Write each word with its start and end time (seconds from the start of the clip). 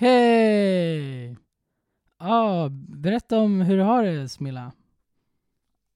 Hej! 0.00 1.36
Ah, 2.16 2.68
berätta 2.70 3.38
om 3.38 3.60
hur 3.60 3.76
du 3.76 3.82
har 3.82 4.02
det, 4.04 4.28
Smilla. 4.28 4.72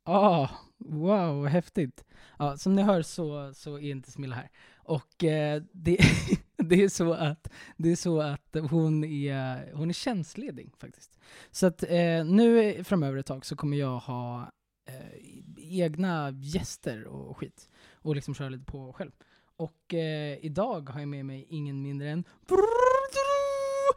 Ah, 0.05 0.49
wow, 0.79 1.47
häftigt. 1.47 2.05
Ja, 2.39 2.57
som 2.57 2.75
ni 2.75 2.83
hör 2.83 3.03
så, 3.03 3.55
så 3.55 3.79
är 3.79 3.91
inte 3.91 4.11
Smilla 4.11 4.37
här. 4.37 4.51
Och 4.77 5.25
eh, 5.25 5.63
det, 5.73 5.99
det, 6.69 6.85
är 6.85 6.89
så 6.89 7.13
att, 7.13 7.49
det 7.77 7.93
är 7.93 7.97
så 7.97 8.21
att 8.21 8.57
hon 8.71 9.05
är, 9.05 9.73
hon 9.73 9.89
är 9.89 9.93
tjänstledig 9.93 10.73
faktiskt. 10.79 11.19
Så 11.51 11.67
att 11.67 11.83
eh, 11.83 12.25
nu 12.25 12.85
framöver 12.85 13.19
ett 13.19 13.27
tag 13.27 13.47
så 13.47 13.57
kommer 13.57 13.77
jag 13.77 13.99
ha 13.99 14.51
eh, 14.89 15.81
egna 15.81 16.31
gäster 16.31 17.05
och 17.05 17.37
skit. 17.37 17.69
Och 17.93 18.15
liksom 18.15 18.35
köra 18.35 18.49
lite 18.49 18.65
på 18.65 18.93
själv. 18.93 19.11
Och 19.57 19.95
eh, 19.95 20.39
idag 20.45 20.91
har 20.91 21.01
jag 21.01 21.09
med 21.09 21.27
mig 21.27 21.47
ingen 21.49 21.83
mindre 21.83 22.11
än 22.11 22.25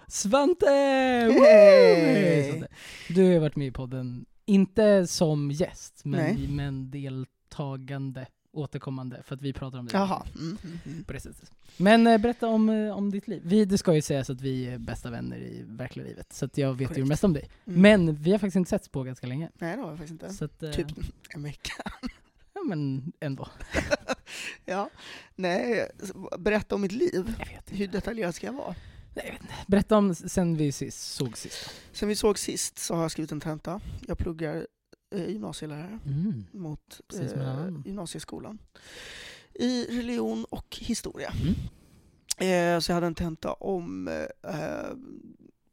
Svante! 0.07 0.65
Hey! 0.65 2.51
Svante! 2.51 2.67
Du 3.09 3.33
har 3.33 3.39
varit 3.39 3.55
med 3.55 3.67
i 3.67 3.71
podden, 3.71 4.25
inte 4.45 5.07
som 5.07 5.51
gäst, 5.51 6.05
men, 6.05 6.35
Nej. 6.35 6.47
men 6.47 6.91
deltagande, 6.91 8.27
återkommande, 8.55 9.23
för 9.23 9.35
att 9.35 9.41
vi 9.41 9.53
pratar 9.53 9.79
om 9.79 9.85
det 9.85 9.97
Jaha. 9.97 10.25
Mm, 10.35 10.57
mm, 10.63 10.79
mm. 10.85 11.03
på 11.03 11.13
det 11.13 11.19
sättet. 11.19 11.51
Men 11.77 12.07
eh, 12.07 12.17
berätta 12.17 12.47
om, 12.47 12.69
eh, 12.69 12.97
om 12.97 13.11
ditt 13.11 13.27
liv. 13.27 13.41
Vi, 13.45 13.65
det 13.65 13.77
ska 13.77 13.95
ju 13.95 14.01
sägas 14.01 14.29
att 14.29 14.41
vi 14.41 14.67
är 14.67 14.77
bästa 14.77 15.09
vänner 15.09 15.37
i 15.37 15.63
verkliga 15.67 16.05
livet, 16.07 16.33
så 16.33 16.45
att 16.45 16.57
jag 16.57 16.73
vet 16.73 16.81
ju 16.81 16.87
Korrekt. 16.87 17.07
mest 17.07 17.23
om 17.23 17.33
dig. 17.33 17.49
Mm. 17.65 17.81
Men 17.81 18.15
vi 18.15 18.31
har 18.31 18.39
faktiskt 18.39 18.55
inte 18.55 18.69
setts 18.69 18.89
på 18.89 19.03
ganska 19.03 19.27
länge. 19.27 19.49
Nej, 19.53 19.75
det 19.75 19.81
har 19.81 19.89
jag 19.89 19.97
faktiskt 19.97 20.23
inte. 20.23 20.33
Så 20.33 20.45
att, 20.45 20.63
eh, 20.63 20.71
Typ 20.71 20.87
en 21.29 21.43
vecka. 21.43 21.83
Ja 22.53 22.63
men 22.63 23.11
ändå. 23.19 23.47
Ja. 24.65 24.89
Nej, 25.35 25.89
berätta 26.37 26.75
om 26.75 26.81
mitt 26.81 26.91
liv. 26.91 27.35
Jag 27.39 27.45
vet 27.45 27.71
Hur 27.71 27.85
inte. 27.85 27.97
detaljerad 27.97 28.35
ska 28.35 28.45
jag 28.45 28.53
vara? 28.53 28.75
Nej, 29.15 29.25
jag 29.25 29.33
vet 29.33 29.41
inte. 29.41 29.53
Berätta 29.67 29.97
om 29.97 30.15
sen 30.15 30.57
vi 30.57 30.71
sist, 30.71 31.13
såg 31.13 31.37
sist. 31.37 31.69
Sen 31.91 32.09
vi 32.09 32.15
såg 32.15 32.39
sist 32.39 32.79
så 32.79 32.95
har 32.95 33.01
jag 33.01 33.11
skrivit 33.11 33.31
en 33.31 33.39
tenta. 33.39 33.81
Jag 34.07 34.17
pluggar 34.17 34.67
gymnasielärare 35.17 35.99
Mm. 36.05 36.43
mot 36.51 37.01
annan. 37.35 37.83
gymnasieskolan. 37.85 38.59
I 39.53 39.85
religion 39.85 40.45
och 40.49 40.77
historia. 40.81 41.33
Mm. 41.41 41.55
Eh, 42.37 42.79
så 42.79 42.91
jag 42.91 42.95
hade 42.95 43.07
en 43.07 43.15
tenta 43.15 43.53
om 43.53 44.07
eh, 44.07 44.97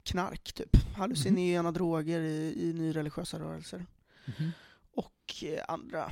knark, 0.02 0.52
typ. 0.52 0.76
Hallucinogena 0.96 1.72
droger 1.72 2.20
i, 2.20 2.54
i 2.68 2.72
nyreligiösa 2.72 3.38
rörelser. 3.40 3.86
Mhm. 4.38 4.50
och 4.94 5.44
eh, 5.44 5.64
andra 5.68 6.10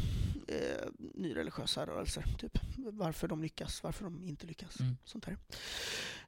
eh, 0.48 0.88
nyreligiösa 1.14 1.86
rörelser. 1.86 2.24
Typ. 2.38 2.58
Varför 2.76 3.28
de 3.28 3.42
lyckas, 3.42 3.82
varför 3.82 4.04
de 4.04 4.28
inte 4.28 4.46
lyckas. 4.46 4.80
Mm. 4.80 4.96
Sånt 5.04 5.26
där. 5.26 5.36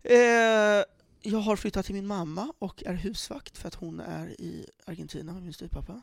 Eh, 0.03 0.85
jag 1.23 1.39
har 1.39 1.57
flyttat 1.57 1.87
till 1.87 1.95
min 1.95 2.07
mamma 2.07 2.53
och 2.59 2.83
är 2.87 2.95
husvakt 2.95 3.59
för 3.59 3.69
att 3.69 3.75
hon 3.75 4.01
är 4.01 4.41
i 4.41 4.67
Argentina 4.87 5.33
med 5.33 5.43
min 5.43 5.53
styvpappa. 5.53 6.01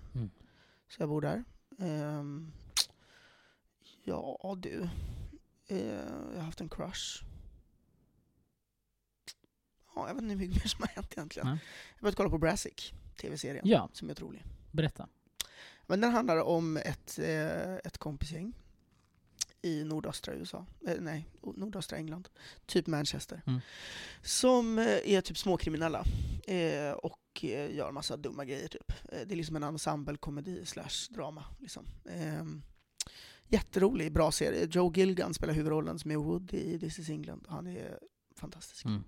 Så 0.89 1.01
jag 1.01 1.09
bor 1.09 1.21
där. 1.21 1.43
Ehm, 1.79 2.51
ja 4.03 4.55
du, 4.59 4.89
eh, 5.67 5.87
jag 5.87 6.35
har 6.35 6.41
haft 6.41 6.61
en 6.61 6.69
crush. 6.69 7.23
Ja, 9.95 10.07
jag 10.07 10.15
vet 10.15 10.23
inte 10.23 10.33
hur 10.35 10.39
mycket 10.47 10.63
mer 10.63 10.67
som 10.69 10.81
har 10.81 10.87
hänt 10.87 11.13
egentligen. 11.13 11.47
Nej. 11.47 11.59
Jag 11.95 12.01
börjat 12.01 12.15
kolla 12.15 12.29
på 12.29 12.37
Brassic, 12.37 12.93
tv-serien, 13.21 13.63
Ja, 13.67 13.89
som 13.93 14.09
är 14.09 14.13
otrolig. 14.13 14.43
berätta. 14.71 15.07
Men 15.87 16.01
den 16.01 16.11
handlar 16.11 16.37
om 16.43 16.77
ett, 16.77 17.19
eh, 17.19 17.75
ett 17.75 17.97
kompisgäng 17.97 18.53
i 19.61 19.83
nordöstra 19.83 20.33
USA, 20.33 20.65
eh, 20.87 20.95
nej, 20.99 21.25
nordöstra 21.41 21.97
England, 21.97 22.29
typ 22.65 22.87
Manchester, 22.87 23.41
Mm. 23.47 23.59
som 24.21 24.79
eh, 24.79 24.85
är 24.87 25.21
typ 25.21 25.37
småkriminella 25.37 26.03
eh, 26.47 26.91
och 26.91 27.18
eh, 27.43 27.75
gör 27.75 27.91
massa 27.91 28.17
dumma 28.17 28.45
grejer. 28.45 28.67
Typ. 28.67 28.91
Eh, 29.11 29.19
det 29.27 29.33
är 29.33 29.35
liksom 29.35 29.55
en 29.55 29.63
ensemble 29.63 30.17
komedi 30.17 30.65
slash 30.65 31.09
drama. 31.09 31.45
Liksom. 31.59 31.85
Eh, 32.05 32.43
jätterolig, 33.47 34.11
bra 34.11 34.31
serie. 34.31 34.67
Joe 34.71 34.93
Gilgan 34.95 35.33
spelar 35.33 35.53
huvudrollen 35.53 35.99
som 35.99 36.11
är 36.11 36.15
Woody 36.15 36.57
i 36.57 36.79
This 36.79 36.99
is 36.99 37.09
England. 37.09 37.45
Han 37.49 37.67
är 37.67 37.99
fantastisk. 38.35 38.85
Mm. 38.85 39.03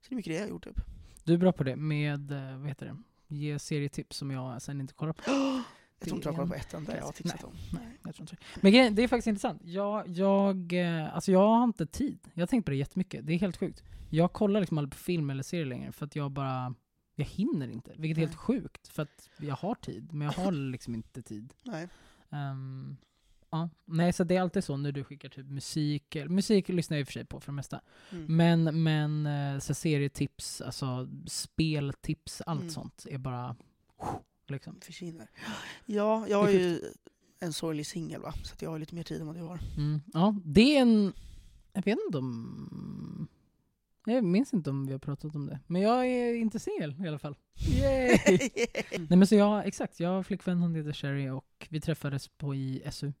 Så 0.00 0.08
det 0.08 0.14
är 0.14 0.16
mycket 0.16 0.30
det 0.30 0.34
jag 0.34 0.42
har 0.42 0.48
gjort. 0.48 0.64
Typ. 0.64 0.80
Du 1.24 1.34
är 1.34 1.38
bra 1.38 1.52
på 1.52 1.64
det 1.64 1.76
med, 1.76 2.30
eh, 2.30 2.58
vad 2.58 2.68
heter 2.68 2.86
det, 2.86 2.96
ge 3.34 3.58
serietips 3.58 4.16
som 4.16 4.30
jag 4.30 4.62
sen 4.62 4.80
inte 4.80 4.94
kollar 4.94 5.12
på. 5.12 5.22
Jag 6.02 6.08
tror 6.08 6.16
inte 6.16 6.28
jag 6.28 6.32
har 6.32 6.36
kollat 6.36 6.50
på 6.50 6.66
ett 6.66 6.74
enda 6.74 6.96
jag 6.96 7.04
har 7.04 7.12
tipsat 7.12 7.44
om. 7.44 7.52
Nej, 7.72 7.98
jag 8.04 8.14
tror 8.14 8.22
inte 8.22 8.36
det. 8.36 8.60
Men 8.62 8.72
grejen, 8.72 8.94
det 8.94 9.02
är 9.02 9.08
faktiskt 9.08 9.26
intressant. 9.26 9.62
Jag, 9.64 10.08
jag, 10.08 10.74
alltså 11.12 11.32
jag 11.32 11.46
har 11.46 11.64
inte 11.64 11.86
tid. 11.86 12.18
Jag 12.34 12.42
har 12.42 12.46
tänkt 12.46 12.64
på 12.64 12.70
det 12.70 12.76
jättemycket. 12.76 13.26
Det 13.26 13.32
är 13.32 13.38
helt 13.38 13.56
sjukt. 13.56 13.82
Jag 14.10 14.32
kollar 14.32 14.60
liksom 14.60 14.78
aldrig 14.78 14.92
på 14.92 14.98
film 14.98 15.30
eller 15.30 15.42
serier 15.42 15.66
längre 15.66 15.92
för 15.92 16.06
att 16.06 16.16
jag 16.16 16.30
bara, 16.30 16.74
jag 17.20 17.26
hinner 17.28 17.68
inte. 17.68 17.92
Vilket 17.96 18.16
är 18.18 18.20
helt 18.20 18.32
Nej. 18.32 18.38
sjukt. 18.38 18.88
För 18.88 19.02
att 19.02 19.28
jag 19.38 19.54
har 19.56 19.74
tid, 19.74 20.12
men 20.12 20.26
jag 20.26 20.32
har 20.32 20.52
liksom 20.72 20.94
inte 20.94 21.22
tid. 21.22 21.54
Nej. 21.62 21.88
Ehm, 22.30 22.96
ja. 23.50 23.68
Nej, 23.84 24.12
så 24.12 24.24
det 24.24 24.36
är 24.36 24.40
alltid 24.40 24.64
så 24.64 24.76
när 24.76 24.92
du 24.92 25.04
skickar 25.04 25.28
typ 25.28 25.46
musik. 25.46 26.16
Musik 26.28 26.68
lyssnar 26.68 26.96
jag 26.96 27.00
i 27.00 27.04
och 27.04 27.08
för 27.08 27.12
sig 27.12 27.24
på 27.24 27.40
för 27.40 27.52
det 27.52 27.56
mesta. 27.56 27.80
Mm. 28.10 28.36
Men, 28.36 28.82
men 28.82 29.26
eh, 29.26 29.58
så 29.60 29.74
serietips, 29.74 30.60
alltså 30.60 31.08
speltips, 31.26 32.40
allt 32.46 32.60
Mm. 32.60 32.70
sånt 32.72 33.06
är 33.10 33.18
bara 33.18 33.56
liksom. 34.48 34.80
försvinner. 34.80 35.30
Ja, 35.86 36.28
jag 36.28 36.48
är 36.48 36.58
ju 36.58 36.80
en 37.40 37.52
sorglig 37.52 37.86
singel 37.86 38.20
va, 38.20 38.34
så 38.44 38.52
att 38.54 38.62
jag 38.62 38.70
har 38.70 38.78
lite 38.78 38.94
mer 38.94 39.02
tid 39.02 39.20
än 39.20 39.26
vad 39.26 39.36
du 39.36 39.42
har. 39.42 39.60
Mm. 39.76 40.00
Ja, 40.12 40.36
det 40.44 40.76
är 40.76 40.82
en... 40.82 41.12
Jag 41.72 41.84
vet 41.84 41.98
inte 42.06 42.18
om... 42.18 43.28
Jag 44.04 44.24
minns 44.24 44.52
inte 44.54 44.70
om 44.70 44.86
vi 44.86 44.92
har 44.92 44.98
pratat 44.98 45.34
om 45.34 45.46
det. 45.46 45.60
Men 45.66 45.82
jag 45.82 46.06
är 46.06 46.34
inte 46.34 46.58
singel 46.58 46.96
i 47.04 47.08
alla 47.08 47.18
fall. 47.18 47.36
Yay! 47.54 48.18
Nej 49.08 49.18
men 49.18 49.26
så 49.26 49.34
jag, 49.34 49.66
exakt, 49.66 50.00
jag 50.00 50.08
har 50.08 50.22
flickvän, 50.22 50.58
hon 50.58 50.74
heter 50.74 50.92
Sherry 50.92 51.28
och 51.28 51.66
vi 51.70 51.80
träffades 51.80 52.28
på 52.28 52.54
i 52.54 52.82
SU. 52.92 53.12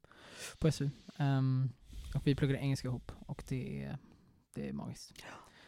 På 0.58 0.72
SU. 0.72 0.90
Ehm, 1.16 1.72
och 2.14 2.26
vi 2.26 2.34
pluggade 2.34 2.58
engelska 2.60 2.88
ihop 2.88 3.12
och 3.26 3.44
det 3.48 3.82
är, 3.84 3.98
det 4.54 4.68
är 4.68 4.72
magiskt. 4.72 5.24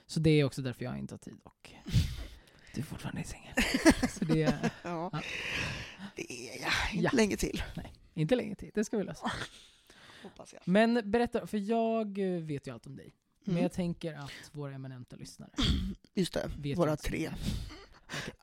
Så 0.06 0.20
det 0.20 0.30
är 0.30 0.44
också 0.44 0.62
därför 0.62 0.84
jag 0.84 0.98
inte 0.98 1.14
har 1.14 1.18
tid 1.18 1.38
och 1.44 1.70
du 2.74 2.80
är 2.80 2.84
fortfarande 2.84 3.24
singel. 3.24 3.54
Så 4.08 4.24
det 4.24 4.42
är 4.42 4.70
ja. 4.82 5.10
Ja. 5.12 5.20
Det 6.16 6.32
är 6.32 6.62
jag. 6.62 6.72
Inte 6.94 7.04
Ja. 7.04 7.10
länge 7.12 7.36
till, 7.36 7.62
inte 8.14 8.36
länge 8.36 8.54
till, 8.54 8.70
det 8.74 8.84
ska 8.84 8.98
vi 8.98 9.04
lösa. 9.04 9.32
hoppas 10.22 10.52
jag. 10.52 10.62
Men 10.64 11.10
berätta, 11.10 11.46
för 11.46 11.58
jag 11.58 12.18
vet 12.40 12.66
ju 12.66 12.72
allt 12.74 12.86
om 12.86 12.96
dig. 12.96 13.14
Men 13.44 13.52
Mm. 13.52 13.62
jag 13.62 13.72
tänker 13.72 14.14
att 14.14 14.32
våra 14.52 14.72
eminenta 14.74 15.16
lyssnare 15.16 15.50
Just 16.14 16.32
det, 16.34 16.50
vet 16.58 16.78
våra 16.78 16.96
tre. 16.96 17.30
Okej. 17.32 17.42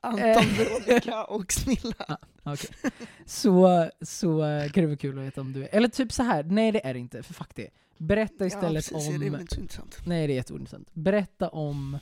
Anton, 0.00 0.20
Eh. 0.28 0.58
Veronica 0.58 1.24
och 1.24 1.52
Smilla. 1.52 2.18
Okej. 2.42 2.70
Så, 3.26 3.88
så 4.02 4.44
eh, 4.44 4.70
kan 4.70 4.82
det 4.82 4.86
vara 4.86 4.96
kul 4.96 5.18
att 5.18 5.24
veta 5.24 5.40
om 5.40 5.52
du 5.52 5.62
är... 5.64 5.68
Eller 5.74 5.88
typ 5.88 6.12
så 6.12 6.22
här. 6.22 6.42
nej 6.44 6.72
det 6.72 6.86
är 6.86 6.94
det 6.94 7.00
inte, 7.00 7.22
för 7.22 7.34
fuck 7.34 7.54
det. 7.54 7.68
Berätta 7.98 8.46
istället 8.46 8.90
ja, 8.90 8.96
precis, 8.98 9.18
Det 9.20 9.26
är 9.26 9.34
om... 9.34 9.40
inte 9.40 9.54
så 9.54 9.60
intressant. 9.60 9.98
Nej 10.06 10.26
det 10.26 10.32
är 10.32 10.34
jätteointressant. 10.34 10.88
Berätta 10.94 11.48
om, 11.48 11.98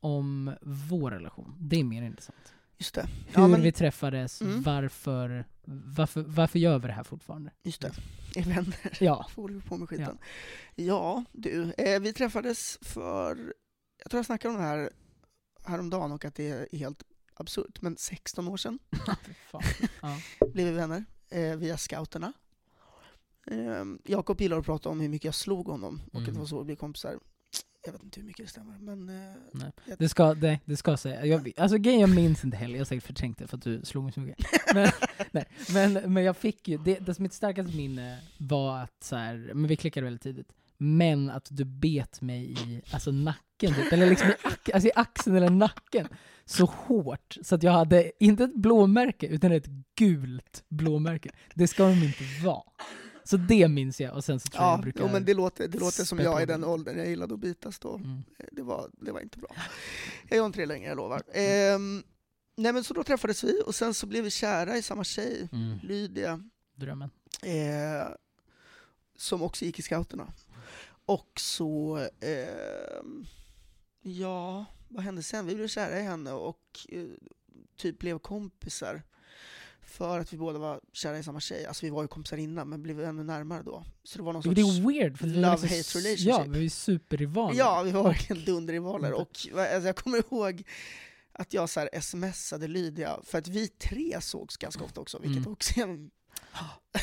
om 0.00 0.52
vår 0.62 1.10
relation. 1.10 1.54
Det 1.60 1.80
är 1.80 1.84
mer 1.84 2.02
intressant. 2.02 2.54
Just 2.78 2.94
det. 2.94 3.08
Hur 3.26 3.42
Ja, 3.42 3.48
men, 3.48 3.62
vi 3.62 3.72
träffades, 3.72 4.40
Mm. 4.42 4.62
varför, 4.62 5.44
varför, 5.96 6.22
varför 6.22 6.58
gör 6.58 6.78
vi 6.78 6.86
det 6.86 6.92
här 6.94 7.02
fortfarande? 7.04 7.50
just 7.62 7.80
det. 7.80 7.92
Är 8.36 8.42
vänner. 8.42 8.96
Ja. 9.00 9.26
Får 9.34 9.48
du 9.48 9.60
på 9.60 9.76
med 9.76 9.88
skiten. 9.88 10.18
Ja, 10.74 11.24
du. 11.32 11.72
Eh, 11.78 12.00
vi 12.00 12.12
träffades 12.12 12.78
för, 12.82 13.54
jag 14.02 14.10
tror 14.10 14.18
jag 14.18 14.26
snackade 14.26 14.54
om 14.54 14.60
det 14.60 14.66
här 14.66 14.90
häromdagen 15.64 16.12
och 16.12 16.24
att 16.24 16.34
det 16.34 16.48
är 16.48 16.68
helt 16.78 17.02
absurt, 17.34 17.82
men 17.82 17.96
16 17.96 18.48
år 18.48 18.56
sedan. 18.56 18.78
Ja. 20.02 20.18
blev 20.52 20.66
vi 20.66 20.72
vänner 20.72 21.04
eh, 21.30 21.56
via 21.56 21.76
scouterna. 21.78 22.32
Eh, 23.46 23.84
Jakob 24.04 24.40
gillar 24.40 24.58
att 24.58 24.64
prata 24.66 24.88
om 24.88 25.00
hur 25.00 25.08
mycket 25.08 25.24
jag 25.24 25.34
slog 25.34 25.66
honom 25.66 26.00
och 26.12 26.14
att 26.20 26.22
Mm. 26.22 26.34
det 26.34 26.40
var 26.40 26.46
så 26.46 26.58
vi 26.58 26.64
blev 26.64 26.76
kompisar. 26.76 27.18
Jag 27.86 27.92
vet 27.92 28.02
inte 28.02 28.20
hur 28.20 28.26
mycket 28.26 28.46
det 28.46 28.50
stämmer, 28.50 28.78
men 28.78 29.08
eh, 29.08 29.32
Nej. 29.52 29.72
jag- 29.86 29.98
Det 29.98 30.08
ska, 30.08 30.34
det, 30.34 30.58
det 30.64 30.76
ska 30.76 30.96
säga. 30.96 31.26
Jag, 31.26 31.52
alltså 31.56 31.78
grejen, 31.78 32.00
jag 32.00 32.10
minns 32.14 32.44
inte 32.44 32.56
heller, 32.56 32.74
jag 32.74 32.80
har 32.80 32.84
säkert 32.84 33.04
förträngt 33.04 33.38
det 33.38 33.46
för 33.46 33.56
att 33.56 33.62
du 33.62 33.80
slog 33.84 34.04
mig 34.04 34.12
så 34.12 34.20
mycket. 34.20 34.46
Men, 34.74 34.90
nej, 35.32 35.44
men, 35.72 36.12
men 36.12 36.22
jag 36.24 36.36
fick 36.36 36.68
ju, 36.68 36.78
det, 36.78 36.98
det 36.98 37.18
mitt 37.18 37.32
starkaste 37.32 37.76
minne 37.76 38.18
var 38.38 38.78
att 38.78 39.02
så 39.04 39.16
här, 39.16 39.50
men 39.54 39.66
vi 39.66 39.76
klickade 39.76 40.04
väldigt 40.04 40.22
tidigt, 40.22 40.52
men 40.78 41.30
att 41.30 41.48
du 41.50 41.64
bet 41.64 42.20
mig 42.20 42.52
i 42.52 42.82
alltså 42.90 43.10
nacken, 43.10 43.74
typ, 43.74 43.92
eller 43.92 44.06
liksom 44.10 44.28
i, 44.28 44.72
alltså 44.72 44.88
i 44.88 44.92
axeln 44.94 45.36
eller 45.36 45.50
nacken, 45.50 46.08
så 46.44 46.64
hårt 46.64 47.36
så 47.42 47.54
att 47.54 47.62
jag 47.62 47.72
hade, 47.72 48.12
inte 48.24 48.44
ett 48.44 48.54
blåmärke, 48.56 49.26
utan 49.26 49.52
ett 49.52 49.66
gult 49.98 50.64
blåmärke. 50.68 51.30
Det 51.54 51.68
ska 51.68 51.84
de 51.88 51.92
inte 52.02 52.24
vara. 52.44 52.62
Så 53.24 53.36
det 53.36 53.68
minns 53.68 54.00
jag, 54.00 54.14
och 54.14 54.24
sen 54.24 54.40
så 54.40 54.48
tror 54.48 54.62
Ja, 54.64 54.70
jag 54.70 54.80
brukar... 54.80 55.00
jo, 55.00 55.08
men 55.12 55.24
det 55.24 55.34
låter, 55.34 55.68
det 55.68 55.78
låter 55.78 56.04
som 56.04 56.18
jag 56.18 56.42
i 56.42 56.46
den 56.46 56.64
åldern 56.64 56.98
jag 56.98 57.08
gillade 57.08 57.34
att 57.34 57.40
bitas 57.40 57.78
då. 57.78 57.94
Mm. 57.96 58.22
Det 58.52 58.62
var, 58.62 58.90
det 58.92 59.12
var 59.12 59.20
inte 59.20 59.38
bra. 59.38 59.56
Jag 60.28 60.36
gör 60.36 60.46
inte 60.46 60.60
det 60.60 60.66
längre, 60.66 60.88
jag 60.88 60.96
lovar. 60.96 61.22
Ehm, 61.32 62.02
nej 62.56 62.72
men 62.72 62.84
så 62.84 62.94
då 62.94 63.04
träffades 63.04 63.44
vi, 63.44 63.62
och 63.66 63.74
sen 63.74 63.94
så 63.94 64.06
blev 64.06 64.24
vi 64.24 64.30
kära 64.30 64.76
i 64.76 64.82
samma 64.82 65.04
tjej, 65.04 65.48
Mm. 65.52 65.78
Lydia, 65.82 66.42
Drömmen. 66.74 67.10
eh, 67.42 68.08
som 69.16 69.42
också 69.42 69.64
gick 69.64 69.78
i 69.78 69.82
scouterna. 69.82 70.32
Och 71.06 71.30
så, 71.40 71.96
ehm, 72.20 73.26
ja, 74.02 74.64
vad 74.88 75.04
hände 75.04 75.22
sen? 75.22 75.46
Vi 75.46 75.54
blev 75.54 75.68
kära 75.68 75.98
i 76.00 76.02
henne 76.02 76.32
och 76.32 76.86
eh, 76.88 77.04
typ 77.76 77.98
blev 77.98 78.18
kompisar. 78.18 79.02
För 79.86 80.20
att 80.20 80.32
vi 80.32 80.36
båda 80.36 80.58
var 80.58 80.80
kära 80.92 81.18
i 81.18 81.22
samma 81.22 81.40
tjej. 81.40 81.66
Alltså 81.66 81.86
vi 81.86 81.90
var 81.90 82.02
ju 82.02 82.08
kompisar 82.08 82.36
innan, 82.36 82.68
men 82.68 82.82
blev 82.82 83.00
ännu 83.00 83.24
närmare 83.24 83.62
då. 83.62 83.84
Så 84.04 84.18
det 84.18 84.24
var 84.24 84.32
någon 84.32 84.42
sorts... 84.42 84.54
det 84.54 84.60
är 84.60 84.88
weird, 84.88 85.18
för 85.18 85.26
love-hate 85.26 85.68
liksom- 85.76 86.00
relationship. 86.00 86.26
Ja, 86.28 86.44
vi 86.48 86.64
är 86.64 86.70
superrivaler. 86.70 87.58
Ja, 87.58 87.82
vi 87.82 87.90
var 87.90 88.02
verkligen 88.02 88.44
dunderrivaler. 88.44 89.08
Mm. 89.08 89.20
Och 89.20 89.28
alltså, 89.58 89.86
jag 89.86 89.96
kommer 89.96 90.18
ihåg 90.18 90.62
att 91.32 91.52
jag 91.52 91.70
så 91.70 91.88
smsade 92.00 92.68
Lydia, 92.68 93.20
för 93.24 93.38
att 93.38 93.48
vi 93.48 93.68
tre 93.68 94.20
sågs 94.20 94.56
ganska 94.56 94.84
ofta 94.84 95.00
också, 95.00 95.18
vilket 95.18 95.38
Mm. 95.38 95.52
också 95.52 95.80
är 95.80 95.84
en, 95.84 96.10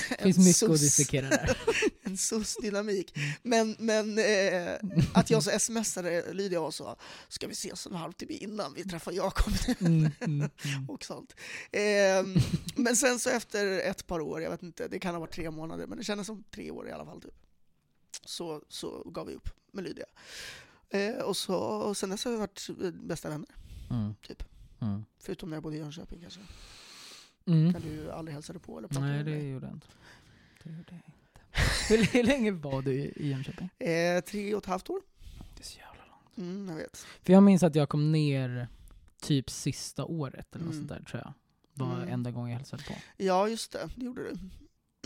Det 0.09 0.17
finns 0.33 0.37
mycket 0.37 0.75
att 0.75 0.79
dissekera 0.81 1.29
där. 1.29 1.57
en 2.03 2.17
sus-dynamik. 2.17 3.17
Men, 3.43 3.75
men 3.79 4.17
eh, 4.19 4.75
att 5.13 5.29
jag 5.29 5.43
så 5.43 5.59
smsade 5.59 6.33
Lydia 6.33 6.61
och 6.61 6.73
sa 6.73 6.97
ska 7.27 7.47
vi 7.47 7.53
ses 7.53 7.85
en 7.85 7.95
halvtimme 7.95 8.33
innan 8.33 8.73
vi 8.73 8.83
träffar 8.83 9.11
Jakob 9.11 9.53
Mm, 9.79 9.95
mm, 9.99 10.11
mm. 10.21 10.49
och 10.89 11.03
sånt. 11.03 11.35
Ehm, 11.71 12.35
men 12.75 12.95
sen 12.95 13.19
så 13.19 13.29
efter 13.29 13.79
ett 13.79 14.07
par 14.07 14.19
år, 14.19 14.41
jag 14.41 14.51
vet 14.51 14.63
inte, 14.63 14.87
det 14.87 14.99
kan 14.99 15.15
ha 15.15 15.19
varit 15.19 15.33
tre 15.33 15.51
månader, 15.51 15.87
men 15.87 15.97
det 15.97 16.03
kändes 16.03 16.27
som 16.27 16.43
tre 16.43 16.71
år 16.71 16.87
i 16.87 16.91
alla 16.91 17.05
fall. 17.05 17.21
Typ. 17.21 17.35
Så, 18.25 18.61
så 18.69 19.09
gav 19.09 19.27
vi 19.27 19.33
upp 19.33 19.49
med 19.71 19.83
Lydia. 19.83 20.05
Eh, 20.89 21.15
och, 21.15 21.37
så, 21.37 21.55
och 21.55 21.97
sen 21.97 22.09
dess 22.09 22.25
har 22.25 22.31
vi 22.31 22.37
varit 22.37 22.69
eh, 22.83 22.91
bästa 22.91 23.29
vänner, 23.29 23.49
Mm. 23.89 24.13
Typ. 24.27 24.43
Mm. 24.81 25.05
förutom 25.19 25.49
när 25.49 25.55
jag 25.55 25.63
bodde 25.63 25.75
i 25.75 25.79
Jönköping 25.79 26.21
kanske. 26.21 26.39
Mm. 27.45 27.67
När 27.71 27.79
du 27.79 28.11
aldrig 28.11 28.33
hälsade 28.33 28.59
på 28.59 28.77
eller 28.77 28.87
pratade 28.87 29.07
Nej, 29.07 29.17
med 29.17 29.25
det 29.25 29.31
mig. 29.31 29.49
gjorde 29.49 29.65
jag 29.65 29.75
inte. 29.75 29.87
Det 30.63 30.69
gjorde 30.69 30.85
jag 30.89 30.95
inte. 30.95 31.11
Hur, 31.89 32.03
hur 32.13 32.23
länge 32.23 32.51
var 32.51 32.81
du 32.81 32.91
i, 32.93 33.29
Jönköping? 33.29 33.69
Eh, 33.79 34.21
tre 34.23 34.53
och 34.55 34.61
ett 34.63 34.65
halvt 34.65 34.89
år. 34.89 35.01
Det 35.55 35.61
är 35.61 35.65
så 35.65 35.77
jävla 35.79 36.03
långt. 36.05 36.37
Mm, 36.37 36.69
jag 36.69 36.75
vet. 36.75 36.97
För 37.23 37.33
jag 37.33 37.43
minns 37.43 37.63
att 37.63 37.75
jag 37.75 37.89
kom 37.89 38.11
ner 38.11 38.67
typ 39.21 39.49
sista 39.49 40.05
året 40.05 40.55
eller 40.55 40.65
något 40.65 40.73
Mm. 40.73 40.87
sånt 40.87 40.99
där 40.99 41.09
tror 41.09 41.21
jag. 41.25 41.33
Det 41.73 41.83
var 41.83 41.95
Mm. 41.97 42.09
enda 42.09 42.31
gången 42.31 42.49
jag 42.51 42.57
hälsade 42.57 42.83
på. 42.83 42.93
Ja, 43.17 43.47
just 43.47 43.71
det. 43.71 43.89
Det 43.95 44.05
gjorde 44.05 44.23
du. 44.23 44.37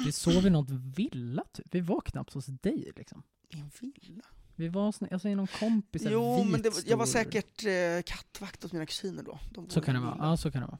Vi 0.05 0.11
sov 0.11 0.45
i 0.45 0.49
något 0.49 0.69
villa 0.69 1.43
typ. 1.53 1.65
Vi 1.71 1.79
var 1.81 2.01
knappt 2.01 2.33
hos 2.33 2.45
dig 2.45 2.91
liksom. 2.95 3.23
I 3.49 3.59
en 3.59 3.71
villa. 3.81 4.23
Vi 4.55 4.67
var 4.67 4.91
såna, 4.91 5.09
alltså 5.11 5.29
i 5.29 5.35
någon 5.35 5.47
kompis, 5.47 6.01
Jo, 6.05 6.43
men 6.43 6.61
det, 6.61 6.69
var- 6.69 6.81
jag 6.87 6.97
var 6.97 7.05
vit, 7.05 7.13
säkert 7.13 7.65
eh, 7.65 8.01
kattvakt 8.15 8.65
åt 8.65 8.71
mina 8.71 8.85
kusiner 8.85 9.23
då. 9.23 9.39
De 9.51 9.69
Så 9.69 9.81
kan 9.81 9.95
det 9.95 10.01
vara. 10.01 10.15
Ja, 10.19 10.37
så 10.37 10.51
kan 10.51 10.61
det 10.61 10.67
vara. 10.67 10.77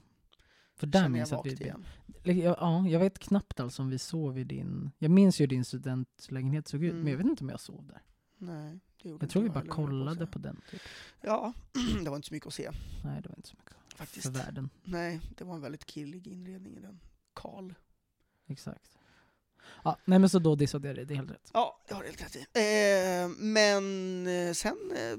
För 0.75 0.88
där 0.88 1.10
minns 1.10 1.31
jag 1.31 1.39
att 1.39 1.45
vi... 1.45 1.51
igen. 1.63 1.86
Ja, 2.24 2.33
ja, 2.60 2.88
jag 2.88 3.00
vet 3.00 3.19
knappt 3.19 3.60
alltså 3.60 3.81
om 3.81 3.89
vi 3.89 4.00
sov 4.00 4.39
i 4.39 4.44
din... 4.44 4.92
Jag 4.98 5.12
minns 5.12 5.39
ju 5.39 5.44
hur 5.44 5.48
din 5.48 5.66
studentlägenhet 5.66 6.68
såg 6.68 6.83
ut, 6.83 6.92
Mm. 6.92 7.04
men 7.04 7.12
jag 7.12 7.18
vet 7.18 7.27
inte 7.27 7.44
om 7.44 7.50
jag 7.50 7.60
sov 7.60 7.88
där. 7.88 8.01
Nej, 8.38 8.80
det 9.04 9.10
gjorde 9.10 9.24
Jag 9.24 9.30
tror 9.30 9.44
vi 9.44 9.50
bara 9.50 9.62
på 9.66 9.72
kollade 9.72 10.16
säga. 10.18 10.27
på 10.27 10.39
den. 10.39 10.62
Typ. 10.72 10.81
Ja, 11.22 11.54
det 12.04 12.10
var 12.10 12.16
inte 12.16 12.27
så 12.27 12.33
mycket 12.33 12.48
att 12.48 12.54
se 12.54 12.72
Nej, 13.04 13.22
det 13.22 13.30
var 13.30 13.36
inte 13.36 13.50
så 13.50 13.56
mycket 13.57 13.74
faktiskt. 13.95 14.25
för 14.25 14.31
världen. 14.33 14.69
Nej, 14.83 15.22
det 15.38 15.44
var 15.44 15.56
en 15.56 15.62
väldigt 15.62 15.86
killig 15.86 16.27
inredning 16.27 16.77
i 16.77 16.80
den. 16.80 17.00
Kal. 17.36 17.74
Exakt. 18.48 18.92
Ja, 19.83 19.98
nej 20.06 20.19
men 20.19 20.30
så 20.30 20.39
då 20.39 20.56
dissade 20.56 20.88
jag 20.88 20.95
dig, 20.95 21.06
det 21.06 21.13
är 21.13 21.16
helt 21.16 21.31
rätt. 21.31 21.50
Ja, 21.54 21.80
jag 21.88 21.95
har 21.95 22.04
helt 22.04 22.22
rätt 22.22 22.36
i. 22.36 22.39
Eh, 22.39 23.30
men 23.38 24.27
eh, 24.27 24.54
sen 24.54 24.77
eh, 24.92 25.18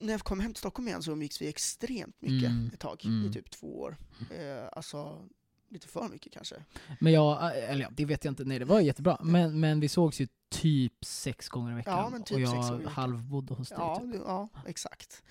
när 0.00 0.12
jag 0.12 0.20
kom 0.20 0.40
hem 0.40 0.52
till 0.54 0.58
Stockholm 0.58 0.88
igen 0.88 1.02
så 1.02 1.12
umgicks 1.12 1.42
vi 1.42 1.48
extremt 1.48 2.22
mycket 2.22 2.50
Mm. 2.50 2.70
ett 2.74 2.80
tag, 2.80 3.02
Mm. 3.04 3.30
i 3.30 3.32
typ 3.32 3.50
två 3.50 3.80
år. 3.80 3.96
Eh, 4.30 4.68
alltså, 4.72 5.28
lite 5.70 5.88
för 5.88 6.08
mycket 6.08 6.32
kanske. 6.32 6.56
Men 7.00 7.12
jag, 7.12 7.56
eller 7.58 7.82
ja, 7.82 7.88
det 7.92 8.04
vet 8.04 8.24
jag 8.24 8.32
inte, 8.32 8.44
nej 8.44 8.58
det 8.58 8.64
var 8.64 8.80
jättebra. 8.80 9.18
Men, 9.22 9.60
men 9.60 9.80
vi 9.80 9.88
sågs 9.88 10.20
ju 10.20 10.28
typ 10.50 11.04
sex 11.04 11.48
gånger 11.48 11.72
i 11.72 11.74
veckan. 11.74 11.98
Ja, 11.98 12.08
men 12.10 12.22
typ 12.22 12.34
och 12.34 12.40
jag 12.40 12.80
halvbodde 12.88 13.54
hos 13.54 13.68
dig. 13.68 13.78
Ja, 13.80 13.96
typ. 14.12 14.22
ja 14.26 14.48
exakt. 14.66 15.22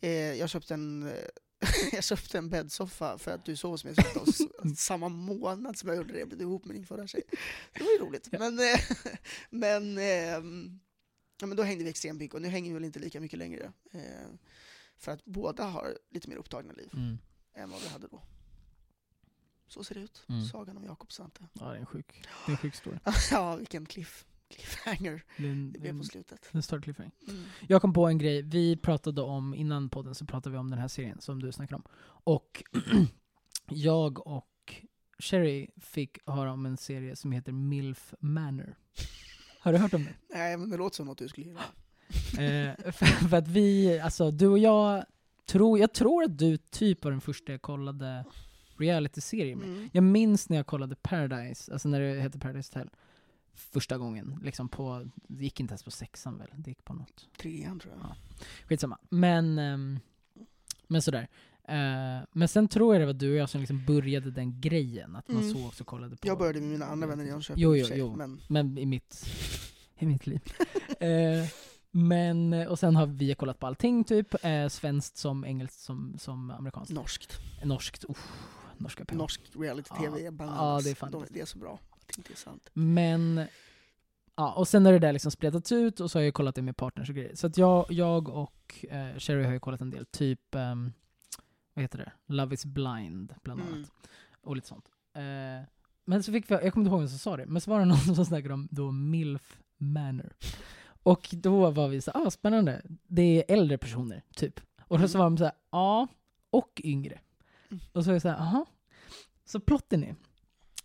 Eh, 0.00 0.10
jag 0.10 0.50
köpte 0.50 0.74
en 0.74 1.02
eh, 1.02 1.14
jag 1.92 2.04
köpte 2.04 2.38
en 2.38 2.50
bäddsoffa 2.50 3.18
för 3.18 3.30
att 3.30 3.44
du 3.44 3.56
sov 3.56 3.70
hos 3.70 3.84
mig 3.84 3.94
samma 4.76 5.08
månad 5.08 5.78
som 5.78 5.88
jag 5.88 5.96
gjorde 5.96 6.12
det. 6.12 6.18
Jag 6.18 6.28
blev 6.28 6.40
ihop 6.40 6.64
med 6.64 6.76
din 6.76 6.86
förra 6.86 7.06
tjej. 7.06 7.22
Det 7.72 7.82
var 7.84 7.90
ju 7.90 7.98
roligt. 7.98 8.28
Men, 8.32 8.58
eh, 8.58 8.80
men, 9.50 9.98
ehm, 9.98 10.80
ja, 11.40 11.46
men 11.46 11.56
då 11.56 11.62
hängde 11.62 11.84
vi 11.84 11.90
extremt 11.90 12.18
mycket 12.18 12.34
och 12.34 12.42
nu 12.42 12.48
hänger 12.48 12.70
vi 12.70 12.74
väl 12.74 12.84
inte 12.84 12.98
lika 12.98 13.20
mycket 13.20 13.38
längre. 13.38 13.72
Eh, 13.92 14.00
för 14.96 15.12
att 15.12 15.24
båda 15.24 15.64
har 15.64 15.98
lite 16.10 16.28
mer 16.28 16.36
upptagna 16.36 16.72
liv 16.72 16.90
Mm. 16.92 17.18
än 17.54 17.70
vad 17.70 17.80
vi 17.80 17.88
hade 17.88 18.06
då. 18.08 18.22
Så 19.66 19.84
ser 19.84 19.94
det 19.94 20.00
ut. 20.00 20.24
Mm. 20.28 20.44
Sagan 20.44 20.76
om 20.76 20.84
Jakob 20.84 21.12
Svante. 21.12 21.48
Ja, 21.52 21.64
det 21.68 21.76
är 21.76 21.80
en 21.80 21.86
sjuk, 21.86 22.22
det 22.46 22.50
är 22.50 22.52
en 22.52 22.56
sjuk 22.58 22.74
story. 22.74 22.98
ja, 23.30 23.56
vilken 23.56 23.86
cliff, 23.86 24.26
cliffhanger 24.48 25.24
Det 25.36 25.46
är 25.46 25.50
en, 25.52 25.72
det 25.72 25.78
blev 25.78 25.98
på 25.98 26.04
slutet. 26.04 26.48
en 26.52 26.62
större 26.62 26.82
cliffhanger. 26.82 27.12
Mm. 27.28 27.44
Jag 27.68 27.80
kom 27.82 27.92
på 27.92 28.06
en 28.06 28.18
grej, 28.18 28.42
vi 28.42 28.76
pratade 28.76 29.22
om, 29.22 29.54
innan 29.54 29.88
podden 29.90 30.14
så 30.14 30.26
pratade 30.26 30.52
vi 30.52 30.58
om 30.58 30.70
den 30.70 30.78
här 30.78 30.88
serien 30.88 31.20
som 31.20 31.42
du 31.42 31.52
snackade 31.52 31.76
om. 31.76 31.84
Och 32.24 32.62
jag 33.68 34.26
och 34.26 34.82
Sherry 35.18 35.68
fick 35.76 36.18
höra 36.26 36.52
om 36.52 36.66
en 36.66 36.76
serie 36.76 37.16
som 37.16 37.32
heter 37.32 37.52
MILF 37.52 38.14
Manor. 38.20 38.76
Har 39.64 39.72
du 39.72 39.78
hört 39.78 39.94
om 39.94 40.04
den? 40.04 40.14
Nej, 40.34 40.56
men 40.56 40.70
det 40.70 40.76
låter 40.76 40.96
som 40.96 41.06
något 41.06 41.18
du 41.18 41.28
skulle 41.28 41.46
gilla. 41.46 41.60
Eh, 42.38 42.92
för, 42.92 43.06
för 43.28 43.36
att 43.36 43.48
vi, 43.48 43.98
alltså 44.00 44.30
du 44.30 44.46
och 44.46 44.58
jag, 44.58 45.04
tror, 45.46 45.78
jag 45.78 45.92
tror 45.92 46.24
att 46.24 46.38
du 46.38 46.56
typ 46.56 47.04
var 47.04 47.10
den 47.10 47.20
första 47.20 47.52
jag 47.52 47.62
kollade 47.62 48.24
reality-serie 48.78 49.56
med. 49.56 49.68
Mm. 49.68 49.90
Jag 49.92 50.04
minns 50.04 50.48
när 50.48 50.56
jag 50.56 50.66
kollade 50.66 50.94
Paradise, 50.94 51.72
alltså 51.72 51.88
när 51.88 52.00
det 52.00 52.20
hette 52.20 52.38
Paradise 52.38 52.70
Hotel, 52.74 52.90
första 53.54 53.98
gången. 53.98 54.40
Liksom 54.42 54.68
på, 54.68 55.08
det 55.14 55.44
gick 55.44 55.60
inte 55.60 55.72
ens 55.72 55.82
på 55.82 55.90
sexan 55.90 56.38
väl, 56.38 56.48
det 56.56 56.70
gick 56.70 56.84
på 56.84 56.94
något. 56.94 57.28
Trean 57.36 57.80
tror 57.80 57.94
jag. 57.94 58.02
Ja. 58.02 58.16
Skitsamma. 58.66 58.98
Men, 59.08 59.58
ehm, 59.58 60.00
men 60.86 61.02
sådär. 61.02 61.28
Eh, 61.68 62.26
men 62.32 62.48
sen 62.48 62.68
tror 62.68 62.94
jag 62.94 63.02
det 63.02 63.06
var 63.06 63.12
du 63.12 63.30
och 63.30 63.36
jag 63.36 63.48
som 63.48 63.60
liksom 63.60 63.84
började 63.84 64.30
den 64.30 64.60
grejen, 64.60 65.16
att 65.16 65.28
man 65.28 65.42
Mm. 65.42 65.54
såg 65.54 65.66
och 65.80 65.86
kollade 65.86 66.16
på. 66.16 66.28
Jag 66.28 66.38
började 66.38 66.60
med 66.60 66.68
mina 66.70 66.86
andra 66.86 67.06
vänner 67.06 67.24
i 67.24 67.28
Jönköping 67.28 67.62
Jo, 67.62 67.76
jo, 67.76 67.86
sig, 67.86 67.98
jo. 67.98 68.16
Men 68.16 68.40
Men 68.48 68.78
i 68.78 68.86
mitt, 68.86 69.26
i 69.98 70.06
mitt 70.06 70.26
liv. 70.26 70.40
eh, 71.00 71.48
men, 71.90 72.52
och 72.52 72.78
sen 72.78 72.96
har 72.96 73.06
vi 73.06 73.34
kollat 73.34 73.58
på 73.58 73.66
allting 73.66 74.04
typ, 74.04 74.44
eh, 74.44 74.68
svenskt 74.68 75.16
som 75.16 75.44
engelskt 75.44 75.80
som, 75.80 76.16
som 76.18 76.50
amerikanskt. 76.50 76.92
norskt. 76.94 77.38
Norskt, 77.64 78.04
uff, 78.08 78.32
norska 78.78 79.04
PH. 79.04 79.14
Norsk 79.14 79.40
reality-tv 79.54 80.20
Ja. 80.20 80.26
är 80.26 80.30
bananas. 80.30 80.84
Ja, 80.86 80.92
det 81.00 81.06
är 81.06 81.10
De, 81.10 81.24
det. 81.30 81.40
är 81.40 81.44
så 81.46 81.58
bra. 81.58 81.78
Det 82.16 82.30
är 82.32 82.36
sant. 82.36 82.70
Men, 82.72 83.44
ja, 84.36 84.52
och 84.52 84.68
sen 84.68 84.84
har 84.86 84.92
det 84.92 84.98
där 84.98 85.12
liksom 85.12 85.30
spretats 85.30 85.72
ut 85.72 86.00
och 86.00 86.10
så 86.10 86.18
har 86.18 86.24
jag 86.24 86.34
kollat 86.34 86.54
det 86.54 86.62
med 86.62 86.76
partners 86.76 87.08
och 87.08 87.14
grejer. 87.16 87.34
Så 87.34 87.46
att 87.46 87.58
jag, 87.58 87.86
jag 87.88 88.28
och 88.28 88.84
eh, 88.90 89.18
Sherry 89.18 89.44
har 89.44 89.52
ju 89.52 89.60
kollat 89.60 89.80
en 89.80 89.90
del, 89.90 90.06
typ, 90.06 90.54
ehm, 90.54 90.92
vad 91.74 91.82
heter 91.82 91.98
det? 91.98 92.12
Love 92.26 92.54
is 92.54 92.64
blind, 92.64 93.34
bland 93.42 93.60
annat. 93.60 93.74
Mm. 93.74 93.88
Och 94.40 94.56
lite 94.56 94.68
sånt. 94.68 94.88
Eh, 95.14 95.68
men 96.04 96.22
så 96.22 96.32
fick 96.32 96.50
vi, 96.50 96.54
jag 96.54 96.72
kommer 96.72 96.84
inte 96.84 96.90
ihåg 96.90 97.00
vem 97.00 97.08
som 97.08 97.18
sa 97.18 97.36
det, 97.36 97.46
men 97.46 97.60
så 97.60 97.70
var 97.70 97.78
det 97.78 97.84
någon 97.84 97.98
som 97.98 98.24
snackade 98.24 98.54
om 98.54 98.68
då 98.70 98.90
MILF 98.90 99.60
Manor. 99.76 100.32
Och 101.02 101.28
då 101.32 101.70
var 101.70 101.88
vi 101.88 102.00
så 102.00 102.10
ah 102.10 102.30
spännande, 102.30 102.82
det 103.06 103.22
är 103.22 103.54
äldre 103.54 103.78
personer, 103.78 104.22
typ. 104.34 104.60
Och 104.80 104.98
då 104.98 105.08
så 105.08 105.18
var 105.18 105.24
de 105.24 105.38
så 105.38 105.44
här, 105.44 105.52
ja, 105.70 106.08
och 106.50 106.80
yngre. 106.84 107.20
Mm. 107.70 107.82
Och 107.92 108.04
så 108.04 108.10
var 108.10 108.14
jag 108.14 108.22
så 108.22 108.28
här, 108.28 108.36
aha. 108.36 108.66
Så 109.44 109.60
plotten 109.60 110.04
är, 110.04 110.16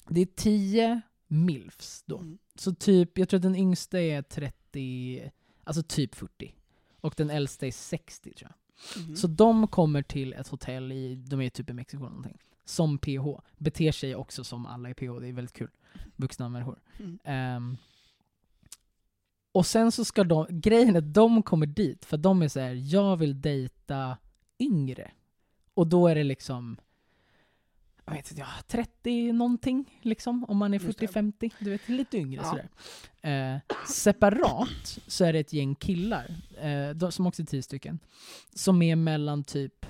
det 0.08 0.22
är 0.22 0.25
tio 0.25 1.01
MILFs 1.27 2.03
då. 2.05 2.17
Mm. 2.17 2.38
Så 2.55 2.74
typ, 2.75 3.17
jag 3.17 3.29
tror 3.29 3.38
att 3.38 3.43
den 3.43 3.55
yngsta 3.55 4.00
är 4.00 4.22
30, 4.22 5.31
alltså 5.63 5.84
typ 5.84 6.15
40. 6.15 6.55
Och 7.01 7.13
den 7.17 7.29
äldsta 7.29 7.67
är 7.67 7.72
60 7.72 8.34
tror 8.34 8.51
jag. 8.51 8.69
Mhm. 8.98 9.15
Så 9.15 9.27
de 9.27 9.67
kommer 9.67 10.01
till 10.01 10.33
ett 10.33 10.48
hotell 10.48 10.91
i, 10.91 11.15
de 11.15 11.41
är 11.41 11.50
typ 11.50 11.69
i 11.69 11.74
Mexiko 11.74 12.03
eller 12.03 12.09
någonting, 12.09 12.38
som 12.65 12.98
PH. 12.98 13.27
Beter 13.57 13.91
sig 13.91 14.15
också 14.15 14.43
som 14.43 14.65
alla 14.65 14.89
i 14.89 14.93
PH, 14.93 15.19
det 15.19 15.27
är 15.27 15.33
väldigt 15.33 15.55
kul. 15.55 15.71
Vuxna 16.15 16.50
människor. 16.50 16.79
Mm. 17.00 17.19
Ehm, 17.24 17.77
och 19.51 19.65
sen 19.65 19.91
så 19.91 20.05
ska 20.05 20.24
de, 20.24 20.45
grejen 20.50 20.95
är 20.95 21.00
att 21.00 21.13
de 21.13 21.43
kommer 21.43 21.65
dit 21.65 22.05
för 22.05 22.17
de 22.17 22.41
är 22.41 22.48
så 22.48 22.59
här: 22.59 22.93
jag 22.93 23.17
vill 23.17 23.41
dejta 23.41 24.17
yngre. 24.59 25.12
Och 25.74 25.88
då 25.88 26.07
är 26.07 26.15
det 26.15 26.24
liksom, 26.24 26.79
jag 28.10 28.16
vet 28.16 28.32
inte, 28.32 28.42
ja, 28.42 28.48
30 28.68 29.32
någonting 29.32 30.00
liksom, 30.01 30.46
om 30.46 30.58
man 30.58 30.74
är 30.74 30.80
Just 30.80 31.00
det. 31.00 31.08
40-50, 31.08 31.54
du 31.60 31.70
vet, 31.70 31.89
lite 31.89 32.18
yngre 32.18 32.42
Ja. 32.44 32.50
sådär. 32.50 32.70
Eh, 33.56 33.60
separat 33.89 35.00
så 35.08 35.25
är 35.25 35.34
det 35.34 35.39
ett 35.39 35.54
gäng 35.54 35.75
killar, 35.75 36.36
eh, 36.62 36.89
de, 36.89 37.12
som 37.12 37.28
också 37.28 37.42
är 37.42 37.46
10 37.46 37.63
stycken, 37.63 38.00
som 38.54 38.82
är 38.82 38.96
mellan 38.96 39.44
typ, 39.44 39.86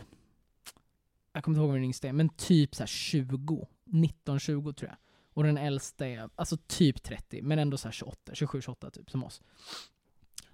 jag 1.34 1.44
kommer 1.44 1.56
inte 1.56 1.62
ihåg 1.62 1.68
vad 1.70 1.78
den 1.78 1.84
yngsta 1.84 2.08
är, 2.08 2.14
men 2.14 2.30
typ 2.30 2.76
så 2.76 2.82
här 2.82 2.88
20, 2.88 3.68
19-20 3.86 4.74
tror 4.74 4.90
jag. 4.90 4.98
Och 5.34 5.44
den 5.44 5.58
äldsta 5.58 6.08
är 6.08 6.30
alltså 6.36 6.58
typ 6.68 7.04
30, 7.04 7.42
men 7.42 7.60
ändå 7.60 7.78
så 7.78 7.88
här 7.88 7.94
28, 7.94 8.32
27-28 8.34 8.90
typ 8.92 9.12
som 9.12 9.24
oss. 9.24 9.42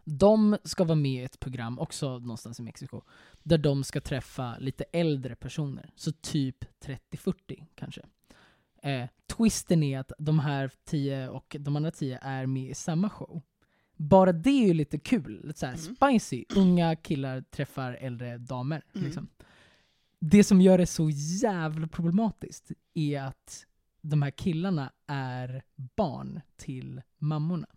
De 0.08 0.58
ska 0.64 0.84
vara 0.84 0.96
med 0.96 1.22
i 1.22 1.26
ett 1.26 1.40
program, 1.40 1.80
också 1.80 2.20
någonstans 2.20 2.60
i 2.60 2.64
Mexiko, 2.64 3.02
där 3.44 3.58
de 3.58 3.84
ska 3.84 4.02
träffa 4.02 4.58
lite 4.58 4.84
äldre 4.92 5.36
personer. 5.36 5.90
Så 5.96 6.12
typ 6.12 6.66
30-40 7.12 7.66
kanske. 7.76 8.02
Eh, 8.82 9.08
twisten 9.28 9.84
är 9.84 10.00
att 10.00 10.12
de 10.20 10.40
här 10.40 10.72
10 10.86 11.30
och 11.30 11.56
de 11.60 11.76
andra 11.76 11.92
10 11.92 12.20
är 12.22 12.46
med 12.46 12.70
i 12.70 12.74
samma 12.74 13.10
show. 13.10 13.42
Bara 13.98 14.32
det 14.34 14.50
är 14.50 14.68
ju 14.68 14.74
lite 14.74 15.00
kul, 15.00 15.42
lite 15.44 15.60
så 15.60 15.66
här 15.66 15.74
Mm. 15.74 15.96
spicy. 15.96 16.46
Unga 16.56 16.96
killar 16.96 17.42
träffar 17.42 17.92
äldre 17.94 18.38
damer. 18.38 18.84
Mm. 18.94 19.06
Liksom. 19.06 19.28
Det 20.20 20.44
som 20.44 20.62
gör 20.62 20.78
det 20.78 20.86
så 20.88 21.10
jävla 21.44 21.88
problematiskt 21.88 22.72
är 22.94 23.22
att 23.22 23.66
de 24.02 24.22
här 24.22 24.32
killarna 24.32 24.92
är 25.08 25.64
barn 25.76 26.42
till 26.58 27.02
mammorna. 27.18 27.68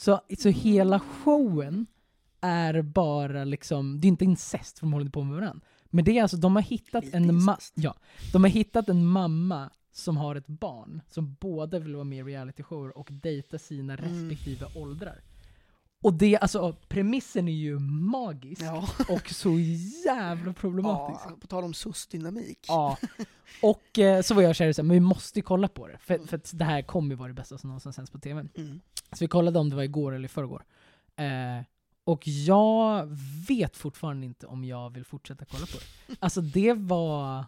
Så, 0.00 0.20
så 0.38 0.48
hela 0.48 1.00
showen 1.00 1.86
är 2.40 2.82
bara 2.82 3.44
liksom, 3.44 4.00
det 4.00 4.06
är 4.06 4.08
inte 4.08 4.24
incest 4.24 4.78
för 4.78 4.86
de 4.86 4.92
håller 4.92 5.10
på 5.10 5.24
med 5.24 5.34
varandra. 5.40 5.60
Men 5.90 6.04
det 6.04 6.18
är 6.18 6.22
alltså, 6.22 6.36
de 6.36 6.54
har 6.56 6.62
hittat 6.62 7.04
Lite 7.04 7.16
en 7.16 7.30
ma- 7.40 7.72
ja, 7.74 7.94
de 8.32 8.44
har 8.44 8.50
hittat 8.50 8.88
en 8.88 9.06
mamma 9.06 9.70
som 9.92 10.16
har 10.16 10.36
ett 10.36 10.46
barn 10.46 11.00
som 11.08 11.36
båda 11.40 11.78
vill 11.78 11.94
vara 11.94 12.04
med 12.04 12.18
i 12.18 12.22
realityshower 12.22 12.98
och 12.98 13.08
dejta 13.10 13.58
sina 13.58 13.94
Mm. 13.96 14.04
respektive 14.10 14.66
åldrar. 14.74 15.20
Och 16.02 16.14
det, 16.14 16.38
alltså 16.38 16.76
premissen 16.88 17.48
är 17.48 17.52
ju 17.52 17.78
magisk 17.78 18.62
Ja. 18.62 18.88
och 19.08 19.30
så 19.30 19.58
jävla 20.04 20.52
problematisk. 20.52 21.20
ja, 21.24 21.36
på 21.40 21.46
tal 21.46 21.64
om 21.64 21.74
SUS-dynamik. 21.74 22.64
Ja. 22.68 22.96
Och 23.62 23.98
eh, 23.98 24.22
så 24.22 24.34
var 24.34 24.42
jag 24.42 24.50
och 24.50 24.56
Sherry 24.56 24.74
så 24.74 24.82
här, 24.82 24.86
men 24.86 24.94
vi 24.94 25.00
måste 25.00 25.38
ju 25.38 25.42
kolla 25.42 25.68
på 25.68 25.88
det. 25.88 25.98
För, 25.98 26.18
för 26.18 26.36
att 26.36 26.58
det 26.58 26.64
här 26.64 26.82
kommer 26.82 27.10
ju 27.10 27.16
vara 27.16 27.28
det 27.28 27.34
bästa 27.34 27.58
som 27.58 27.68
någonsin 27.68 27.92
sänds 27.92 28.10
på 28.10 28.18
TV. 28.18 28.40
Mm. 28.56 28.80
Så 29.12 29.24
vi 29.24 29.28
kollade 29.28 29.58
om 29.58 29.70
det 29.70 29.76
var 29.76 29.82
igår 29.82 30.14
eller 30.14 30.24
i 30.24 30.28
förrgår. 30.28 30.64
Eh, 31.16 31.64
och 32.04 32.28
jag 32.28 33.06
vet 33.48 33.76
fortfarande 33.76 34.26
inte 34.26 34.46
om 34.46 34.64
jag 34.64 34.90
vill 34.90 35.04
fortsätta 35.04 35.44
kolla 35.44 35.66
på 35.66 35.78
det. 35.78 36.16
Alltså 36.20 36.40
det 36.40 36.72
var... 36.72 37.44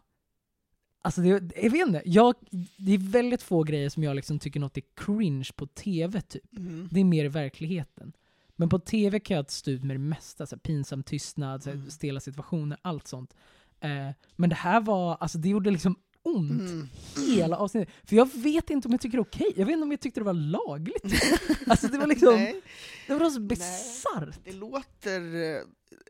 Alltså 1.05 1.21
det, 1.21 1.29
jag 1.63 1.71
vet 1.71 1.87
inte, 1.87 2.03
jag, 2.05 2.35
det 2.77 2.93
är 2.93 3.13
väldigt 3.13 3.43
få 3.43 3.63
grejer 3.63 3.89
som 3.89 4.03
jag 4.03 4.17
liksom 4.17 4.39
tycker 4.39 4.61
något 4.61 4.77
är 4.77 4.83
cringe 4.95 5.49
på 5.57 5.67
TV 5.67 6.21
typ. 6.21 6.57
Mm. 6.57 6.89
Det 6.91 7.01
är 7.01 7.05
mer 7.05 7.25
i 7.25 7.29
verkligheten. 7.29 8.13
Men 8.57 8.69
på 8.69 8.79
TV 8.79 9.21
kan 9.21 9.37
jag 9.37 9.51
stå 9.51 9.71
ut 9.71 9.85
med 9.85 9.95
det 9.97 10.01
mesta, 10.01 10.47
så 10.47 10.55
här, 10.57 10.61
pinsam 10.61 11.03
tystnad, 11.03 11.63
så 11.63 11.71
här, 11.71 11.77
Mm. 11.77 11.91
stela 11.91 12.21
situationer, 12.21 12.79
allt 12.83 13.07
sånt. 13.09 13.35
Eh, 13.81 14.09
men 14.37 14.51
det 14.51 14.57
här 14.57 14.81
var, 14.81 15.17
alltså 15.21 15.39
det 15.39 15.49
gjorde 15.49 15.71
liksom 15.71 15.97
ont 16.25 16.51
Mm. 16.71 16.89
hela 17.35 17.57
avsnittet. 17.57 17.95
För 18.05 18.17
jag 18.17 18.35
vet 18.35 18.71
inte 18.71 18.89
om 18.89 18.93
jag 18.93 19.01
tycker 19.01 19.19
det 19.19 19.21
är 19.21 19.25
okej, 19.25 19.53
jag 19.57 19.67
vet 19.67 19.73
inte 19.73 19.83
om 19.85 19.91
jag 19.91 20.01
tyckte 20.01 20.21
det 20.21 20.25
var 20.25 20.33
lagligt. 20.33 21.05
alltså 21.67 21.87
det 21.89 21.99
var 21.99 22.07
liksom, 22.07 22.35
Nej, 22.35 22.63
det 23.07 23.15
var 23.15 23.31
så 23.31 23.41
bisarrt. 23.41 24.39
det 24.45 24.53
låter, 24.53 25.21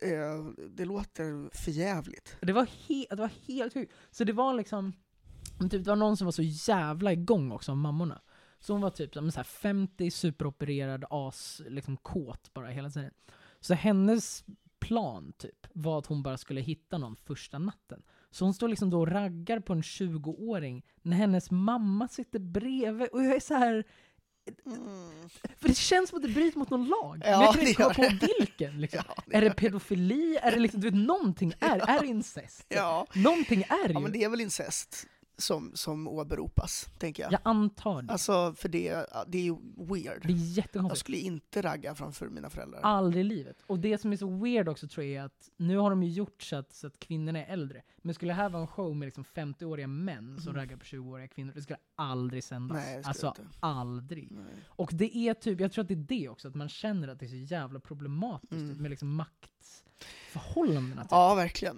eh, 0.03 0.45
det 0.71 0.85
låter 0.85 1.57
förjävligt. 1.65 2.37
Det 2.41 2.53
var, 2.53 2.67
he- 2.67 3.07
det 3.11 3.17
var 3.23 3.31
helt 3.49 3.75
sjukt. 3.75 3.93
Så 4.11 4.25
det 4.25 4.33
var 4.33 4.55
liksom, 4.55 4.93
typ, 5.61 5.71
det 5.85 5.91
var 5.91 5.97
någon 5.97 6.17
som 6.17 6.25
var 6.25 6.33
så 6.33 6.43
jävla 6.43 7.13
igång 7.13 7.53
också 7.53 7.71
av 7.73 7.77
mammorna. 7.79 8.21
Så 8.63 8.73
hon 8.73 8.83
var 8.83 8.91
typ 8.91 9.15
som 9.15 9.31
så 9.33 9.37
här 9.37 9.45
50, 9.45 10.11
superopererad, 10.11 11.05
as, 11.11 11.63
liksom 11.69 11.97
kåt 11.97 12.55
bara 12.55 12.69
hela 12.69 12.91
tiden. 12.91 13.11
Så 13.61 13.75
hennes 13.75 14.45
plan 14.79 15.33
typ 15.39 15.67
var 15.73 15.99
att 15.99 16.07
hon 16.07 16.23
bara 16.23 16.39
skulle 16.39 16.61
hitta 16.61 16.99
någon 16.99 17.17
första 17.17 17.59
natten. 17.59 18.03
Så 18.31 18.45
hon 18.45 18.55
står 18.55 18.69
liksom 18.69 18.91
då 18.91 19.01
och 19.01 19.09
raggar 19.09 19.61
på 19.61 19.73
en 19.73 19.83
20-åring 19.83 20.83
när 21.03 21.17
hennes 21.17 21.51
mamma 21.51 22.09
sitter 22.09 22.39
bredvid. 22.39 23.09
Och 23.09 23.25
jag 23.25 23.37
är 23.37 23.41
så 23.41 23.55
här 23.55 23.85
Mm. 24.67 25.29
för 25.57 25.69
det 25.69 25.75
känns 25.77 26.11
som 26.11 26.17
att 26.17 26.23
det 26.23 26.29
bryter 26.29 26.59
mot 26.59 26.71
någon 26.71 26.89
lag. 26.89 27.19
men 27.19 27.31
Ja, 27.31 27.43
jag 27.45 27.55
kan 27.55 27.63
inte 27.63 27.75
komma 27.83 27.95
på 27.95 28.27
vilken. 28.39 28.81
Liksom. 28.81 29.03
Ja, 29.09 29.23
det 29.27 29.37
Är 29.37 29.41
det 29.43 29.51
pedofili? 29.55 30.37
Är 30.43 30.51
det 30.51 30.59
liksom, 30.59 30.81
du 30.81 30.91
vet, 30.91 31.07
någonting 31.07 31.53
är, 31.61 31.91
är 31.91 32.01
det 32.01 32.07
incest? 32.07 32.67
Ja. 32.69 33.07
Någonting 33.15 33.63
är 33.63 33.89
det 33.89 33.93
ja, 33.95 33.99
ju. 34.01 34.03
men 34.03 34.13
det 34.13 34.25
är 34.25 34.29
väl 34.29 34.41
incest 34.41 35.07
som, 35.37 35.71
som 35.75 36.09
åberopas, 36.09 36.89
tänker 36.99 37.23
jag. 37.23 37.33
Jag 37.33 37.41
antar 37.45 38.03
det. 38.03 38.13
Alltså, 38.13 38.55
för 38.57 38.69
det, 38.69 39.07
det 39.27 39.39
är 39.39 39.43
ju 39.43 39.57
weird. 39.77 40.23
det 40.23 40.29
är 40.29 40.31
Jag 40.31 40.39
jättekonstigt. 40.39 41.01
skulle 41.01 41.19
inte 41.19 41.63
ragga 41.63 41.95
framför 41.95 42.29
mina 42.29 42.51
föräldrar. 42.51 42.81
Aldrig 42.83 43.21
i 43.27 43.29
livet. 43.29 43.57
Och 43.67 43.79
det 43.79 43.99
som 43.99 44.13
är 44.13 44.17
så 44.17 44.27
weird 44.27 44.69
också 44.69 44.89
tror 44.89 45.07
jag 45.07 45.15
är 45.23 45.27
att 45.27 45.51
nu 45.57 45.77
har 45.77 45.91
de 45.91 46.03
ju 46.03 46.11
gjort 46.11 46.43
så 46.43 46.57
att, 46.57 46.73
så 46.75 46.87
att 46.87 46.99
kvinnorna 46.99 47.39
är 47.47 47.53
äldre. 47.53 47.83
Men 47.99 48.15
skulle 48.15 48.31
det 48.31 48.37
här 48.37 48.49
vara 48.49 48.63
en 48.63 48.69
show 48.69 48.97
med 48.97 49.07
liksom 49.07 49.25
50-åriga 49.25 49.87
män 49.87 50.39
som 50.41 50.49
Mm. 50.53 50.61
raggar 50.61 50.77
på 50.77 50.85
20-åriga 50.85 51.29
kvinnor, 51.29 51.53
det 51.55 51.63
skulle 51.63 51.79
aldrig 51.97 52.45
sändas. 52.45 52.77
Nej, 52.85 52.99
det 53.03 53.09
alltså 53.09 53.27
inte. 53.27 53.43
aldrig. 53.61 54.29
Nej. 54.31 54.45
Och 54.67 54.91
det 54.93 55.17
är 55.17 55.35
typ, 55.35 55.61
jag 55.61 55.73
tror 55.73 55.83
att 55.83 55.89
det 55.89 55.95
är 55.95 56.07
det 56.09 56.29
också, 56.29 56.49
att 56.49 56.55
man 56.55 56.69
känner 56.69 57.09
att 57.09 57.19
det 57.19 57.27
är 57.27 57.29
så 57.29 57.37
jävla 57.55 57.81
problematiskt 57.81 58.53
Mm. 58.53 58.77
med 58.83 58.91
liksom 58.91 59.15
maktförhållandena. 59.15 61.03
Typ. 61.03 61.11
Ja, 61.11 61.35
verkligen. 61.35 61.77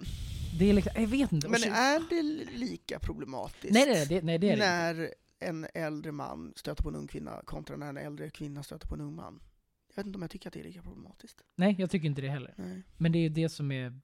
Det 0.59 0.69
är 0.69 0.73
liksom, 0.73 0.91
jag 1.01 1.07
vet 1.07 1.31
inte. 1.31 1.49
Men 1.49 1.63
är 1.63 2.09
det 2.09 2.21
lika 2.51 2.99
problematiskt 2.99 3.73
nej, 3.73 3.85
nej, 3.85 4.05
det, 4.07 4.21
nej, 4.21 4.37
det 4.39 4.49
är 4.49 4.57
det 4.57 4.93
inte. 4.93 5.09
när 5.09 5.13
en 5.49 5.67
äldre 5.73 6.11
man 6.11 6.53
stöter 6.55 6.83
på 6.83 6.89
en 6.89 6.95
ung 6.95 7.07
kvinna 7.07 7.41
kontra 7.45 7.77
när 7.77 7.89
en 7.89 7.97
äldre 7.97 8.29
kvinna 8.29 8.63
stöter 8.63 8.87
på 8.87 8.95
en 8.95 9.01
ung 9.01 9.15
man? 9.15 9.41
Jag 9.87 9.95
vet 9.95 10.05
inte 10.05 10.15
om 10.17 10.21
jag 10.21 10.31
tycker 10.31 10.47
att 10.49 10.53
det 10.53 10.59
är 10.59 10.63
lika 10.63 10.81
problematiskt. 10.81 11.41
Nej, 11.55 11.75
jag 11.79 11.89
tycker 11.89 12.07
inte 12.07 12.21
det 12.21 12.29
heller. 12.29 12.53
Nej. 12.57 12.83
Men 12.97 13.11
det 13.11 13.19
är 13.19 13.29
det 13.29 13.49
som 13.49 13.71
är 13.71 14.01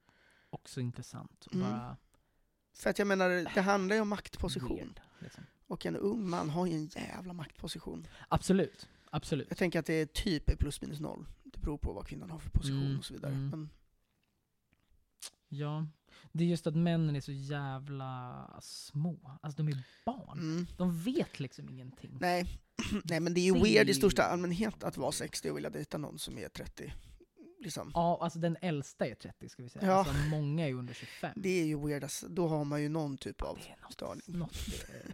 också 0.50 0.80
intressant. 0.82 1.48
Mm. 1.54 1.70
Bara 1.72 1.98
För 2.74 2.90
att 2.90 3.00
jag 3.00 3.08
menar, 3.08 3.30
det 3.56 3.62
handlar 3.62 3.96
ju 3.96 4.02
om 4.02 4.10
maktposition. 4.10 4.78
weird, 4.78 5.02
liksom. 5.20 5.44
Och 5.68 5.86
en 5.86 5.96
ung 5.96 6.30
man 6.30 6.50
har 6.50 6.68
ju 6.68 6.74
en 6.74 6.86
jävla 6.86 7.34
maktposition. 7.34 8.08
Absolut, 8.30 8.88
absolut. 9.10 9.48
Jag 9.50 9.58
tänker 9.58 9.80
att 9.80 9.86
det 9.86 9.94
är 9.94 10.06
typ 10.06 10.60
plus 10.60 10.82
minus 10.82 11.00
noll. 11.00 11.26
Det 11.44 11.60
beror 11.60 11.78
på 11.78 11.94
vad 11.94 12.08
kvinnan 12.08 12.30
har 12.30 12.40
för 12.40 12.50
position 12.50 12.86
Mm, 12.86 12.98
och 12.98 13.06
så 13.06 13.14
vidare. 13.14 13.32
mm. 13.32 13.50
Men, 13.50 13.70
Ja. 15.54 15.88
Det 16.32 16.44
är 16.44 16.48
just 16.48 16.68
att 16.68 16.76
männen 16.76 17.16
är 17.16 17.22
så 17.22 17.32
jävla 17.32 18.46
små. 18.62 19.38
Alltså 19.42 19.64
de 19.64 19.72
är 19.72 19.84
barn. 20.06 20.40
mm. 20.40 20.68
De 20.78 20.98
vet 20.98 21.40
liksom 21.40 21.70
ingenting. 21.70 22.18
Nej. 22.22 22.60
Nej, 23.04 23.20
men 23.20 23.34
det 23.34 23.40
är 23.40 23.46
ju 23.46 23.54
Det 23.54 23.60
weird 23.64 23.90
i 23.90 23.94
största 23.94 24.24
allmänhet 24.24 24.84
att 24.84 24.98
vara 24.98 25.12
60 25.12 25.50
och 25.50 25.58
vilja 25.58 25.70
dejta 25.70 25.98
någon 25.98 26.20
som 26.20 26.38
är 26.38 26.50
30. 26.50 26.94
Liksom. 27.64 27.92
Ja, 27.94 28.18
alltså 28.22 28.40
den 28.40 28.58
äldsta 28.62 29.06
är 29.08 29.16
30 29.16 29.50
ska 29.50 29.64
vi 29.64 29.70
säga. 29.70 29.86
Ja. 29.88 29.94
Alltså 29.94 30.14
många 30.30 30.68
är 30.68 30.74
under 30.74 30.94
25. 30.94 31.32
Det 31.36 31.50
är 31.62 31.66
ju 31.66 31.88
weird, 31.88 32.04
alltså, 32.04 32.28
då 32.28 32.48
har 32.48 32.66
man 32.66 32.82
ju 32.82 32.90
någon 32.90 33.18
typ 33.18 33.42
av 33.42 33.60
något, 33.84 33.94
störning 33.94 34.22
något 34.28 34.58
eh, 34.90 35.12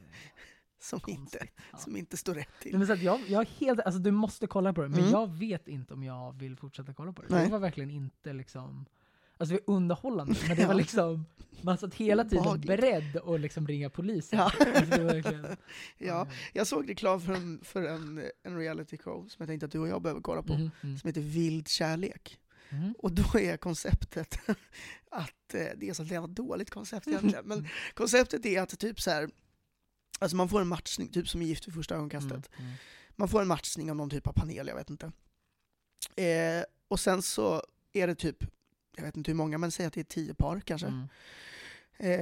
som 0.80 1.00
inte. 1.08 1.48
Ja. 1.72 1.78
som 1.78 1.96
inte 1.98 2.18
står 2.18 2.34
rätt 2.36 2.50
till. 2.62 2.78
men 2.78 2.88
så 2.88 2.94
jag, 2.96 3.20
jag 3.30 3.48
helt, 3.58 3.80
alltså 3.80 4.00
du 4.00 4.12
måste 4.12 4.48
kolla 4.48 4.74
på 4.74 4.82
det, 4.82 4.90
men 4.90 5.00
Mm. 5.00 5.12
jag 5.12 5.28
vet 5.28 5.68
inte 5.68 5.94
om 5.94 6.04
jag 6.04 6.34
vill 6.40 6.56
fortsätta 6.58 6.94
kolla 6.94 7.14
på 7.14 7.22
det. 7.22 7.28
Nej. 7.32 7.46
Det 7.46 7.52
var 7.52 7.60
verkligen 7.60 7.92
inte 7.92 8.34
liksom, 8.34 8.86
alltså 9.38 9.56
det 9.56 9.62
var 9.68 9.76
underhållande, 9.76 10.36
men 10.48 10.58
det 10.58 10.66
var 10.66 10.74
liksom, 10.84 11.26
man 11.62 11.78
satt 11.78 11.94
hela 11.94 12.24
tiden 12.24 12.40
Obehagligt. 12.40 12.68
beredd 12.68 13.18
att 13.18 13.40
liksom 13.40 13.68
ringa 13.68 13.90
polisen. 13.90 14.40
Ja. 14.40 14.46
Alltså, 14.76 15.04
verkligen, 15.04 15.58
Ja, 15.98 16.28
jag 16.54 16.68
såg 16.68 16.90
reklam 16.90 17.22
för 17.22 17.34
en, 17.34 17.60
för 17.64 17.84
en, 17.84 18.24
en 18.44 18.58
reality 18.58 18.98
show 18.98 19.28
som 19.28 19.36
jag 19.40 19.48
tänkte 19.48 19.66
att 19.66 19.72
du 19.72 19.80
och 19.80 19.88
jag 19.88 20.02
behöver 20.02 20.22
kolla 20.22 20.44
på, 20.44 20.54
Mhm, 20.54 20.72
mm, 20.84 20.98
som 20.98 21.08
heter 21.08 21.22
Vild 21.22 21.68
kärlek. 21.68 22.40
mhm. 22.70 22.94
Och 23.00 23.12
då 23.12 23.40
är 23.40 23.58
konceptet 23.58 24.40
att, 25.12 25.54
eh, 25.54 25.66
det 25.78 25.90
är 25.90 25.94
så 25.94 26.04
jävla 26.04 26.28
dåligt 26.28 26.70
koncept 26.70 27.08
egentligen, 27.08 27.46
men 27.48 27.68
konceptet 27.94 28.46
är 28.46 28.62
att 28.62 28.80
typ 28.80 29.02
så 29.02 29.12
här, 29.12 29.30
alltså 30.20 30.38
man 30.38 30.50
får 30.50 30.62
en 30.62 30.68
matchning, 30.68 31.08
typ 31.12 31.30
som 31.30 31.42
i 31.42 31.46
Gift 31.46 31.68
vid 31.68 31.74
första 31.74 31.96
ögonkastet. 31.96 32.50
Mm, 32.58 32.66
mm. 32.68 32.74
Man 33.16 33.28
får 33.30 33.42
en 33.42 33.48
matchning 33.48 33.90
av 33.90 33.96
någon 33.98 34.10
typ 34.10 34.28
av 34.28 34.34
panel, 34.34 34.68
jag 34.68 34.76
vet 34.76 34.90
inte. 34.90 35.12
Eh, 36.16 36.64
och 36.88 37.00
sen 37.00 37.22
så 37.22 37.64
är 37.94 38.08
det 38.08 38.16
typ, 38.16 38.38
jag 38.98 39.04
vet 39.04 39.18
inte 39.18 39.32
hur 39.32 39.36
många, 39.36 39.58
men 39.58 39.72
säg 39.72 39.86
att 39.86 39.94
det 39.94 40.00
är 40.00 40.04
tio 40.04 40.34
par 40.34 40.60
kanske, 40.60 40.88
Mm. 40.88 41.08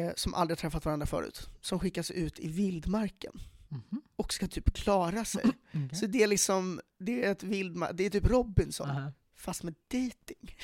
eh, 0.08 0.14
som 0.16 0.34
aldrig 0.34 0.58
träffat 0.58 0.86
varandra 0.86 1.06
förut, 1.08 1.50
som 1.62 1.80
skickas 1.80 2.12
ut 2.12 2.40
i 2.40 2.48
vildmarken 2.48 3.34
Mhm. 3.70 4.02
och 4.16 4.34
ska 4.34 4.48
typ 4.48 4.74
klara 4.74 5.26
sig. 5.26 5.44
Okej. 5.70 5.96
Så 6.00 6.06
det 6.06 6.24
är 6.24 6.28
liksom, 6.28 6.82
det 7.00 7.26
är 7.26 7.32
ett 7.32 7.44
vildma- 7.44 7.94
det 7.94 8.06
är 8.06 8.10
typ 8.10 8.26
Robinson, 8.28 8.90
Aha. 8.90 9.12
fast 9.36 9.64
med 9.64 9.76
dating. 9.88 10.56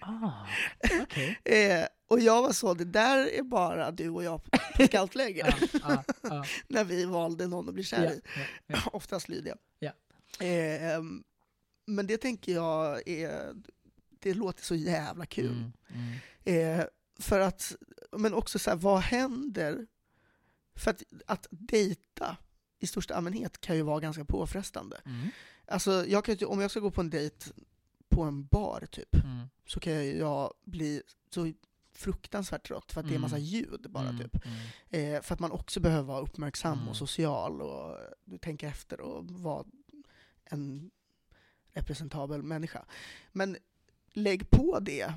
Ah, 0.00 0.46
okej. 1.02 1.38
Eh, 1.44 1.86
och 2.08 2.20
jag 2.20 2.42
var 2.42 2.52
så, 2.52 2.74
det 2.74 2.84
där 2.84 3.26
är 3.38 3.42
bara 3.42 3.90
du 3.90 4.08
och 4.08 4.24
jag 4.24 4.44
på 4.44 4.50
scoutläger, 4.86 5.54
ja, 5.82 6.04
ja, 6.22 6.44
när 6.68 6.84
vi 6.84 7.04
valde 7.04 7.46
någon 7.46 7.68
att 7.68 7.74
bli 7.74 7.84
kär 7.84 8.04
ja, 8.04 8.10
i. 8.12 8.20
ja, 8.36 8.42
ja. 8.66 8.78
Oftast 8.92 9.28
Lydia. 9.28 9.56
Eh, 10.40 11.02
men 11.86 12.06
det 12.06 12.16
tänker 12.18 12.52
jag 12.52 13.08
är, 13.08 13.54
det 14.20 14.34
låter 14.34 14.64
så 14.64 14.74
jävla 14.74 15.26
kul. 15.26 15.46
Mm, 15.52 15.72
mm. 16.44 16.78
Eh, 16.80 16.86
för 17.18 17.40
att, 17.40 17.76
men 18.12 18.34
också 18.34 18.58
så 18.58 18.70
här, 18.70 18.76
vad 18.76 19.00
händer? 19.00 19.86
För 20.74 20.90
att, 20.90 21.02
att 21.26 21.46
dejta 21.50 22.36
i 22.78 22.86
största 22.86 23.14
allmänhet 23.14 23.60
kan 23.60 23.76
ju 23.76 23.82
vara 23.82 24.00
ganska 24.00 24.24
påfrestande. 24.24 25.00
Mm, 25.04 25.28
Alltså, 25.68 26.06
jag 26.06 26.24
kan, 26.24 26.36
om 26.46 26.60
jag 26.60 26.70
ska 26.70 26.80
gå 26.80 26.90
på 26.90 27.00
en 27.00 27.10
dejt 27.10 27.46
på 28.08 28.22
en 28.22 28.46
bar 28.46 28.86
typ, 28.90 29.14
mm. 29.14 29.46
så 29.66 29.80
kan 29.80 30.18
jag 30.18 30.54
bli 30.64 31.02
så 31.30 31.52
fruktansvärt 31.92 32.66
trött 32.68 32.92
för 32.92 33.00
att 33.00 33.06
det 33.06 33.10
är 33.12 33.16
Mm. 33.16 33.22
massa 33.22 33.38
ljud 33.38 33.86
bara 33.90 34.08
Mm, 34.08 34.18
typ. 34.22 34.44
mm. 34.44 35.14
Eh, 35.14 35.22
för 35.22 35.34
att 35.34 35.40
man 35.40 35.50
också 35.50 35.80
behöver 35.80 36.02
vara 36.02 36.20
uppmärksam 36.20 36.78
Mm. 36.78 36.88
och 36.88 36.96
social 36.96 37.62
och 37.62 37.90
eh, 38.00 38.38
tänka 38.40 38.68
efter 38.68 39.00
och 39.00 39.24
vara 39.30 39.64
en 40.44 40.90
representabel 41.72 42.42
människa. 42.42 42.84
Men 43.32 43.56
lägg 44.16 44.50
på 44.50 44.80
det, 44.80 45.12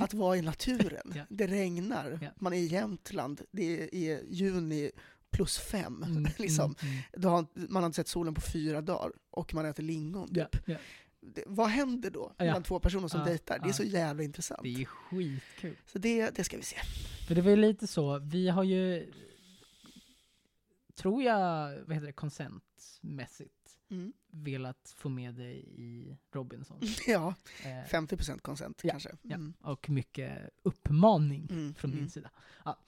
att 0.00 0.14
vara 0.14 0.36
i 0.36 0.42
naturen. 0.42 1.12
Ja. 1.14 1.24
Det 1.28 1.46
regnar, 1.46 2.18
Ja. 2.22 2.28
man 2.36 2.52
är 2.52 2.56
i 2.58 2.66
Jämtland, 2.66 3.40
det 3.50 3.82
är 3.92 4.22
juni 4.28 4.90
plus 5.30 5.58
fem. 5.58 6.02
Mm, 6.02 6.26
liksom. 6.38 6.74
mm, 6.82 6.94
mm. 7.16 7.30
Har, 7.30 7.46
man 7.54 7.82
har 7.82 7.86
inte 7.86 7.96
sett 7.96 8.08
solen 8.08 8.34
på 8.34 8.40
fyra 8.40 8.80
dagar 8.80 9.12
och 9.30 9.54
man 9.54 9.66
äter 9.66 9.82
lingon. 9.82 10.28
Ja, 10.32 10.44
Typ. 10.48 10.62
ja. 10.68 10.76
Det, 11.20 11.42
vad 11.46 11.68
händer 11.68 12.10
då 12.10 12.32
Ja. 12.38 12.44
mellan 12.44 12.62
två 12.62 12.80
personer 12.80 13.08
som 13.08 13.20
Ja, 13.20 13.26
dejtar? 13.26 13.58
Det 13.58 13.64
är 13.64 13.68
ja. 13.68 13.72
så 13.72 13.82
jävla 13.84 14.22
intressant. 14.22 14.60
Det 14.62 14.74
är 14.82 14.84
skitkul. 14.84 15.76
Så 15.86 15.98
det, 15.98 16.30
det 16.30 16.44
ska 16.44 16.56
vi 16.56 16.62
se. 16.62 16.76
För 17.28 17.34
det 17.34 17.40
var 17.42 17.50
ju 17.50 17.56
lite 17.56 17.86
så, 17.86 18.18
vi 18.18 18.48
har 18.48 18.62
ju, 18.64 19.12
tror 20.94 21.22
jag, 21.22 21.78
vad 21.86 21.94
heter 21.94 22.06
det, 22.06 22.12
konsentmässigt 22.12 23.50
Mm. 23.90 24.12
Velat 24.34 24.94
få 24.96 25.08
med 25.08 25.34
dig 25.34 25.64
i 25.76 26.16
Robinson. 26.32 26.80
Ja, 27.06 27.34
Eh, 27.64 27.68
50% 27.88 28.38
konsent 28.38 28.80
Ja, 28.84 28.90
kanske. 28.90 29.10
ja. 29.22 29.34
Mm. 29.34 29.54
Och 29.60 29.90
mycket 29.90 30.50
uppmaning 30.62 31.46
Mm, 31.50 31.74
från 31.74 31.90
mm. 31.90 32.00
din 32.02 32.10
sida. 32.10 32.30
Ja. 32.64 32.78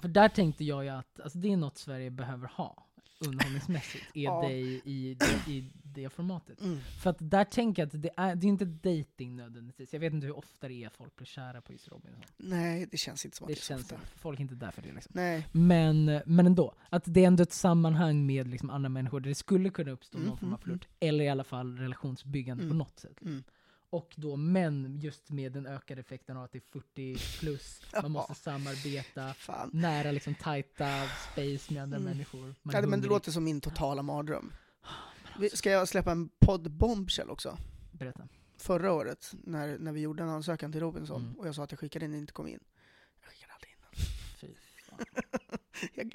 För 0.00 0.08
där 0.08 0.28
tänkte 0.28 0.64
jag 0.64 0.84
ju 0.84 0.90
att 0.90 1.20
alltså, 1.20 1.38
det 1.38 1.52
är 1.52 1.56
något 1.56 1.78
Sverige 1.78 2.10
behöver 2.10 2.48
ha 2.48 2.85
underhållningsmässigt, 3.18 4.04
är 4.14 4.20
Ja. 4.24 4.42
dig 4.42 4.80
i, 4.84 5.14
det- 5.14 5.50
i 5.52 5.64
det 5.82 6.08
formatet. 6.08 6.60
Mm. 6.60 6.78
För 7.02 7.10
att 7.10 7.16
där 7.20 7.44
tänker 7.44 7.82
jag 7.82 7.86
att 7.96 8.02
det 8.02 8.10
är, 8.16 8.34
det 8.36 8.46
är 8.46 8.48
inte 8.48 8.64
dating 8.64 9.36
nödvändigtvis. 9.36 9.92
Jag 9.92 10.00
vet 10.00 10.12
inte 10.12 10.26
hur 10.26 10.36
ofta 10.36 10.68
det 10.68 10.84
är 10.84 10.88
folk 10.88 11.16
blir 11.16 11.26
kära 11.26 11.60
på 11.60 11.72
just 11.72 11.88
Robinson. 11.88 12.22
Nej, 12.36 12.86
det 12.90 12.96
känns 12.96 13.24
inte 13.24 13.36
som 13.36 13.44
att 13.44 13.48
Det 13.48 13.54
det, 13.54 13.60
känns 13.60 13.82
ofta. 13.82 13.96
folk 14.16 14.38
är 14.38 14.42
inte 14.42 14.54
där 14.54 14.70
för 14.70 14.82
det 14.82 14.92
liksom. 14.92 15.12
Nej. 15.14 15.46
Men, 15.52 16.04
men 16.26 16.46
ändå, 16.46 16.74
att 16.90 17.02
det 17.06 17.22
är 17.22 17.26
ändå 17.26 17.42
ett 17.42 17.52
sammanhang 17.52 18.26
med 18.26 18.48
liksom 18.48 18.70
andra 18.70 18.88
människor 18.88 19.20
där 19.20 19.28
det 19.28 19.34
skulle 19.34 19.70
kunna 19.70 19.90
uppstå 19.90 20.18
Mm, 20.18 20.28
någon 20.28 20.38
form 20.38 20.52
av 20.52 20.58
mm, 20.58 20.64
flört. 20.78 20.88
Eller 21.00 21.24
i 21.24 21.28
alla 21.28 21.44
fall 21.44 21.78
relationsbyggande 21.78 22.62
på 22.62 22.66
Mm. 22.66 22.78
något 22.78 22.98
sätt. 23.00 23.22
Mm. 23.22 23.42
Och 23.90 24.14
då 24.16 24.36
män 24.36 24.96
just 25.00 25.30
med 25.30 25.52
den 25.52 25.66
ökade 25.66 26.00
effekten 26.00 26.36
av 26.36 26.44
att 26.44 26.52
det 26.52 26.58
är 26.58 26.80
40 26.80 27.38
plus, 27.40 27.82
man 28.02 28.10
måste 28.10 28.34
samarbeta, 28.34 29.34
Fan. 29.34 29.70
nära 29.72 30.10
liksom 30.12 30.34
tajta 30.34 31.08
space 31.32 31.72
med 31.74 31.82
andra 31.82 31.96
Mm. 31.96 32.10
människor. 32.12 32.54
Man 32.62 32.74
Ja, 32.74 32.86
men 32.86 33.00
det 33.00 33.08
låter 33.08 33.30
som 33.32 33.44
min 33.44 33.60
totala 33.60 34.02
mardröm. 34.02 34.52
Vi- 35.38 35.44
alltså. 35.44 35.56
Ska 35.56 35.70
jag 35.70 35.88
släppa 35.88 36.10
en 36.12 36.28
podd 36.38 36.70
bombshell 36.70 37.30
också? 37.30 37.58
Berätta. 37.92 38.28
Förra 38.58 38.92
året, 38.92 39.32
när, 39.44 39.78
när 39.78 39.92
vi 39.92 40.00
gjorde 40.00 40.22
en 40.22 40.28
ansökan 40.28 40.72
till 40.72 40.80
Robinson, 40.80 41.22
Mm. 41.22 41.34
och 41.38 41.46
jag 41.48 41.54
sa 41.54 41.64
att 41.64 41.70
jag 41.72 41.78
skickade 41.80 42.04
in 42.04 42.12
och 42.12 42.18
inte 42.18 42.32
kom 42.32 42.46
in. 42.48 42.60
Jag 43.20 43.30
skickade 43.30 43.52
aldrig 43.52 43.72
in 43.72 43.78
den. 43.80 43.96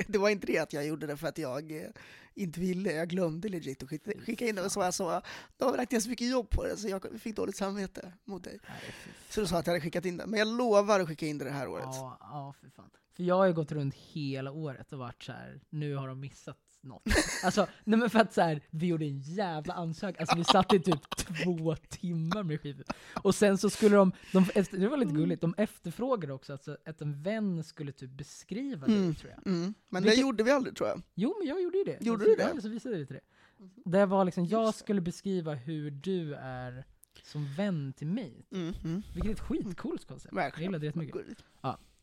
Det 0.08 0.18
var 0.18 0.30
inte 0.30 0.48
det 0.48 0.58
att 0.58 0.74
jag 0.74 0.88
gjorde 0.88 1.08
det 1.08 1.18
för 1.18 1.28
att 1.28 1.38
jag 1.38 1.72
eh, 1.72 1.90
inte 2.34 2.60
ville, 2.60 2.92
jag 2.92 3.10
glömde 3.10 3.50
legit 3.50 3.84
att 3.84 3.90
skicka, 3.90 4.12
skicka 4.26 4.48
in 4.48 4.56
det. 4.56 4.62
Och 4.62 4.72
så 4.72 4.80
var 4.80 4.88
jag 4.88 4.94
så, 4.94 5.22
då 5.58 5.66
har 5.66 5.72
vi 5.72 5.78
lagt 5.78 5.92
ner 5.92 6.00
så 6.00 6.10
mycket 6.10 6.30
jobb 6.30 6.50
på 6.50 6.64
det 6.64 6.78
så 6.78 6.88
jag 6.88 7.22
fick 7.22 7.36
dåligt 7.36 7.56
samvete 7.56 8.14
mot 8.26 8.44
dig. 8.44 8.60
Nej, 8.70 8.94
Så 9.30 9.42
du 9.42 9.48
sa 9.48 9.58
att 9.58 9.68
jag 9.68 9.74
hade 9.74 9.82
skickat 9.82 10.06
in 10.06 10.18
det. 10.18 10.26
Men 10.28 10.40
jag 10.40 10.48
lovar 10.48 11.00
att 11.00 11.08
skicka 11.08 11.26
in 11.26 11.38
det 11.38 11.46
det 11.46 11.52
här 11.52 11.68
året. 11.68 11.86
Ja, 11.88 12.18
ja 12.22 12.54
för 12.62 12.70
fan. 12.70 12.90
För 13.16 13.24
jag 13.24 13.36
har 13.36 13.46
ju 13.46 13.54
gått 13.54 13.72
runt 13.72 13.96
hela 13.96 14.52
året 14.52 14.94
och 14.94 15.00
varit 15.00 15.24
så 15.24 15.32
här. 15.32 15.62
nu 15.70 15.96
har 15.96 16.08
de 16.08 16.20
missat 16.20 16.58
något. 16.84 17.04
Alltså, 17.44 17.68
nej 17.84 18.00
men 18.00 18.10
för 18.10 18.20
att 18.20 18.34
så 18.34 18.42
här, 18.42 18.62
vi 18.70 18.88
gjorde 18.88 19.06
en 19.06 19.20
jävla 19.20 19.74
ansökan, 19.74 20.16
alltså 20.20 20.38
vi 20.38 20.44
satt 20.44 20.74
i 20.74 20.80
typ 20.80 21.16
två 21.16 21.76
timmar 21.76 22.44
med 22.44 22.62
skiten. 22.62 22.84
Och 23.24 23.36
sen 23.36 23.58
så 23.58 23.70
skulle 23.70 23.96
de, 23.96 24.12
de 24.34 24.46
efter, 24.56 24.78
det 24.78 24.88
var 24.88 24.98
lite 24.98 25.14
gulligt, 25.14 25.42
de 25.42 25.54
efterfrågade 25.58 26.34
också 26.34 26.54
alltså, 26.54 26.78
att 26.86 27.02
en 27.02 27.24
vän 27.24 27.64
skulle 27.64 27.92
typ 27.92 28.10
beskriva 28.12 28.88
det 28.88 28.94
Mm. 28.96 29.16
tror 29.16 29.32
jag. 29.32 29.48
Mm. 29.48 29.74
Men 29.90 30.04
Vilket- 30.04 30.18
det 30.18 30.22
gjorde 30.22 30.44
vi 30.44 30.52
aldrig 30.52 30.76
tror 30.76 30.90
jag. 30.90 31.02
Jo 31.16 31.36
men 31.40 31.48
jag 31.48 31.62
gjorde 31.62 31.78
ju 31.78 31.84
det. 31.84 31.98
Gjorde 32.02 32.24
alltså, 32.24 32.30
du 32.30 32.36
det? 32.36 32.52
Ja, 32.56 32.62
så 32.62 32.70
visade 32.70 32.96
jag 32.96 33.02
det 33.02 33.06
till 33.06 33.16
det. 33.16 33.90
Det 33.90 34.06
var 34.06 34.26
liksom, 34.26 34.46
jag 34.46 34.76
skulle 34.76 35.02
beskriva 35.02 35.54
hur 35.54 35.92
du 35.92 36.34
är 36.36 36.86
som 37.24 37.54
vän 37.56 37.94
till 37.94 38.08
mig. 38.08 38.46
Mm. 38.52 38.74
Mm. 38.84 39.02
Vilket 39.14 39.26
är 39.32 39.34
ett 39.34 39.40
skitcoolt 39.40 40.06
koncept. 40.08 40.36
Jag 40.36 40.60
gillade 40.60 40.78
det 40.80 40.86
jättemycket. 40.86 41.14
Gulligt. 41.16 41.44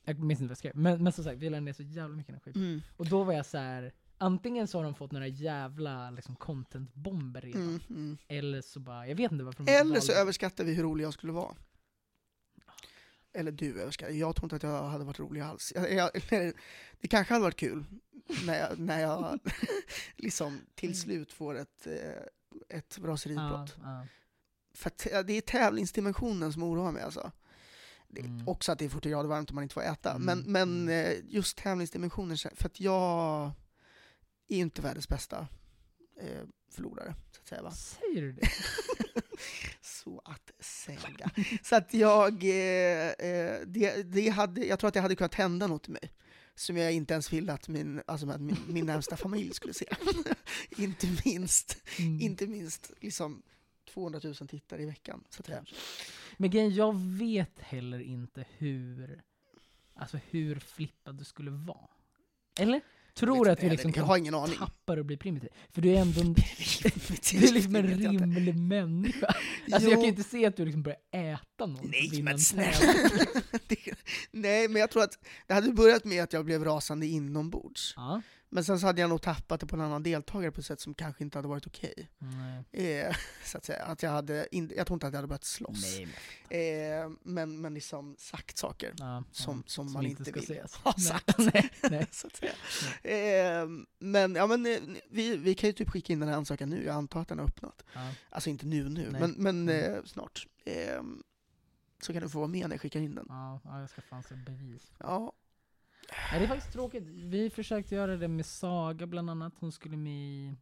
Jag 0.05 0.19
minns 0.19 0.41
inte 0.41 0.49
vad 0.49 0.51
jag 0.51 0.59
skrev, 0.59 0.77
men, 0.77 1.03
men 1.05 1.13
som 1.13 1.25
sagt, 1.25 1.39
vi 1.39 1.51
lade 1.51 1.61
ner 1.61 1.73
så 1.73 1.83
jävla 1.83 2.17
mycket 2.17 2.31
energi. 2.31 2.53
Mm. 2.55 2.81
Och 2.97 3.07
då 3.07 3.25
var 3.25 3.33
jag 3.33 3.47
så 3.47 3.59
här. 3.59 3.93
Antingen 4.19 4.69
så 4.69 4.79
har 4.79 4.85
de 4.85 4.95
fått 4.95 5.13
några 5.13 5.27
jävla 5.27 6.11
liksom, 6.11 6.37
content-bomber 6.37 7.41
redan, 7.41 7.63
Mm. 7.63 7.81
Mm. 7.91 8.19
eller 8.29 8.61
så 8.61 8.81
bara, 8.81 9.07
jag 9.09 9.15
vet 9.17 9.33
inte 9.33 9.45
varför 9.45 9.65
de 9.65 9.73
Eller 9.73 10.01
så 10.01 10.07
valde- 10.13 10.21
överskattar 10.23 10.65
vi 10.65 10.75
hur 10.75 10.83
rolig 10.83 11.05
jag 11.05 11.13
skulle 11.13 11.33
vara. 11.33 11.55
Eller 13.33 13.53
du 13.53 13.81
överskattar. 13.83 14.13
Jag 14.13 14.37
tror 14.37 14.45
inte 14.45 14.57
att 14.57 14.63
jag 14.63 14.83
hade 14.89 15.05
varit 15.05 15.19
rolig 15.21 15.41
alls. 15.41 15.73
Jag, 15.75 15.93
jag, 15.93 16.11
det 17.01 17.09
kanske 17.09 17.35
hade 17.35 17.43
varit 17.45 17.57
kul 17.57 17.85
när 18.47 18.59
jag, 18.61 18.79
när 18.79 19.01
jag 19.01 19.39
liksom 20.17 20.61
till 20.75 21.01
slut 21.01 21.33
får 21.33 21.59
ett, 21.59 21.87
eh, 21.87 22.77
ett 22.79 22.99
raseriutbrott. 23.03 23.77
ja. 23.83 24.07
För 24.75 24.91
att, 24.91 25.07
ja, 25.13 25.23
det 25.23 25.33
är 25.33 25.41
tävlingsdimensionen 25.41 26.53
som 26.53 26.63
oroar 26.63 26.93
mig 26.93 27.03
alltså. 27.03 27.33
Mm. 28.17 28.49
Också 28.49 28.73
att 28.73 28.79
det 28.79 28.85
är 28.85 28.89
40 28.89 29.11
grader 29.11 29.29
varmt 29.29 29.49
och 29.49 29.55
man 29.55 29.63
inte 29.63 29.75
får 29.75 29.83
äta. 29.83 30.11
Mm, 30.11 30.23
Men, 30.25 30.53
men 30.53 30.83
mm. 30.89 31.07
eh, 31.07 31.19
just 31.35 31.57
tävlingsdimensionen, 31.57 32.37
för 32.55 32.67
att 32.67 32.81
jag 32.81 33.51
inte 34.49 34.83
världens 34.83 35.09
bästa 35.09 35.49
eh, 36.21 36.43
förlorare, 36.71 37.15
så 37.33 37.41
att 37.41 37.49
säga. 37.49 37.63
Va? 37.63 37.71
Säger 37.71 38.23
du 38.23 38.33
det? 38.33 38.49
Så 39.81 40.23
att 40.25 40.51
säga. 40.61 41.31
Så 41.63 41.77
att 41.77 41.95
jag, 41.95 42.45
eh, 42.45 43.09
eh, 43.09 43.61
det, 43.67 44.03
det 44.03 44.29
hade, 44.29 44.67
jag 44.67 44.79
tror 44.79 44.89
att 44.89 44.95
det 44.95 45.01
hade 45.01 45.17
kunnat 45.17 45.35
hända 45.35 45.67
något 45.67 45.89
i 45.89 45.91
mig. 45.91 46.13
Som 46.55 46.77
jag 46.77 46.93
inte 46.93 47.15
ens 47.15 47.33
ville 47.33 47.53
att 47.53 47.69
min, 47.69 48.03
alltså 48.07 48.27
min, 48.27 48.57
min 48.69 48.87
närmsta 48.87 49.17
familj 49.17 49.55
skulle 49.55 49.75
se. 49.75 49.87
inte 50.77 51.07
minst, 51.25 51.79
Mm. 51.99 52.21
inte 52.21 52.47
minst 52.47 52.93
liksom 53.01 53.43
200 53.93 54.21
000 54.25 54.35
tittare 54.35 54.83
i 54.83 54.87
veckan. 54.87 55.25
Så 55.31 55.41
att 55.41 55.47
säga. 55.47 55.65
Men 56.37 56.51
grejen, 56.51 56.75
jag 56.75 56.97
vet 57.01 57.59
heller 57.59 58.01
inte 58.01 58.45
hur, 58.59 59.23
alltså 59.95 60.19
hur 60.31 60.59
flippad 60.59 61.15
du 61.19 61.25
skulle 61.25 61.51
vara. 61.51 61.89
Eller? 62.59 62.81
Tror 63.19 63.45
du 63.45 63.51
att 63.51 63.61
du 63.61 63.69
liksom 63.71 63.93
jag 63.97 64.05
har 64.05 64.17
ingen 64.17 64.35
aning. 64.35 64.59
tappa 64.59 64.95
det 64.95 65.01
och 65.01 65.07
bli 65.07 65.17
primitiv? 65.17 65.49
För 65.71 65.83
du 65.83 65.91
är 65.91 66.01
ändå 66.01 66.21
en, 66.21 66.35
du 67.33 67.47
är 67.49 67.53
liksom 67.53 67.77
en 67.77 67.87
rimlig 67.87 68.57
människa. 68.57 69.27
Alltså 69.27 69.89
Jo. 69.89 69.91
jag 69.91 69.93
kan 69.93 70.03
ju 70.03 70.09
inte 70.09 70.23
se 70.23 70.47
att 70.47 70.57
du 70.57 70.65
liksom 70.65 70.83
börjar 70.83 70.99
äta 71.13 71.67
någon 71.67 71.91
Nej 71.91 72.23
men 72.23 72.33
en 72.33 72.39
snälla! 72.39 72.95
Nej 74.31 74.69
men 74.69 74.81
jag 74.81 74.91
tror 74.91 75.03
att 75.03 75.19
det 75.47 75.55
hade 75.55 75.73
börjat 75.73 76.05
med 76.05 76.23
att 76.23 76.33
jag 76.33 76.45
blev 76.45 76.65
rasande 76.65 77.07
inombords. 77.07 77.95
Ja. 77.97 78.23
Men 78.51 78.65
sen 78.65 78.81
så 78.81 78.87
hade 78.87 79.01
jag 79.01 79.11
nog 79.11 79.23
tappat 79.23 79.61
det 79.61 79.67
på 79.67 79.77
en 79.77 79.83
annan 79.83 80.03
deltagare 80.03 80.53
på 80.53 80.61
ett 80.61 80.67
sätt 80.67 80.81
som 80.81 80.95
kanske 80.95 81.25
inte 81.25 81.39
hade 81.39 81.49
varit 81.49 81.67
okej. 81.67 82.11
Nej. 82.19 82.99
Eh, 83.01 83.17
så 83.45 83.59
att 83.59 83.65
säga. 83.65 83.83
Att 83.85 84.03
jag, 84.03 84.11
hade 84.11 84.49
in, 84.57 84.73
jag 84.77 84.87
tror 84.87 84.95
inte 84.97 85.07
att 85.07 85.13
jag 85.13 85.19
hade 85.19 85.29
börjat 85.29 85.45
slåss. 85.45 85.83
Nej, 85.83 86.07
men, 86.07 86.15
Eh, 86.51 87.11
men, 87.23 87.61
men 87.61 87.75
liksom 87.75 88.17
sagt 88.19 88.59
saker 88.59 88.95
ja, 88.99 89.25
som, 89.33 89.57
ja, 89.57 89.63
som, 89.67 89.93
man 89.93 90.07
inte, 90.07 90.25
ska 90.25 90.41
vill 90.41 90.61
ha 90.85 90.93
sagt. 90.99 91.39
Nej, 91.39 91.71
nej. 91.91 92.07
så 92.13 92.27
att 92.27 92.37
säga. 92.37 92.53
Eh, 93.63 93.69
men 93.99 94.35
ja, 94.35 94.47
men 94.47 94.67
eh, 94.67 94.79
vi, 95.11 95.37
vi 95.37 95.55
kan 95.55 95.69
ju 95.69 95.73
typ 95.73 95.91
skicka 95.91 96.13
in 96.13 96.21
den 96.21 96.29
här 96.29 96.37
ansökan 96.37 96.71
nu, 96.71 96.85
jag 96.85 96.95
antar 96.95 97.21
att 97.21 97.29
den 97.29 97.39
har 97.39 97.47
öppnat. 97.47 97.85
Ja. 97.95 98.13
Alltså 98.31 98.51
inte 98.51 98.67
nu 98.67 98.89
nu, 98.89 99.09
Nej. 99.11 99.21
men, 99.21 99.31
men 99.39 99.69
Mm. 99.69 99.95
eh, 99.95 100.05
snart. 100.05 100.47
Eh, 100.65 101.03
så 102.03 102.13
kan 102.13 102.23
du 102.23 102.29
få 102.29 102.39
vara 102.39 102.49
med 102.49 102.69
när 102.69 102.75
jag 102.77 102.81
skickar 102.81 103.01
in 103.01 103.15
den. 103.15 103.27
Ja, 103.29 103.61
ja, 103.65 103.81
jag 103.81 103.91
ska 103.91 104.01
fan 104.03 104.23
se 104.23 104.35
bevis. 104.35 104.83
Ja, 104.99 105.33
Nej, 106.13 106.41
det 106.41 106.45
är 106.45 106.49
faktiskt 106.49 106.73
tråkigt. 106.73 107.03
Vi 107.07 107.51
försökte 107.51 107.95
göra 107.95 108.17
det 108.17 108.29
med 108.29 108.47
Saga 108.47 109.07
bland 109.07 109.31
annat. 109.31 109.55
Hon 109.59 109.73
skulle 109.73 109.97
med 109.97 110.13
i... 110.13 110.57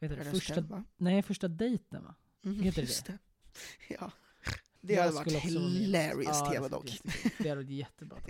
Vet 0.00 0.10
du, 0.10 0.16
det, 0.16 0.24
första, 0.24 0.60
va? 0.60 0.84
nej, 0.96 1.22
första 1.22 1.48
dejten 1.48 2.04
va? 2.04 2.14
Mm, 2.44 2.60
Heter 2.60 2.82
det 2.82 2.88
just 2.88 3.06
det? 3.06 3.18
Ja. 3.88 4.12
Det 4.80 4.92
Jag 4.92 5.02
hade 5.02 5.14
varit 5.14 5.32
hilarious 5.32 6.36
Ja, 6.40 6.50
tv 6.50 6.62
det 6.62 6.68
dock. 6.68 6.98
Det 7.38 7.48
hade 7.48 7.54
varit 7.62 7.70
jättebra. 7.70 8.18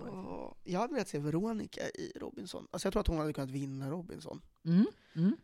Ja. 0.00 0.56
Jag 0.64 0.80
hade 0.80 0.92
velat 0.92 1.08
se 1.08 1.18
Veronica 1.18 1.80
i 1.80 2.12
Robinson. 2.16 2.66
Alltså 2.70 2.86
jag 2.86 2.92
tror 2.92 3.00
att 3.00 3.06
hon 3.06 3.18
hade 3.18 3.32
kunnat 3.32 3.50
vinna 3.50 3.90
Robinson. 3.90 4.42
Mm, 4.64 4.86
mm. 5.14 5.36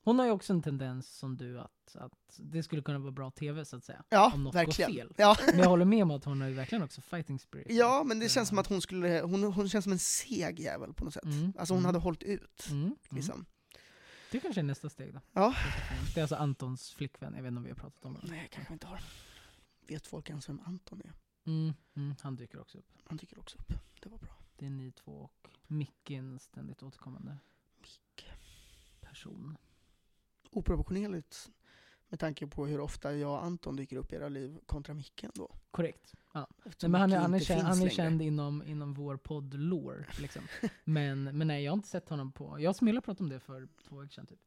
Hon 0.00 0.18
har 0.18 0.26
ju 0.26 0.32
också 0.32 0.52
en 0.52 0.62
tendens 0.62 1.16
som 1.18 1.36
du 1.36 1.60
att, 1.60 1.96
att 1.96 2.12
det 2.36 2.62
skulle 2.62 2.82
kunna 2.82 2.98
vara 2.98 3.10
bra 3.12 3.30
TV 3.30 3.64
så 3.64 3.76
att 3.76 3.84
säga. 3.84 4.04
Ja, 4.08 4.32
Om 4.34 4.44
något 4.44 4.54
verkligen. 4.54 4.90
går 4.90 4.96
fel. 4.98 5.12
Ja. 5.16 5.36
Men 5.46 5.58
jag 5.58 5.68
håller 5.68 5.84
med 5.84 6.02
om 6.02 6.10
att 6.10 6.24
hon 6.24 6.40
har 6.40 6.48
ju 6.48 6.54
verkligen 6.54 6.84
också 6.84 7.00
fighting 7.00 7.38
spirit. 7.38 7.66
ja, 7.70 8.02
men 8.06 8.18
det 8.20 8.28
känns 8.28 8.48
som 8.48 8.58
att 8.58 8.66
hon 8.66 8.80
skulle, 8.80 9.20
hon, 9.20 9.42
hon 9.44 9.68
känns 9.68 9.82
som 9.84 9.92
en 9.92 9.98
seg 9.98 10.60
jävel 10.60 10.92
på 10.94 11.04
något 11.04 11.14
sätt. 11.14 11.24
Mm, 11.24 11.52
Alltså 11.58 11.74
hon 11.74 11.78
mm. 11.78 11.86
hade 11.86 11.98
hållit 11.98 12.22
ut. 12.22 12.66
Mm, 12.70 12.82
mm. 12.82 12.96
Liksom. 13.10 13.46
Det 14.30 14.40
kanske 14.40 14.60
är 14.60 14.62
nästa 14.64 14.88
steg 14.88 15.14
då. 15.14 15.20
Ja. 15.32 15.54
Det 16.14 16.20
är 16.20 16.22
alltså 16.22 16.36
Antons 16.36 16.90
flickvän, 16.90 17.34
jag 17.36 17.42
vet 17.42 17.48
inte 17.48 17.58
om 17.58 17.64
vi 17.64 17.70
har 17.70 17.76
pratat 17.76 18.04
om 18.04 18.14
det. 18.14 18.20
Nej, 18.24 18.48
kanske 18.52 18.72
inte 18.72 18.86
har. 18.86 19.00
Vet 19.88 20.06
folk 20.06 20.28
ens 20.30 20.48
vem 20.48 20.60
Anton 20.64 21.00
är? 21.04 21.12
Mm, 21.46 21.74
mm, 21.96 22.14
han 22.20 22.36
dyker 22.36 22.60
också 22.60 22.78
upp. 22.78 22.92
Han 23.04 23.16
dyker 23.16 23.38
också 23.38 23.58
upp. 23.58 23.72
Det 24.02 24.08
var 24.08 24.18
bra. 24.18 24.38
Det 24.56 24.66
är 24.66 24.70
ni 24.70 24.92
två 24.92 25.12
och 25.12 25.48
Micke 25.66 26.10
en 26.10 26.38
ständigt 26.38 26.82
återkommande 26.82 27.38
Micke. 27.80 28.26
person. 29.00 29.56
Oproportionerligt 30.50 31.50
med 32.08 32.20
tanke 32.20 32.46
på 32.46 32.66
hur 32.66 32.80
ofta 32.80 33.14
jag 33.14 33.30
och 33.30 33.44
Anton 33.44 33.76
dyker 33.76 33.96
upp 33.96 34.12
i 34.12 34.16
era 34.16 34.28
liv 34.28 34.58
kontra 34.66 34.94
Micke 34.94 35.24
ändå. 35.24 35.54
Korrekt. 35.70 36.14
Ja. 36.32 36.48
Nej, 36.62 36.90
men 36.90 36.94
han, 36.94 37.12
är, 37.12 37.18
han, 37.18 37.34
är 37.34 37.38
känd, 37.38 37.62
han 37.62 37.82
är 37.82 37.88
känd 37.88 38.22
inom, 38.22 38.62
inom 38.62 38.94
vår 38.94 39.16
podd 39.16 39.54
lore 39.54 40.06
liksom. 40.20 40.42
men, 40.84 41.24
men 41.24 41.48
nej, 41.48 41.64
jag 41.64 41.72
har 41.72 41.76
inte 41.76 41.88
sett 41.88 42.08
honom 42.08 42.32
på... 42.32 42.60
Jag 42.60 42.70
och 42.70 42.76
Smilla 42.76 43.00
pratade 43.00 43.24
om 43.24 43.30
det 43.30 43.40
för 43.40 43.68
två 43.88 43.96
veckor 43.96 44.12
sedan 44.12 44.26
typ. 44.26 44.40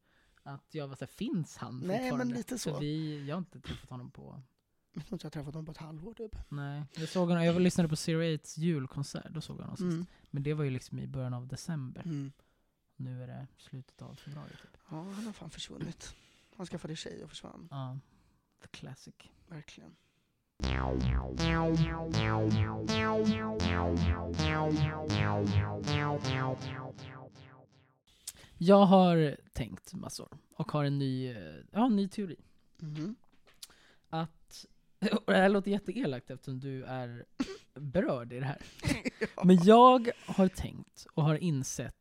Att 0.43 0.75
jag 0.75 0.87
var 0.87 0.95
såhär, 0.95 1.07
finns 1.07 1.57
han 1.57 1.79
Nej, 1.79 2.11
men 2.11 2.29
lite 2.29 2.59
så. 2.59 2.73
För 2.73 2.79
vi, 2.79 3.25
jag 3.27 3.35
har 3.35 3.39
inte 3.39 3.59
träffat 3.59 3.89
honom 3.89 4.11
på... 4.11 4.41
Jag 4.93 5.05
tror 5.05 5.15
inte 5.15 5.25
jag 5.25 5.29
har 5.29 5.31
träffat 5.31 5.53
honom 5.53 5.65
på 5.65 5.71
ett 5.71 5.77
halvår 5.77 6.13
typ. 6.13 6.35
Nej. 6.49 6.83
Jag, 6.93 7.09
såg 7.09 7.29
honom, 7.29 7.43
jag 7.43 7.61
lyssnade 7.61 7.89
på 7.89 7.95
Zero 7.95 8.21
Eights 8.21 8.57
julkonsert, 8.57 9.29
då 9.29 9.41
såg 9.41 9.57
jag 9.57 9.63
honom 9.63 9.77
sist. 9.77 9.93
Mm. 9.93 10.05
Men 10.29 10.43
det 10.43 10.53
var 10.53 10.63
ju 10.63 10.69
liksom 10.69 10.99
i 10.99 11.07
början 11.07 11.33
av 11.33 11.47
december. 11.47 12.01
Mm. 12.01 12.31
Nu 13.03 13.23
är 13.23 13.27
det 13.27 13.47
slutet 13.57 14.01
av 14.01 14.15
februari 14.15 14.49
typ. 14.49 14.77
Ja, 14.89 14.95
han 14.95 15.25
har 15.25 15.33
fan 15.33 15.49
försvunnit. 15.49 16.15
Han 16.57 16.65
skaffade 16.65 16.95
tjej 16.95 17.23
och 17.23 17.29
försvann. 17.29 17.67
Ja. 17.71 17.99
The 18.61 18.67
classic. 18.67 19.15
Verkligen. 19.47 19.95
Jag 28.57 28.85
har 28.85 29.37
tänkt 29.53 29.93
massor 29.93 30.37
och 30.55 30.71
har 30.71 30.83
en 30.83 30.99
ny, 30.99 31.29
eh, 31.29 31.55
ja, 31.71 31.85
en 31.85 31.95
ny 31.95 32.07
teori. 32.07 32.35
Mhm. 32.77 33.15
Att, 34.09 34.65
och 35.11 35.33
det 35.33 35.37
här 35.37 35.49
låter 35.49 35.71
jätteelakt 35.71 36.31
eftersom 36.31 36.59
du 36.59 36.83
är 36.83 37.25
berörd 37.73 38.33
i 38.33 38.39
det 38.39 38.45
här. 38.45 38.61
Ja. 39.35 39.43
Men 39.43 39.63
jag 39.63 40.11
har 40.25 40.47
tänkt 40.47 41.07
och 41.13 41.23
har 41.23 41.35
insett, 41.35 41.95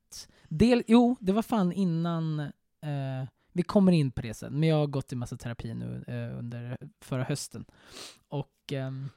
del, 0.50 0.82
jo 0.86 1.16
det 1.20 1.32
var 1.32 1.42
fan 1.42 1.72
innan, 1.72 2.40
eh, 2.40 3.28
vi 3.52 3.62
kommer 3.62 3.92
in 3.92 4.10
på 4.10 4.22
det 4.22 4.34
sen, 4.34 4.60
men 4.60 4.68
jag 4.68 4.76
har 4.76 4.86
gått 4.86 5.12
i 5.12 5.16
massa 5.16 5.36
terapi 5.36 5.74
nu 5.74 6.04
eh, 6.06 6.38
under 6.38 6.78
förra 7.00 7.22
hösten. 7.24 7.64
Och 8.28 8.72
ehm, 8.72 9.08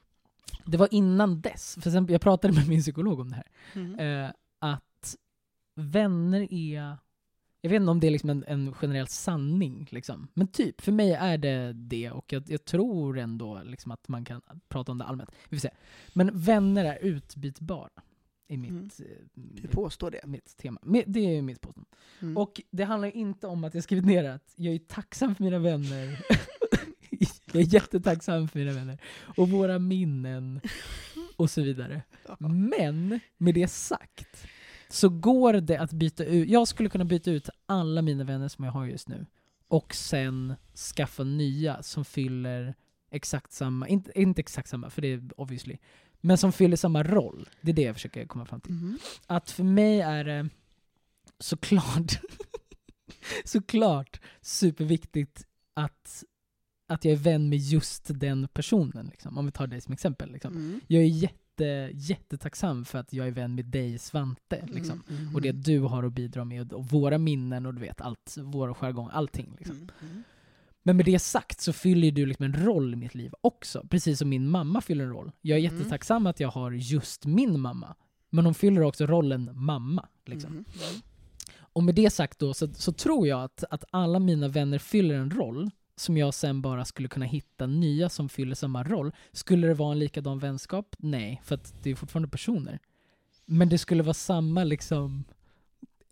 det 0.64 0.76
var 0.76 0.88
innan 0.94 1.40
dess, 1.40 1.78
för 1.80 1.90
sen, 1.90 2.06
jag 2.10 2.20
pratade 2.20 2.54
med 2.54 2.68
min 2.68 2.80
psykolog 2.80 3.20
om 3.20 3.30
det 3.30 3.36
här, 3.36 4.26
eh, 4.26 4.30
att 4.58 5.16
vänner 5.74 6.52
är 6.52 6.96
jag 7.64 7.70
vet 7.70 7.80
inte 7.80 7.90
om 7.90 8.00
det 8.00 8.06
är 8.06 8.10
liksom 8.10 8.30
en, 8.30 8.44
en 8.46 8.74
generell 8.74 9.06
sanning, 9.06 9.88
liksom. 9.90 10.28
men 10.34 10.48
typ, 10.48 10.80
för 10.80 10.92
mig 10.92 11.12
är 11.12 11.38
det 11.38 11.72
det 11.72 12.10
och 12.10 12.32
jag, 12.32 12.50
jag 12.50 12.64
tror 12.64 13.18
ändå 13.18 13.62
liksom 13.64 13.92
att 13.92 14.08
man 14.08 14.24
kan 14.24 14.42
prata 14.68 14.92
om 14.92 14.98
det 14.98 15.04
allmänt. 15.04 15.30
Vi 15.48 15.56
får 15.56 15.60
se. 15.60 15.70
Men 16.12 16.30
vänner 16.40 16.84
är 16.84 16.98
utbytbara 16.98 17.90
i 18.54 18.56
mitt, 18.56 18.70
Mm. 18.70 18.90
eh, 18.98 19.16
Du 19.34 19.68
påstår 19.68 20.10
det. 20.10 20.20
mitt 20.26 20.56
tema. 20.56 20.80
Det 21.06 21.36
är 21.36 21.42
mitt 21.42 21.60
påstående. 21.60 21.90
Mm. 22.22 22.36
Och 22.36 22.60
det 22.70 22.84
handlar 22.84 23.16
inte 23.16 23.46
om 23.46 23.64
att 23.64 23.74
jag 23.74 23.82
skrivit 23.84 24.04
ner 24.04 24.24
att 24.24 24.52
jag 24.56 24.74
är 24.74 24.78
tacksam 24.78 25.34
för 25.34 25.44
mina 25.44 25.58
vänner. 25.58 26.24
jag 27.52 27.62
är 27.62 27.74
jättetacksam 27.74 28.48
för 28.48 28.58
mina 28.58 28.72
vänner. 28.72 28.98
Och 29.36 29.48
våra 29.50 29.78
minnen 29.78 30.60
och 31.36 31.50
så 31.50 31.62
vidare. 31.62 32.02
Men 32.38 33.20
med 33.38 33.54
det 33.54 33.68
sagt 33.68 34.46
så 34.88 35.08
går 35.08 35.52
det 35.52 35.76
att 35.78 35.92
byta 35.92 36.24
ut. 36.24 36.48
Jag 36.48 36.68
skulle 36.68 36.88
kunna 36.88 37.04
byta 37.04 37.30
ut 37.30 37.48
alla 37.66 38.02
mina 38.02 38.24
vänner 38.24 38.48
som 38.48 38.64
jag 38.64 38.72
har 38.72 38.86
just 38.86 39.08
nu 39.08 39.26
och 39.68 39.94
sen 39.94 40.54
skaffa 40.96 41.24
nya 41.24 41.82
som 41.82 42.04
fyller 42.04 42.74
exakt 43.10 43.52
samma, 43.52 43.88
inte, 43.88 44.20
inte 44.20 44.40
exakt 44.40 44.68
samma 44.68 44.90
för 44.90 45.02
det 45.02 45.08
är 45.08 45.30
obviously, 45.36 45.76
men 46.24 46.38
som 46.38 46.52
fyller 46.52 46.76
samma 46.76 47.02
roll. 47.02 47.48
Det 47.60 47.70
är 47.70 47.74
det 47.74 47.82
jag 47.82 47.94
försöker 47.94 48.26
komma 48.26 48.46
fram 48.46 48.60
till. 48.60 48.72
Mhm. 48.72 48.98
Att 49.26 49.50
för 49.50 49.64
mig 49.64 50.00
är 50.00 50.24
det 50.24 50.48
såklart, 51.38 52.20
såklart 53.44 54.20
superviktigt 54.40 55.46
att, 55.74 56.24
att 56.88 57.04
jag 57.04 57.12
är 57.12 57.18
vän 57.18 57.48
med 57.48 57.58
just 57.58 58.20
den 58.20 58.48
personen. 58.48 59.06
Liksom. 59.06 59.38
Om 59.38 59.46
vi 59.46 59.52
tar 59.52 59.66
dig 59.66 59.80
som 59.80 59.92
exempel. 59.92 60.32
Liksom. 60.32 60.56
Mm. 60.56 60.80
Jag 60.86 61.02
är 61.02 61.06
jätte, 61.06 61.90
jättetacksam 61.92 62.84
för 62.84 62.98
att 62.98 63.12
jag 63.12 63.26
är 63.26 63.30
vän 63.32 63.54
med 63.54 63.64
dig 63.64 63.98
Svante. 63.98 64.66
Liksom. 64.66 65.02
Mm, 65.08 65.22
mm, 65.22 65.34
Och 65.34 65.42
det 65.42 65.52
du 65.52 65.80
har 65.80 66.02
att 66.02 66.12
bidra 66.12 66.44
med 66.44 66.72
och 66.72 66.86
våra 66.86 67.18
minnen 67.18 67.66
och 67.66 67.74
du 67.74 67.80
vet 67.80 68.00
allt, 68.00 68.36
vår 68.38 68.74
jargong, 68.74 69.08
allting. 69.12 69.56
Liksom. 69.58 69.90
Men 70.86 70.96
med 70.96 71.06
det 71.06 71.18
sagt 71.18 71.60
så 71.60 71.72
fyller 71.72 72.10
du 72.10 72.26
liksom 72.26 72.44
en 72.44 72.64
roll 72.64 72.92
i 72.92 72.96
mitt 72.96 73.14
liv 73.14 73.32
också. 73.40 73.86
Precis 73.90 74.18
som 74.18 74.28
min 74.28 74.48
mamma 74.48 74.80
fyller 74.80 75.04
en 75.04 75.10
roll. 75.10 75.30
Jag 75.40 75.58
är 75.58 75.64
Mm. 75.68 75.76
jättetacksam 75.78 76.26
att 76.26 76.40
jag 76.40 76.48
har 76.48 76.72
just 76.72 77.26
min 77.26 77.60
mamma. 77.60 77.94
Men 78.30 78.44
hon 78.44 78.54
fyller 78.54 78.80
också 78.82 79.06
rollen 79.06 79.50
mamma. 79.54 80.08
Liksom. 80.26 80.50
Mhm. 80.50 80.64
Mm. 80.90 81.00
Och 81.56 81.82
med 81.82 81.94
det 81.94 82.10
sagt 82.10 82.38
då 82.38 82.54
så, 82.54 82.68
så 82.74 82.92
tror 82.92 83.28
jag 83.28 83.42
att, 83.44 83.64
att 83.70 83.84
alla 83.90 84.18
mina 84.18 84.48
vänner 84.48 84.78
fyller 84.78 85.14
en 85.14 85.30
roll 85.30 85.70
som 85.96 86.16
jag 86.16 86.34
sen 86.34 86.62
bara 86.62 86.84
skulle 86.84 87.08
kunna 87.08 87.26
hitta 87.26 87.66
nya 87.66 88.08
som 88.08 88.28
fyller 88.28 88.54
samma 88.54 88.82
roll. 88.84 89.12
Skulle 89.32 89.66
det 89.66 89.74
vara 89.74 89.92
en 89.92 89.98
likadan 89.98 90.38
vänskap? 90.38 90.96
Nej, 90.98 91.40
för 91.44 91.54
att 91.54 91.74
det 91.82 91.90
är 91.90 91.94
fortfarande 91.94 92.28
personer. 92.28 92.78
Men 93.46 93.68
det 93.68 93.78
skulle 93.78 94.02
vara 94.02 94.14
samma 94.14 94.64
liksom... 94.64 95.24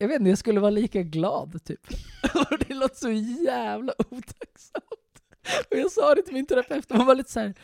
Jag 0.02 0.08
vet 0.08 0.18
inte, 0.18 0.28
jag 0.28 0.38
skulle 0.38 0.60
vara 0.60 0.70
lika 0.70 1.02
glad 1.02 1.64
typ. 1.64 1.80
Det 2.68 2.74
låter 2.74 2.96
så 2.96 3.10
jävla 3.44 3.92
otacksamt. 3.98 5.22
Och 5.70 5.76
jag 5.76 5.90
sa 5.90 6.14
det 6.14 6.22
till 6.22 6.34
min 6.34 6.46
terapeut 6.46 6.90
och 6.90 6.96
hon 6.96 7.06
var 7.06 7.14
lite 7.14 7.30
så 7.30 7.40
här. 7.40 7.54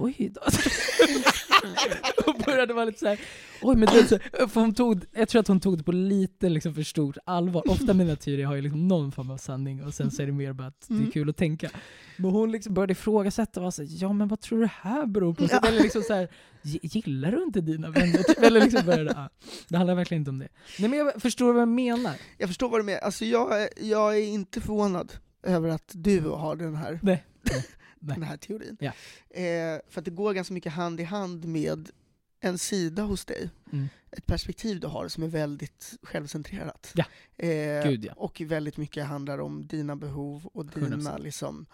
Oj 0.00 0.32
då. 0.34 0.40
och 2.26 2.38
började 2.46 2.74
vara 2.74 2.84
lite 2.84 2.98
så 2.98 3.06
här. 3.06 3.20
Oj, 3.62 3.76
men 3.76 3.88
det 3.94 4.06
så, 4.08 4.18
för 4.48 4.60
hon 4.60 4.74
tog, 4.74 5.04
jag 5.12 5.28
tror 5.28 5.40
att 5.40 5.48
hon 5.48 5.60
tog 5.60 5.78
det 5.78 5.84
på 5.84 5.92
lite 5.92 6.48
liksom 6.48 6.74
för 6.74 6.82
stort 6.82 7.16
allvar. 7.24 7.70
Ofta 7.70 7.94
mina 7.94 8.16
teorier 8.16 8.46
har 8.46 8.54
ju 8.54 8.60
liksom 8.62 8.88
någon 8.88 9.12
form 9.12 9.30
av 9.30 9.36
sanning 9.36 9.82
och 9.84 9.94
sen 9.94 10.10
så 10.10 10.22
är 10.22 10.26
det 10.26 10.32
mer 10.32 10.52
bara 10.52 10.66
att 10.68 10.84
det 10.88 10.94
är 10.94 10.98
Mm. 10.98 11.10
kul 11.10 11.30
att 11.30 11.36
tänka. 11.36 11.70
Men 12.16 12.30
hon 12.30 12.52
liksom 12.52 12.74
började 12.74 12.92
ifrågasätta 12.92 13.60
och 13.60 13.64
var 13.64 13.70
så 13.70 13.82
här, 13.82 13.88
ja 13.92 14.12
men 14.12 14.28
vad 14.28 14.40
tror 14.40 14.58
du 14.58 14.64
det 14.64 14.72
här 14.82 15.06
beror 15.06 15.34
på? 15.34 15.48
Så, 15.48 15.54
Ja. 15.62 15.68
Eller 15.68 15.82
liksom 15.82 16.02
så 16.02 16.14
här, 16.14 16.28
"Gi- 16.62 16.78
gillar 16.82 17.30
du 17.32 17.42
inte 17.42 17.60
dina 17.60 17.90
vänner? 17.90 18.22
Typ, 18.22 18.38
Eller 18.42 18.60
liksom 18.60 18.86
började, 18.86 19.12
ja. 19.16 19.28
Det 19.68 19.76
handlar 19.76 19.94
verkligen 19.94 20.20
inte 20.20 20.30
om 20.30 20.38
det. 20.38 20.48
Nej 20.78 20.88
men 20.90 20.98
jag 20.98 21.22
förstår 21.22 21.52
vad 21.52 21.62
jag 21.62 21.68
menar. 21.68 22.12
Jag 22.38 22.48
förstår 22.48 22.68
vad 22.68 22.80
du 22.80 22.84
menar. 22.84 23.00
Alltså 23.00 23.24
jag, 23.24 23.62
är- 23.62 23.68
jag 23.80 24.16
är 24.16 24.22
inte 24.22 24.60
förvånad 24.60 25.12
över 25.42 25.68
att 25.68 25.90
du 25.94 26.20
har 26.20 26.56
den 26.56 26.74
här, 26.76 26.98
Nej. 27.02 27.24
Nej. 28.02 28.14
den 28.14 28.22
här 28.24 28.36
teorin. 28.36 28.76
Ja. 28.80 28.92
Eh, 29.40 29.80
för 29.88 29.98
att 29.98 30.04
det 30.04 30.10
går 30.10 30.32
ganska 30.32 30.54
mycket 30.54 30.72
hand 30.72 31.00
i 31.00 31.04
hand 31.04 31.44
med 31.44 31.90
en 32.40 32.58
sida 32.58 33.02
hos 33.02 33.24
dig, 33.24 33.50
Mm. 33.72 33.88
ett 34.10 34.26
perspektiv 34.26 34.80
du 34.80 34.86
har 34.86 35.08
som 35.08 35.22
är 35.22 35.28
väldigt 35.28 35.92
självcentrerat. 36.02 36.92
Ja. 36.94 37.04
Eh, 37.46 37.88
Gud, 37.88 38.04
ja. 38.04 38.12
Och 38.16 38.40
väldigt 38.40 38.76
mycket 38.76 39.04
handlar 39.06 39.38
om 39.38 39.66
dina 39.66 39.96
behov 39.96 40.46
och 40.46 40.66
dina, 40.66 40.86
100%. 40.96 41.18
liksom, 41.22 41.66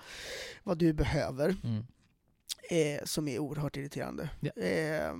vad 0.63 0.79
du 0.79 0.93
behöver, 0.93 1.57
Mm. 1.65 1.85
eh, 2.71 3.05
som 3.05 3.29
är 3.29 3.39
oerhört 3.39 3.77
irriterande. 3.77 4.31
Ja. 4.41 4.63
Eh, 4.63 5.13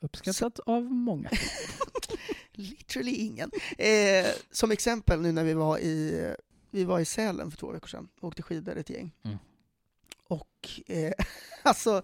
Uppskattat 0.00 0.58
av 0.58 0.82
många. 0.82 1.30
literally 2.52 3.10
ingen. 3.14 3.50
Eh, 3.78 4.26
som 4.50 4.70
exempel 4.70 5.20
nu 5.20 5.32
när 5.32 5.44
vi 5.44 5.54
var 5.54 5.78
i, 5.78 6.34
vi 6.70 6.84
var 6.84 7.00
i 7.00 7.04
Sälen 7.04 7.50
för 7.50 7.58
två 7.58 7.72
veckor 7.72 7.88
sedan 7.88 8.08
och 8.20 8.28
åkte 8.28 8.42
skidor 8.42 8.76
ett 8.76 8.90
gäng. 8.90 9.12
Mm. 9.24 9.36
Och 10.28 10.80
eh, 10.86 11.12
alltså, 11.62 12.02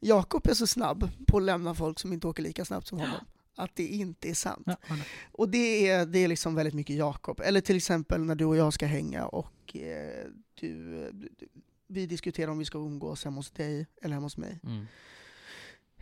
Jakob 0.00 0.46
är 0.46 0.54
så 0.54 0.66
snabb 0.66 1.10
på 1.26 1.36
att 1.36 1.42
lämna 1.42 1.74
folk 1.74 1.98
som 1.98 2.12
inte 2.12 2.26
åker 2.26 2.42
lika 2.42 2.64
snabbt 2.64 2.86
som 2.86 2.98
honom. 2.98 3.20
Att 3.56 3.76
det 3.76 3.86
inte 3.86 4.30
är 4.30 4.34
sant. 4.34 4.62
Ja, 4.66 4.76
ja. 4.88 4.96
Och 5.32 5.48
det 5.48 5.88
är, 5.88 6.06
det 6.06 6.18
är 6.18 6.28
liksom 6.28 6.54
väldigt 6.54 6.74
mycket 6.74 6.96
Jakob. 6.96 7.40
Eller 7.40 7.60
till 7.60 7.76
exempel 7.76 8.20
när 8.20 8.34
du 8.34 8.44
och 8.44 8.56
jag 8.56 8.72
ska 8.72 8.86
hänga 8.86 9.26
och 9.26 9.76
eh, 9.76 10.26
du, 10.54 11.10
du, 11.12 11.48
vi 11.86 12.06
diskuterar 12.06 12.50
om 12.50 12.58
vi 12.58 12.64
ska 12.64 12.78
umgås 12.78 13.24
hemma 13.24 13.36
hos 13.36 13.50
dig 13.50 13.86
eller 14.02 14.14
hemma 14.14 14.26
hos 14.26 14.36
mig. 14.36 14.60
Mm. 14.64 14.86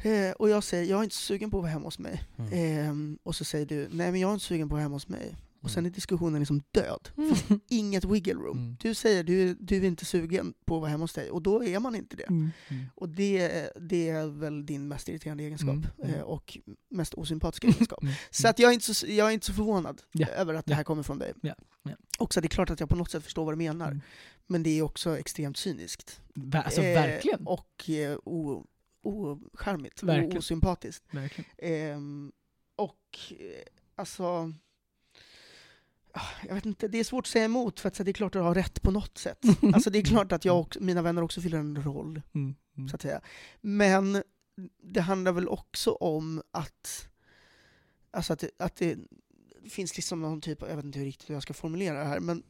Eh, 0.02 0.32
och 0.32 0.48
jag 0.48 0.64
säger, 0.64 0.84
jag 0.84 0.98
är 0.98 1.04
inte 1.04 1.16
sugen 1.16 1.50
på 1.50 1.56
att 1.56 1.62
vara 1.62 1.72
hemma 1.72 1.84
hos 1.84 1.98
mig. 1.98 2.24
Mm. 2.38 2.52
Ehm, 2.52 3.18
och 3.22 3.36
så 3.36 3.44
säger 3.44 3.66
du, 3.66 3.88
nej 3.90 4.10
men 4.10 4.20
jag 4.20 4.30
är 4.30 4.34
inte 4.34 4.46
sugen 4.46 4.68
på 4.68 4.74
att 4.74 4.76
vara 4.76 4.82
hemma 4.82 4.96
hos 4.96 5.08
mig. 5.08 5.36
Och 5.60 5.70
sen 5.70 5.78
Mm. 5.78 5.90
är 5.90 5.94
diskussionen 5.94 6.40
liksom 6.40 6.62
död. 6.70 7.08
Mm. 7.16 7.60
Inget 7.68 8.04
wiggle 8.04 8.34
room. 8.34 8.58
Mm. 8.58 8.76
Du 8.80 8.94
säger, 8.94 9.24
du, 9.24 9.54
du 9.54 9.76
är 9.76 9.84
inte 9.84 10.04
sugen 10.04 10.54
på 10.64 10.74
att 10.74 10.80
vara 10.80 10.90
hemma 10.90 11.04
hos 11.04 11.12
dig. 11.12 11.30
Och 11.30 11.42
då 11.42 11.64
är 11.64 11.78
man 11.78 11.94
inte 11.94 12.16
det. 12.16 12.22
Mm. 12.28 12.50
Mm. 12.68 12.84
Och 12.94 13.08
det, 13.08 13.70
det 13.80 14.08
är 14.08 14.26
väl 14.26 14.66
din 14.66 14.88
mest 14.88 15.08
irriterande 15.08 15.44
egenskap. 15.44 15.76
Mm, 16.02 16.14
eh, 16.14 16.20
Och 16.20 16.58
mest 16.90 17.14
osympatiska 17.14 17.66
egenskap. 17.68 18.04
Så 18.30 18.48
att 18.48 18.58
jag, 18.58 18.70
är 18.70 18.74
inte 18.74 18.94
så, 18.94 19.06
jag 19.06 19.28
är 19.28 19.32
inte 19.32 19.46
så 19.46 19.52
förvånad 19.52 20.02
Ja, 20.12 20.26
över 20.26 20.54
att 20.54 20.66
det 20.66 20.74
här 20.74 20.84
kommer 20.84 21.02
från 21.02 21.18
dig. 21.18 21.32
Ja, 21.42 21.54
ja. 21.82 21.92
Också 22.18 22.40
det 22.40 22.46
är 22.46 22.48
klart 22.48 22.70
att 22.70 22.80
jag 22.80 22.88
på 22.88 22.96
något 22.96 23.10
sätt 23.10 23.24
förstår 23.24 23.44
vad 23.44 23.52
du 23.54 23.58
menar. 23.58 24.00
Men 24.46 24.62
det 24.62 24.70
är 24.78 24.82
också 24.82 25.18
extremt 25.18 25.56
cyniskt. 25.56 26.20
Va- 26.34 26.62
Alltså 26.62 26.80
Eh, 26.82 26.94
verkligen. 26.94 27.46
Och 27.46 27.90
eh, 27.90 28.18
o- 28.24 28.66
ocharmigt, 29.02 30.02
och 30.02 30.36
osympatiskt. 30.36 31.04
verkligen. 31.10 31.50
Ehm, 31.58 32.32
och 32.76 33.18
eh, 33.30 33.36
alltså... 33.96 34.52
ah, 36.12 36.20
Jag 36.48 36.54
vet 36.54 36.66
inte, 36.66 36.88
det 36.88 36.98
är 36.98 37.04
svårt 37.04 37.24
att 37.24 37.30
säga 37.30 37.44
emot 37.44 37.80
för 37.80 37.88
att 37.88 37.96
så, 37.96 38.02
det 38.02 38.10
är 38.10 38.12
klart 38.12 38.34
att 38.36 38.40
du 38.40 38.44
har 38.44 38.54
rätt 38.54 38.82
på 38.82 38.90
något 38.90 39.18
sätt. 39.18 39.38
Alltså 39.74 39.90
det 39.90 39.98
är 39.98 40.02
klart 40.02 40.32
att 40.32 40.44
jag 40.44 40.58
och 40.60 40.76
mina 40.80 41.02
vänner 41.02 41.22
också 41.22 41.40
fyller 41.40 41.58
en 41.58 41.82
roll, 41.82 42.22
Mm. 42.34 42.54
Mm. 42.76 42.88
så 42.88 42.94
att 42.96 43.02
säga. 43.02 43.20
Men 43.60 44.22
det 44.82 45.00
handlar 45.00 45.32
väl 45.32 45.48
också 45.48 45.90
om 45.90 46.42
att, 46.50 47.08
alltså 48.10 48.32
att, 48.32 48.38
det, 48.38 48.50
att 48.58 48.76
det 48.76 48.98
finns 49.70 49.96
liksom 49.96 50.20
någon 50.20 50.40
typ 50.40 50.62
av, 50.62 50.68
jag 50.68 50.76
vet 50.76 50.84
inte 50.84 50.98
hur 50.98 51.06
riktigt 51.06 51.28
jag 51.28 51.42
ska 51.42 51.54
formulera 51.54 51.98
det 51.98 52.04
här, 52.04 52.20
men 52.20 52.42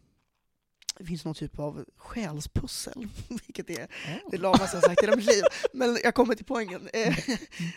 det 0.98 1.04
finns 1.04 1.24
någon 1.24 1.34
typ 1.34 1.58
av 1.58 1.84
själspussel, 1.96 3.08
vilket 3.28 3.70
är 3.70 3.84
Oh. 3.84 4.30
det 4.30 4.36
lamaste 4.38 4.76
jag 4.76 4.84
sagt 4.84 5.02
i 5.02 5.06
hela 5.06 5.16
mitt 5.16 5.26
liv. 5.26 5.42
Men 5.72 5.98
jag 6.04 6.14
kommer 6.14 6.34
till 6.34 6.44
poängen. 6.44 6.88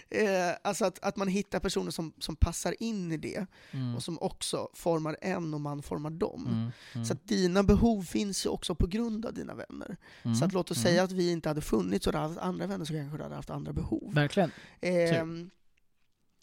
Eh, 0.10 0.30
eh, 0.50 0.56
alltså 0.62 0.86
att, 0.86 1.00
att 1.00 1.16
man 1.16 1.28
hittar 1.28 1.60
personer 1.60 1.92
som, 1.92 2.14
som 2.20 2.36
passar 2.36 2.76
in 2.84 3.12
i 3.12 3.18
det, 3.18 3.46
Mm. 3.72 3.96
och 3.96 4.04
som 4.04 4.20
också 4.22 4.70
formar 4.74 5.18
en 5.22 5.54
och 5.54 5.62
man 5.62 5.84
formar 5.84 6.10
dem. 6.10 6.46
Mm. 6.48 6.72
Mm. 6.94 7.06
Så 7.06 7.14
att 7.14 7.28
dina 7.28 7.64
behov 7.64 8.04
finns 8.04 8.46
ju 8.46 8.50
också 8.50 8.76
på 8.76 8.88
grund 8.88 9.26
av 9.26 9.34
dina 9.34 9.56
vänner. 9.56 9.98
Mm. 10.24 10.36
Så 10.36 10.46
att 10.46 10.54
låt 10.54 10.72
oss 10.72 10.78
Mm. 10.78 10.84
säga 10.92 11.04
att 11.04 11.12
vi 11.12 11.32
inte 11.32 11.50
hade 11.50 11.62
funnits 11.62 12.08
och 12.08 12.14
du 12.14 12.20
hade 12.20 12.30
haft 12.34 12.42
andra 12.42 12.68
vänner 12.68 12.86
så 12.86 12.94
kanske 12.94 13.18
du 13.18 13.24
hade 13.24 13.36
haft 13.36 13.50
andra 13.50 13.74
behov. 13.74 14.14
Verkligen. 14.14 14.52
Ehm, 14.82 15.50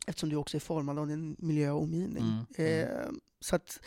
eftersom 0.06 0.28
du 0.28 0.36
också 0.36 0.56
är 0.56 0.60
formad 0.60 0.98
av 0.98 1.06
din 1.06 1.36
miljö 1.38 1.70
och 1.70 1.82
omgivning. 1.82 2.22
Mm, 2.24 2.44
mm. 2.58 2.88
Ehm, 2.88 3.20
så 3.40 3.56
att 3.56 3.80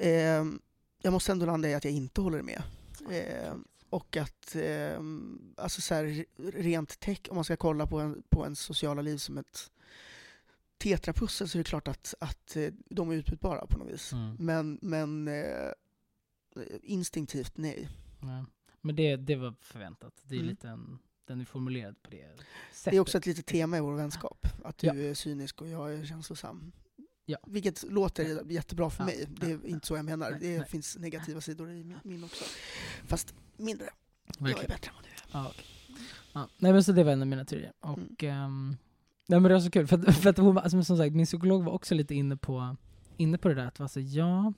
ehm, 0.00 0.60
jag 1.02 1.12
måste 1.12 1.32
ändå 1.32 1.46
landa 1.46 1.68
i 1.68 1.74
att 1.74 1.84
jag 1.84 1.92
inte 1.92 2.20
håller 2.20 2.42
med. 2.42 2.62
Ehm, 3.10 3.64
och 3.90 4.16
att, 4.16 4.54
ehm, 4.54 5.54
alltså 5.56 5.80
så 5.80 5.94
här, 5.94 6.24
rent 6.52 7.00
tech, 7.00 7.20
om 7.28 7.34
man 7.34 7.44
ska 7.44 7.56
kolla 7.56 7.86
på, 7.86 8.00
en, 8.00 8.22
på 8.28 8.42
ens 8.44 8.60
sociala 8.60 9.02
liv 9.02 9.16
som 9.16 9.38
ett 9.38 9.70
tetrapussel 10.78 11.48
så 11.48 11.58
är 11.58 11.60
det 11.60 11.68
klart 11.68 11.88
att, 11.88 12.14
att 12.20 12.56
eh, 12.56 12.68
de 12.90 13.10
är 13.10 13.14
utbytbara 13.14 13.66
på 13.66 13.78
något 13.78 13.92
vis. 13.92 14.12
Mm. 14.12 14.36
Men, 14.38 14.78
men 14.82 15.28
eh, 15.28 15.72
instinktivt 16.82 17.56
nej. 17.56 17.88
Ja. 18.20 18.44
Men 18.80 18.96
det, 18.96 19.16
det 19.16 19.36
var 19.36 19.54
förväntat. 19.60 20.14
Det 20.22 20.34
är 20.34 20.38
Mm. 20.38 20.50
lite 20.50 20.68
en, 20.68 20.98
den 21.24 21.40
är 21.40 21.44
formulerad 21.44 22.02
på 22.02 22.10
det 22.10 22.28
sättet. 22.72 22.90
Det 22.90 22.96
är 22.96 23.00
också 23.00 23.18
ett 23.18 23.26
litet 23.26 23.46
tema 23.46 23.76
i 23.76 23.80
vår 23.80 23.94
vänskap, 23.94 24.46
att 24.64 24.78
du 24.78 24.86
Ja. 24.86 24.94
är 24.94 25.14
cynisk 25.14 25.62
och 25.62 25.68
jag 25.68 25.94
är 25.94 26.04
känslosam. 26.04 26.72
Ja. 27.30 27.38
Vilket 27.46 27.84
låter 27.90 28.52
jättebra 28.52 28.90
för 28.90 29.02
Ja, 29.02 29.06
mig, 29.06 29.26
det 29.40 29.46
är 29.46 29.50
ja, 29.50 29.68
inte 29.68 29.86
så 29.86 29.96
jag 29.96 30.04
menar. 30.04 30.30
Nej, 30.30 30.38
Det 30.40 30.58
nej. 30.58 30.68
finns 30.68 30.96
negativa 30.98 31.40
sidor 31.40 31.70
i 31.70 31.96
min, 32.02 32.24
också. 32.24 32.44
Fast 33.06 33.34
mindre. 33.56 33.88
Jag 34.26 34.36
är 34.50 34.54
Verkligen. 34.54 34.68
bättre 34.68 34.88
än 34.90 34.94
vad 34.94 35.04
du 35.04 35.10
är. 35.10 35.42
Ja, 35.42 35.46
okej. 35.50 35.64
ja. 36.32 36.48
Nej 36.58 36.72
men 36.72 36.84
så 36.84 36.92
det 36.92 37.04
var 37.04 37.12
en 37.12 37.20
av 37.20 37.26
mina 37.28 37.44
teorier. 37.44 37.72
Mm. 37.84 37.94
Och, 37.94 38.24
ehm, 38.24 38.76
nej 39.26 39.40
men 39.40 39.48
det 39.48 39.54
var 39.54 39.60
så 39.60 39.70
kul, 39.70 39.86
för 39.86 39.98
att, 40.08 40.16
för 40.16 40.30
att 40.30 40.38
hon, 40.38 40.58
alltså, 40.58 40.82
som 40.82 40.96
sagt, 40.96 41.14
min 41.14 41.26
psykolog 41.26 41.64
var 41.64 41.72
också 41.72 41.94
lite 41.94 42.14
inne 42.14 42.36
på, 42.36 42.76
inne 43.16 43.38
på 43.38 43.48
det 43.48 43.54
där, 43.54 43.66
att 43.66 43.78
vara 43.78 43.88
så, 43.88 44.00
ja, 44.00 44.52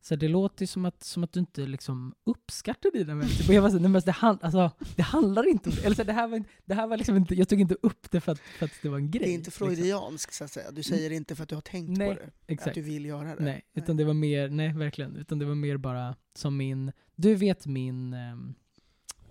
så 0.00 0.16
det 0.16 0.28
låter 0.28 0.66
som 0.66 0.84
att, 0.84 1.02
som 1.02 1.24
att 1.24 1.32
du 1.32 1.40
inte 1.40 1.60
liksom 1.60 2.14
uppskattar 2.24 2.90
dina 2.90 3.14
vänner. 3.14 3.28
Så, 3.70 3.78
nej, 3.78 3.90
men 3.90 4.02
det, 4.04 4.12
hand, 4.12 4.38
alltså, 4.42 4.70
det 4.96 5.02
handlar 5.02 5.48
inte 5.48 5.70
om 5.70 5.76
det. 5.76 5.84
Eller 5.84 5.96
så, 5.96 6.04
det 6.04 6.12
här 6.12 6.28
var, 6.28 6.44
det 6.64 6.74
här 6.74 6.86
var 6.86 6.96
liksom 6.96 7.16
inte, 7.16 7.34
jag 7.34 7.48
tog 7.48 7.60
inte 7.60 7.76
upp 7.82 8.10
det 8.10 8.20
för 8.20 8.32
att, 8.32 8.38
för 8.38 8.66
att 8.66 8.72
det 8.82 8.88
var 8.88 8.98
en 8.98 9.10
grej. 9.10 9.24
Det 9.24 9.30
är 9.30 9.34
inte 9.34 9.48
liksom. 9.48 9.66
freudianskt 9.66 10.34
så 10.34 10.44
att 10.44 10.50
säga. 10.50 10.70
Du 10.70 10.82
säger 10.82 11.10
inte 11.10 11.36
för 11.36 11.42
att 11.42 11.48
du 11.48 11.54
har 11.54 11.62
tänkt 11.62 11.98
Nej, 11.98 12.08
på 12.08 12.20
det. 12.20 12.26
Att 12.26 12.32
Exakt. 12.46 12.74
du 12.74 12.82
vill 12.82 13.04
göra 13.04 13.36
det. 13.36 13.44
Nej, 13.44 13.62
utan 13.74 13.96
det 13.96 14.04
var 14.04 14.14
mer, 14.14 14.48
nej 14.48 14.72
verkligen, 14.72 15.16
utan 15.16 15.38
det 15.38 15.44
var 15.44 15.54
mer 15.54 15.76
bara 15.76 16.16
som 16.34 16.56
min, 16.56 16.92
du 17.16 17.34
vet 17.34 17.66
min, 17.66 18.14
ehm, 18.14 18.54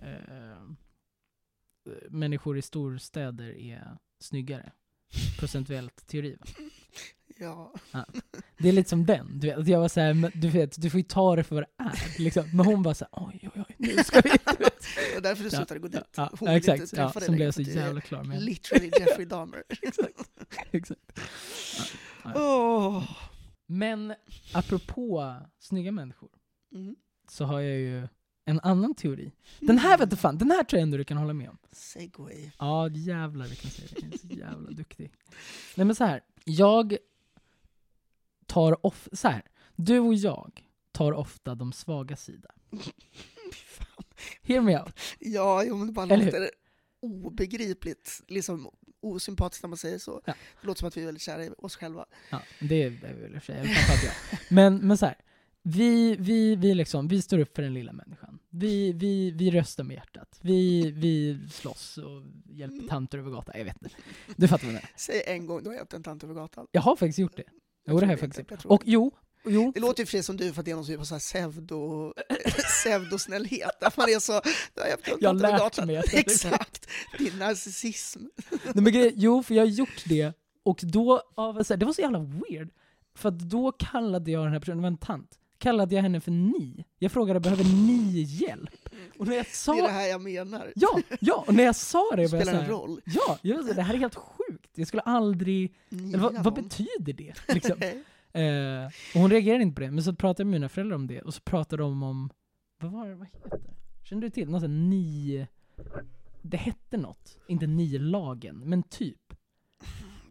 eh, 0.01 0.57
människor 2.09 2.57
i 2.57 2.61
storstäder 2.61 3.57
är 3.57 3.97
snyggare. 4.19 4.71
Procentuellt 5.39 6.07
teori. 6.07 6.37
Va? 6.39 6.45
Ja. 7.39 7.73
Det 8.57 8.69
är 8.69 8.73
lite 8.73 8.89
som 8.89 9.05
den, 9.05 9.39
du 9.39 9.47
vet, 9.47 9.67
jag 9.67 9.79
var 9.79 9.87
såhär, 9.87 10.13
men 10.13 10.31
du 10.35 10.49
vet, 10.49 10.81
du 10.81 10.89
får 10.89 10.97
ju 10.99 11.03
ta 11.03 11.35
det 11.35 11.43
för 11.43 11.55
vad 11.55 11.63
det 11.63 11.83
är. 11.83 12.19
Liksom. 12.21 12.49
Men 12.53 12.65
hon 12.65 12.83
bara 12.83 12.93
såhär, 12.93 13.11
oj 13.27 13.49
oj 13.55 13.63
oj, 13.69 13.75
nu 13.77 14.03
ska 14.03 14.21
vi... 14.21 14.29
Det 15.09 15.13
var 15.13 15.21
därför 15.21 15.43
du 15.43 15.49
Ja, 15.49 15.57
slutade 15.57 15.79
gå 15.79 15.87
dit. 15.87 16.01
Ja, 16.15 16.29
Hon 16.39 16.47
ja, 16.47 16.53
vill 16.53 16.55
inte 16.61 16.73
exakt, 16.73 16.93
ja, 17.15 17.21
sen 17.21 17.35
blev 17.35 17.51
så 17.51 17.61
jävla 17.61 18.01
klar 18.01 18.23
med. 18.23 18.41
Literally 18.43 18.91
Jeffrey 18.99 19.25
Dahmer. 19.29 19.63
exakt. 19.81 20.29
exakt. 20.71 21.19
Åh. 22.35 23.03
Men 23.67 24.13
apropå 24.53 25.35
snygga 25.59 25.91
människor, 25.91 26.29
Mm. 26.73 26.95
så 27.29 27.45
har 27.45 27.59
jag 27.59 27.79
ju 27.79 28.07
en 28.45 28.59
annan 28.59 28.95
teori. 28.95 29.31
Den 29.59 29.77
här 29.77 29.97
vet 29.97 30.09
du 30.09 30.15
fan, 30.15 30.37
den 30.37 30.51
här 30.51 30.63
tror 30.63 30.77
jag 30.77 30.83
ändå 30.83 30.97
du 30.97 31.03
kan 31.03 31.17
hålla 31.17 31.33
med 31.33 31.49
om. 31.49 31.57
Segway. 31.71 32.51
Ja, 32.59 32.89
jävlar 32.89 33.47
vilken 33.47 33.69
serie. 33.69 33.89
Jag 34.01 34.13
är 34.13 34.17
så 34.17 34.27
jävla 34.27 34.71
duktig. 34.71 35.11
Nej 35.75 35.85
men 35.85 35.95
så 35.95 36.03
här. 36.03 36.21
jag 36.45 36.97
tar 38.47 38.85
off, 38.85 39.07
så 39.13 39.27
här. 39.27 39.41
du 39.75 39.99
och 39.99 40.13
jag 40.15 40.63
tar 40.91 41.11
ofta 41.11 41.55
de 41.55 41.73
svaga 41.73 42.15
sida. 42.15 42.49
Hear 44.41 44.61
me 44.61 44.79
out. 44.79 44.99
Ja, 45.19 45.63
jo, 45.63 45.77
men 45.77 45.87
det 45.87 45.93
bara 45.93 46.03
Eller 46.05 46.17
hur? 46.25 46.31
låter 46.31 46.49
obegripligt, 46.99 48.21
liksom 48.27 48.71
osympatiskt 49.01 49.63
när 49.63 49.67
man 49.67 49.77
säger 49.77 49.97
så. 49.99 50.21
Ja. 50.25 50.33
Det 50.61 50.67
låter 50.67 50.79
som 50.79 50.87
att 50.87 50.97
vi 50.97 51.01
är 51.01 51.05
väldigt 51.05 51.21
kära 51.23 51.45
i 51.45 51.49
oss 51.57 51.75
själva. 51.75 52.05
Ja, 52.29 52.41
det 52.59 52.83
är 52.83 52.89
vi 52.89 52.97
väl 53.21 53.35
i 53.35 53.37
och 53.37 53.43
för 53.43 53.53
sig. 53.53 54.11
Men, 54.49 54.77
men 54.87 54.97
så 54.97 55.05
här. 55.05 55.15
Vi, 55.61 56.15
vi, 56.19 56.55
vi, 56.55 56.73
liksom, 56.75 57.07
vi 57.07 57.21
står 57.21 57.39
upp 57.39 57.55
för 57.55 57.63
den 57.63 57.73
lilla 57.73 57.93
människan. 57.93 58.39
Vi, 58.49 58.93
vi, 58.93 59.31
vi 59.31 59.51
röstar 59.51 59.83
med 59.83 59.95
hjärtat. 59.95 60.39
Vi, 60.41 60.91
vi 60.91 61.39
slåss 61.51 61.97
och 61.97 62.21
hjälper 62.45 62.75
Mm. 62.77 62.87
tanter 62.87 63.17
över 63.17 63.31
gatan. 63.31 63.55
Jag 63.57 63.65
vet 63.65 63.81
inte. 63.83 63.95
Du 64.35 64.47
fattar 64.47 64.65
vad 64.65 64.73
jag 64.73 64.81
menar. 64.81 64.89
Säg 64.95 65.23
en 65.25 65.45
gång 65.45 65.63
du 65.63 65.69
har 65.69 65.75
hjälpt 65.75 65.93
en 65.93 66.03
tant 66.03 66.23
över 66.23 66.33
gatan. 66.33 66.67
Jag 66.71 66.81
har 66.81 66.95
faktiskt 66.95 67.19
gjort 67.19 67.37
det. 67.37 67.43
Jo, 67.87 67.99
det 67.99 68.05
har 68.05 68.13
jag 68.13 68.19
faktiskt 68.19 68.39
inte. 68.39 68.53
Jag 68.53 68.59
tror 68.59 68.71
Och 68.71 68.81
jo, 68.85 69.11
jo. 69.45 69.71
Det 69.73 69.79
låter 69.79 70.03
ju 70.03 70.07
för 70.07 70.21
som 70.21 70.37
du 70.37 70.53
för 70.53 70.61
att 70.61 70.65
det 70.65 70.71
är 70.71 70.75
någon 70.75 70.85
typ 70.85 70.99
av 70.99 71.03
så 71.03 71.15
här 71.15 71.19
pseudo, 71.19 72.13
pseudosnällhet. 72.81 73.83
Att 73.83 73.97
man 73.97 74.09
är 74.09 74.19
så, 74.19 74.41
Jag 75.19 75.29
har 75.29 75.33
lärt 75.33 75.85
mig 75.85 75.97
att 75.97 76.05
det 76.11 76.17
är 76.17 76.29
så. 76.29 76.47
Exakt. 76.47 76.87
Din 77.17 77.39
narcissism. 77.39 78.19
Nej, 78.49 78.83
men 78.83 78.93
grej, 78.93 79.13
jo, 79.15 79.43
för 79.43 79.55
jag 79.55 79.61
har 79.61 79.67
gjort 79.67 80.03
det, 80.05 80.33
och 80.63 80.79
då, 80.83 81.21
av, 81.35 81.63
så 81.63 81.73
här, 81.73 81.77
det 81.77 81.85
var 81.85 81.93
så 81.93 82.01
jävla 82.01 82.19
weird. 82.19 82.69
För 83.15 83.29
att 83.29 83.39
då 83.39 83.71
kallade 83.71 84.31
jag 84.31 84.45
den 84.45 84.51
här 84.53 84.59
personen, 84.59 84.77
det 84.77 84.81
var 84.81 84.87
en 84.87 84.97
tant, 84.97 85.39
kallade 85.57 85.95
jag 85.95 86.01
henne 86.01 86.21
för 86.21 86.31
ni. 86.31 86.85
Jag 86.99 87.11
frågade, 87.11 87.39
behöver 87.39 87.63
ni 87.63 88.21
hjälp? 88.21 88.89
Och 89.19 89.27
när 89.27 89.35
jag 89.35 89.45
Det 89.45 89.49
är 89.49 89.75
det 89.75 89.81
sa... 89.81 89.87
här 89.87 90.07
jag 90.07 90.21
menar. 90.21 90.71
Ja, 90.75 91.01
ja, 91.19 91.43
och 91.47 91.53
när 91.53 91.63
jag 91.63 91.75
sa 91.75 92.09
det, 92.11 92.15
Det 92.15 92.21
jag 92.21 92.29
spelar 92.29 92.53
en 92.53 92.61
här, 92.61 92.69
roll. 92.69 93.01
Ja, 93.05 93.37
jag 93.41 93.63
här, 93.63 93.73
det 93.73 93.81
här 93.81 93.93
är 93.93 93.97
helt 93.97 94.15
sjukt. 94.15 94.56
Jag 94.77 94.87
skulle 94.87 95.01
aldrig... 95.01 95.73
Eller 95.89 96.17
vad, 96.17 96.43
vad 96.43 96.53
betyder 96.53 97.13
det? 97.13 97.33
Liksom. 97.53 97.77
Eh, 98.33 98.85
och 98.85 99.21
hon 99.21 99.31
reagerade 99.31 99.63
inte 99.63 99.75
på 99.75 99.81
det, 99.81 99.91
men 99.91 100.03
så 100.03 100.15
pratade 100.15 100.41
jag 100.41 100.47
med 100.47 100.59
mina 100.59 100.69
föräldrar 100.69 100.95
om 100.95 101.07
det, 101.07 101.21
och 101.21 101.33
så 101.33 101.41
pratade 101.41 101.83
de 101.83 102.03
om, 102.03 102.29
vad 102.81 102.91
var 102.91 103.07
det, 103.07 103.15
vad 103.15 103.27
heter 103.27 103.49
det? 103.49 103.73
Känner 104.03 104.21
du 104.21 104.29
till? 104.29 104.49
Någon 104.49 104.61
sån 104.61 104.89
ni... 104.89 105.47
Det 106.41 106.57
hette 106.57 106.97
något, 106.97 107.37
inte 107.47 107.67
ni-lagen, 107.67 108.57
men 108.57 108.83
typ. 108.83 109.33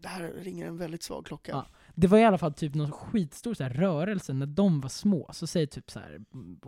Det 0.01 0.07
här 0.07 0.33
ringer 0.41 0.67
en 0.67 0.77
väldigt 0.77 1.03
svag 1.03 1.25
klocka. 1.25 1.51
Ja. 1.51 1.65
Det 1.95 2.07
var 2.07 2.17
i 2.17 2.23
alla 2.25 2.37
fall 2.37 2.53
typ 2.53 2.75
någon 2.75 2.91
skitstor 2.91 3.53
så 3.53 3.63
här, 3.63 3.69
rörelse 3.69 4.33
när 4.33 4.45
de 4.45 4.81
var 4.81 4.89
små, 4.89 5.29
så 5.33 5.47
säg 5.47 5.67
typ 5.67 5.91
så 5.91 5.99
här 5.99 6.19
mm, 6.33 6.59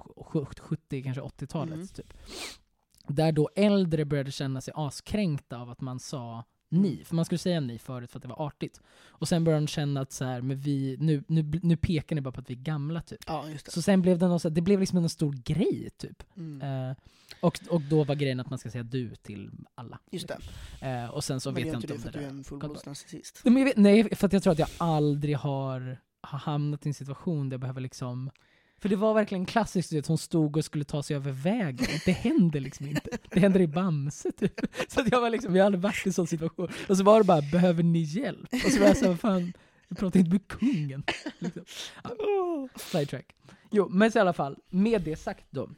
70, 0.58 1.04
kanske 1.04 1.22
80-talet 1.22 1.74
Mm. 1.74 1.88
typ. 1.88 2.14
Där 3.08 3.32
då 3.32 3.50
äldre 3.56 4.06
började 4.06 4.32
känna 4.32 4.62
sig 4.62 4.74
askränkta 4.78 5.58
av 5.58 5.70
att 5.70 5.82
man 5.82 6.00
sa 6.00 6.44
ni, 6.70 7.04
för 7.06 7.16
man 7.16 7.26
skulle 7.26 7.40
säga 7.40 7.60
ni 7.60 7.80
förut 7.80 8.12
för 8.12 8.18
att 8.20 8.22
det 8.24 8.28
var 8.30 8.48
artigt. 8.48 8.82
Och 9.10 9.28
sen 9.28 9.44
började 9.44 9.62
de 9.66 9.68
känna 9.68 10.02
att 10.02 10.12
så 10.12 10.26
här, 10.26 10.42
men 10.42 10.58
vi, 10.58 10.98
nu, 11.00 11.24
nu, 11.28 11.60
nu 11.64 11.78
pekar 11.78 12.16
ni 12.16 12.22
bara 12.22 12.32
på 12.32 12.42
att 12.42 12.50
vi 12.50 12.54
är 12.54 12.60
gamla 12.60 13.02
typ. 13.02 13.20
Ja, 13.28 13.50
just 13.50 13.66
det. 13.66 13.72
Så 13.72 13.82
sen 13.82 14.02
blev 14.02 14.20
det 14.20 14.28
någon, 14.28 14.40
så 14.40 14.50
här, 14.50 14.56
det 14.56 14.62
blev 14.62 14.80
liksom 14.80 14.98
en 14.98 15.10
stor 15.10 15.34
grej 15.34 15.90
typ. 15.98 16.24
Mm. 16.38 16.90
Eh, 16.90 16.96
och, 17.42 17.60
och 17.70 17.82
då 17.82 18.04
var 18.04 18.16
grejen 18.16 18.40
att 18.40 18.50
man 18.50 18.60
ska 18.60 18.70
säga 18.72 18.84
du 18.84 19.16
till 19.16 19.52
alla. 19.76 20.00
Just 20.12 20.28
det. 20.28 20.38
Eh, 20.88 21.10
och 21.10 21.24
sen 21.24 21.42
så 21.42 21.52
Men 21.52 21.56
vet 21.56 21.68
jag 21.68 21.76
inte 21.76 21.88
du 21.88 21.94
om 21.94 22.00
för 22.00 22.12
det 22.12 22.18
att 22.18 22.22
du 22.24 22.28
är 22.28 22.32
där. 22.32 22.38
en 22.38 22.44
fullblodsnarcissist? 22.44 23.42
Men 23.44 23.72
nej, 23.76 24.16
för 24.16 24.28
att 24.28 24.34
jag 24.34 24.44
tror 24.44 24.54
att 24.54 24.60
jag 24.60 24.70
aldrig 24.78 25.38
har, 25.38 25.98
har 26.22 26.40
hamnat 26.40 26.86
i 26.86 26.90
en 26.90 26.94
situation 26.94 27.50
där 27.50 27.54
jag 27.54 27.62
behöver 27.62 27.82
liksom 27.82 28.30
för 28.80 28.90
det 28.90 28.96
var 28.96 29.14
verkligen 29.14 29.46
klassiskt, 29.46 29.94
vet, 29.94 30.08
hon 30.08 30.18
stod 30.18 30.58
och 30.58 30.66
skulle 30.66 30.84
ta 30.84 31.04
sig 31.04 31.16
över 31.16 31.32
vägen. 31.32 31.88
Det 32.06 32.12
händer 32.12 32.60
liksom 32.60 32.88
inte. 32.88 33.18
Det 33.30 33.40
händer 33.40 33.60
i 33.60 33.68
Bamse 33.68 34.32
typ. 34.32 34.60
Så 34.88 35.02
att 35.02 35.12
jag 35.12 35.22
var 35.22 35.30
liksom, 35.30 35.56
jag 35.56 35.64
har 35.64 35.66
aldrig 35.66 35.82
varit 35.82 36.06
i 36.06 36.10
en 36.10 36.14
sån 36.14 36.28
situation. 36.28 36.68
Och 36.90 36.98
så 36.98 37.04
var 37.04 37.20
det 37.20 37.26
bara, 37.26 37.42
behöver 37.42 37.84
ni 37.84 38.00
hjälp? 38.00 38.54
Och 38.66 38.72
så 38.72 38.80
var 38.80 38.88
jag 38.88 38.98
såhär, 38.98 39.16
fan, 39.16 39.54
jag 39.88 39.98
pratar 39.98 40.20
inte 40.20 40.32
med 40.32 40.48
kungen. 40.48 41.04
Liksom. 41.40 41.64
Ja, 42.04 42.68
sidetrack. 42.76 43.36
Jo, 43.72 43.90
men 43.90 44.12
så 44.12 44.20
i 44.20 44.22
alla 44.22 44.34
fall, 44.34 44.58
med 44.70 45.02
det 45.02 45.16
sagt 45.16 45.46
då, 45.50 45.70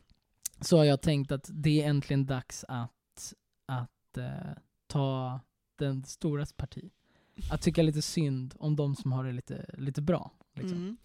så 0.61 0.77
har 0.77 0.85
jag 0.85 1.01
tänkt 1.01 1.31
att 1.31 1.49
det 1.53 1.81
är 1.81 1.89
äntligen 1.89 2.25
dags 2.25 2.65
att, 2.67 3.33
att 3.65 4.17
eh, 4.17 4.57
ta 4.87 5.39
den 5.79 6.03
storas 6.03 6.53
parti. 6.53 6.91
Att 7.51 7.61
tycka 7.61 7.81
lite 7.81 8.01
synd 8.01 8.53
om 8.59 8.75
de 8.75 8.95
som 8.95 9.11
har 9.11 9.23
det 9.23 9.31
lite, 9.31 9.65
lite 9.77 10.01
bra. 10.01 10.31
Liksom. 10.53 10.97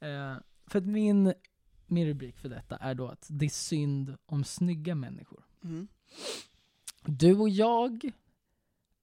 Mm. 0.00 0.32
Eh, 0.32 0.36
för 0.70 0.78
att 0.78 0.86
min, 0.86 1.32
min 1.86 2.06
rubrik 2.06 2.38
för 2.38 2.48
detta 2.48 2.76
är 2.76 2.94
då 2.94 3.08
att 3.08 3.26
det 3.30 3.44
är 3.44 3.48
synd 3.50 4.16
om 4.26 4.44
snygga 4.44 4.94
människor. 4.94 5.44
Mm. 5.64 5.88
Du 7.04 7.36
och 7.38 7.48
jag 7.48 8.10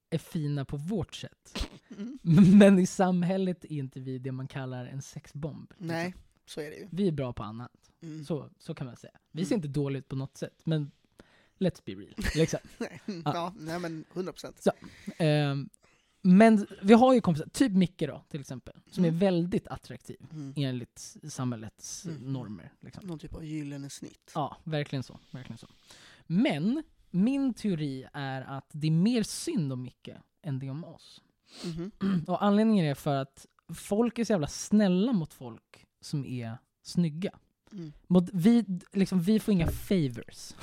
är 0.10 0.18
fina 0.18 0.66
på 0.66 0.78
vårt 0.78 1.16
sätt. 1.16 1.70
Mm. 1.98 2.58
Men 2.58 2.80
i 2.80 2.86
samhället 2.88 3.64
är 3.66 3.72
inte 3.72 4.00
vi 4.00 4.20
det 4.20 4.32
man 4.32 4.48
kallar 4.48 4.86
en 4.86 5.02
sexbomb. 5.02 5.70
liksom. 5.70 5.88
Nej, 5.88 6.16
så 6.46 6.62
är 6.62 6.70
det 6.70 6.76
ju. 6.76 6.88
Vi 6.92 7.08
är 7.08 7.12
bra 7.12 7.34
på 7.34 7.44
annat. 7.44 7.92
Mm. 8.02 8.26
Så, 8.26 8.50
så 8.58 8.76
kan 8.76 8.88
man 8.88 8.96
säga. 8.98 9.14
Vi 9.32 9.46
ser 9.46 9.56
Mm. 9.56 9.58
inte 9.66 9.80
dåligt 9.80 10.00
ut 10.04 10.08
på 10.10 10.16
något 10.16 10.38
sätt, 10.38 10.62
men 10.64 10.92
let's 11.60 11.82
be 11.86 11.92
real. 11.92 12.14
Liksom. 12.36 12.60
Nej, 12.78 13.02
Ja. 13.06 13.22
ja, 13.26 13.54
nej 13.60 13.80
men 13.80 14.06
100 14.14 14.32
procent. 14.32 14.64
Ehm, 15.18 15.70
Men 16.22 16.68
vi 16.82 16.94
har 16.94 17.14
ju 17.14 17.22
kompisar, 17.22 17.48
typ 17.48 17.72
Micke 17.72 18.00
då 18.08 18.24
till 18.30 18.40
exempel, 18.42 18.74
som 18.92 19.04
Mm. 19.06 19.16
är 19.16 19.20
väldigt 19.20 19.68
attraktiv 19.68 20.18
Mm. 20.32 20.54
enligt 20.58 21.18
samhällets 21.30 22.06
Mm. 22.06 22.34
normer. 22.34 22.74
Liksom. 22.80 23.08
Någon 23.08 23.20
typ 23.20 23.36
av 23.36 23.46
gyllene 23.46 23.90
snitt. 23.90 24.32
Ja, 24.36 24.58
verkligen 24.64 25.04
så, 25.04 25.20
verkligen 25.32 25.58
så. 25.58 25.68
Men 26.28 26.84
min 27.10 27.54
teori 27.54 28.08
är 28.14 28.42
att 28.42 28.70
det 28.72 28.88
är 28.88 28.92
mer 28.92 29.24
synd 29.24 29.74
om 29.74 29.82
Micke 29.84 30.10
än 30.42 30.60
det 30.60 30.70
om 30.70 30.84
oss. 30.84 31.22
Mhm. 31.66 31.92
Och 32.28 32.44
anledningen 32.44 32.86
är 32.86 32.96
för 32.96 33.16
att 33.16 33.46
folk 33.76 34.20
är 34.20 34.24
så 34.26 34.34
jävla 34.34 34.48
snälla 34.48 35.14
mot 35.14 35.34
folk 35.34 35.86
som 36.02 36.26
är 36.26 36.58
snygga. 36.82 37.40
Mm. 37.72 37.94
Vi, 38.34 38.66
liksom, 38.94 39.22
vi 39.22 39.40
får 39.40 39.52
inga 39.52 39.68
favors, 39.68 40.54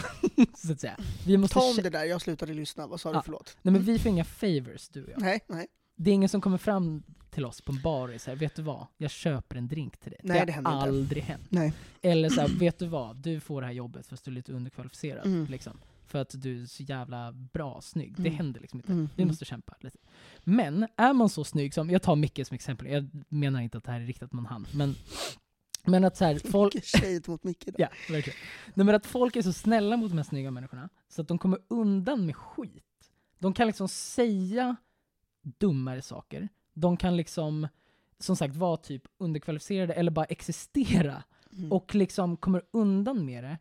så 0.56 0.72
att 0.72 0.80
säga. 0.80 0.96
Vi 1.26 1.36
måste 1.36 1.54
Ta 1.54 1.70
om 1.70 1.76
det 1.76 1.90
där, 1.90 2.04
jag 2.04 2.20
slutade 2.22 2.54
lyssna. 2.54 2.86
Vad 2.86 3.00
sa 3.00 3.08
Ja. 3.08 3.14
du? 3.18 3.22
Förlåt. 3.24 3.56
Nej 3.62 3.72
men 3.72 3.82
vi 3.82 3.98
får 3.98 4.10
inga 4.10 4.24
favors, 4.24 4.88
du 4.88 5.04
och 5.04 5.10
jag. 5.10 5.20
Nej, 5.20 5.40
nej. 5.48 5.66
Det 5.96 6.10
är 6.10 6.14
ingen 6.14 6.28
som 6.28 6.40
kommer 6.40 6.58
fram 6.58 7.02
till 7.30 7.44
oss 7.44 7.60
på 7.60 7.72
en 7.72 7.80
bar 7.82 8.14
och 8.14 8.20
säger 8.20 8.38
vet 8.38 8.54
du 8.56 8.62
vad, 8.62 8.86
jag 8.96 9.10
köper 9.10 9.56
en 9.56 9.68
drink 9.68 9.96
till 9.96 10.10
dig. 10.10 10.20
Nej, 10.22 10.40
det 10.40 10.46
det 10.46 10.52
har 10.52 10.54
händer 10.62 10.70
inte. 10.76 10.88
aldrig 10.88 11.22
hänt. 11.22 11.42
nej. 11.48 11.72
Eller 12.02 12.28
så 12.28 12.40
här, 12.40 12.48
vet 12.58 12.78
du 12.78 12.86
vad, 12.86 13.16
du 13.16 13.40
får 13.40 13.60
det 13.60 13.66
här 13.66 13.74
jobbet 13.74 14.06
fast 14.06 14.24
du 14.24 14.30
är 14.30 14.34
lite 14.34 14.52
underkvalificerad. 14.52 15.26
Mm. 15.26 15.46
Liksom, 15.46 15.78
för 16.06 16.18
att 16.18 16.42
du 16.42 16.62
är 16.62 16.66
så 16.66 16.82
jävla 16.82 17.32
bra, 17.32 17.80
snygg. 17.80 18.12
Det 18.16 18.20
Mm. 18.28 18.34
händer 18.34 18.60
liksom 18.60 18.78
inte. 18.78 18.92
Mm. 18.92 19.08
Vi 19.16 19.24
måste 19.24 19.44
kämpa 19.44 19.74
lite. 19.80 19.98
Men 20.44 20.86
är 20.96 21.12
man 21.12 21.28
så 21.28 21.44
snygg 21.44 21.74
som, 21.74 21.90
jag 21.90 22.02
tar 22.02 22.16
Micke 22.16 22.46
som 22.46 22.54
exempel, 22.54 22.86
jag 22.90 23.08
menar 23.28 23.60
inte 23.60 23.78
att 23.78 23.84
det 23.84 23.92
här 23.92 24.00
är 24.00 24.06
riktat 24.06 24.32
mot 24.32 24.46
han, 24.48 24.66
men, 24.74 24.94
men 25.84 26.04
att 26.04 26.16
så 26.16 26.24
här, 26.24 26.50
folk, 26.50 26.84
shade 26.84 27.22
mot 27.26 27.44
Micke 27.44 27.64
där. 27.66 27.74
Ja, 27.78 27.88
verkligen. 28.10 28.38
Nej, 28.74 28.86
men 28.86 28.94
att 28.94 29.06
folk 29.06 29.36
är 29.36 29.42
så 29.42 29.52
snälla 29.52 29.96
mot 29.96 30.10
de 30.10 30.16
här 30.16 30.24
snygga 30.24 30.50
människorna, 30.50 30.88
så 31.08 31.22
att 31.22 31.28
de 31.28 31.38
kommer 31.38 31.58
undan 31.68 32.26
med 32.26 32.36
skit. 32.36 32.84
De 33.38 33.52
kan 33.52 33.66
liksom 33.66 33.88
säga 33.88 34.76
dummare 35.42 36.02
saker. 36.02 36.48
De 36.74 36.96
kan 36.96 37.16
liksom, 37.16 37.68
som 38.18 38.36
sagt, 38.36 38.56
vara 38.56 38.76
typ 38.76 39.02
underkvalificerade 39.18 39.94
eller 39.94 40.10
bara 40.10 40.24
existera 40.24 41.22
Mm. 41.56 41.72
och 41.72 41.94
liksom 41.94 42.36
kommer 42.36 42.62
undan 42.70 43.24
med 43.24 43.44
det. 43.44 43.58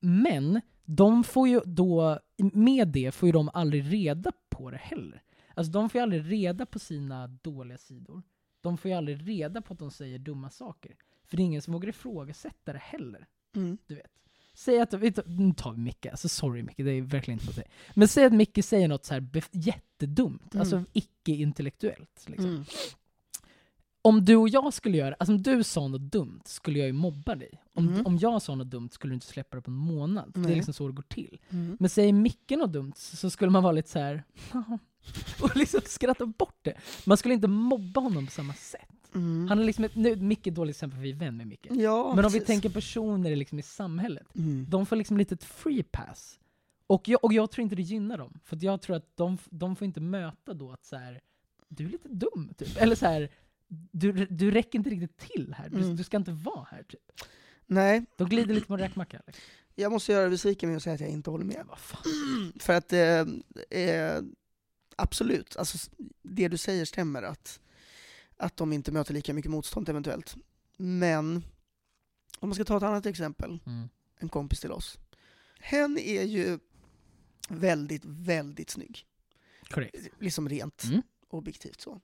Men 0.00 0.60
de 0.84 1.24
får 1.24 1.48
ju 1.48 1.60
då, 1.64 2.18
med 2.38 2.88
det 2.88 3.12
får 3.14 3.26
ju 3.26 3.32
de 3.32 3.50
aldrig 3.54 3.92
reda 3.92 4.32
på 4.48 4.70
det 4.70 4.76
heller. 4.76 5.22
Alltså 5.54 5.72
de 5.72 5.88
får 5.90 5.98
ju 5.98 6.02
aldrig 6.02 6.32
reda 6.32 6.66
på 6.66 6.78
sina 6.78 7.26
dåliga 7.26 7.78
sidor. 7.78 8.22
De 8.60 8.78
får 8.78 8.90
ju 8.90 8.96
aldrig 8.96 9.28
reda 9.28 9.62
på 9.62 9.72
att 9.72 9.78
de 9.78 9.90
säger 9.90 10.18
dumma 10.18 10.50
saker. 10.50 10.96
För 11.28 11.36
det 11.36 11.42
är 11.42 11.44
ingen 11.44 11.62
som 11.62 11.72
vågar 11.72 11.88
ifrågasätta 11.88 12.72
det 12.72 12.78
heller. 12.78 13.26
Mm. 13.56 13.78
Du 13.86 13.94
vet. 13.94 14.10
Säg 14.54 14.80
att, 14.80 14.92
nu 15.26 15.52
tar 15.56 15.72
vi 15.72 15.78
Micke, 15.80 16.06
alltså 16.06 16.28
sorry 16.28 16.62
Micke, 16.62 16.76
det 16.76 16.90
är 16.90 17.02
verkligen 17.02 17.40
inte 17.40 17.52
på 17.54 17.60
dig. 17.60 17.70
Men 17.94 18.08
säg 18.08 18.24
att 18.24 18.32
Micke 18.32 18.64
säger 18.64 18.88
något 18.88 19.04
så 19.04 19.14
här 19.14 19.28
jättedumt, 19.52 20.54
Mm. 20.54 20.60
alltså 20.60 20.84
icke-intellektuellt. 20.92 22.24
Liksom. 22.28 22.50
Mm. 22.50 22.64
Om 24.02 24.24
du 24.24 24.36
och 24.36 24.48
jag 24.48 24.74
skulle 24.74 24.96
göra, 24.96 25.14
alltså 25.18 25.32
om 25.32 25.42
du 25.42 25.64
sa 25.64 25.88
något 25.88 26.00
dumt 26.12 26.40
skulle 26.44 26.78
jag 26.78 26.86
ju 26.86 26.92
mobba 26.92 27.34
dig. 27.34 27.62
Om, 27.74 27.88
Mm. 27.88 28.06
om 28.06 28.18
jag 28.18 28.42
sa 28.42 28.54
något 28.54 28.70
dumt 28.70 28.88
skulle 28.92 29.10
du 29.10 29.14
inte 29.14 29.26
släppa 29.26 29.56
det 29.56 29.62
på 29.62 29.70
en 29.70 29.76
månad. 29.76 30.32
Det 30.34 30.50
är 30.50 30.54
liksom 30.54 30.74
så 30.74 30.86
det 30.88 30.92
går 30.94 31.02
till. 31.02 31.40
Mm. 31.50 31.76
Men 31.80 31.90
säger 31.90 32.12
Micke 32.12 32.50
något 32.50 32.72
dumt 32.72 32.92
så 32.96 33.16
så 33.16 33.30
skulle 33.30 33.50
man 33.50 33.62
vara 33.62 33.72
lite 33.72 33.90
så 33.90 33.98
här 33.98 34.24
och 35.42 35.56
liksom 35.56 35.80
skratta 35.86 36.26
bort 36.26 36.58
det. 36.62 36.74
Man 37.06 37.16
skulle 37.16 37.34
inte 37.34 37.48
mobba 37.48 38.00
honom 38.00 38.26
på 38.26 38.32
samma 38.32 38.54
sätt. 38.54 38.88
Mm. 39.14 39.48
Han 39.48 39.58
är 39.58 39.64
liksom 39.64 39.88
nu, 39.94 40.16
Micke 40.16 40.46
är 40.46 40.50
ett 40.50 40.54
dåligt 40.56 40.76
exempel 40.76 40.96
för 40.98 41.02
vi 41.02 41.10
är 41.10 41.16
vän 41.16 41.36
med 41.36 41.46
Micke. 41.46 41.66
Ja, 41.70 42.12
Men 42.16 42.24
om 42.24 42.32
vi 42.32 42.38
precis. 42.38 42.46
tänker 42.46 42.68
personer 42.68 43.36
liksom 43.36 43.58
i 43.58 43.62
samhället, 43.62 44.26
Mm. 44.36 44.66
de 44.68 44.86
får 44.86 44.96
liksom 44.96 45.16
lite 45.16 45.34
ett 45.34 45.44
free 45.44 45.82
pass. 45.82 46.38
Och 46.86 47.08
jag, 47.08 47.24
och 47.24 47.32
jag 47.32 47.50
tror 47.50 47.62
inte 47.62 47.76
det 47.76 47.82
gynnar 47.82 48.18
dem. 48.18 48.38
För 48.44 48.58
jag 48.60 48.82
tror 48.82 48.96
att 48.96 49.16
de, 49.16 49.38
de 49.50 49.76
får 49.76 49.84
inte 49.84 50.00
möta 50.00 50.54
då 50.54 50.72
att 50.72 50.84
så 50.84 50.96
här, 50.96 51.20
du 51.68 51.84
är 51.84 51.88
lite 51.88 52.08
dum, 52.08 52.54
typ. 52.58 52.76
Eller 52.82 52.94
så 52.96 53.06
här, 53.06 53.28
du, 53.90 54.12
du 54.26 54.50
räcker 54.50 54.78
inte 54.78 54.90
riktigt 54.90 55.18
till 55.18 55.54
här. 55.58 55.68
Du, 55.68 55.76
Mm. 55.76 55.96
du 55.96 56.04
ska 56.04 56.16
inte 56.16 56.32
vara 56.32 56.66
här, 56.70 56.82
typ. 56.82 57.12
Nej, 57.66 58.04
De 58.16 58.28
glider 58.28 58.54
lite 58.54 58.66
på 58.66 58.74
en 58.74 58.80
räkmacka. 58.80 59.22
Liksom. 59.26 59.42
jag 59.74 59.92
måste 59.92 60.12
göra 60.12 60.30
besviken 60.30 60.68
med 60.68 60.76
att 60.76 60.82
säga 60.82 60.94
att 60.94 61.00
jag 61.00 61.10
inte 61.10 61.30
håller 61.30 61.44
med. 61.44 61.64
För 62.60 62.72
att 62.72 62.92
eh, 62.92 63.80
eh, 63.80 64.22
absolut, 64.96 65.56
alltså, 65.56 65.90
det 66.22 66.48
du 66.48 66.56
säger 66.56 66.84
stämmer 66.84 67.22
att, 67.22 67.60
att 68.36 68.56
de 68.56 68.72
inte 68.72 68.92
möter 68.92 69.14
lika 69.14 69.34
mycket 69.34 69.50
motstånd 69.50 69.88
eventuellt. 69.88 70.36
Men 70.76 71.44
om 72.38 72.48
man 72.48 72.54
ska 72.54 72.64
ta 72.64 72.76
ett 72.76 72.82
annat 72.82 73.06
exempel, 73.06 73.58
Mm. 73.66 73.88
en 74.18 74.28
kompis 74.28 74.60
till 74.60 74.72
oss. 74.72 74.98
Hen 75.60 75.98
är 75.98 76.22
ju 76.22 76.58
väldigt, 77.48 78.02
väldigt 78.04 78.70
snygg. 78.70 79.06
Korrekt. 79.70 79.96
Liksom 80.18 80.48
rent 80.48 80.84
Mm. 80.84 81.02
objektivt 81.28 81.80
så. 81.80 82.00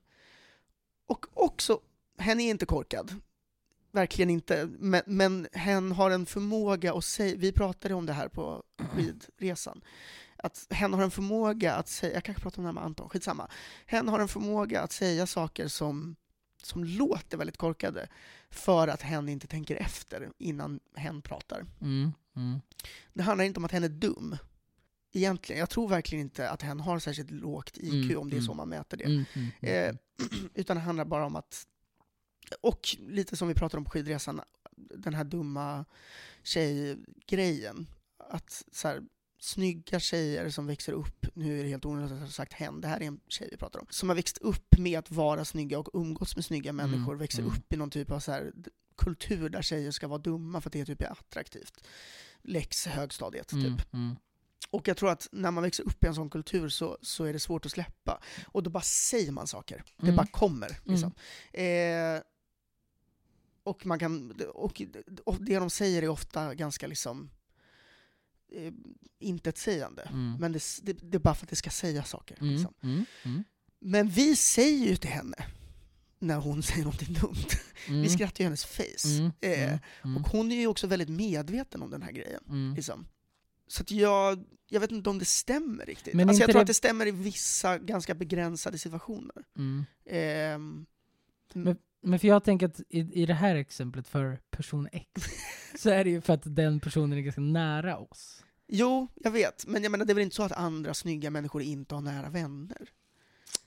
Och 1.06 1.26
också, 1.34 1.80
hen 2.18 2.40
är 2.40 2.50
inte 2.50 2.66
korkad. 2.66 3.14
Verkligen 3.90 4.30
inte. 4.30 4.68
Men, 4.78 5.02
men 5.06 5.48
hen 5.52 5.92
har 5.92 6.10
en 6.10 6.26
förmåga 6.26 6.94
att 6.94 7.04
säga, 7.04 7.36
vi 7.38 7.52
pratade 7.52 7.94
om 7.94 8.06
det 8.06 8.12
här 8.12 8.28
på 8.28 8.62
skidresan, 8.76 9.80
att 10.36 10.66
hen 10.70 10.92
har 10.94 11.02
en 11.02 11.10
förmåga 11.10 11.74
att 11.74 11.88
säga, 11.88 12.14
jag 12.14 12.24
kanske 12.24 12.42
pratar 12.42 12.58
om 12.58 12.62
det 12.64 12.68
här 12.68 12.74
med 12.74 12.84
Anton, 12.84 13.08
skitsamma. 13.08 13.50
Hen 13.86 14.08
har 14.08 14.20
en 14.20 14.28
förmåga 14.28 14.80
att 14.80 14.92
säga 14.92 15.26
saker 15.26 15.68
som, 15.68 16.16
som 16.66 16.84
låter 16.84 17.36
väldigt 17.36 17.56
korkade, 17.56 18.08
för 18.50 18.88
att 18.88 19.02
hen 19.02 19.28
inte 19.28 19.46
tänker 19.46 19.76
efter 19.76 20.30
innan 20.38 20.80
hen 20.94 21.22
pratar. 21.22 21.66
Mm. 21.80 22.12
Mm. 22.36 22.60
Det 23.12 23.22
handlar 23.22 23.44
inte 23.44 23.60
om 23.60 23.64
att 23.64 23.72
hen 23.72 23.84
är 23.84 23.88
dum. 23.88 24.36
Egentligen. 25.14 25.60
Jag 25.60 25.70
tror 25.70 25.88
verkligen 25.88 26.22
inte 26.22 26.50
att 26.50 26.62
hen 26.62 26.80
har 26.80 26.98
särskilt 26.98 27.30
lågt 27.30 27.78
IQ, 27.78 28.04
Mm, 28.04 28.18
om 28.18 28.30
det 28.30 28.36
är 28.36 28.40
så 28.40 28.52
mm. 28.52 28.56
man 28.56 28.68
mäter 28.68 28.96
det. 28.96 29.04
Mm. 29.04 29.24
Mm. 29.34 29.48
Eh, 29.60 29.94
utan 30.54 30.76
det 30.76 30.82
handlar 30.82 31.04
bara 31.04 31.26
om 31.26 31.36
att, 31.36 31.66
och 32.60 32.96
lite 33.00 33.36
som 33.36 33.48
vi 33.48 33.54
pratade 33.54 33.78
om 33.78 33.84
på 33.84 33.90
skidresan, 33.90 34.40
den 34.76 35.14
här 35.14 35.24
dumma 35.24 35.84
tjejgrejen. 36.42 37.86
Att 38.30 38.64
så 38.72 38.88
här, 38.88 39.02
snygga 39.42 40.00
tjejer 40.00 40.50
som 40.50 40.66
växer 40.66 40.92
upp, 40.92 41.26
nu 41.34 41.58
är 41.58 41.62
det 41.62 41.68
helt 41.68 41.84
onödigt 41.84 42.12
att 42.12 42.18
jag 42.18 42.26
har 42.26 42.30
sagt 42.30 42.52
hen, 42.52 42.80
det 42.80 42.88
här 42.88 43.00
är 43.00 43.06
en 43.06 43.20
tjej 43.28 43.48
vi 43.50 43.56
pratar 43.56 43.80
om, 43.80 43.86
som 43.90 44.08
har 44.08 44.16
växt 44.16 44.38
upp 44.38 44.78
med 44.78 44.98
att 44.98 45.10
vara 45.10 45.44
snygga 45.44 45.78
och 45.78 45.88
umgås 45.92 46.36
med 46.36 46.44
snygga 46.44 46.70
Mm, 46.70 46.90
människor, 46.90 47.16
växer 47.16 47.42
mm. 47.42 47.52
upp 47.52 47.72
i 47.72 47.76
någon 47.76 47.90
typ 47.90 48.10
av 48.10 48.20
så 48.20 48.32
här, 48.32 48.52
kultur 48.96 49.48
där 49.48 49.62
tjejer 49.62 49.90
ska 49.90 50.08
vara 50.08 50.18
dumma 50.18 50.60
för 50.60 50.68
att 50.68 50.72
det 50.72 50.84
typ 50.84 51.02
är 51.02 51.12
attraktivt. 51.12 51.84
Lex 52.42 52.86
högstadiet, 52.86 53.48
typ. 53.48 53.64
Mm. 53.64 53.78
Mm. 53.92 54.16
Och 54.70 54.88
jag 54.88 54.96
tror 54.96 55.10
att 55.10 55.28
när 55.32 55.50
man 55.50 55.62
växer 55.62 55.84
upp 55.84 56.04
i 56.04 56.06
en 56.06 56.14
sån 56.14 56.30
kultur 56.30 56.68
så, 56.68 56.98
så 57.02 57.24
är 57.24 57.32
det 57.32 57.40
svårt 57.40 57.66
att 57.66 57.72
släppa. 57.72 58.22
Och 58.46 58.62
då 58.62 58.70
bara 58.70 58.82
säger 58.82 59.32
man 59.32 59.46
saker. 59.46 59.84
Det 59.96 60.02
Mm. 60.02 60.16
bara 60.16 60.26
kommer. 60.26 60.78
Liksom. 60.84 61.12
Eh, 61.52 62.22
och, 63.62 63.86
man 63.86 63.98
kan, 63.98 64.40
och, 64.54 64.82
och 65.24 65.44
det 65.44 65.58
de 65.58 65.70
säger 65.70 66.02
är 66.02 66.08
ofta 66.08 66.54
ganska 66.54 66.86
liksom 66.86 67.30
eh, 68.54 68.72
intetsägande. 69.18 70.02
Mm. 70.02 70.36
Men 70.40 70.52
det, 70.52 70.62
det, 70.82 70.92
det 70.92 71.16
är 71.16 71.20
bara 71.20 71.34
för 71.34 71.46
att 71.46 71.50
det 71.50 71.56
ska 71.56 71.70
säga 71.70 72.04
saker. 72.04 72.36
Mm. 72.40 72.54
Liksom. 72.54 72.74
Mm. 72.82 73.04
Mm. 73.24 73.44
Men 73.80 74.08
vi 74.08 74.36
säger 74.36 74.86
ju 74.88 74.96
till 74.96 75.10
henne 75.10 75.36
när 76.18 76.36
hon 76.36 76.62
säger 76.62 76.82
någonting 76.84 77.14
dumt. 77.14 77.46
Mm. 77.88 78.02
Vi 78.02 78.08
skrattar 78.08 78.38
ju 78.38 78.42
i 78.42 78.44
hennes 78.46 78.64
face. 78.64 79.08
Mm. 79.18 79.32
Eh, 79.40 79.62
Mm. 79.72 79.78
Mm. 80.04 80.16
och 80.16 80.28
hon 80.30 80.52
är 80.52 80.56
ju 80.56 80.66
också 80.66 80.86
väldigt 80.86 81.08
medveten 81.08 81.82
om 81.82 81.90
den 81.90 82.02
här 82.02 82.12
grejen. 82.12 82.42
Mm. 82.48 82.74
Liksom. 82.74 83.06
Så 83.66 83.82
att 83.82 83.90
jag, 83.90 84.44
jag 84.68 84.80
vet 84.80 84.90
inte 84.90 85.10
om 85.10 85.18
det 85.18 85.24
stämmer 85.24 85.86
riktigt. 85.86 86.14
Men 86.14 86.28
alltså 86.28 86.42
jag 86.42 86.50
tror 86.50 86.58
det- 86.58 86.60
att 86.62 86.66
det 86.66 86.74
stämmer 86.74 87.06
i 87.06 87.10
vissa 87.10 87.78
ganska 87.78 88.14
begränsade 88.14 88.78
situationer. 88.78 89.44
Mm. 89.58 89.84
Ehm, 90.06 90.86
Men- 91.54 91.76
Men 92.02 92.18
för 92.18 92.28
jag 92.28 92.44
tänker 92.44 92.66
att 92.66 92.80
i, 92.88 93.22
i 93.22 93.26
det 93.26 93.34
här 93.34 93.54
exemplet 93.56 94.08
för 94.08 94.40
person 94.50 94.88
X, 94.92 95.22
så 95.78 95.90
är 95.90 96.04
det 96.04 96.10
ju 96.10 96.20
för 96.20 96.32
att 96.32 96.42
den 96.56 96.80
personen 96.80 97.18
är 97.18 97.22
ganska 97.22 97.40
nära 97.40 97.98
oss. 97.98 98.44
jo, 98.68 99.08
jag 99.14 99.30
vet. 99.30 99.66
Men 99.66 99.82
jag 99.82 99.92
menar, 99.92 100.04
det 100.04 100.12
är 100.12 100.14
väl 100.14 100.24
inte 100.24 100.36
så 100.36 100.42
att 100.42 100.52
andra 100.52 100.94
snygga 100.94 101.30
människor 101.30 101.62
inte 101.62 101.94
har 101.94 102.02
nära 102.02 102.30
vänner? 102.30 102.88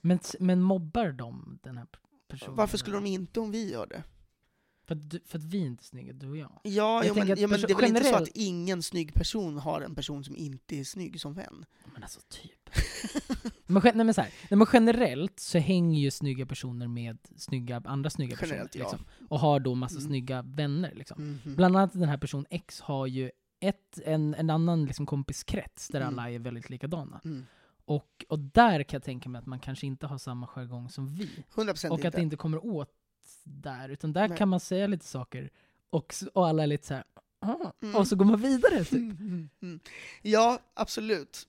Men, 0.00 0.18
men 0.40 0.62
mobbar 0.62 1.12
de 1.12 1.58
den 1.62 1.76
här 1.76 1.86
personen? 2.28 2.56
Varför 2.56 2.78
skulle 2.78 2.96
de 2.96 3.06
inte 3.06 3.40
om 3.40 3.50
vi 3.50 3.70
gör 3.70 3.86
det? 3.86 4.02
För 4.86 4.94
att, 4.94 5.10
du, 5.10 5.20
för 5.26 5.38
att 5.38 5.44
vi 5.44 5.58
inte 5.58 5.82
är 5.82 5.84
snygga, 5.84 6.12
du 6.12 6.28
och 6.30 6.36
jag. 6.36 6.60
Ja, 6.62 7.04
Jag 7.04 7.06
jo, 7.06 7.14
men, 7.14 7.28
ja 7.28 7.48
men 7.48 7.60
det 7.60 7.70
är 7.70 7.74
väl 7.76 7.84
inte 7.84 8.00
så 8.00 8.04
generellt- 8.06 8.28
att 8.28 8.36
ingen 8.36 8.82
snygg 8.82 9.14
person 9.14 9.58
har 9.58 9.80
en 9.80 9.94
person 9.94 10.24
som 10.24 10.36
inte 10.36 10.76
är 10.76 10.84
snygg 10.84 11.20
som 11.20 11.34
vän? 11.34 11.64
Men 11.92 12.02
alltså 12.02 12.20
typ. 12.28 12.52
Men, 13.66 13.82
nej, 13.84 14.04
men 14.04 14.14
så 14.14 14.20
här, 14.20 14.30
nej, 14.50 14.58
men 14.58 14.66
generellt 14.72 15.40
så 15.40 15.58
hänger 15.58 16.00
ju 16.00 16.10
snygga 16.10 16.46
personer 16.46 16.88
med 16.88 17.18
snygga, 17.36 17.82
andra 17.84 18.10
snygga 18.10 18.36
Generellt, 18.40 18.72
personer. 18.72 18.84
ja. 18.84 18.90
Liksom, 18.90 19.06
och 19.28 19.40
har 19.40 19.60
då 19.60 19.74
massa 19.74 19.98
Mm. 19.98 20.08
snygga 20.08 20.42
vänner. 20.42 20.92
Liksom. 20.94 21.22
Mhm. 21.44 21.54
Bland 21.56 21.76
annat 21.76 21.92
den 21.92 22.08
här 22.08 22.18
person 22.18 22.46
X 22.50 22.80
har 22.80 23.06
ju 23.06 23.30
ett, 23.60 23.98
en, 24.04 24.34
en 24.34 24.50
annan 24.50 24.84
liksom 24.86 25.06
kompiskrets 25.06 25.88
där 25.88 26.00
Mm. 26.00 26.14
alla 26.18 26.30
är 26.30 26.38
väldigt 26.38 26.70
likadana. 26.70 27.20
Mm. 27.24 27.46
Och, 27.84 28.24
och 28.28 28.38
där 28.38 28.82
kan 28.82 28.96
jag 28.98 29.02
tänka 29.04 29.28
mig 29.28 29.38
att 29.38 29.46
man 29.46 29.60
kanske 29.60 29.86
inte 29.86 30.06
har 30.06 30.18
samma 30.18 30.46
jargong 30.46 30.88
som 30.90 31.06
vi. 31.14 31.30
100% 31.54 31.88
Och 31.90 31.98
inte. 31.98 32.08
att 32.08 32.14
det 32.14 32.22
inte 32.22 32.36
kommer 32.36 32.66
åt 32.66 32.90
där, 33.44 33.88
utan 33.88 34.12
där 34.12 34.28
Nej. 34.28 34.38
kan 34.38 34.48
man 34.48 34.60
säga 34.60 34.86
lite 34.86 35.04
saker 35.04 35.50
och, 35.90 36.14
och 36.34 36.46
alla 36.48 36.62
är 36.62 36.66
lite 36.66 36.86
så 36.86 36.94
här. 36.94 37.04
"Ah", 37.40 37.70
Mm. 37.82 37.96
och 37.96 38.06
så 38.08 38.16
går 38.16 38.24
man 38.24 38.40
vidare 38.40 38.84
typ. 38.84 38.92
Mm, 38.92 39.16
mm, 39.20 39.48
mm. 39.62 39.80
Ja, 40.22 40.58
absolut. 40.74 41.48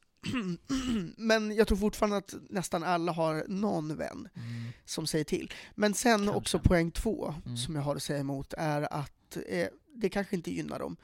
Men 1.17 1.55
jag 1.55 1.67
tror 1.67 1.77
fortfarande 1.77 2.17
att 2.17 2.33
nästan 2.49 2.83
alla 2.83 3.11
har 3.11 3.45
någon 3.47 3.95
vän 3.97 4.29
Mm. 4.35 4.71
som 4.85 5.07
säger 5.07 5.25
till. 5.25 5.53
Men 5.75 5.93
sen 5.93 6.17
Kanske. 6.19 6.35
också 6.37 6.59
poäng 6.59 6.91
två, 6.91 7.33
Mm. 7.45 7.57
som 7.57 7.75
jag 7.75 7.81
har 7.81 7.95
att 7.95 8.03
säga 8.03 8.19
emot, 8.19 8.53
är 8.57 8.93
att 8.93 9.37
eh, 9.49 9.67
det 9.95 10.09
kanske 10.09 10.35
inte 10.35 10.51
gynnar 10.51 10.79
dem. 10.79 10.97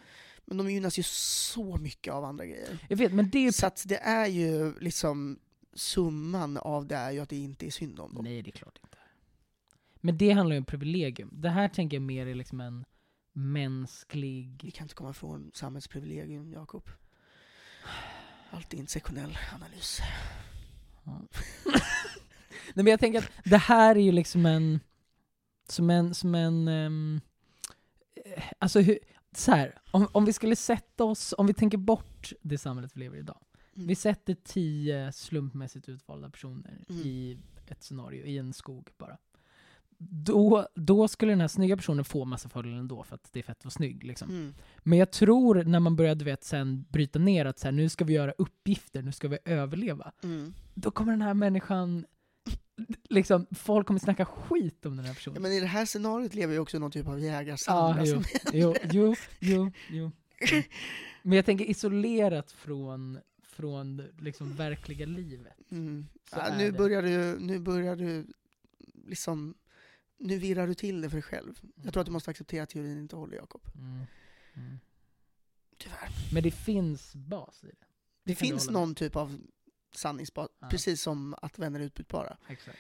Men 0.45 0.57
de 0.57 0.71
gynnas 0.71 0.99
ju 0.99 1.03
så 1.05 1.77
mycket 1.77 2.13
av 2.13 2.23
andra 2.25 2.45
grejer. 2.45 2.85
Jag 2.89 2.97
vet, 2.97 3.13
men 3.13 3.29
det 3.29 3.47
är. 3.47 3.51
Så 3.51 3.65
att 3.67 3.83
det 3.87 3.97
är 3.97 4.27
ju 4.27 4.79
liksom, 4.79 5.39
summan 5.73 6.57
av 6.57 6.87
det 6.87 6.95
är 6.95 7.11
ju 7.11 7.19
att 7.19 7.29
det 7.29 7.35
inte 7.37 7.65
är 7.67 7.71
synd 7.71 7.99
om 7.99 8.13
dem. 8.13 8.23
Nej, 8.23 8.41
det 8.41 8.49
är 8.49 8.51
klart 8.51 8.79
inte. 8.83 8.97
Men 10.01 10.17
det 10.17 10.31
handlar 10.31 10.53
ju 10.53 10.57
om 10.59 10.65
privilegium. 10.65 11.29
Det 11.33 11.49
här 11.49 11.67
tänker 11.69 11.97
jag 11.97 12.01
mer 12.01 12.27
är 12.27 12.35
liksom 12.35 12.59
en 12.61 12.85
Vi 13.33 13.41
mänsklig... 13.41 14.71
kan 14.75 14.85
inte 14.85 14.95
komma 14.95 15.09
ifrån 15.09 15.51
samhällsprivilegium, 15.53 16.51
Jakob. 16.51 16.89
Allt 18.53 18.73
är 18.73 18.77
intersektionell 18.77 19.37
analys. 19.55 19.99
Ja. 21.03 21.21
Nej 22.75 22.83
men 22.83 22.87
jag 22.87 22.99
tänker 22.99 23.19
att 23.19 23.31
det 23.45 23.57
här 23.57 23.95
är 23.95 23.99
ju 23.99 24.11
liksom 24.11 24.45
en... 24.45 24.79
Som 25.69 25.89
en... 25.89 26.13
Som 26.13 26.35
en 26.35 26.67
eh, 26.67 28.43
alltså 28.59 28.79
hur, 28.79 28.99
så 29.35 29.51
här, 29.51 29.81
om, 29.91 30.07
om 30.11 30.25
vi 30.25 30.33
skulle 30.33 30.55
sätta 30.55 31.03
oss, 31.03 31.33
om 31.37 31.47
vi 31.47 31.53
tänker 31.53 31.77
bort 31.77 32.33
det 32.41 32.57
samhället 32.57 32.91
vi 32.95 32.99
lever 32.99 33.17
i 33.17 33.19
idag. 33.19 33.39
Mm. 33.75 33.87
Vi 33.87 33.95
sätter 33.95 34.33
tio 34.43 35.11
slumpmässigt 35.11 35.89
utvalda 35.89 36.29
personer 36.29 36.83
Mm. 36.89 37.01
i 37.01 37.37
ett 37.67 37.83
scenario, 37.83 38.25
i 38.25 38.37
en 38.37 38.53
skog 38.53 38.89
bara. 38.97 39.17
Då, 39.97 40.67
då 40.75 41.07
skulle 41.07 41.31
den 41.31 41.41
här 41.41 41.47
snygga 41.47 41.77
personen 41.77 42.05
få 42.05 42.25
massa 42.25 42.49
fördelar 42.49 42.77
ändå 42.77 43.03
för 43.03 43.15
att 43.15 43.29
det 43.33 43.39
är 43.39 43.43
fett 43.43 43.57
att 43.57 43.65
vara 43.65 43.71
snygg. 43.71 44.03
Liksom. 44.03 44.29
Mm. 44.29 44.53
Men 44.83 44.99
jag 44.99 45.11
tror 45.11 45.63
när 45.63 45.79
man 45.79 45.95
börjar 45.95 46.15
du 46.15 46.25
vet, 46.25 46.43
sen 46.43 46.85
bryta 46.89 47.19
ner 47.19 47.45
att 47.45 47.59
så 47.59 47.67
här, 47.67 47.71
nu 47.71 47.89
ska 47.89 48.05
vi 48.05 48.13
göra 48.13 48.33
uppgifter, 48.37 49.01
nu 49.01 49.11
ska 49.11 49.27
vi 49.27 49.37
överleva. 49.45 50.11
Mm. 50.23 50.53
Då 50.73 50.91
kommer 50.91 51.11
den 51.11 51.21
här 51.21 51.33
människan, 51.33 52.05
liksom, 53.09 53.45
folk 53.51 53.87
kommer 53.87 53.99
snacka 53.99 54.25
skit 54.25 54.85
om 54.85 54.95
den 54.97 55.05
här 55.05 55.11
Ja, 55.11 55.15
personen. 55.15 55.41
men 55.41 55.51
i 55.51 55.59
det 55.59 55.65
här 55.67 55.85
scenariot 55.85 56.33
lever 56.33 56.53
ju 56.53 56.59
också 56.59 56.79
någon 56.79 56.91
typ 56.91 57.07
av 57.07 57.19
Ja, 57.19 57.25
jägarsamlare. 57.25 58.07
jo, 58.07 58.13
som- 58.13 58.23
jo, 58.53 58.73
jo, 58.91 59.15
jo, 59.39 59.71
jo. 59.89 60.11
Mm. 60.51 60.63
Men 61.21 61.35
jag 61.35 61.45
tänker 61.45 61.65
isolerat 61.65 62.51
från, 62.51 63.19
från 63.43 64.01
liksom 64.19 64.55
verkliga 64.55 65.05
livet. 65.05 65.71
Mm. 65.71 66.05
Ja, 66.31 66.43
nu, 66.57 66.71
börjar 66.71 67.01
du, 67.01 67.39
nu 67.39 67.59
börjar 67.59 67.95
du 67.95 68.25
liksom, 69.07 69.53
nu 70.23 70.37
virrar 70.37 70.67
du 70.67 70.73
till 70.73 71.01
det 71.01 71.09
för 71.09 71.15
dig 71.15 71.21
själv. 71.23 71.59
Jag 71.83 71.93
tror 71.93 72.01
att 72.01 72.05
du 72.05 72.11
måste 72.11 72.31
acceptera 72.31 72.63
att 72.63 72.69
teorin 72.69 72.97
inte 72.99 73.15
håller, 73.15 73.37
Jakob. 73.37 73.61
Mm. 73.75 74.05
Mm. 74.53 74.79
Tyvärr. 75.77 76.09
Men 76.33 76.43
det 76.43 76.51
finns 76.51 77.15
bas 77.15 77.63
i 77.63 77.67
det. 77.67 77.73
Det 78.23 78.35
kan 78.35 78.47
finns 78.47 78.69
någon 78.69 78.95
typ 78.95 79.15
av 79.15 79.39
sanningsbas, 79.95 80.49
Ja. 80.59 80.67
precis 80.69 81.01
som 81.01 81.35
att 81.41 81.59
vänner 81.59 81.79
är 81.79 81.83
utbytbara. 81.83 82.37
Exakt. 82.47 82.77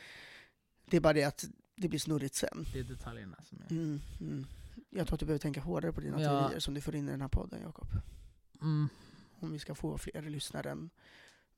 Det 0.85 0.97
är 0.97 1.01
bara 1.01 1.13
det 1.13 1.23
att 1.23 1.45
det 1.75 1.87
blir 1.87 1.99
snurrigt 1.99 2.35
sen. 2.35 2.65
Det 2.73 2.79
är 2.79 2.83
detaljerna 2.83 3.43
som 3.43 3.61
är... 3.61 3.71
Mm, 3.71 3.99
mm. 4.19 4.45
Jag 4.89 5.07
tror 5.07 5.15
att 5.15 5.19
du 5.19 5.25
behöver 5.25 5.39
tänka 5.39 5.61
hårdare 5.61 5.93
på 5.93 6.01
dina 6.01 6.21
Ja. 6.21 6.29
teorier 6.41 6.59
som 6.59 6.73
du 6.73 6.81
får 6.81 6.95
in 6.95 7.07
i 7.07 7.11
den 7.11 7.21
här 7.21 7.27
podden, 7.27 7.61
Jakob. 7.61 7.87
Mm. 8.61 8.89
Om 9.39 9.51
vi 9.51 9.59
ska 9.59 9.75
få 9.75 9.97
fler 9.97 10.21
lyssnare 10.21 10.71
än 10.71 10.89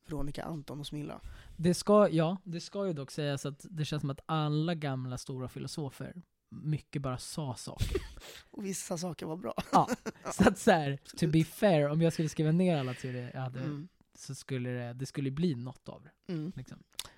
Veronica, 0.06 0.44
Anton 0.44 0.80
och 0.80 0.88
Smilla. 0.88 1.22
Det 1.58 1.74
ska, 1.74 2.10
ja, 2.10 2.38
det 2.44 2.62
ska 2.62 2.88
ju 2.88 2.94
dock 2.94 3.12
sägas 3.12 3.46
att 3.46 3.66
det 3.70 3.86
känns 3.86 4.02
som 4.02 4.10
att 4.10 4.20
alla 4.26 4.74
gamla 4.76 5.18
stora 5.18 5.48
filosofer 5.48 6.22
mycket 6.50 7.02
bara 7.02 7.18
sa 7.18 7.56
saker. 7.56 8.02
Och 8.52 8.66
vissa 8.66 8.98
saker 8.98 9.26
var 9.26 9.38
bra. 9.38 9.54
Ja, 9.72 9.90
så 10.34 10.50
att 10.50 10.58
så 10.60 10.72
här, 10.72 11.00
to 11.18 11.28
be 11.28 11.44
fair, 11.44 11.90
om 11.90 12.02
jag 12.02 12.14
skulle 12.14 12.30
skriva 12.30 12.52
ner 12.52 12.78
alla 12.78 12.94
teorier 12.94 13.32
jag 13.34 13.42
hade, 13.42 13.60
Mm. 13.60 13.88
så 14.18 14.36
skulle 14.36 14.70
det, 14.70 14.94
det 14.94 15.06
skulle 15.06 15.32
bli 15.32 15.56
något 15.56 15.90
av 15.90 16.04
det. 16.04 16.34
Mm. 16.34 16.52
Liksom. 16.56 16.78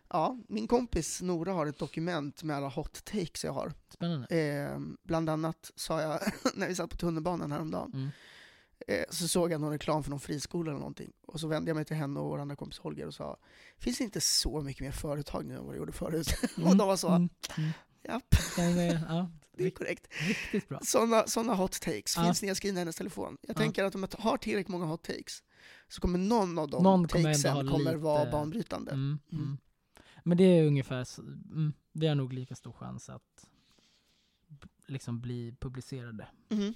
Ja, 0.09 0.37
min 0.47 0.67
kompis 0.67 1.21
Nora 1.21 1.53
har 1.53 1.65
ett 1.65 1.79
dokument 1.79 2.43
med 2.43 2.55
alla 2.57 2.69
hot 2.69 3.05
takes 3.05 3.43
jag 3.43 3.53
har. 3.53 3.73
Spännande. 3.89 4.27
Eh, 4.39 4.79
bland 5.03 5.29
annat 5.29 5.71
sa 5.75 6.01
jag, 6.01 6.19
när 6.55 6.67
vi 6.67 6.75
satt 6.75 6.89
på 6.89 6.97
tunnelbanan 6.97 7.51
häromdagen, 7.51 7.91
Mm. 7.93 8.09
Eh, 8.87 9.03
så 9.09 9.27
såg 9.27 9.51
jag 9.51 9.61
någon 9.61 9.71
reklam 9.71 10.03
för 10.03 10.09
någon 10.09 10.19
friskola 10.19 10.71
eller 10.71 10.79
någonting. 10.79 11.11
Och 11.27 11.39
så 11.39 11.47
vände 11.47 11.69
jag 11.69 11.75
mig 11.75 11.85
till 11.85 11.95
henne 11.95 12.19
och 12.19 12.25
vår 12.29 12.39
andra 12.39 12.55
kompis 12.55 12.79
Holger 12.79 13.07
och 13.07 13.13
sa, 13.13 13.37
finns 13.77 13.97
det 13.97 14.03
inte 14.03 14.21
så 14.21 14.61
mycket 14.61 14.81
mer 14.81 14.91
företag 14.91 15.45
nu 15.45 15.55
än 15.55 15.65
vad 15.65 15.73
det 15.73 15.77
gjorde 15.77 15.91
förut? 15.91 16.27
och 16.65 16.77
de 16.77 16.87
var 16.87 16.97
så, 16.97 17.07
Mm. 17.09 17.29
Mm. 17.57 17.69
japp, 18.03 18.35
Ja, 18.57 19.29
det 19.57 19.65
är 19.65 19.69
korrekt. 19.69 20.07
riktigt 20.27 20.69
bra. 20.69 20.79
Sådana 20.83 21.27
såna 21.27 21.55
hot 21.55 21.71
takes 21.81 22.13
Ja. 22.17 22.23
finns 22.25 22.41
nedskrivna 22.41 22.79
i 22.79 22.81
hennes 22.81 22.95
telefon. 22.95 23.37
Jag 23.41 23.55
Ja. 23.55 23.57
tänker 23.59 23.83
att 23.83 23.95
om 23.95 24.01
jag 24.11 24.19
har 24.23 24.37
tillräckligt 24.37 24.67
många 24.71 24.85
hot 24.85 25.03
takes 25.03 25.43
så 25.87 26.01
kommer 26.01 26.19
någon 26.19 26.57
av 26.59 26.69
de 26.69 26.83
Någon 26.83 27.07
kommer 27.07 27.23
takesen 27.23 27.51
ha 27.53 27.61
kommer 27.61 27.77
lite- 27.91 27.97
vara 27.97 28.31
banbrytande. 28.31 28.91
Mm. 28.91 29.19
Mm. 29.31 29.43
Mm. 29.43 29.57
Men 30.23 30.37
det 30.37 30.43
är 30.43 30.63
ungefär, 30.67 31.05
mm, 31.19 31.73
det 31.93 32.07
är 32.07 32.15
nog 32.15 32.33
lika 32.33 32.55
stor 32.55 32.71
chans 32.71 33.09
att 33.09 33.45
liksom 34.87 35.21
bli 35.21 35.55
publicerade 35.59 36.27
Mhm. 36.49 36.73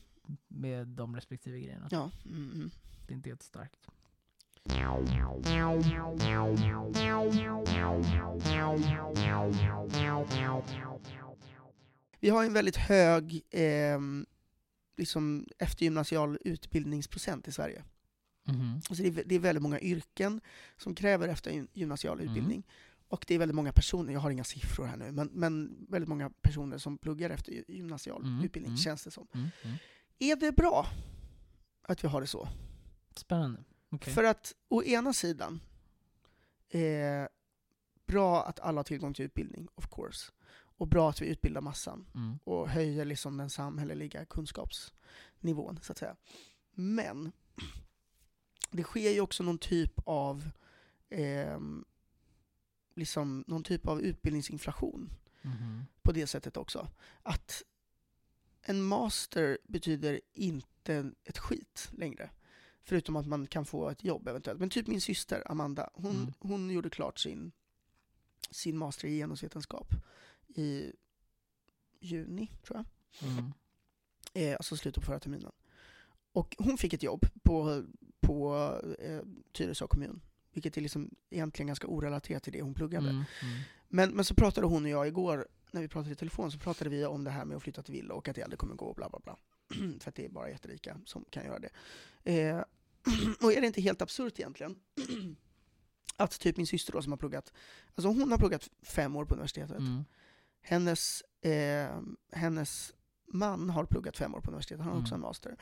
Med 0.47 0.88
de 0.88 1.15
respektive 1.15 1.59
grejerna. 1.59 1.88
Ja. 1.91 2.11
Mm, 2.25 2.51
mm. 2.51 2.71
Det 3.07 3.13
är 3.13 3.15
inte 3.15 3.29
helt 3.29 3.43
starkt. 3.43 3.88
Vi 12.19 12.29
har 12.29 12.45
en 12.45 12.53
väldigt 12.53 12.75
hög 12.77 13.41
ehm, 13.51 14.25
liksom 14.97 15.47
eftergymnasial 15.57 16.38
utbildningsprocent 16.41 17.47
i 17.47 17.51
Sverige. 17.51 17.84
Mhm. 18.43 18.75
Alltså 18.89 19.03
det, 19.03 19.19
är, 19.19 19.23
det 19.25 19.36
är 19.36 19.39
väldigt 19.39 19.61
många 19.61 19.79
yrken 19.79 20.41
som 20.77 20.95
kräver 20.95 21.27
eftergymnasial 21.27 22.19
Mm. 22.19 22.29
utbildning. 22.29 22.67
Och 23.07 23.25
det 23.27 23.36
är 23.36 23.39
väldigt 23.39 23.55
många 23.55 23.73
personer, 23.73 24.13
jag 24.13 24.19
har 24.19 24.32
inga 24.32 24.43
siffror 24.43 24.86
här 24.86 24.97
nu, 24.97 25.11
men, 25.11 25.29
men 25.34 25.86
väldigt 25.89 26.09
många 26.09 26.29
personer 26.29 26.77
som 26.77 26.97
pluggar 26.97 27.29
efter 27.29 27.51
gy- 27.51 27.63
gymnasial 27.67 28.21
Mm, 28.23 28.43
utbildning, 28.45 28.69
mm. 28.69 28.77
känns 28.77 29.03
det 29.03 29.11
som. 29.11 29.27
Mm. 30.22 30.30
Mm. 30.30 30.32
Är 30.32 30.36
det 30.45 30.51
bra 30.51 30.88
att 31.82 32.03
vi 32.03 32.07
har 32.07 32.22
det 32.22 32.28
så? 32.28 32.47
Spännande. 33.15 33.63
Okej. 33.89 34.13
För 34.13 34.24
att 34.24 34.55
å 34.69 34.84
ena 34.84 35.13
sidan, 35.13 35.59
eh, 36.69 37.28
bra 38.05 38.43
att 38.45 38.59
alla 38.59 38.80
har 38.80 38.84
tillgång 38.84 39.13
till 39.13 39.26
utbildning, 39.26 39.67
of 39.76 39.88
course. 39.91 40.32
Och 40.78 40.88
bra 40.88 41.09
att 41.09 41.22
vi 41.22 41.26
utbildar 41.28 41.61
massan 41.61 42.05
Mm. 42.15 42.39
och 42.43 42.69
höjer 42.69 43.05
liksom 43.05 43.38
den 43.38 43.49
samhälleliga 43.49 44.26
kunskapsnivån, 44.26 45.80
så 45.82 45.91
att 45.91 45.97
säga. 45.97 46.15
Men 46.74 47.32
det 48.72 48.84
sker 48.84 49.09
ju 49.11 49.22
också 49.22 49.43
någon 49.43 49.57
typ 49.57 49.93
av 50.05 50.49
ehm, 51.09 51.86
liksom 52.95 53.43
någon 53.47 53.63
typ 53.63 53.88
av 53.88 54.01
utbildningsinflation 54.01 55.09
Mhm. 55.41 55.86
på 56.01 56.11
det 56.11 56.28
sättet 56.28 56.57
också. 56.57 56.88
Att 57.24 57.63
en 58.62 58.84
master 58.84 59.57
betyder 59.68 60.22
inte 60.34 61.12
ett 61.24 61.38
skit 61.38 61.89
längre. 61.91 62.30
Förutom 62.84 63.16
att 63.16 63.28
man 63.28 63.47
kan 63.47 63.66
få 63.66 63.89
ett 63.89 64.03
jobb 64.03 64.28
eventuellt. 64.28 64.59
Men 64.59 64.70
typ 64.70 64.88
min 64.88 65.01
syster 65.01 65.51
Amanda, 65.51 65.89
hon, 65.93 66.16
Mm. 66.16 66.34
hon 66.39 66.70
gjorde 66.70 66.89
klart 66.89 67.20
sin, 67.20 67.51
sin 68.51 68.78
master 68.78 69.07
i 69.07 69.18
genusvetenskap 69.18 69.88
i 70.47 70.91
juni, 71.99 72.51
tror 72.64 72.78
jag. 72.78 72.86
Mm. 73.30 73.51
Eh, 74.34 74.55
alltså 74.55 74.78
slutet 74.78 75.03
på 75.03 75.05
förra 75.05 75.20
terminen. 75.20 75.51
Och 76.32 76.55
hon 76.59 76.78
fick 76.78 76.93
ett 76.93 77.03
jobb 77.03 77.26
på, 77.43 77.84
på 78.20 78.55
eh, 78.99 79.22
Tyresö 79.51 79.88
kommun. 79.88 80.22
Vilket 80.53 80.78
är 80.78 80.82
liksom 80.82 81.09
egentligen 81.30 81.68
ganska 81.68 81.88
orelaterat 81.88 82.43
till 82.43 82.53
det 82.53 82.62
hon 82.62 82.74
pluggade. 82.74 83.09
Mm. 83.09 83.24
Mm. 83.41 83.59
Men, 83.88 84.12
men 84.12 84.26
så 84.26 84.36
pratade 84.36 84.68
hon 84.68 84.84
och 84.84 84.89
jag 84.89 85.07
igår, 85.07 85.47
när 85.72 85.82
vi 85.82 85.88
pratade 85.88 86.11
i 86.11 86.15
telefon, 86.15 86.51
så 86.51 86.59
pratade 86.59 86.89
vi 86.89 87.05
om 87.05 87.24
det 87.24 87.32
här 87.32 87.45
med 87.45 87.57
att 87.57 87.63
flytta 87.63 87.82
till 87.84 87.93
villa 87.93 88.13
och 88.13 88.28
att 88.28 88.36
det 88.36 88.43
aldrig 88.43 88.59
kommer 88.59 88.76
gå 88.76 88.86
och 88.86 88.95
bla 88.95 89.09
bla 89.09 89.19
bla. 89.19 89.38
För 89.99 90.09
att 90.09 90.15
det 90.15 90.26
är 90.26 90.30
bara 90.30 90.49
jätterika 90.49 90.97
som 91.05 91.26
kan 91.30 91.45
göra 91.45 91.59
det. 91.59 91.69
Eh, 92.24 92.63
och 93.41 93.53
är 93.53 93.61
det 93.61 93.67
inte 93.67 93.82
helt 93.82 94.01
absurt 94.01 94.39
egentligen? 94.39 94.76
att 96.17 96.39
typ 96.39 96.57
min 96.57 96.67
syster 96.67 96.93
då 96.93 97.01
som 97.01 97.11
har 97.11 97.17
pluggat, 97.17 97.53
alltså 97.95 98.07
hon 98.07 98.32
har 98.32 98.38
pluggat 98.38 98.69
fem 98.82 99.15
år 99.15 99.26
på 99.26 99.34
universitetet. 99.34 99.78
Mm. 99.80 100.03
Hennes, 100.61 101.22
eh, 101.41 101.99
hennes 102.32 102.93
man 103.26 103.69
har 103.69 103.86
pluggat 103.86 104.17
fem 104.17 104.36
år 104.36 104.41
på 104.41 104.47
universitetet, 104.49 104.80
han 104.80 104.88
har 104.88 104.93
Mm. 104.95 105.03
också 105.03 105.15
en 105.15 105.22
master. 105.22 105.57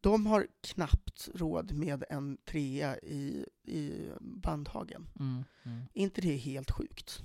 De 0.00 0.26
har 0.26 0.46
knappt 0.60 1.28
råd 1.34 1.72
med 1.72 2.04
en 2.10 2.38
trea 2.44 2.98
i, 2.98 3.46
i 3.64 4.10
Bandhagen. 4.20 5.08
Mm. 5.20 5.44
Mm. 5.62 5.78
Är 5.94 6.02
inte 6.02 6.20
det 6.20 6.36
helt 6.36 6.70
sjukt? 6.70 7.22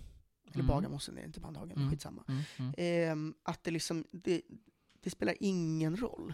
Eller 0.54 0.64
Mm. 0.64 0.76
Bagarmossen 0.76 1.18
är 1.18 1.22
det 1.22 1.28
inte 1.28 1.39
Bandhagen, 1.39 1.78
Mm. 1.78 1.89
skitsamma. 1.91 2.24
Mm. 2.28 2.41
Mm. 2.58 2.74
Ehm, 2.78 3.34
att 3.43 3.64
det 3.64 3.72
liksom, 3.72 4.06
det, 4.12 4.41
det 5.01 5.10
spelar 5.10 5.36
ingen 5.39 5.97
roll. 5.97 6.34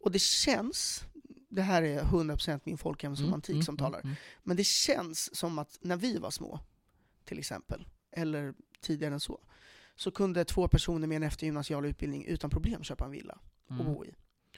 Och 0.00 0.10
det 0.12 0.18
känns, 0.20 1.04
det 1.48 1.62
här 1.62 1.82
är 1.82 2.02
100% 2.02 2.60
min 2.64 2.78
folkhemsromantik 2.78 3.52
Mm. 3.54 3.62
som 3.64 3.72
Mm. 3.72 3.78
talar, 3.78 4.00
Mm. 4.00 4.16
men 4.42 4.56
det 4.56 4.64
känns 4.66 5.36
som 5.36 5.58
att 5.58 5.78
när 5.80 5.96
vi 5.96 6.18
var 6.18 6.30
små, 6.30 6.60
till 7.24 7.38
exempel, 7.38 7.86
eller 8.12 8.54
tidigare 8.80 9.14
än 9.14 9.20
så, 9.20 9.40
så 9.96 10.10
kunde 10.10 10.44
två 10.44 10.68
personer 10.68 11.06
med 11.06 11.16
en 11.16 11.22
eftergymnasial 11.22 11.84
utbildning 11.86 12.24
utan 12.24 12.50
problem 12.50 12.82
köpa 12.84 13.04
en 13.04 13.10
villa 13.10 13.38
och 13.66 13.70
Mm. 13.72 13.86
bo 13.86 14.04
i. 14.04 14.14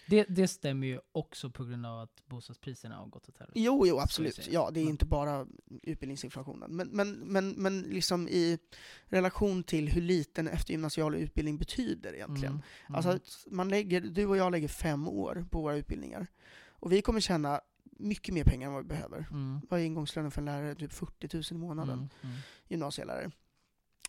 Det, 0.09 0.25
det 0.29 0.49
stämmer 0.49 0.87
ju 0.87 1.01
också 1.13 1.51
på 1.51 1.65
grund 1.65 1.87
av 1.87 2.01
att 2.01 2.23
bostadspriserna 2.27 2.97
har 2.97 3.07
gått 3.07 3.29
åt 3.29 3.39
helvete. 3.39 3.61
Jo, 3.61 3.87
jo, 3.87 3.99
absolut. 3.99 4.49
Ja, 4.51 4.71
det 4.71 4.81
är 4.81 4.85
Men- 4.85 4.91
inte 4.91 5.07
bara 5.07 5.47
utbildningsinflationen. 5.83 6.77
Men, 6.77 6.89
men, 6.89 7.13
men, 7.13 7.51
men 7.51 7.81
liksom 7.81 8.29
i 8.29 8.59
relation 9.07 9.63
till 9.63 9.89
hur 9.89 10.03
liten 10.03 10.49
eftergymnasial 10.49 11.15
utbildning 11.15 11.59
betyder 11.59 12.13
egentligen. 12.15 12.53
Mm, 12.53 12.63
mm. 12.89 12.95
Alltså, 12.97 13.19
man 13.51 13.69
lägger, 13.69 14.01
du 14.01 14.27
och 14.27 14.37
jag 14.37 14.53
lägger 14.53 14.69
fem 14.69 15.09
år 15.09 15.47
på 15.51 15.61
våra 15.63 15.77
utbildningar. 15.77 16.27
Och 16.69 16.93
vi 16.93 17.03
kommer 17.03 17.21
tjäna 17.21 17.61
mycket 17.99 18.35
mer 18.35 18.45
pengar 18.45 18.67
än 18.69 18.75
vad 18.75 18.83
vi 18.83 18.89
behöver. 18.89 19.27
mm, 19.31 19.61
Vad 19.71 19.81
är 19.81 19.85
ingångslönen 19.85 20.31
för 20.31 20.41
en 20.41 20.45
lärare? 20.45 20.75
Typ 20.75 20.93
40 20.93 21.37
000 21.37 21.45
i 21.51 21.55
månaden. 21.55 21.99
mm, 21.99 22.09
mm. 22.23 22.37
Gymnasielärare. 22.69 23.31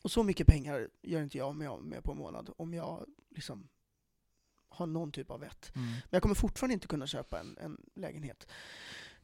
Och 0.01 0.11
så 0.11 0.23
mycket 0.23 0.47
pengar 0.47 0.89
gör 1.01 1.23
inte 1.23 1.37
jag 1.37 1.47
av 1.47 1.83
med 1.85 2.03
på 2.03 2.11
en 2.11 2.17
månad 2.17 2.49
om 2.57 2.73
jag 2.73 3.05
liksom 3.35 3.67
har 4.69 4.85
någon 4.87 5.11
typ 5.11 5.31
av 5.31 5.39
vett. 5.39 5.71
Mm. 5.75 5.87
Men 5.89 5.99
jag 6.09 6.21
kommer 6.21 6.35
fortfarande 6.35 6.73
inte 6.73 6.87
kunna 6.87 7.07
köpa 7.07 7.39
en, 7.39 7.57
en 7.57 7.77
lägenhet 7.95 8.47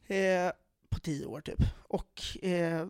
eh, 0.06 0.50
på 0.90 1.00
tio 1.00 1.26
år 1.26 1.40
typ. 1.40 1.58
Och 1.88 2.44
eh, 2.44 2.86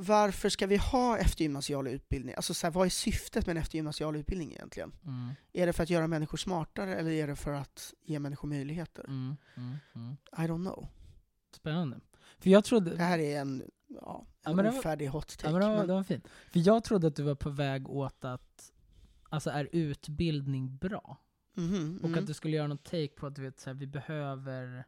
varför 0.00 0.48
ska 0.48 0.66
vi 0.66 0.76
ha 0.76 1.18
eftergymnasial 1.18 1.86
utbildning? 1.88 2.34
Alltså 2.34 2.54
så 2.54 2.66
här, 2.66 2.72
vad 2.72 2.86
är 2.86 2.90
syftet 2.90 3.46
med 3.46 3.56
en 3.56 3.62
eftergymnasial 3.62 4.16
utbildning 4.16 4.52
egentligen? 4.52 4.92
Mm, 5.04 5.32
Är 5.52 5.66
det 5.66 5.72
för 5.72 5.82
att 5.82 5.90
göra 5.90 6.06
människor 6.06 6.38
smartare 6.38 6.96
eller 6.96 7.10
är 7.10 7.26
det 7.26 7.36
för 7.36 7.52
att 7.52 7.94
ge 8.02 8.18
människor 8.18 8.48
möjligheter? 8.48 9.04
mm, 9.04 9.36
mm, 9.56 9.76
mm. 9.94 10.16
I 10.32 10.40
don't 10.50 10.64
know. 10.70 10.88
Spännande. 11.56 12.00
För 12.38 12.50
jag 12.50 12.64
trodde... 12.64 12.90
Det 12.96 13.02
här 13.02 13.18
är 13.18 13.40
en, 13.40 13.62
ja, 13.88 14.26
Ja, 14.44 14.50
en 14.50 14.56
men 14.56 14.64
det 14.64 14.70
var- 14.70 14.78
ofärdig 14.78 15.06
hot 15.06 15.28
take. 15.28 15.46
Ja, 15.46 15.52
men 15.52 15.60
det, 15.60 15.66
var, 15.68 15.76
men- 15.76 15.86
det 15.86 15.92
var 15.94 16.02
fint. 16.02 16.28
För 16.52 16.60
jag 16.60 16.84
trodde 16.84 17.06
att 17.06 17.16
du 17.16 17.22
var 17.22 17.34
på 17.34 17.50
väg 17.50 17.88
åt 17.88 18.24
att, 18.24 18.72
alltså 19.28 19.50
är 19.50 19.68
utbildning 19.72 20.76
bra? 20.76 21.16
Mhm, 21.58 21.98
Och 22.02 22.08
mm. 22.08 22.18
att 22.18 22.26
du 22.26 22.34
skulle 22.34 22.56
göra 22.56 22.66
något 22.66 22.84
take 22.84 23.08
på 23.08 23.26
att 23.26 23.34
du 23.36 23.42
vet, 23.42 23.60
så 23.60 23.70
här, 23.70 23.74
vi 23.74 23.86
behöver, 23.86 24.84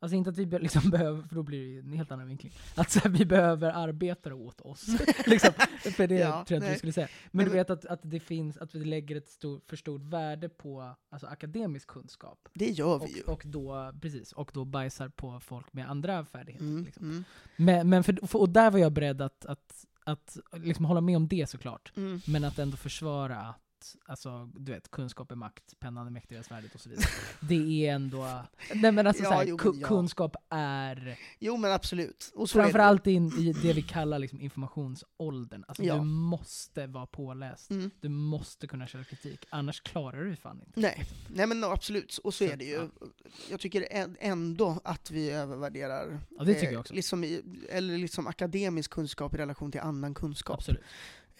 alltså 0.00 0.16
inte 0.16 0.30
att 0.30 0.38
vi 0.38 0.46
be- 0.46 0.58
liksom 0.58 0.90
behöver, 0.90 1.22
för 1.22 1.34
då 1.34 1.42
blir 1.42 1.60
det 1.60 1.66
ju 1.70 1.78
en 1.80 1.92
helt 1.92 2.12
annan 2.12 2.26
vinkling. 2.28 2.52
Att 2.74 2.90
så 2.90 3.00
här, 3.00 3.10
vi 3.10 3.24
behöver 3.26 3.72
arbetare 3.72 4.34
åt 4.34 4.60
oss. 4.60 4.86
liksom, 5.26 5.50
för 5.96 6.06
det 6.06 6.14
Ja, 6.14 6.44
tror 6.44 6.56
jag 6.56 6.62
nej. 6.62 6.72
du 6.72 6.78
skulle 6.78 6.92
säga. 6.92 7.08
Men, 7.30 7.30
Men- 7.32 7.44
du 7.46 7.52
vet 7.52 7.70
att, 7.70 7.84
att 7.86 8.00
det 8.02 8.20
finns, 8.20 8.56
att 8.56 8.74
vi 8.74 8.84
lägger 8.84 9.16
ett 9.16 9.28
stor, 9.28 9.60
för 9.66 9.76
stort 9.76 10.02
värde 10.04 10.48
på 10.48 10.94
alltså, 11.10 11.26
akademisk 11.26 11.86
kunskap. 11.88 12.48
Det 12.54 12.70
gör 12.70 12.98
vi 12.98 13.16
ju. 13.16 13.22
Och, 13.22 13.28
och, 13.32 13.42
då, 13.46 13.92
precis, 14.00 14.32
och 14.32 14.50
då 14.54 14.64
bajsar 14.64 15.08
på 15.08 15.40
folk 15.40 15.72
med 15.72 15.90
andra 15.90 16.24
färdigheter. 16.24 16.64
Mm, 16.66 16.84
Liksom. 16.84 17.10
mm, 17.10 17.24
Men, 17.56 17.88
men 17.88 18.04
för, 18.04 18.26
för, 18.26 18.38
och 18.38 18.48
där 18.48 18.70
var 18.70 18.78
jag 18.78 18.92
beredd 18.92 19.20
att, 19.22 19.46
att, 19.46 19.86
att 20.04 20.38
liksom 20.52 20.84
hålla 20.84 21.00
med 21.00 21.16
om 21.16 21.28
det 21.28 21.50
såklart. 21.50 21.92
mm. 21.96 22.20
Men 22.26 22.44
att 22.44 22.58
ändå 22.58 22.76
försvara 22.76 23.36
att 23.40 23.60
alltså, 24.06 24.50
du 24.54 24.72
vet, 24.72 24.90
kunskap 24.90 25.30
är 25.30 25.36
makt, 25.36 25.78
pennan 25.80 26.06
är 26.06 26.10
mäktigare 26.10 26.38
än 26.40 26.44
svärdet 26.44 26.74
och 26.74 26.80
så 26.80 26.88
vidare. 26.88 27.06
Det 27.40 27.86
är 27.86 27.94
ändå... 27.94 28.42
Nej 28.74 28.92
men 28.92 29.06
alltså 29.06 29.22
Ja, 29.22 29.28
så 29.28 29.34
här, 29.34 29.44
jo, 29.44 29.56
ku- 29.56 29.78
ja. 29.80 29.88
kunskap 29.88 30.36
är 30.50 31.18
Jo 31.38 31.56
men 31.56 31.72
absolut. 31.72 32.32
Och 32.34 32.50
så 32.50 32.58
det 32.58 32.64
framförallt 32.64 33.06
in 33.06 33.32
i 33.38 33.52
det 33.62 33.72
vi 33.72 33.82
kallar 33.82 34.18
liksom 34.18 34.40
informationsåldern. 34.40 35.64
Alltså 35.68 35.82
Ja. 35.84 35.94
du 35.94 36.00
måste 36.04 36.86
vara 36.86 37.06
påläst. 37.06 37.70
Mm. 37.70 37.90
Du 38.00 38.08
måste 38.08 38.66
kunna 38.66 38.86
källkritik, 38.86 39.46
annars 39.50 39.80
klarar 39.80 40.24
du 40.24 40.36
fan 40.36 40.60
inte. 40.66 40.80
Nej. 40.80 41.06
Nej 41.28 41.46
men 41.46 41.64
absolut, 41.64 42.18
och 42.24 42.34
så 42.34 42.44
Så 42.46 42.52
är 42.52 42.56
det 42.56 42.64
ju. 42.64 42.74
ja. 42.74 43.06
Jag 43.50 43.60
tycker 43.60 43.86
ändå 44.20 44.80
att 44.84 45.10
vi 45.10 45.30
övervärderar 45.30 46.20
Ja, 46.38 46.44
det 46.44 46.54
tycker 46.54 46.66
eh, 46.66 46.72
jag 46.72 46.80
också. 46.80 46.94
Liksom 46.94 47.24
eller 47.68 47.98
liksom 47.98 48.26
akademisk 48.26 48.90
kunskap 48.90 49.34
i 49.34 49.38
relation 49.38 49.72
till 49.72 49.80
annan 49.80 50.14
kunskap. 50.14 50.54
Absolut. 50.58 50.82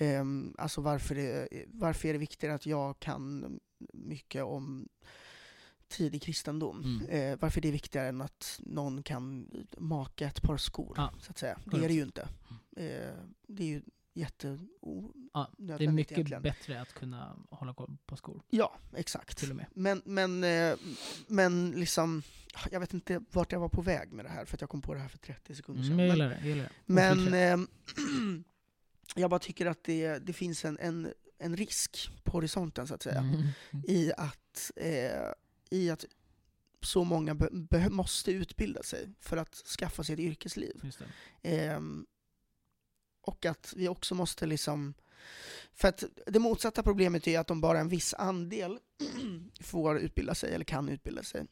Ehm, 0.00 0.54
alltså 0.58 0.80
varför, 0.80 1.14
det, 1.14 1.48
varför 1.66 2.08
är 2.08 2.12
det 2.12 2.18
viktigare 2.18 2.54
att 2.54 2.66
jag 2.66 3.00
kan 3.00 3.58
mycket 3.92 4.42
om 4.42 4.88
tidig 5.88 6.22
kristendom? 6.22 6.82
Mm. 6.84 7.32
Eh, 7.32 7.38
varför 7.40 7.58
är 7.60 7.62
det 7.62 7.70
viktigare 7.70 8.08
än 8.08 8.20
att 8.20 8.60
någon 8.62 9.02
kan 9.02 9.50
maka 9.78 10.26
ett 10.26 10.42
par 10.42 10.56
skor? 10.56 10.94
Ja, 10.96 11.12
Så 11.20 11.30
att 11.30 11.38
säga. 11.38 11.58
Det 11.66 11.76
är 11.84 11.88
det 11.88 11.94
ju 11.94 12.02
inte. 12.02 12.28
Mm. 12.76 12.90
Eh, 13.02 13.14
det 13.46 13.62
är 13.62 13.66
ju 13.68 13.82
jätte 14.14 14.58
Ja, 15.32 15.50
Det 15.58 15.72
är 15.84 15.88
mycket 15.92 16.12
egentligen. 16.12 16.42
bättre 16.42 16.80
att 16.80 16.92
kunna 16.94 17.36
hålla 17.50 17.74
koll 17.74 17.96
på 18.06 18.16
skor, 18.16 18.42
Ja, 18.50 18.78
exakt. 18.96 19.38
till 19.38 19.50
och 19.50 19.56
med. 19.56 19.66
Men, 19.74 20.02
men, 20.04 20.44
eh, 20.44 20.76
men 21.26 21.70
liksom, 21.70 22.22
jag 22.70 22.80
vet 22.80 22.94
inte 22.94 23.22
vart 23.32 23.52
jag 23.52 23.60
var 23.60 23.68
på 23.68 23.82
väg 23.82 24.12
med 24.12 24.24
det 24.24 24.28
här, 24.28 24.44
för 24.44 24.56
att 24.56 24.60
jag 24.60 24.70
kom 24.70 24.82
på 24.82 24.94
det 24.94 25.00
här 25.00 25.08
för 25.08 25.18
30 25.18 25.54
sekunder 25.54 25.82
Mm, 25.82 25.98
sedan. 25.98 25.98
jag 25.98 26.08
Men, 26.08 26.16
gillar 26.16 26.28
det. 26.28 26.38
Jag 26.40 26.48
gillar 26.48 26.64
det. 26.64 26.70
Men 26.86 27.34
ehm, 27.34 27.68
jag 29.14 29.30
bara 29.30 29.40
tycker 29.40 29.66
att 29.66 29.84
det, 29.84 30.18
det 30.18 30.32
finns 30.32 30.64
en, 30.64 30.78
en, 30.78 31.12
en 31.38 31.56
risk 31.56 32.10
på 32.24 32.32
horisonten, 32.32 32.86
så 32.86 32.94
att 32.94 33.02
säga, 33.02 33.20
Mm. 33.20 33.84
i, 33.86 34.12
att, 34.16 34.70
eh, 34.76 35.32
i 35.70 35.90
att 35.90 36.04
så 36.82 37.04
många 37.04 37.34
be, 37.34 37.88
måste 37.88 38.32
utbilda 38.32 38.82
sig 38.82 39.08
för 39.20 39.36
att 39.36 39.54
skaffa 39.54 40.04
sig 40.04 40.12
ett 40.12 40.20
yrkesliv. 40.20 40.92
Ehm, 41.42 42.06
och 43.20 43.46
att 43.46 43.72
vi 43.76 43.88
också 43.88 44.14
måste 44.14 44.46
liksom... 44.46 44.94
För 45.72 45.88
att 45.88 46.04
det 46.26 46.38
motsatta 46.38 46.82
problemet 46.82 47.26
är 47.28 47.38
att 47.38 47.50
om 47.50 47.60
bara 47.60 47.80
en 47.80 47.88
viss 47.88 48.14
andel 48.14 48.78
får 49.60 49.98
utbilda 49.98 50.34
sig, 50.34 50.54
eller 50.54 50.64
kan 50.64 50.88
utbilda 50.88 51.22
sig. 51.22 51.46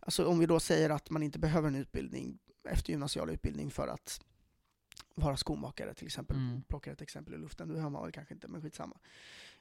Alltså 0.00 0.26
om 0.26 0.38
vi 0.38 0.46
då 0.46 0.60
säger 0.60 0.90
att 0.90 1.10
man 1.10 1.22
inte 1.22 1.38
behöver 1.38 1.68
en 1.68 1.74
utbildning, 1.74 2.38
eftergymnasial 2.68 3.30
utbildning 3.30 3.70
för 3.70 3.88
att 3.88 4.20
vara 5.20 5.36
skomakare 5.36 5.94
till 5.94 6.06
exempel, 6.06 6.36
Mm. 6.36 6.62
plockar 6.62 6.92
ett 6.92 7.00
exempel 7.02 7.34
i 7.34 7.38
luften, 7.38 7.68
det 7.68 7.80
hör 7.80 7.90
man 7.90 8.02
väl 8.02 8.12
kanske 8.12 8.34
inte, 8.34 8.48
men 8.48 8.62
skitsamma. 8.62 8.96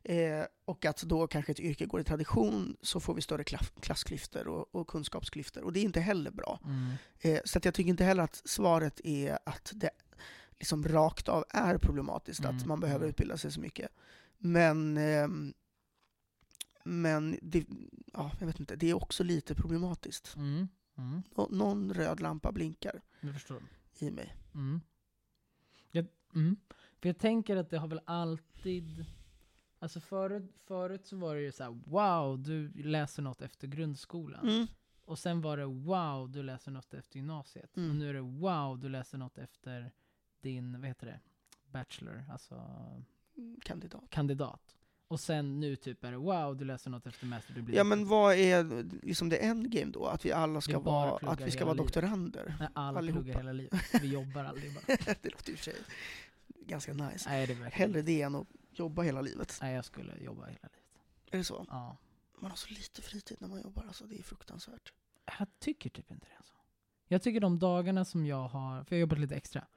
Eh, 0.04 0.46
och 0.66 0.86
att 0.86 1.02
då 1.02 1.28
kanske 1.28 1.52
ett 1.52 1.60
yrke 1.60 1.86
går 1.86 2.02
i 2.02 2.04
tradition, 2.04 2.78
så 2.82 3.00
får 3.00 3.14
vi 3.14 3.22
större 3.22 3.44
klass, 3.44 3.72
klassklyftor 3.82 4.48
och, 4.48 4.76
och 4.76 4.88
kunskapsklyftor, 4.88 5.64
och 5.64 5.74
det 5.74 5.80
är 5.80 5.84
inte 5.84 6.00
heller 6.00 6.32
bra. 6.32 6.60
Mm. 6.66 6.92
Eh, 7.20 7.42
så 7.46 7.58
att 7.58 7.66
jag 7.66 7.74
tycker 7.74 7.90
inte 7.90 8.04
heller 8.04 8.24
att 8.24 8.42
svaret 8.46 9.02
är 9.04 9.40
att 9.46 9.72
det 9.76 9.90
liksom 10.60 10.84
rakt 10.88 11.30
av 11.30 11.46
är 11.50 11.78
problematiskt 11.78 12.40
att 12.46 12.52
Mm, 12.52 12.68
man 12.68 12.80
behöver 12.80 13.00
mm. 13.06 13.10
utbilda 13.10 13.38
sig 13.38 13.52
så 13.52 13.60
mycket. 13.60 13.90
Men, 14.38 14.98
ehm, 14.98 15.54
men 16.84 17.38
det, 17.42 17.66
ja, 18.14 18.32
jag 18.40 18.48
vet 18.48 18.60
inte, 18.60 18.76
det 18.76 18.90
är 18.90 18.94
också 18.94 19.24
lite 19.24 19.56
problematiskt. 19.56 20.36
Mm. 20.36 20.68
Mm. 20.98 21.24
Nå, 21.36 21.48
någon 21.52 21.94
röd 21.94 22.20
lampa 22.20 22.52
blinkar 22.52 23.02
i 24.00 24.12
mig. 24.12 24.36
Mm. 26.36 26.46
Mm. 26.46 26.58
För 27.02 27.10
jag 27.10 27.18
tänker 27.18 27.56
att 27.56 27.70
det 27.70 27.78
har 27.78 27.88
väl 27.88 28.02
alltid... 28.06 29.06
Alltså 29.80 30.00
förut, 30.00 30.52
förut 30.66 31.06
så 31.06 31.18
var 31.18 31.36
det 31.36 31.42
ju 31.42 31.52
så 31.52 31.64
här: 31.64 31.72
wow, 31.86 32.40
du 32.40 32.84
läser 32.84 33.22
något 33.24 33.42
efter 33.42 33.68
grundskolan. 33.68 34.50
Mm. 34.50 34.68
Och 35.06 35.20
sen 35.20 35.42
var 35.42 35.58
det 35.58 35.66
wow, 35.66 36.32
du 36.32 36.44
läser 36.44 36.72
något 36.72 36.94
efter 36.94 37.18
gymnasiet. 37.18 37.78
Mm. 37.78 37.90
Och 37.90 37.96
nu 37.96 38.10
är 38.10 38.14
det 38.14 38.22
wow, 38.22 38.80
du 38.80 38.90
läser 38.90 39.18
något 39.18 39.38
efter 39.38 39.92
din, 40.42 40.80
vad 40.82 40.88
heter 40.88 41.08
det, 41.08 41.20
bachelor, 41.72 42.26
alltså 42.32 42.56
Kandidat. 43.62 44.10
kandidat. 44.10 44.77
Och 45.08 45.20
sen 45.20 45.60
nu 45.60 45.76
typ 45.76 46.04
är 46.04 46.12
det 46.12 46.18
wow, 46.18 46.58
du 46.58 46.66
läser 46.66 46.90
något 46.90 47.08
efter 47.08 47.26
master, 47.26 47.54
du 47.54 47.62
blir 47.62 47.76
Ja 47.76 47.84
men 47.84 48.08
vad 48.08 48.36
är 48.36 48.84
liksom 49.06 49.30
det 49.30 49.38
endgame 49.38 49.92
då? 49.92 50.06
Att 50.06 50.26
vi 50.26 50.32
alla 50.32 50.62
ska 50.62 50.80
vara, 50.80 51.32
att 51.32 51.42
vi 51.42 51.52
ska 51.52 51.66
vara 51.66 51.76
doktorander? 51.76 52.56
Nej, 52.60 52.70
alla 52.74 52.98
allihopa. 52.98 53.24
pluggar 53.24 53.40
hela 53.40 53.52
livet. 53.52 53.82
Vi 54.02 54.08
jobbar 54.08 54.44
aldrig 54.44 54.74
bara. 54.74 54.84
det 55.22 55.30
låter 55.30 55.52
i 55.52 55.56
och 55.56 55.60
för 55.60 55.64
sig 55.64 55.76
ganska 56.68 56.94
nice. 56.94 57.30
Nej, 57.30 57.48
det 57.48 57.54
är 57.54 57.72
Hellre 57.72 58.02
det 58.02 58.22
än 58.22 58.36
att 58.36 58.48
jobba 58.72 59.02
hela 59.02 59.22
livet. 59.22 59.60
Nej, 59.62 59.76
jag 59.76 59.86
skulle 59.86 60.18
jobba 60.24 60.42
hela 60.42 60.48
livet. 60.48 60.72
Är 61.32 61.38
det 61.38 61.44
så? 61.44 61.66
Ja. 61.70 61.98
Man 62.40 62.52
har 62.52 62.58
så 62.58 62.70
lite 62.70 63.02
fritid 63.02 63.38
när 63.40 63.48
man 63.48 63.62
jobbar, 63.62 63.84
alltså 63.84 64.06
det 64.06 64.20
är 64.20 64.24
fruktansvärt. 64.24 64.94
Jag 65.40 65.48
tycker 65.60 65.90
typ 65.90 66.12
inte 66.12 66.26
det. 66.26 66.38
Alltså. 66.38 66.54
Jag 67.08 67.22
tycker 67.22 67.40
de 67.40 67.60
dagarna 67.60 68.06
som 68.06 68.26
jag 68.26 68.48
har, 68.48 68.84
för 68.84 68.96
jag 68.96 68.98
har 68.98 69.02
jobbat 69.02 69.20
lite 69.20 69.36
extra, 69.36 69.68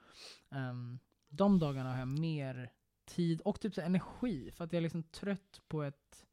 ehm, 0.51 0.99
de 1.29 1.59
dagarna 1.59 1.93
har 1.93 1.99
jag 1.99 2.09
mer 2.09 2.73
tid 3.11 3.41
och 3.41 3.61
typ 3.61 3.75
så 3.75 3.81
energi 3.81 4.51
för 4.51 4.65
att 4.65 4.73
jag 4.73 4.79
är 4.79 4.83
liksom 4.83 5.03
trött 5.03 5.61
på 5.69 5.83
ett 5.83 6.27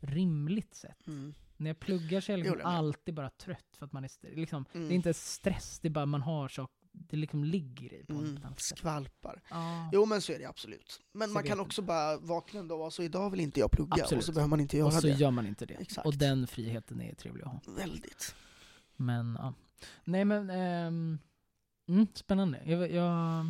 rimligt 0.00 0.74
sätt. 0.74 1.06
Mm. 1.06 1.34
När 1.56 1.70
jag 1.70 1.78
pluggar 1.80 2.20
så 2.20 2.32
är 2.32 2.36
jag 2.36 2.44
Det 2.44 2.50
liksom 2.50 2.60
jag 2.60 2.68
alltid 2.78 3.14
bara 3.14 3.30
trött 3.30 3.76
för 3.78 3.86
att 3.86 3.92
man 3.92 4.04
är 4.04 4.10
liksom, 4.36 4.64
Mm. 4.74 4.88
Det 4.88 4.94
är 4.94 4.96
inte 4.96 5.14
stress, 5.14 5.78
det 5.82 5.88
är 5.88 5.90
bara 5.90 6.06
man 6.06 6.22
har 6.22 6.48
så, 6.48 6.68
det 6.92 7.16
liksom 7.16 7.44
ligger 7.44 7.94
i 7.94 8.04
på 8.04 8.12
Mm. 8.12 8.38
Skvalpar. 8.56 9.42
Ja. 9.50 9.90
Jo 9.92 10.06
men 10.06 10.20
så 10.20 10.32
är 10.32 10.38
det 10.38 10.44
absolut. 10.44 11.00
Men 11.12 11.28
Så 11.28 11.34
man 11.34 11.42
kan 11.42 11.60
också 11.60 11.82
bara 11.82 12.18
vakna 12.18 12.60
en 12.60 12.68
dag 12.68 12.80
och 12.80 12.92
så 12.92 13.02
idag 13.02 13.30
vill 13.30 13.40
inte 13.40 13.60
jag 13.60 13.70
plugga 13.70 14.02
Absolut. 14.02 14.22
och 14.22 14.24
så 14.26 14.32
behöver 14.32 14.48
man 14.50 14.60
inte 14.60 14.76
göra 14.76 14.86
och 14.86 14.92
så 14.92 15.00
det. 15.06 15.12
gör 15.12 15.30
man 15.30 15.46
inte 15.46 15.66
det. 15.66 15.74
Exakt. 15.74 16.06
Och 16.06 16.14
den 16.14 16.46
friheten 16.46 17.00
är 17.00 17.14
trevlig 17.14 17.42
att 17.44 17.52
ha. 17.52 17.60
Väldigt. 17.76 18.34
Men 18.96 19.36
ja. 19.40 19.54
Nej 20.04 20.24
men, 20.24 20.50
ehm, 20.50 21.18
mm, 21.88 22.06
spännande. 22.14 22.60
Jag, 22.64 22.90
jag, 22.92 23.46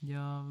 jag 0.00 0.44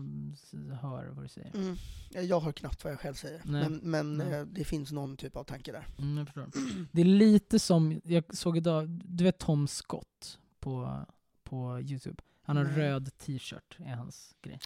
hör 0.81 1.07
vad 1.07 1.25
du 1.25 1.27
säger. 1.29 1.55
Mm. 1.55 1.75
Ja, 2.09 2.21
Jag 2.21 2.39
hör 2.39 2.51
knappt 2.51 2.83
vad 2.83 2.93
jag 2.93 2.99
själv 2.99 3.13
säger. 3.13 3.41
Nej. 3.45 3.69
Men, 3.69 3.77
men 3.91 4.17
Nej. 4.17 4.33
eh, 4.39 4.45
det 4.45 4.63
finns 4.63 4.91
någon 4.91 5.17
typ 5.17 5.35
av 5.35 5.43
tanke 5.43 5.71
där. 5.71 5.87
Mm, 5.97 6.17
jag 6.17 6.27
förstår. 6.27 6.49
Det 6.91 7.01
är 7.01 7.05
lite 7.05 7.59
som, 7.59 8.01
jag 8.03 8.23
såg 8.35 8.57
idag, 8.57 8.89
du 8.89 9.23
vet 9.23 9.37
Tom 9.39 9.67
Scott 9.67 10.39
på, 10.59 11.05
på 11.43 11.79
Youtube? 11.81 12.21
Han 12.41 12.57
har 12.57 12.63
Nej. 12.63 12.73
röd 12.77 13.17
t-shirt, 13.17 13.77
är 13.79 13.95
hans 13.95 14.35
grej. 14.41 14.59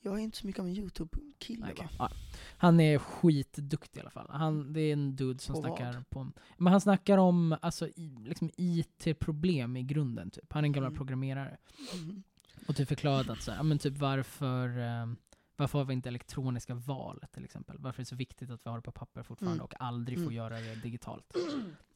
Jag 0.00 0.14
är 0.14 0.18
inte 0.18 0.36
så 0.36 0.46
mycket 0.46 0.60
av 0.60 0.66
en 0.66 0.76
YouTube-kille 0.76 1.66
okej. 1.72 1.88
va? 1.98 2.10
Han 2.56 2.80
är 2.80 2.98
skitduktig 2.98 3.98
i 3.98 4.00
alla 4.00 4.10
fall. 4.10 4.26
Han, 4.30 4.72
det 4.72 4.80
är 4.80 4.92
en 4.92 5.16
dude 5.16 5.38
som 5.38 5.54
På 5.54 5.60
snackar 5.60 5.92
vad? 5.92 6.10
på... 6.10 6.32
Men 6.58 6.70
han 6.72 6.80
snackar 6.80 7.18
om 7.18 7.56
alltså, 7.62 7.88
i, 7.88 8.14
liksom 8.24 8.50
IT-problem 8.56 9.76
i 9.76 9.82
grunden, 9.82 10.30
typ. 10.30 10.52
Han 10.52 10.64
är 10.64 10.66
en 10.66 10.72
gammal 10.72 10.88
Mm. 10.88 10.96
programmerare. 10.96 11.56
Mm. 11.94 12.22
Och 12.68 12.76
typ 12.76 12.88
förklarat 12.88 13.28
att 13.30 13.42
så 13.42 13.52
här, 13.52 13.62
men 13.62 13.78
typ 13.78 13.98
varför, 13.98 14.78
eh, 14.78 15.06
varför 15.56 15.78
har 15.78 15.84
vi 15.84 15.92
inte 15.94 16.08
elektroniska 16.08 16.74
val 16.74 17.24
till 17.32 17.44
exempel? 17.44 17.76
Varför 17.78 18.00
är 18.00 18.04
det 18.04 18.08
så 18.08 18.16
viktigt 18.16 18.50
att 18.50 18.66
vi 18.66 18.70
har 18.70 18.76
det 18.76 18.82
på 18.82 18.92
papper 18.92 19.22
fortfarande 19.22 19.54
Mm. 19.54 19.64
och 19.64 19.74
aldrig 19.80 20.18
får 20.18 20.22
Mm. 20.22 20.34
göra 20.34 20.60
det 20.60 20.74
digitalt? 20.74 21.36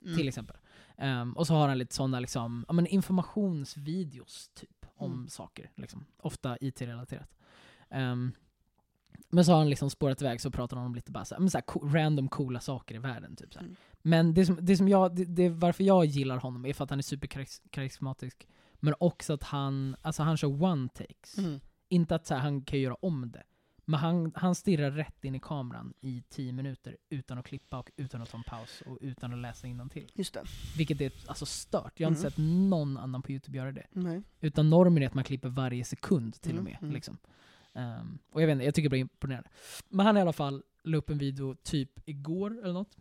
Mm. 0.05 0.17
Till 0.17 0.29
exempel. 0.29 0.57
Ehm, 0.97 1.33
och 1.37 1.47
så 1.47 1.55
har 1.55 1.69
han 1.69 1.79
lite 1.79 1.95
sådana 1.95 2.21
liksom, 2.21 2.65
ja, 2.69 2.73
men 2.73 2.87
informationsvideos 2.87 4.51
typ 4.55 4.87
om 4.95 5.13
Mm. 5.13 5.29
saker. 5.29 5.71
Liksom. 5.77 6.07
Ofta 6.19 6.57
IT-relaterat. 6.61 7.35
Ehm, 7.91 8.33
men 9.29 9.45
så 9.45 9.53
har 9.53 9.59
han 9.59 9.71
liksom 9.71 9.91
spårat 9.91 10.23
iväg 10.23 10.41
så 10.41 10.51
pratar 10.51 10.77
han 10.77 10.87
om 10.87 10.95
lite 10.95 11.13
bara 11.13 11.25
så 11.25 11.35
här, 11.35 11.41
men 11.41 11.51
så 11.51 11.59
här, 11.59 11.63
co- 11.63 11.89
random 11.89 12.29
coola 12.29 12.61
saker 12.61 12.95
i 12.95 12.99
världen. 12.99 13.37
Typ, 13.37 13.53
så. 13.55 13.61
Mm. 13.61 13.77
Men 14.03 14.35
det 14.35 14.47
som, 14.47 14.59
det 14.61 14.77
som 14.77 14.89
jag, 14.89 15.17
det, 15.17 15.25
det, 15.25 15.49
varför 15.49 15.85
jag 15.85 16.05
gillar 16.05 16.37
honom 16.37 16.67
är 16.67 16.73
för 16.73 16.85
att 16.85 16.91
han 16.91 16.99
är 16.99 17.03
superkarismatisk. 17.03 18.49
Men 18.81 18.95
också 19.01 19.33
att 19.33 19.43
han, 19.43 19.97
alltså 20.03 20.23
han 20.23 20.37
kör 20.37 20.63
one 20.63 20.89
takes. 20.89 21.39
Mm. 21.39 21.61
Inte 21.89 22.15
att 22.15 22.27
så 22.27 22.35
här, 22.35 22.41
han 22.41 22.63
kan 22.63 22.81
göra 22.81 22.95
om 22.95 23.31
det. 23.33 23.43
Men 23.85 24.01
han, 24.01 24.33
han 24.35 24.55
stirrar 24.55 24.91
rätt 24.91 25.25
in 25.25 25.35
i 25.35 25.41
kameran 25.41 25.95
i 26.01 26.23
10 26.29 26.53
minuter 26.53 26.97
utan 27.09 27.39
att 27.39 27.45
klippa 27.47 27.79
och 27.79 27.91
utan 27.97 28.23
att 28.23 28.31
ta 28.31 28.37
en 28.39 28.43
paus 28.45 28.83
och 28.87 28.99
utan 29.01 29.33
att 29.33 29.39
läsa 29.39 29.67
till. 29.93 30.11
Just 30.15 30.35
det. 30.35 30.43
Vilket 30.77 31.01
är 31.01 31.13
alltså 31.27 31.47
stört. 31.47 32.01
Jag 32.01 32.07
har 32.07 32.11
inte 32.11 32.21
Mm. 32.21 32.31
sett 32.31 32.39
någon 32.71 32.97
annan 32.99 33.23
på 33.23 33.33
Youtube 33.33 33.59
göra 33.59 33.73
det. 33.73 33.87
Nej. 33.93 34.23
Utan 34.41 34.71
normen 34.71 35.03
är 35.03 35.07
att 35.07 35.15
man 35.15 35.25
klipper 35.25 35.49
varje 35.49 35.85
sekund 35.85 36.41
till 36.41 36.53
och 36.53 36.61
Mm, 36.61 36.65
med. 36.73 36.79
mm. 36.83 36.95
Liksom. 36.95 37.19
Ehm, 37.73 38.19
och 38.33 38.43
jag 38.43 38.47
vet 38.47 38.53
inte, 38.55 38.65
jag 38.65 38.75
tycker 38.75 38.89
det 38.89 38.97
är 38.97 39.01
imponerande. 39.01 39.49
Men 39.89 40.07
han 40.07 40.17
i 40.17 40.21
alla 40.21 40.33
fall 40.33 40.63
la 40.83 40.97
upp 40.97 41.11
en 41.11 41.19
video 41.19 41.55
typ 41.63 42.09
igår 42.09 42.59
eller 42.63 42.73
något. 42.73 42.97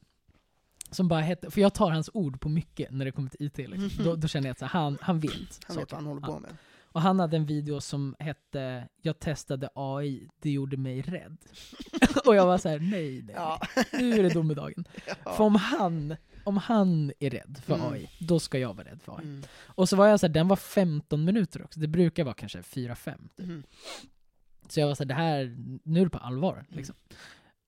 Som 0.91 1.07
bara 1.07 1.21
hette, 1.21 1.51
för 1.51 1.61
jag 1.61 1.73
tar 1.73 1.91
hans 1.91 2.09
ord 2.13 2.41
på 2.41 2.49
mycket 2.49 2.91
när 2.91 3.05
det 3.05 3.11
kommer 3.11 3.29
till 3.29 3.45
IT. 3.45 3.57
Liksom. 3.57 3.83
Mhm. 3.83 4.03
Då, 4.03 4.15
då 4.15 4.27
känner 4.27 4.47
jag 4.47 4.51
att 4.51 4.59
så 4.59 4.65
här, 4.65 4.79
han, 4.81 4.97
han 5.01 5.19
vet. 5.19 5.31
Han 5.31 5.41
vet 5.41 5.63
saker. 5.63 5.77
vad 5.79 5.91
han 5.93 6.05
håller 6.05 6.21
på 6.21 6.39
med. 6.39 6.57
Och 6.91 7.01
han 7.01 7.19
hade 7.19 7.37
en 7.37 7.45
video 7.45 7.81
som 7.81 8.15
hette 8.19 8.87
Jag 9.01 9.19
testade 9.19 9.69
AI, 9.75 10.29
det 10.41 10.51
gjorde 10.51 10.77
mig 10.77 11.01
rädd. 11.01 11.37
och 12.25 12.35
jag 12.35 12.45
var 12.45 12.57
så 12.57 12.69
här: 12.69 12.79
nej, 12.79 13.21
nej, 13.21 13.35
Ja. 13.35 13.61
nu 13.93 14.13
är 14.19 14.23
det 14.23 14.29
domedagen. 14.29 14.85
För 15.05 15.13
ja. 15.25 15.43
om 15.43 15.55
han, 15.55 16.15
om 16.43 16.57
han 16.57 17.11
är 17.19 17.29
rädd 17.29 17.61
för 17.65 17.75
Mm. 17.75 17.93
AI, 17.93 18.09
då 18.19 18.39
ska 18.39 18.59
jag 18.59 18.73
vara 18.73 18.87
rädd 18.87 19.01
för 19.01 19.17
AI. 19.17 19.23
Mm. 19.23 19.43
Och 19.65 19.89
så 19.89 19.95
var 19.95 20.07
jag 20.07 20.19
så 20.19 20.27
här, 20.27 20.33
den 20.33 20.47
var 20.47 20.55
15 20.55 21.25
minuter 21.25 21.63
också, 21.63 21.79
det 21.79 21.87
brukar 21.87 22.23
vara 22.23 22.33
kanske 22.35 22.61
4-5. 22.61 23.15
Typ. 23.37 23.45
Mm. 23.45 23.63
Så 24.69 24.79
jag 24.79 24.87
var 24.87 24.95
så 24.95 25.03
här, 25.03 25.07
det 25.07 25.13
här, 25.13 25.55
nu 25.83 25.99
är 25.99 26.03
det 26.03 26.09
på 26.09 26.17
allvar. 26.17 26.65
Liksom. 26.69 26.95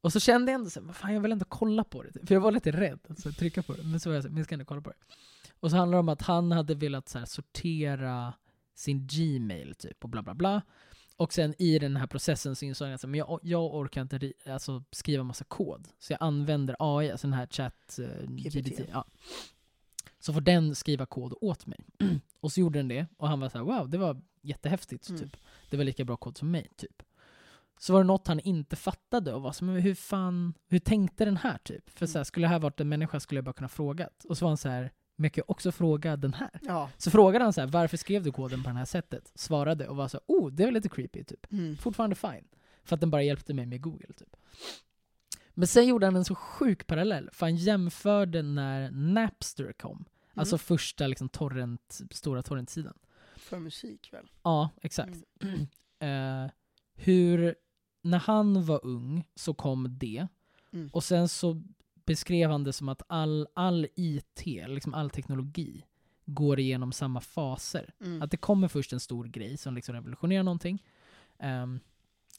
Och 0.02 0.14
så 0.14 0.20
kände 0.20 0.52
jag 0.52 0.60
ändå 0.60 0.70
så 0.70 0.80
här, 0.80 0.88
"Vad 0.88 0.96
fan 0.96 1.14
jag 1.14 1.22
vill 1.22 1.32
ändå 1.32 1.46
kolla 1.50 1.84
på 1.84 2.04
det. 2.04 2.28
För 2.28 2.36
jag 2.36 2.42
var 2.42 2.52
lite 2.52 2.72
rädd 2.72 3.00
att 3.10 3.20
så 3.20 3.30
här, 3.30 3.36
trycka 3.36 3.64
på 3.64 3.74
det. 3.74 3.84
Men 3.84 4.00
så 4.00 4.10
var 4.10 4.14
jag 4.16 4.24
så 4.24 4.28
här, 4.28 4.32
men 4.34 4.38
jag 4.38 4.46
ska 4.46 4.56
ändå 4.56 4.66
kolla 4.66 4.82
på 4.82 4.90
det. 4.90 4.96
Och 5.60 5.72
så 5.72 5.78
handlar 5.78 5.96
det 5.96 6.00
om 6.00 6.10
att 6.10 6.22
han 6.22 6.52
hade 6.52 6.76
velat 6.76 7.10
så 7.10 7.20
här, 7.20 7.26
sortera 7.26 8.34
sin 8.76 9.08
Gmail 9.08 9.76
typ 9.76 10.04
och 10.04 10.10
bla 10.10 10.22
bla 10.24 10.34
bla. 10.34 10.62
Och 11.18 11.34
sen 11.34 11.54
i 11.62 11.80
den 11.80 11.96
här 11.98 12.08
processen 12.08 12.56
så 12.56 12.66
insåg 12.66 12.88
jag 12.88 12.94
att 12.96 13.16
jag, 13.16 13.40
jag 13.44 13.76
orkar 13.76 14.02
inte 14.02 14.18
ri- 14.18 14.52
alltså, 14.52 14.84
skriva 14.92 15.24
massa 15.24 15.44
kod. 15.44 15.88
Så 16.00 16.14
jag 16.14 16.18
använder 16.22 16.76
AI, 16.80 17.12
alltså 17.12 17.28
den 17.28 17.34
här 17.34 17.48
chat 17.48 18.00
GPT. 18.28 18.54
GPT. 18.54 18.80
Ja. 18.92 19.06
Så 20.20 20.34
får 20.34 20.42
den 20.42 20.76
skriva 20.76 21.06
kod 21.06 21.34
åt 21.42 21.66
mig. 21.66 21.80
och 22.40 22.52
så 22.52 22.60
gjorde 22.60 22.80
den 22.80 22.88
det 22.88 23.08
och 23.18 23.28
han 23.28 23.40
var 23.40 23.50
så 23.50 23.58
här: 23.58 23.66
wow, 23.66 23.90
det 23.90 23.98
var 23.98 24.22
jättehäftigt. 24.42 25.10
Mm. 25.10 25.22
Typ. 25.22 25.38
Det 25.70 25.78
var 25.78 25.84
lika 25.84 26.06
bra 26.06 26.18
kod 26.18 26.38
som 26.38 26.52
mig, 26.52 26.68
typ. 26.76 27.04
Så 27.82 27.94
var 27.94 28.00
det 28.00 28.08
något 28.08 28.28
han 28.28 28.40
inte 28.40 28.76
fattade 28.76 29.34
och 29.34 29.42
var 29.42 29.52
så, 29.52 29.66
men 29.66 29.76
hur 29.76 29.96
fan, 29.96 30.54
hur 30.68 30.80
tänkte 30.80 31.26
den 31.26 31.38
här 31.38 31.58
typ? 31.58 31.90
För 31.90 32.06
så 32.06 32.18
här, 32.20 32.24
skulle 32.24 32.44
det 32.44 32.50
här 32.50 32.60
varit 32.60 32.80
en 32.80 32.90
människa 32.90 33.20
skulle 33.20 33.38
jag 33.38 33.46
bara 33.46 33.54
kunna 33.54 33.68
frågat. 33.70 34.26
Och 34.26 34.38
så 34.38 34.46
var 34.46 34.50
han 34.50 34.58
så 34.58 34.70
här, 34.70 34.92
men 35.16 35.24
jag 35.24 35.34
kan 35.34 35.44
också 35.48 35.72
fråga 35.72 36.18
den 36.18 36.34
här. 36.34 36.60
Ja. 36.62 36.90
Så 36.98 37.12
frågade 37.12 37.44
han 37.46 37.54
så 37.54 37.62
här, 37.62 37.68
varför 37.68 37.98
skrev 37.98 38.24
du 38.24 38.32
koden 38.32 38.64
på 38.64 38.70
det 38.70 38.76
här 38.76 38.86
sättet? 38.86 39.32
Svarade 39.36 39.88
och 39.88 39.96
var 39.96 40.08
så, 40.08 40.20
oh, 40.28 40.52
det 40.52 40.64
är 40.64 40.72
lite 40.72 40.90
creepy 40.90 41.24
typ. 41.24 41.52
Mm. 41.52 41.78
Fortfarande 41.78 42.16
fine. 42.16 42.48
För 42.84 42.96
att 42.96 43.00
den 43.02 43.10
bara 43.12 43.24
hjälpte 43.24 43.54
mig 43.54 43.66
med 43.66 43.82
Google 43.82 44.14
typ. 44.18 44.36
Men 45.54 45.68
sen 45.68 45.88
gjorde 45.88 46.06
han 46.08 46.16
en 46.16 46.26
så 46.26 46.36
sjuk 46.36 46.88
parallell, 46.88 47.30
för 47.34 47.46
han 47.46 47.56
jämförde 47.56 48.42
när 48.42 48.92
Napster 48.92 49.74
kom. 49.74 50.06
Alltså 50.34 50.56
Mm. 50.56 50.60
första 50.60 51.08
liksom 51.08 51.30
torrent, 51.30 52.02
stora 52.12 52.42
torrentsidan. 52.44 52.98
För 53.36 53.60
musik 53.60 54.10
väl? 54.14 54.32
Ja, 54.44 54.70
exakt. 54.82 55.18
Eh, 56.00 56.48
hur, 56.96 57.56
när 58.02 58.20
han 58.20 58.66
var 58.66 58.86
ung 58.86 59.24
så 59.36 59.54
kom 59.54 59.98
det, 60.00 60.28
Mm. 60.74 60.90
och 60.94 61.04
sen 61.04 61.28
så 61.30 61.64
beskrev 62.06 62.50
han 62.52 62.64
det 62.64 62.74
som 62.74 62.90
att 62.90 63.02
all, 63.08 63.48
all 63.54 63.88
IT, 63.96 64.46
liksom 64.68 64.94
all 64.94 65.10
teknologi, 65.10 65.86
går 66.26 66.60
igenom 66.60 66.92
samma 66.92 67.22
faser. 67.22 67.94
Mm. 68.02 68.22
Att 68.22 68.32
det 68.32 68.38
kommer 68.38 68.68
först 68.68 68.94
en 68.94 69.00
stor 69.00 69.26
grej 69.26 69.58
som 69.58 69.76
liksom 69.76 69.96
revolutionerar 69.96 70.44
någonting. 70.44 70.84
Ehm, 71.40 71.80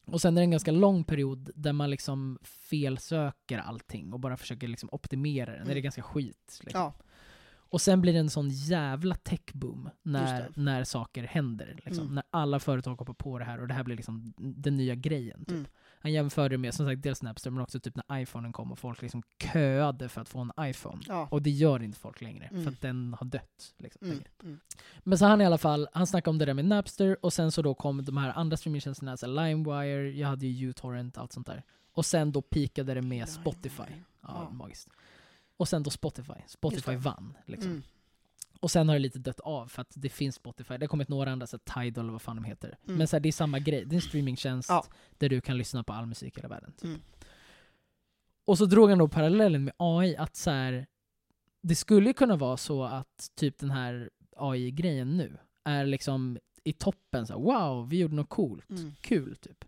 och 0.04 0.20
sen 0.20 0.36
är 0.36 0.40
det 0.40 0.44
en 0.44 0.50
ganska 0.50 0.70
lång 0.72 1.04
period 1.04 1.50
där 1.54 1.72
man 1.72 1.90
liksom 1.90 2.38
felsöker 2.42 3.58
allting 3.58 4.12
och 4.12 4.20
bara 4.20 4.36
försöker 4.36 4.68
liksom 4.68 4.88
optimera 4.92 5.52
det. 5.52 5.58
När 5.58 5.64
det 5.64 5.70
är 5.70 5.72
Mm. 5.72 5.82
ganska 5.82 6.02
skit. 6.02 6.58
Liksom. 6.62 6.80
Ja. 6.80 6.94
Och 7.72 7.80
sen 7.80 8.00
blir 8.00 8.12
det 8.12 8.18
en 8.18 8.30
sån 8.30 8.48
jävla 8.50 9.14
techboom 9.14 9.88
när, 10.02 10.48
när 10.56 10.84
saker 10.84 11.22
händer. 11.22 11.78
Liksom. 11.84 12.04
Mm. 12.04 12.14
När 12.14 12.24
alla 12.30 12.58
företag 12.60 12.94
hoppar 12.96 13.14
på 13.14 13.38
det 13.38 13.44
här 13.44 13.60
och 13.60 13.68
det 13.68 13.74
här 13.74 13.84
blir 13.84 13.96
liksom 13.96 14.32
den 14.36 14.76
nya 14.76 14.94
grejen. 14.94 15.38
Typ. 15.44 15.50
Mm. 15.50 15.66
Han 16.00 16.12
jämförde 16.12 16.58
med 16.58 16.74
som 16.74 16.86
sagt 16.86 17.02
dels 17.02 17.22
Napster 17.22 17.50
men 17.50 17.62
också 17.62 17.80
typ 17.80 17.94
när 17.96 18.20
iPhonen 18.20 18.52
kom 18.52 18.72
och 18.72 18.78
folk 18.78 19.02
liksom 19.02 19.22
köade 19.52 20.08
för 20.08 20.20
att 20.20 20.28
få 20.28 20.38
en 20.40 20.52
iPhone. 20.70 21.02
Ja. 21.08 21.28
Och 21.30 21.42
det 21.42 21.50
gör 21.50 21.82
inte 21.82 21.98
folk 21.98 22.20
längre 22.20 22.44
Mm. 22.46 22.64
för 22.64 22.70
att 22.70 22.80
den 22.80 23.16
har 23.20 23.26
dött. 23.26 23.74
Liksom, 23.78 24.06
Mm. 24.06 24.22
Mm. 24.42 24.60
Men 25.02 25.18
så 25.18 25.24
han 25.26 25.40
i 25.40 25.46
alla 25.46 25.58
fall, 25.58 25.88
han 25.92 26.06
snackade 26.06 26.30
om 26.30 26.38
det 26.38 26.44
där 26.44 26.54
med 26.54 26.64
Napster 26.64 27.16
och 27.24 27.32
sen 27.32 27.52
så 27.52 27.62
då 27.62 27.74
kom 27.74 28.04
de 28.04 28.16
här 28.16 28.32
andra 28.38 28.56
streamingtjänsterna, 28.56 29.16
så 29.16 29.26
LimeWire, 29.26 30.10
jag 30.10 30.28
hade 30.28 30.46
ju 30.46 30.70
uTorrent, 30.70 31.18
allt 31.18 31.32
sånt 31.32 31.46
där. 31.46 31.62
Och 31.94 32.04
sen 32.06 32.32
då 32.32 32.42
pikade 32.42 32.94
det 32.94 33.02
med 33.02 33.28
Spotify. 33.28 33.82
Ja, 33.88 33.98
Ja. 34.22 34.50
magiskt. 34.50 34.88
Och 35.56 35.68
sen 35.68 35.82
då 35.82 35.90
Spotify. 35.90 36.32
Spotify 36.46 36.96
vann. 36.96 37.36
Liksom. 37.46 37.70
Mm. 37.70 37.82
Och 38.60 38.70
sen 38.70 38.88
har 38.88 38.94
det 38.94 38.98
lite 38.98 39.18
dött 39.18 39.40
av 39.40 39.66
för 39.66 39.82
att 39.82 39.92
det 39.94 40.08
finns 40.08 40.34
Spotify. 40.34 40.76
Det 40.76 40.82
har 40.84 40.88
kommit 40.88 41.08
några 41.08 41.32
andra, 41.32 41.46
så 41.46 41.58
Tidal 41.58 42.04
eller 42.04 42.12
vad 42.12 42.22
fan 42.22 42.36
de 42.36 42.44
heter. 42.44 42.78
Mm. 42.84 42.98
Men 42.98 43.08
så 43.08 43.16
här, 43.16 43.20
det 43.20 43.28
är 43.28 43.32
samma 43.32 43.58
grej. 43.58 43.84
Det 43.84 43.94
är 43.94 43.96
en 43.96 44.02
streamingtjänst 44.02 44.68
Ja. 44.68 44.84
där 45.18 45.28
du 45.28 45.40
kan 45.40 45.58
lyssna 45.58 45.84
på 45.84 45.92
all 45.92 46.06
musik 46.06 46.36
i 46.36 46.40
hela 46.40 46.48
världen. 46.48 46.72
Typ. 46.72 46.84
Mm. 46.84 47.00
Och 48.44 48.58
så 48.58 48.66
drog 48.66 48.88
han 48.90 48.98
då 48.98 49.08
parallellen 49.08 49.64
med 49.64 49.74
AI, 49.76 50.16
att 50.16 50.36
så 50.36 50.50
här, 50.50 50.86
det 51.62 51.74
skulle 51.74 52.12
kunna 52.12 52.36
vara 52.36 52.56
så 52.56 52.84
att 52.84 53.30
typ 53.34 53.58
den 53.58 53.70
här 53.70 54.10
AI-grejen 54.36 55.16
nu 55.16 55.38
är 55.64 55.86
liksom 55.86 56.38
i 56.64 56.72
toppen, 56.72 57.26
så 57.26 57.32
här, 57.32 57.40
wow, 57.40 57.88
vi 57.88 57.98
gjorde 57.98 58.14
något 58.14 58.28
coolt, 58.28 58.70
Mm. 58.70 58.94
kul 59.00 59.36
typ. 59.36 59.64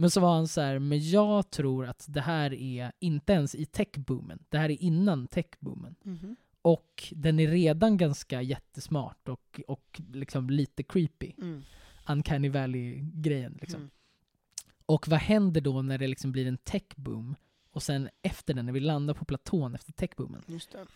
Men 0.00 0.10
så 0.10 0.20
var 0.20 0.34
han 0.34 0.48
så 0.48 0.60
här, 0.60 0.78
men 0.78 1.10
jag 1.10 1.50
tror 1.50 1.86
att 1.86 2.04
det 2.08 2.20
här 2.20 2.54
är 2.54 2.92
inte 3.00 3.32
ens 3.32 3.54
i 3.54 3.66
techboomen, 3.66 4.38
det 4.48 4.58
här 4.58 4.70
är 4.70 4.82
innan 4.82 5.26
techboomen. 5.26 5.94
Mhm. 6.02 6.36
Och 6.62 7.12
den 7.16 7.40
är 7.40 7.48
redan 7.48 7.96
ganska 7.96 8.42
jättesmart 8.42 9.28
och, 9.28 9.60
och 9.68 10.00
liksom 10.12 10.50
lite 10.50 10.82
creepy. 10.82 11.32
Mm. 11.38 11.62
Uncanny 12.08 12.48
Valley-grejen. 12.48 13.58
Liksom. 13.60 13.80
Mm. 13.80 13.90
Och 14.86 15.08
vad 15.08 15.18
händer 15.20 15.60
då 15.60 15.82
när 15.82 15.98
det 15.98 16.06
liksom 16.06 16.32
blir 16.32 16.46
en 16.46 16.56
techboom 16.56 17.34
och 17.72 17.82
sen 17.82 18.08
efter 18.22 18.54
den, 18.54 18.66
när 18.66 18.72
vi 18.72 18.80
landar 18.80 19.14
på 19.14 19.24
platån 19.24 19.74
efter 19.74 19.92
techboomen, 19.92 20.42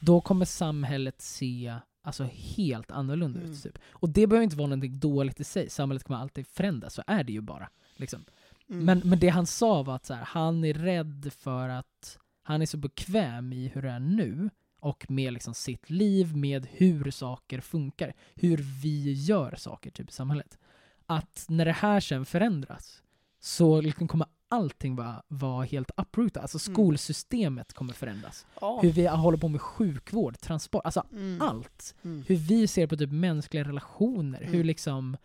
då 0.00 0.20
kommer 0.20 0.44
samhället 0.44 1.20
se 1.20 1.74
alltså, 2.02 2.24
helt 2.32 2.90
annorlunda 2.90 3.40
Mm. 3.40 3.52
ut. 3.52 3.62
Typ. 3.62 3.78
Och 3.88 4.08
det 4.10 4.26
behöver 4.26 4.44
inte 4.44 4.56
vara 4.56 4.66
någonting 4.68 4.98
dåligt 4.98 5.40
i 5.40 5.44
sig, 5.44 5.70
samhället 5.70 6.04
kommer 6.04 6.20
alltid 6.20 6.46
förändras, 6.46 6.94
så 6.94 7.02
är 7.06 7.24
det 7.24 7.32
ju 7.32 7.40
bara. 7.40 7.68
Liksom. 7.96 8.24
Mm. 8.72 8.84
Men, 8.84 9.02
men 9.04 9.18
det 9.18 9.28
han 9.28 9.46
sa 9.46 9.82
var 9.82 9.94
att 9.96 10.06
så 10.06 10.14
här, 10.14 10.24
han 10.24 10.64
är 10.64 10.74
rädd 10.74 11.30
för 11.38 11.68
att 11.68 12.18
han 12.42 12.62
är 12.62 12.66
så 12.66 12.76
bekväm 12.76 13.52
i 13.52 13.68
hur 13.74 13.82
det 13.82 13.90
är 13.90 14.00
nu 14.00 14.50
och 14.80 15.10
med 15.10 15.32
liksom 15.32 15.54
sitt 15.54 15.90
liv, 15.90 16.36
med 16.36 16.66
hur 16.70 17.10
saker 17.10 17.60
funkar, 17.60 18.14
hur 18.34 18.56
vi 18.82 19.12
gör 19.12 19.54
saker 19.58 19.90
typ, 19.90 20.08
i 20.08 20.12
samhället. 20.12 20.58
Att 21.06 21.44
när 21.48 21.64
det 21.64 21.72
här 21.72 22.00
sen 22.00 22.24
förändras 22.26 23.02
så 23.40 23.80
liksom 23.80 24.08
kommer 24.08 24.26
allting 24.48 24.96
vara, 24.96 25.22
vara 25.28 25.64
helt 25.64 25.90
uprootat. 25.96 26.42
Alltså 26.42 26.58
Mm. 26.70 26.74
skolsystemet 26.74 27.72
kommer 27.72 27.92
förändras. 27.92 28.46
ja. 28.60 28.78
Hur 28.82 28.92
vi 28.92 29.06
håller 29.06 29.38
på 29.38 29.48
med 29.48 29.60
sjukvård, 29.60 30.38
transport, 30.40 30.82
alltså 30.84 31.04
Mm. 31.12 31.42
allt. 31.42 31.94
Mm. 32.04 32.24
Hur 32.28 32.36
vi 32.36 32.66
ser 32.66 32.86
på 32.86 32.96
typ 32.96 33.10
mänskliga 33.12 33.64
relationer, 33.64 34.40
hur 34.44 34.54
Mm. 34.54 34.66
liksom 34.66 35.16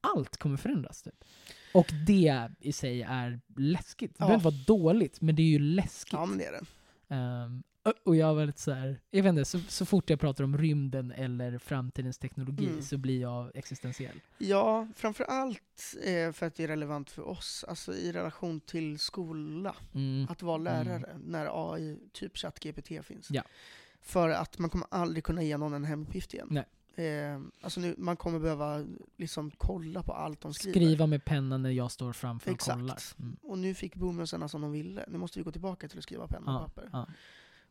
allt 0.00 0.36
kommer 0.36 0.56
förändras. 0.56 1.02
Typ. 1.02 1.24
Och 1.72 1.92
det 2.06 2.48
i 2.60 2.72
sig 2.72 3.02
är 3.02 3.40
läskigt. 3.56 4.10
Det 4.10 4.24
Ja. 4.24 4.26
behöver 4.26 4.50
inte 4.50 4.72
vara 4.72 4.78
dåligt, 4.78 5.20
men 5.20 5.36
det 5.36 5.42
är 5.42 5.46
ju 5.46 5.58
läskigt. 5.58 6.12
Ja, 6.12 6.26
men 6.26 6.38
det 6.38 6.44
är 6.44 6.52
det. 6.52 6.64
Ehm, 7.14 7.62
Och 8.04 8.16
jag 8.16 8.34
var 8.34 8.46
lite 8.46 8.60
så 8.60 8.72
här, 8.72 9.00
jag 9.10 9.22
vet 9.22 9.30
inte, 9.30 9.44
så, 9.44 9.58
så 9.60 9.86
fort 9.86 10.10
jag 10.10 10.20
pratar 10.20 10.44
om 10.44 10.58
rymden 10.58 11.10
eller 11.12 11.58
framtidens 11.58 12.18
teknologi 12.18 12.66
Mm. 12.66 12.82
så 12.82 12.98
blir 12.98 13.20
jag 13.20 13.56
existentiell. 13.56 14.20
Ja, 14.38 14.88
framför 14.96 15.24
allt 15.24 15.94
eh, 16.04 16.32
för 16.32 16.46
att 16.46 16.54
det 16.54 16.64
är 16.64 16.68
relevant 16.68 17.10
för 17.10 17.28
oss, 17.28 17.64
alltså 17.68 17.94
i 17.94 18.12
relation 18.12 18.60
till 18.60 18.98
skola. 18.98 19.76
Mm. 19.94 20.26
Att 20.30 20.42
vara 20.42 20.58
lärare 20.58 21.16
när 21.24 21.74
AI, 21.74 21.98
typ 22.12 22.36
ChatGPT 22.38 22.88
finns. 23.06 23.28
Ja. 23.30 23.42
För 24.02 24.28
att 24.28 24.58
man 24.58 24.70
kommer 24.70 24.86
aldrig 24.90 25.24
kunna 25.24 25.42
ge 25.42 25.56
någon 25.56 25.74
en 25.74 25.84
hemuppgift 25.84 26.34
igen. 26.34 26.48
Nej. 26.50 26.64
Eh, 26.98 27.40
alltså 27.60 27.80
nu, 27.80 27.94
man 27.98 28.16
kommer 28.16 28.38
behöva 28.38 28.86
liksom 29.16 29.50
kolla 29.50 30.02
på 30.02 30.12
allt 30.12 30.40
de 30.40 30.54
skriver. 30.54 30.80
Skriva 30.80 31.06
med 31.06 31.24
penna 31.24 31.58
när 31.58 31.70
jag 31.70 31.90
står 31.90 32.12
framför 32.12 32.50
och 32.50 32.54
Exakt. 32.54 32.78
kollar. 32.78 32.98
Mm. 33.18 33.36
Och 33.42 33.58
nu 33.58 33.74
fick 33.74 33.94
boomersarna 33.94 34.48
som 34.48 34.60
de 34.60 34.72
ville. 34.72 35.04
Nu 35.08 35.18
måste 35.18 35.38
vi 35.38 35.42
gå 35.42 35.52
tillbaka 35.52 35.88
till 35.88 35.98
att 35.98 36.04
skriva 36.04 36.26
penna 36.26 36.56
och 36.56 36.62
Ja, 36.62 36.66
papper. 36.68 36.88
ja, 36.92 37.06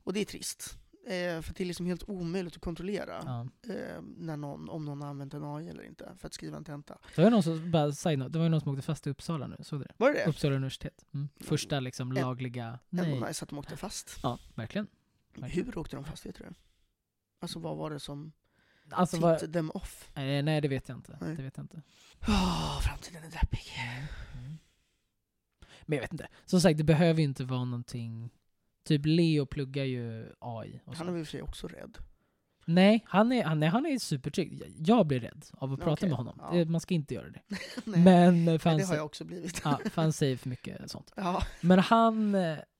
Och 0.03 0.13
det 0.13 0.19
är 0.19 0.25
trist. 0.25 0.77
Eh, 1.07 1.41
för 1.41 1.53
det 1.53 1.63
är 1.63 1.65
liksom 1.65 1.85
helt 1.85 2.03
omöjligt 2.09 2.55
att 2.55 2.61
kontrollera 2.61 3.21
ja. 3.25 3.47
eh, 3.73 4.01
när 4.17 4.37
någon, 4.37 4.69
om 4.69 4.85
någon 4.85 5.01
har 5.01 5.09
använt 5.09 5.33
en 5.33 5.43
AI 5.43 5.69
eller 5.69 5.83
inte 5.83 6.15
för 6.17 6.27
att 6.27 6.33
skriva 6.33 6.57
en 6.57 6.63
tenta. 6.63 6.97
Det 7.15 7.23
var 7.23 7.31
någon 7.31 7.43
som, 7.43 7.71
bara 7.71 7.85
note, 7.85 8.29
det 8.29 8.39
var 8.39 8.49
någon 8.49 8.61
som 8.61 8.71
åkte 8.71 8.81
fast 8.81 9.07
i 9.07 9.09
Uppsala 9.09 9.47
nu, 9.47 9.57
såg 9.59 9.79
du 9.79 9.83
det? 9.83 9.93
Var 9.97 10.13
det? 10.13 10.25
Uppsala 10.25 10.55
universitet. 10.55 11.05
Mm. 11.13 11.29
Första 11.39 11.79
liksom 11.79 12.11
lagliga... 12.11 12.79
Ändå 12.89 13.03
Nej. 13.03 13.19
nice 13.19 13.43
att 13.43 13.49
de 13.49 13.59
åkte 13.59 13.77
fast. 13.77 14.19
Ja, 14.23 14.39
verkligen. 14.55 14.87
Verkligen. 15.35 15.65
Hur 15.65 15.77
åkte 15.77 15.95
de 15.95 16.05
fast, 16.05 16.25
vet 16.25 16.35
du? 16.35 16.45
Alltså 17.39 17.59
vad 17.59 17.77
var 17.77 17.89
det 17.89 17.99
som 17.99 18.31
Alltså, 18.91 19.17
tipped 19.17 19.29
vad, 19.41 19.53
them 19.53 19.71
off? 19.73 20.09
nej, 20.13 20.41
nej, 20.43 20.61
det 20.61 20.67
vet 20.67 20.89
jag 20.89 20.97
inte. 20.97 21.17
Nej. 21.21 21.35
Det 21.35 21.43
vet 21.43 21.57
jag 21.57 21.63
inte. 21.63 21.81
Åh, 22.27 22.79
framtiden 22.81 23.23
är 23.23 23.31
deppig. 23.31 23.61
Mm. 24.37 24.57
Men 25.85 25.95
jag 25.95 26.01
vet 26.03 26.11
inte. 26.11 26.27
Som 26.45 26.61
sagt, 26.61 26.77
det 26.77 26.83
behöver 26.83 27.19
ju 27.19 27.23
inte 27.25 27.43
vara 27.43 27.63
någonting... 27.65 28.29
Typ 28.83 29.01
Leo 29.05 29.45
pluggar 29.45 29.83
ju 29.83 30.33
AI. 30.39 30.81
Han 30.85 31.07
är 31.07 31.11
väl 31.11 31.19
i 31.19 31.23
och 31.23 31.27
för 31.27 31.31
sig 31.31 31.41
också 31.41 31.67
rädd. 31.67 31.97
Nej, 32.65 33.03
han 33.07 33.31
är, 33.31 33.43
han, 33.43 33.63
är, 33.63 33.67
han 33.67 33.85
är 33.85 33.99
supertrygg. 33.99 34.63
Jag- 34.77 35.07
blir 35.07 35.19
rädd 35.19 35.45
av 35.53 35.73
att 35.73 35.79
prata 35.79 35.91
Okej, 35.93 36.09
med 36.09 36.17
honom. 36.17 36.39
ja. 36.57 36.65
Man 36.65 36.81
ska 36.81 36.93
inte 36.93 37.13
göra 37.13 37.29
det. 37.29 37.41
Nej, 37.85 37.99
Men 38.03 38.47
eh, 38.47 38.57
för 38.59 38.69
men 38.69 38.71
han, 38.71 38.77
det 38.77 38.85
har 38.85 38.95
jag 38.95 39.05
också 39.05 39.23
blivit. 39.25 39.61
ja, 39.63 39.79
för 39.89 40.01
han 40.01 40.13
säger 40.13 40.37
för 40.37 40.49
mycket 40.49 40.91
sånt. 40.91 41.11
Ja. 41.15 41.43
Men 41.61 41.79
han... 41.79 42.35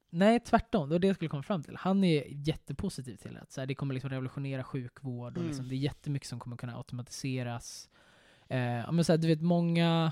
Nej, 0.09 0.39
tvärtom. 0.39 0.89
Det 0.89 0.95
var 0.95 0.99
det 0.99 1.07
jag 1.07 1.15
skulle 1.15 1.29
komma 1.29 1.43
fram 1.43 1.63
till. 1.63 1.75
Han 1.75 2.03
är 2.03 2.23
jättepositiv 2.29 3.15
till 3.15 3.37
att 3.37 3.51
så 3.51 3.61
här, 3.61 3.65
det 3.67 3.75
kommer 3.75 3.93
liksom 3.93 4.09
revolutionera 4.09 4.63
sjukvård 4.63 5.31
och 5.31 5.37
Mm. 5.37 5.47
liksom, 5.47 5.69
det 5.69 5.75
är 5.75 5.77
jättemycket 5.77 6.27
som 6.29 6.39
kommer 6.39 6.57
kunna 6.57 6.77
automatiseras. 6.77 7.89
Eh, 8.47 8.91
men 8.91 9.03
så 9.03 9.11
här, 9.13 9.17
du 9.17 9.27
vet, 9.27 9.41
många... 9.41 10.11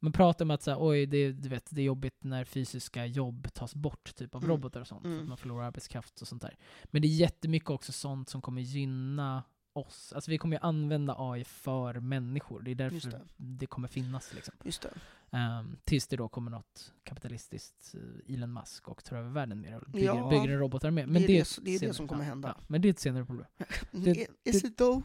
Man 0.00 0.12
pratar 0.12 0.44
om 0.44 0.50
att 0.50 0.62
så 0.62 0.70
här, 0.70 0.78
oj, 0.80 1.06
det, 1.06 1.32
du 1.32 1.48
vet, 1.48 1.66
det 1.70 1.80
är 1.80 1.84
jobbigt 1.84 2.24
när 2.24 2.44
fysiska 2.44 3.06
jobb 3.06 3.48
tas 3.54 3.74
bort 3.74 4.14
typ 4.14 4.34
av 4.34 4.44
Mm. 4.44 4.56
robotar 4.56 4.80
och 4.80 4.86
sånt. 4.86 5.02
För 5.02 5.08
Mm. 5.08 5.22
att 5.22 5.28
man 5.28 5.36
förlorar 5.38 5.66
arbetskraft 5.66 6.20
och 6.20 6.28
sånt 6.28 6.42
där. 6.42 6.56
Men 6.84 7.02
det 7.02 7.08
är 7.08 7.16
jättemycket 7.16 7.70
också 7.70 7.92
sånt 7.92 8.28
som 8.28 8.42
kommer 8.42 8.62
gynna 8.62 9.42
oss. 9.76 10.12
Alltså 10.12 10.30
vi 10.30 10.38
kommer 10.38 10.56
ju 10.56 10.60
använda 10.62 11.14
AI 11.18 11.44
för 11.44 12.00
människor. 12.00 12.62
Det 12.62 12.70
är 12.70 12.74
därför 12.74 13.10
det. 13.10 13.20
det. 13.36 13.66
kommer 13.66 13.88
finnas 13.88 14.34
liksom. 14.34 14.54
Just 14.64 14.82
det. 14.82 14.90
Um, 15.38 15.76
tills 15.84 16.06
det 16.06 16.16
då 16.16 16.28
kommer 16.28 16.50
något 16.50 16.92
kapitalistiskt 17.04 17.94
uh, 17.94 18.34
Elon 18.34 18.52
Musk 18.52 18.88
och 18.88 19.04
tar 19.04 19.16
över 19.16 19.30
världen 19.30 19.62
det 19.62 19.76
och 19.76 19.90
bygger, 19.92 20.06
Ja, 20.06 20.28
bygger 20.30 20.48
en 20.48 20.58
robotarmé. 20.58 21.06
Men 21.06 21.22
det 21.22 21.24
är 21.24 21.28
det, 21.28 21.56
det- 21.56 21.64
det 21.64 21.74
är 21.74 21.88
det 21.88 21.94
som 21.94 22.08
kommer 22.08 22.24
hända. 22.24 22.54
Ja, 22.58 22.64
men 22.68 22.82
det 22.82 22.88
är 22.88 22.90
ett 22.90 22.98
senare 22.98 23.24
problem. 23.24 23.46
Det-? 23.90 24.26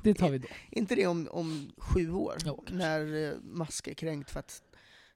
Det 0.04 0.14
tar 0.14 0.30
vi 0.30 0.38
då. 0.38 0.48
Inte 0.72 0.96
det 0.96 1.08
om, 1.08 1.28
om 1.32 1.72
sju 1.78 2.12
år? 2.12 2.36
Jo, 2.46 2.64
när 2.72 3.32
eh, 3.32 3.40
Musk 3.42 3.88
är 3.88 3.94
kränkt 3.94 4.32
för 4.32 4.40
att 4.40 4.64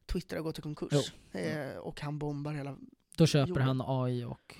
Twitter 0.05 0.35
har 0.35 0.43
gått 0.43 0.59
i 0.59 0.61
konkurs. 0.61 1.13
Eh, 1.31 1.77
och 1.77 2.01
han 2.01 2.19
bombar 2.19 2.53
hela... 2.53 2.77
Då 3.17 3.27
köper 3.27 3.49
Jorden. 3.49 3.67
han 3.67 3.81
AI 3.85 4.23
och 4.23 4.55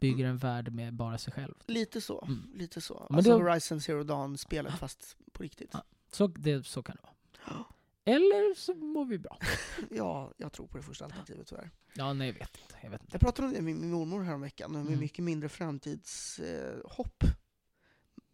bygger 0.00 0.24
en 0.26 0.36
värld 0.38 0.72
med 0.72 0.94
bara 0.94 1.18
sig 1.18 1.32
själv. 1.32 1.54
Lite 1.66 2.00
så. 2.00 2.24
Mm. 2.28 2.50
Lite 2.54 2.80
så. 2.80 3.06
Men 3.10 3.16
alltså 3.18 3.38
det- 3.38 3.44
Horizon 3.44 3.80
Zero 3.80 4.02
Dawn-spelet 4.04 4.74
fast 4.78 5.16
på 5.32 5.42
riktigt. 5.42 5.70
Ja. 5.72 5.84
Så, 6.12 6.26
det, 6.26 6.66
så 6.66 6.82
kan 6.82 6.96
det 6.96 7.02
vara. 7.02 7.64
Eller 8.04 8.54
så 8.54 8.74
mår 8.74 9.04
vi 9.04 9.18
bra. 9.18 9.38
Ja, 9.90 10.32
jag 10.36 10.52
tror 10.52 10.66
på 10.66 10.76
det 10.76 10.82
första 10.82 11.04
alternativet 11.04 11.46
tyvärr. 11.46 11.70
Ja, 11.94 12.12
nej 12.12 12.26
jag 12.28 12.34
vet 12.34 12.56
inte. 12.62 12.74
Jag 12.82 12.90
vet 12.90 13.00
inte. 13.00 13.14
Jag 13.14 13.20
pratade 13.20 13.48
om 13.48 13.54
det 13.54 13.60
med 13.62 13.76
min 13.76 13.90
mormor 13.90 14.22
häromveckan, 14.22 14.70
och 14.74 14.80
hur 14.80 14.86
Mm. 14.88 15.00
mycket 15.00 15.24
mindre 15.24 15.48
framtidshopp 15.48 17.24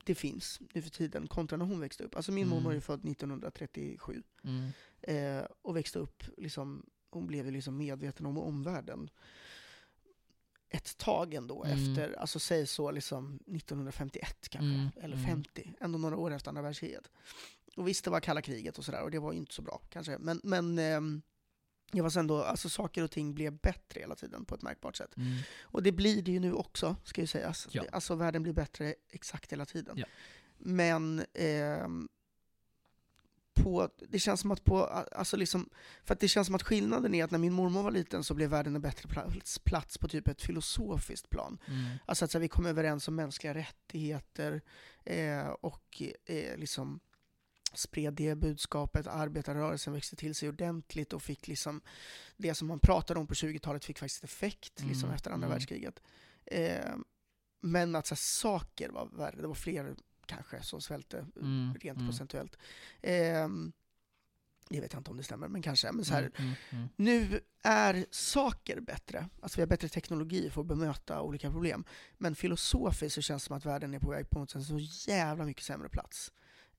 det 0.04 0.14
finns 0.14 0.60
nu 0.74 0.82
för 0.82 0.90
tiden 0.90 1.26
kontra 1.26 1.56
när 1.56 1.64
hon 1.64 1.80
växte 1.80 2.04
upp. 2.04 2.16
Alltså 2.16 2.32
min 2.32 2.46
Mm. 2.46 2.54
mormor 2.56 2.74
är 2.74 2.80
född 2.80 3.04
1937 3.04 4.22
Mm. 4.44 4.70
eh, 5.00 5.44
och 5.62 5.76
växte 5.76 5.98
upp, 5.98 6.22
liksom, 6.36 6.86
hon 7.10 7.26
blev 7.26 7.52
liksom 7.52 7.76
medveten 7.76 8.26
om 8.26 8.38
omvärlden 8.38 9.10
ett 10.72 10.98
tag 10.98 11.34
ändå 11.34 11.64
Mm. 11.64 11.78
efter, 11.78 12.18
alltså 12.18 12.38
säg 12.38 12.66
så 12.66 12.90
liksom 12.90 13.38
1951 13.46 14.48
kanske, 14.48 14.74
Mm, 14.74 14.88
eller 14.96 15.16
mm. 15.16 15.26
50, 15.28 15.72
ändå 15.80 15.98
några 15.98 16.16
år 16.16 16.30
efter 16.30 16.48
andra 16.48 16.62
världskriget. 16.62 17.10
Och 17.76 17.88
visst, 17.88 18.04
det 18.04 18.10
var 18.10 18.20
kalla 18.20 18.42
kriget 18.42 18.78
och 18.78 18.84
sådär, 18.84 19.02
och 19.02 19.10
det 19.10 19.18
var 19.18 19.32
ju 19.32 19.38
inte 19.38 19.54
så 19.54 19.62
bra 19.62 19.82
kanske, 19.90 20.18
men, 20.18 20.40
men 20.44 20.78
ehm, 20.78 21.22
det 21.92 22.00
var 22.02 22.10
sen 22.10 22.26
då, 22.26 22.42
alltså 22.42 22.68
saker 22.68 23.04
och 23.04 23.10
ting 23.10 23.34
blev 23.34 23.52
bättre 23.58 24.00
hela 24.00 24.14
tiden 24.14 24.44
på 24.44 24.54
ett 24.54 24.62
märkbart 24.62 24.96
sätt. 24.96 25.16
Mm. 25.16 25.38
Och 25.60 25.82
det 25.82 25.92
blir 25.92 26.22
det 26.22 26.32
ju 26.32 26.40
nu 26.40 26.52
också, 26.52 26.96
ska 27.04 27.20
ju 27.20 27.26
sägas. 27.26 27.68
Ja. 27.70 27.84
Alltså 27.92 28.14
världen 28.14 28.42
blir 28.42 28.52
bättre 28.52 28.94
exakt 29.10 29.52
hela 29.52 29.64
tiden. 29.66 29.98
Ja. 29.98 30.06
Men 30.58 31.24
ehm, 31.34 32.08
på, 33.54 33.88
det 34.08 34.18
känns 34.18 34.40
som 34.40 34.50
att 34.50 34.64
på, 34.64 34.84
alltså 34.86 35.36
liksom, 35.36 35.70
för 36.04 36.14
att 36.14 36.20
det 36.20 36.28
känns 36.28 36.46
som 36.46 36.54
att 36.54 36.62
skillnaden 36.62 37.14
är 37.14 37.24
att 37.24 37.30
när 37.30 37.38
min 37.38 37.52
mormor 37.52 37.82
var 37.82 37.90
liten 37.90 38.24
så 38.24 38.34
blev 38.34 38.50
världen 38.50 38.76
en 38.76 38.82
bättre 38.82 39.08
plats, 39.08 39.58
plats 39.58 39.98
på 39.98 40.08
typ 40.08 40.28
ett 40.28 40.42
filosofiskt 40.42 41.30
plan. 41.30 41.58
Mm. 41.66 41.84
Alltså 42.06 42.24
att 42.24 42.30
så 42.30 42.38
här, 42.38 42.40
vi 42.40 42.48
kom 42.48 42.66
överens 42.66 43.08
om 43.08 43.14
mänskliga 43.14 43.54
rättigheter 43.54 44.62
eh, 45.04 45.46
och 45.48 46.02
eh, 46.24 46.56
liksom 46.56 47.00
spred 47.74 48.14
det 48.14 48.34
budskapet. 48.34 49.06
Arbetarrörelsen 49.06 49.92
växte 49.92 50.16
till 50.16 50.34
sig 50.34 50.48
ordentligt 50.48 51.12
och 51.12 51.22
fick 51.22 51.48
liksom 51.48 51.80
det 52.36 52.54
som 52.54 52.68
man 52.68 52.78
pratade 52.78 53.20
om 53.20 53.26
på 53.26 53.34
20-talet 53.34 53.84
fick 53.84 53.98
faktiskt 53.98 54.24
effekt 54.24 54.80
liksom 54.80 55.04
Mm, 55.04 55.14
efter 55.14 55.30
andra 55.30 55.46
mm. 55.46 55.54
världskriget. 55.54 56.02
Eh, 56.46 56.94
men 57.60 57.96
att 57.96 58.06
så 58.06 58.14
här, 58.14 58.16
saker 58.16 58.88
var 58.88 59.06
värre. 59.06 59.40
Det 59.40 59.46
var 59.46 59.54
fler 59.54 59.96
kanske 60.34 60.62
som 60.62 60.80
svälte 60.80 61.26
Mm, 61.36 61.74
rent 61.80 61.98
mm. 61.98 62.08
procentuellt. 62.08 62.56
Eh, 63.02 63.48
jag 64.68 64.80
vet 64.80 64.94
inte 64.94 65.10
om 65.10 65.16
det 65.16 65.22
stämmer, 65.22 65.48
men 65.48 65.62
kanske. 65.62 65.92
Men 65.92 66.04
så 66.04 66.14
här, 66.14 66.22
Mm, 66.22 66.32
mm, 66.38 66.54
mm. 66.70 66.88
nu 66.96 67.40
är 67.62 68.06
saker 68.10 68.80
bättre. 68.80 69.28
Alltså 69.42 69.56
vi 69.56 69.62
har 69.62 69.66
bättre 69.66 69.88
teknologi 69.88 70.50
för 70.50 70.60
att 70.60 70.66
bemöta 70.66 71.22
olika 71.22 71.50
problem. 71.50 71.84
Men 72.18 72.34
filosofiskt 72.34 73.14
så 73.14 73.22
känns 73.22 73.42
det 73.42 73.46
som 73.46 73.56
att 73.56 73.66
världen 73.66 73.94
är 73.94 73.98
på 73.98 74.10
väg 74.10 74.26
mot 74.30 74.54
en 74.54 74.64
så 74.64 74.78
jävla 75.10 75.44
mycket 75.44 75.64
sämre 75.64 75.88
plats 75.88 76.32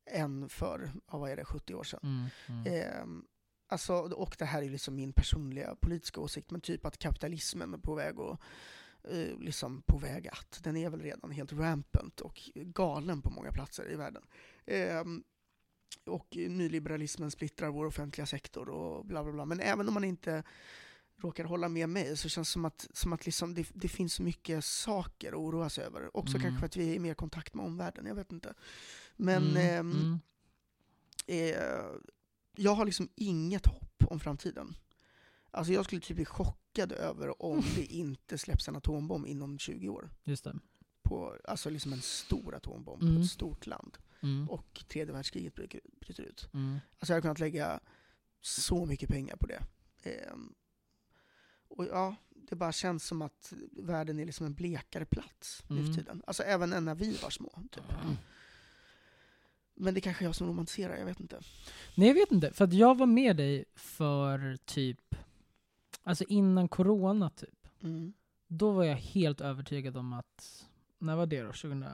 än 0.05 0.49
för, 0.49 0.91
ja, 1.11 1.17
vad 1.17 1.31
är 1.31 1.35
det, 1.35 1.45
70 1.45 1.73
år 1.73 1.83
sedan. 1.83 1.99
Mm, 2.03 2.29
mm. 2.47 2.73
Ehm, 2.73 3.25
alltså, 3.67 3.93
och 3.95 4.35
det 4.39 4.45
här 4.45 4.61
är 4.61 4.69
liksom 4.69 4.95
min 4.95 5.13
personliga 5.13 5.75
politiska 5.75 6.21
åsikt, 6.21 6.51
men 6.51 6.61
typ 6.61 6.85
att 6.85 6.97
kapitalismen 6.97 7.73
är 7.73 7.77
på 7.77 7.95
väg 7.95 8.19
att 8.19 8.39
eh, 9.09 9.37
liksom 9.39 9.81
på 9.81 9.97
väg 9.97 10.27
att. 10.27 10.59
Den 10.63 10.77
är 10.77 10.89
väl 10.89 11.01
redan 11.01 11.31
helt 11.31 11.53
rampant 11.53 12.21
och 12.21 12.41
galen 12.55 13.21
på 13.21 13.29
många 13.29 13.51
platser 13.51 13.91
i 13.91 13.95
världen. 13.95 14.23
Ehm, 14.65 15.23
och 16.05 16.27
nyliberalismen 16.35 17.31
splittrar 17.31 17.69
vår 17.69 17.85
offentliga 17.85 18.25
sektor 18.25 18.69
och 18.69 19.05
bla 19.05 19.23
bla 19.23 19.33
bla. 19.33 19.45
Men 19.45 19.59
även 19.59 19.87
om 19.87 19.93
man 19.93 20.03
inte 20.03 20.43
råkar 21.17 21.43
hålla 21.43 21.69
med 21.69 21.89
mig 21.89 22.17
så 22.17 22.29
känns 22.29 22.47
det 22.49 22.51
som 22.51 22.65
att, 22.65 22.87
som 22.93 23.13
att 23.13 23.25
liksom 23.25 23.53
det, 23.53 23.67
det 23.73 23.87
finns 23.87 24.13
så 24.13 24.23
mycket 24.23 24.65
saker 24.65 25.29
att 25.29 25.37
oroa 25.37 25.69
sig 25.69 25.83
över. 25.85 26.17
Också 26.17 26.37
Mm. 26.37 26.41
kanske 26.41 26.59
för 26.59 26.65
att 26.65 26.75
vi 26.77 26.89
är 26.89 26.93
i 26.95 26.99
mer 26.99 27.13
kontakt 27.13 27.53
med 27.53 27.65
omvärlden, 27.65 28.05
jag 28.05 28.15
vet 28.15 28.31
inte. 28.31 28.53
Men 29.15 29.43
Mm, 29.43 29.57
ehm, 29.57 29.91
mm. 29.91 30.19
eh, 31.55 31.99
jag 32.55 32.71
har 32.75 32.85
liksom 32.85 33.09
inget 33.15 33.65
hopp 33.65 34.03
om 34.07 34.19
framtiden. 34.19 34.75
Alltså 35.53 35.73
jag 35.73 35.85
skulle 35.85 36.01
typ 36.01 36.15
bli 36.15 36.25
chockad 36.25 36.91
över 36.91 37.41
om 37.43 37.63
det 37.75 37.85
inte 37.85 38.37
släpps 38.37 38.67
en 38.67 38.75
atombomb 38.75 39.27
inom 39.27 39.59
20 39.59 39.89
år. 39.89 40.09
Just 40.23 40.43
det. 40.43 40.55
På, 41.03 41.37
alltså 41.47 41.69
liksom 41.69 41.93
en 41.93 42.01
stor 42.01 42.55
atombomb 42.55 42.99
på 42.99 43.05
Mm. 43.05 43.21
ett 43.21 43.29
stort 43.29 43.65
land. 43.67 43.97
Mm. 44.21 44.49
Och 44.49 44.83
tredje 44.87 45.13
världskriget 45.13 45.55
bryter, 45.55 46.23
ut. 46.23 46.49
Mm. 46.53 46.79
Alltså 46.99 47.11
jag 47.13 47.15
hade 47.15 47.21
kunnat 47.21 47.39
lägga 47.39 47.79
så 48.41 48.85
mycket 48.85 49.09
pengar 49.09 49.35
på 49.35 49.47
det. 49.47 49.63
Ehm, 50.03 50.53
och 51.67 51.85
ja, 51.85 52.15
det 52.49 52.55
bara 52.55 52.71
känns 52.71 53.05
som 53.05 53.21
att 53.21 53.53
världen 53.71 54.19
är 54.19 54.25
liksom 54.25 54.45
en 54.45 54.53
blekare 54.53 55.05
plats 55.05 55.63
nu 55.67 55.79
Mm. 55.79 55.93
för 55.93 55.99
tiden. 56.01 56.23
Alltså 56.27 56.43
även 56.43 56.85
när 56.85 56.95
vi 56.95 57.17
var 57.17 57.29
små. 57.29 57.59
Typ. 57.71 57.83
Men 59.75 59.93
det 59.93 60.01
kanske 60.01 60.23
är 60.23 60.27
jag 60.27 60.35
som 60.35 60.47
romantiserar, 60.47 60.97
jag 60.97 61.05
vet 61.05 61.19
inte. 61.19 61.39
Nej 61.95 62.07
jag 62.07 62.15
vet 62.15 62.31
inte, 62.31 62.53
för 62.53 62.63
att 62.65 62.73
jag 62.73 62.97
var 62.97 63.05
med 63.05 63.37
dig 63.37 63.65
för 63.75 64.57
typ, 64.65 65.15
alltså 66.03 66.23
innan 66.27 66.67
corona 66.67 67.29
typ. 67.29 67.67
Mm. 67.83 68.13
Då 68.47 68.71
var 68.71 68.83
jag 68.83 68.95
helt 68.95 69.41
övertygad 69.41 69.97
om 69.97 70.13
att, 70.13 70.65
när 70.99 71.15
var 71.15 71.25
det 71.25 71.41
då? 71.41 71.47
2000? 71.47 71.85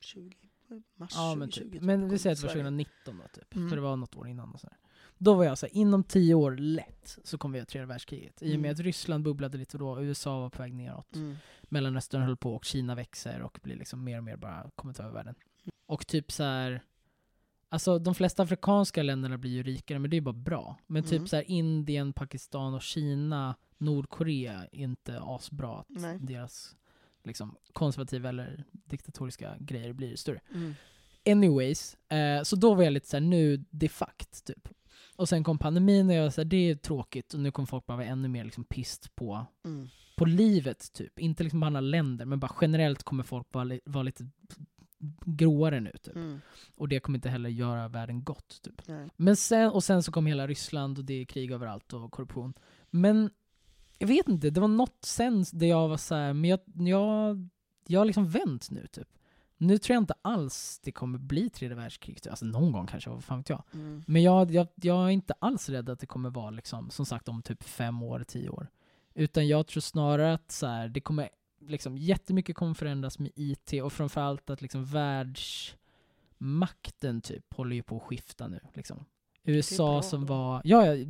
20, 0.00 0.32
mars 0.96 1.12
Ja 1.14 1.34
men 1.34 1.48
2020. 1.48 1.72
typ. 1.72 1.82
Men 1.82 2.08
vi 2.08 2.18
säger 2.18 2.34
att 2.34 2.40
det 2.40 2.46
var 2.46 2.52
Sverige. 2.52 2.64
2019 2.64 3.18
då 3.22 3.28
typ. 3.40 3.54
Mm. 3.56 3.68
För 3.68 3.76
det 3.76 3.82
var 3.82 3.96
något 3.96 4.16
år 4.16 4.28
innan 4.28 4.52
och 4.52 4.60
sådär. 4.60 4.76
Då 5.18 5.34
var 5.34 5.44
jag 5.44 5.58
så 5.58 5.66
här, 5.66 5.76
inom 5.76 6.04
tio 6.04 6.34
år 6.34 6.56
lätt 6.56 7.18
så 7.24 7.38
kommer 7.38 7.52
vi 7.52 7.60
ha 7.60 7.66
tredje 7.66 7.86
världskriget. 7.86 8.42
I 8.42 8.46
och 8.56 8.60
med 8.60 8.70
Mm. 8.70 8.72
att 8.72 8.78
Ryssland 8.80 9.24
bubblade 9.24 9.58
lite 9.58 9.78
då, 9.78 10.02
USA 10.02 10.40
var 10.40 10.50
på 10.50 10.62
väg 10.62 10.74
neråt. 10.74 11.16
Mm. 11.16 11.36
Mellanöstern 11.62 12.22
höll 12.22 12.36
på 12.36 12.54
och 12.54 12.64
Kina 12.64 12.94
växer 12.94 13.42
och 13.42 13.58
blir 13.62 13.76
liksom 13.76 14.04
mer 14.04 14.18
och 14.18 14.24
mer 14.24 14.36
bara 14.36 14.70
kommer 14.74 14.94
ta 14.94 15.02
över 15.02 15.12
världen. 15.14 15.34
Och 15.86 16.06
typ 16.06 16.32
så 16.32 16.42
här. 16.42 16.82
Alltså 17.72 17.98
de 17.98 18.14
flesta 18.14 18.42
afrikanska 18.42 19.02
länderna 19.02 19.38
blir 19.38 19.50
ju 19.50 19.62
rikare, 19.62 19.98
men 19.98 20.10
det 20.10 20.14
är 20.14 20.18
ju 20.18 20.24
bara 20.24 20.32
bra. 20.32 20.76
Men 20.86 21.02
typ 21.02 21.12
Mm. 21.12 21.26
så 21.26 21.36
här 21.36 21.50
Indien, 21.50 22.12
Pakistan 22.12 22.74
och 22.74 22.82
Kina, 22.82 23.54
Nordkorea 23.78 24.52
är 24.72 24.78
inte 24.78 25.20
asbra 25.22 25.78
att 25.80 25.86
Nej. 25.88 26.18
deras 26.20 26.76
liksom, 27.24 27.56
konservativa 27.72 28.28
eller 28.28 28.64
diktatoriska 28.72 29.56
grejer 29.60 29.92
blir 29.92 30.16
större. 30.16 30.40
Mm. 30.54 30.74
Anyways, 31.26 31.96
eh, 32.08 32.42
så 32.42 32.56
då 32.56 32.74
var 32.74 32.82
jag 32.82 32.92
lite 32.92 33.08
såhär, 33.08 33.20
nu, 33.20 33.64
det 33.70 33.86
är 33.86 33.90
fakt 33.90 34.44
typ. 34.44 34.68
Och 35.16 35.28
sen 35.28 35.44
kom 35.44 35.58
pandemin 35.58 36.08
och 36.08 36.14
jag 36.14 36.22
var 36.22 36.30
såhär, 36.30 36.44
det 36.46 36.56
är 36.70 36.74
tråkigt 36.74 37.34
och 37.34 37.40
nu 37.40 37.50
kommer 37.50 37.66
folk 37.66 37.86
bara 37.86 37.96
vara 37.96 38.06
ännu 38.06 38.28
mer 38.28 38.44
liksom 38.44 38.64
pist 38.64 39.14
på, 39.14 39.46
Mm. 39.64 39.88
på 40.16 40.24
livet 40.24 40.92
typ. 40.92 41.18
Inte 41.18 41.42
liksom 41.42 41.60
på 41.60 41.66
andra 41.66 41.80
länder, 41.80 42.24
men 42.24 42.40
bara 42.40 42.54
generellt 42.60 43.02
kommer 43.02 43.22
folk 43.22 43.46
vara, 43.50 43.64
li- 43.64 43.80
vara 43.84 44.02
lite 44.02 44.28
gråare 45.24 45.80
nu 45.80 45.92
typ. 46.02 46.16
Mm. 46.16 46.40
Och 46.76 46.88
det 46.88 47.00
kommer 47.00 47.18
inte 47.18 47.28
heller 47.28 47.50
göra 47.50 47.88
världen 47.88 48.24
gott 48.24 48.62
typ. 48.62 48.88
Nej. 48.88 49.08
Men 49.16 49.36
sen, 49.36 49.70
och 49.70 49.84
sen 49.84 50.02
så 50.02 50.12
kom 50.12 50.26
hela 50.26 50.46
Ryssland 50.46 50.98
och 50.98 51.04
det 51.04 51.14
är 51.14 51.24
krig 51.24 51.52
överallt 51.52 51.92
och 51.92 52.12
korruption. 52.12 52.54
Men 52.90 53.30
jag 53.98 54.08
vet 54.08 54.28
inte, 54.28 54.50
det 54.50 54.60
var 54.60 54.68
något 54.68 55.04
sen 55.04 55.44
där 55.52 55.66
jag 55.66 55.88
var 55.88 55.96
så 55.96 56.14
här, 56.14 56.32
men 56.32 56.50
jag, 56.50 56.60
jag, 56.74 57.48
jag 57.86 58.00
har 58.00 58.04
liksom 58.04 58.28
vänt 58.28 58.70
nu 58.70 58.86
typ. 58.86 59.08
Nu 59.56 59.78
tror 59.78 59.94
jag 59.94 60.02
inte 60.02 60.14
alls 60.22 60.80
det 60.82 60.92
kommer 60.92 61.18
bli 61.18 61.50
tredje 61.50 61.76
världskrig. 61.76 62.22
typ. 62.22 62.30
Alltså 62.30 62.44
någon 62.44 62.72
gång 62.72 62.86
kanske, 62.86 63.10
vad 63.10 63.24
fan 63.24 63.38
vet 63.38 63.48
jag. 63.48 63.62
Mm. 63.74 64.02
Men 64.06 64.22
jag, 64.22 64.50
jag, 64.50 64.66
jag 64.74 65.04
är 65.06 65.10
inte 65.10 65.34
alls 65.38 65.68
rädd 65.68 65.88
att 65.88 66.00
det 66.00 66.06
kommer 66.06 66.30
vara 66.30 66.50
liksom, 66.50 66.90
som 66.90 67.06
sagt 67.06 67.28
om 67.28 67.42
typ 67.42 67.62
fem 67.62 68.02
år, 68.02 68.24
tio 68.28 68.48
år. 68.48 68.68
Utan 69.14 69.48
jag 69.48 69.66
tror 69.66 69.80
snarare 69.80 70.34
att 70.34 70.52
så 70.52 70.66
här, 70.66 70.88
det 70.88 71.00
kommer 71.00 71.28
liksom, 71.66 71.98
jättemycket 71.98 72.56
kommer 72.56 72.74
förändras 72.74 73.18
med 73.18 73.30
IT 73.34 73.72
och 73.82 73.92
framförallt 73.92 74.50
att 74.50 74.62
liksom 74.62 74.84
världsmakten 74.84 77.20
typ 77.20 77.54
håller 77.54 77.76
ju 77.76 77.82
på 77.82 77.96
att 77.96 78.02
skifta 78.02 78.48
nu. 78.48 78.60
Liksom. 78.74 79.04
USA 79.44 80.02
som 80.02 80.26
var, 80.26 80.60
ja, 80.64 80.86
ja, 80.86 81.06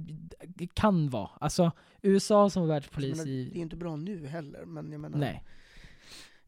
det 0.47 0.75
kan 0.75 1.11
vara. 1.11 1.31
Alltså 1.41 1.73
USA 2.03 2.51
som 2.51 2.63
var 2.63 2.69
världspolis 2.69 3.17
menar, 3.17 3.25
det 3.25 3.31
är 3.31 3.35
i, 3.35 3.59
inte 3.59 3.77
bra 3.77 3.97
nu 3.97 4.27
heller, 4.27 4.65
men 4.65 4.93
jag 4.93 5.01
menar, 5.01 5.19
nej. 5.19 5.45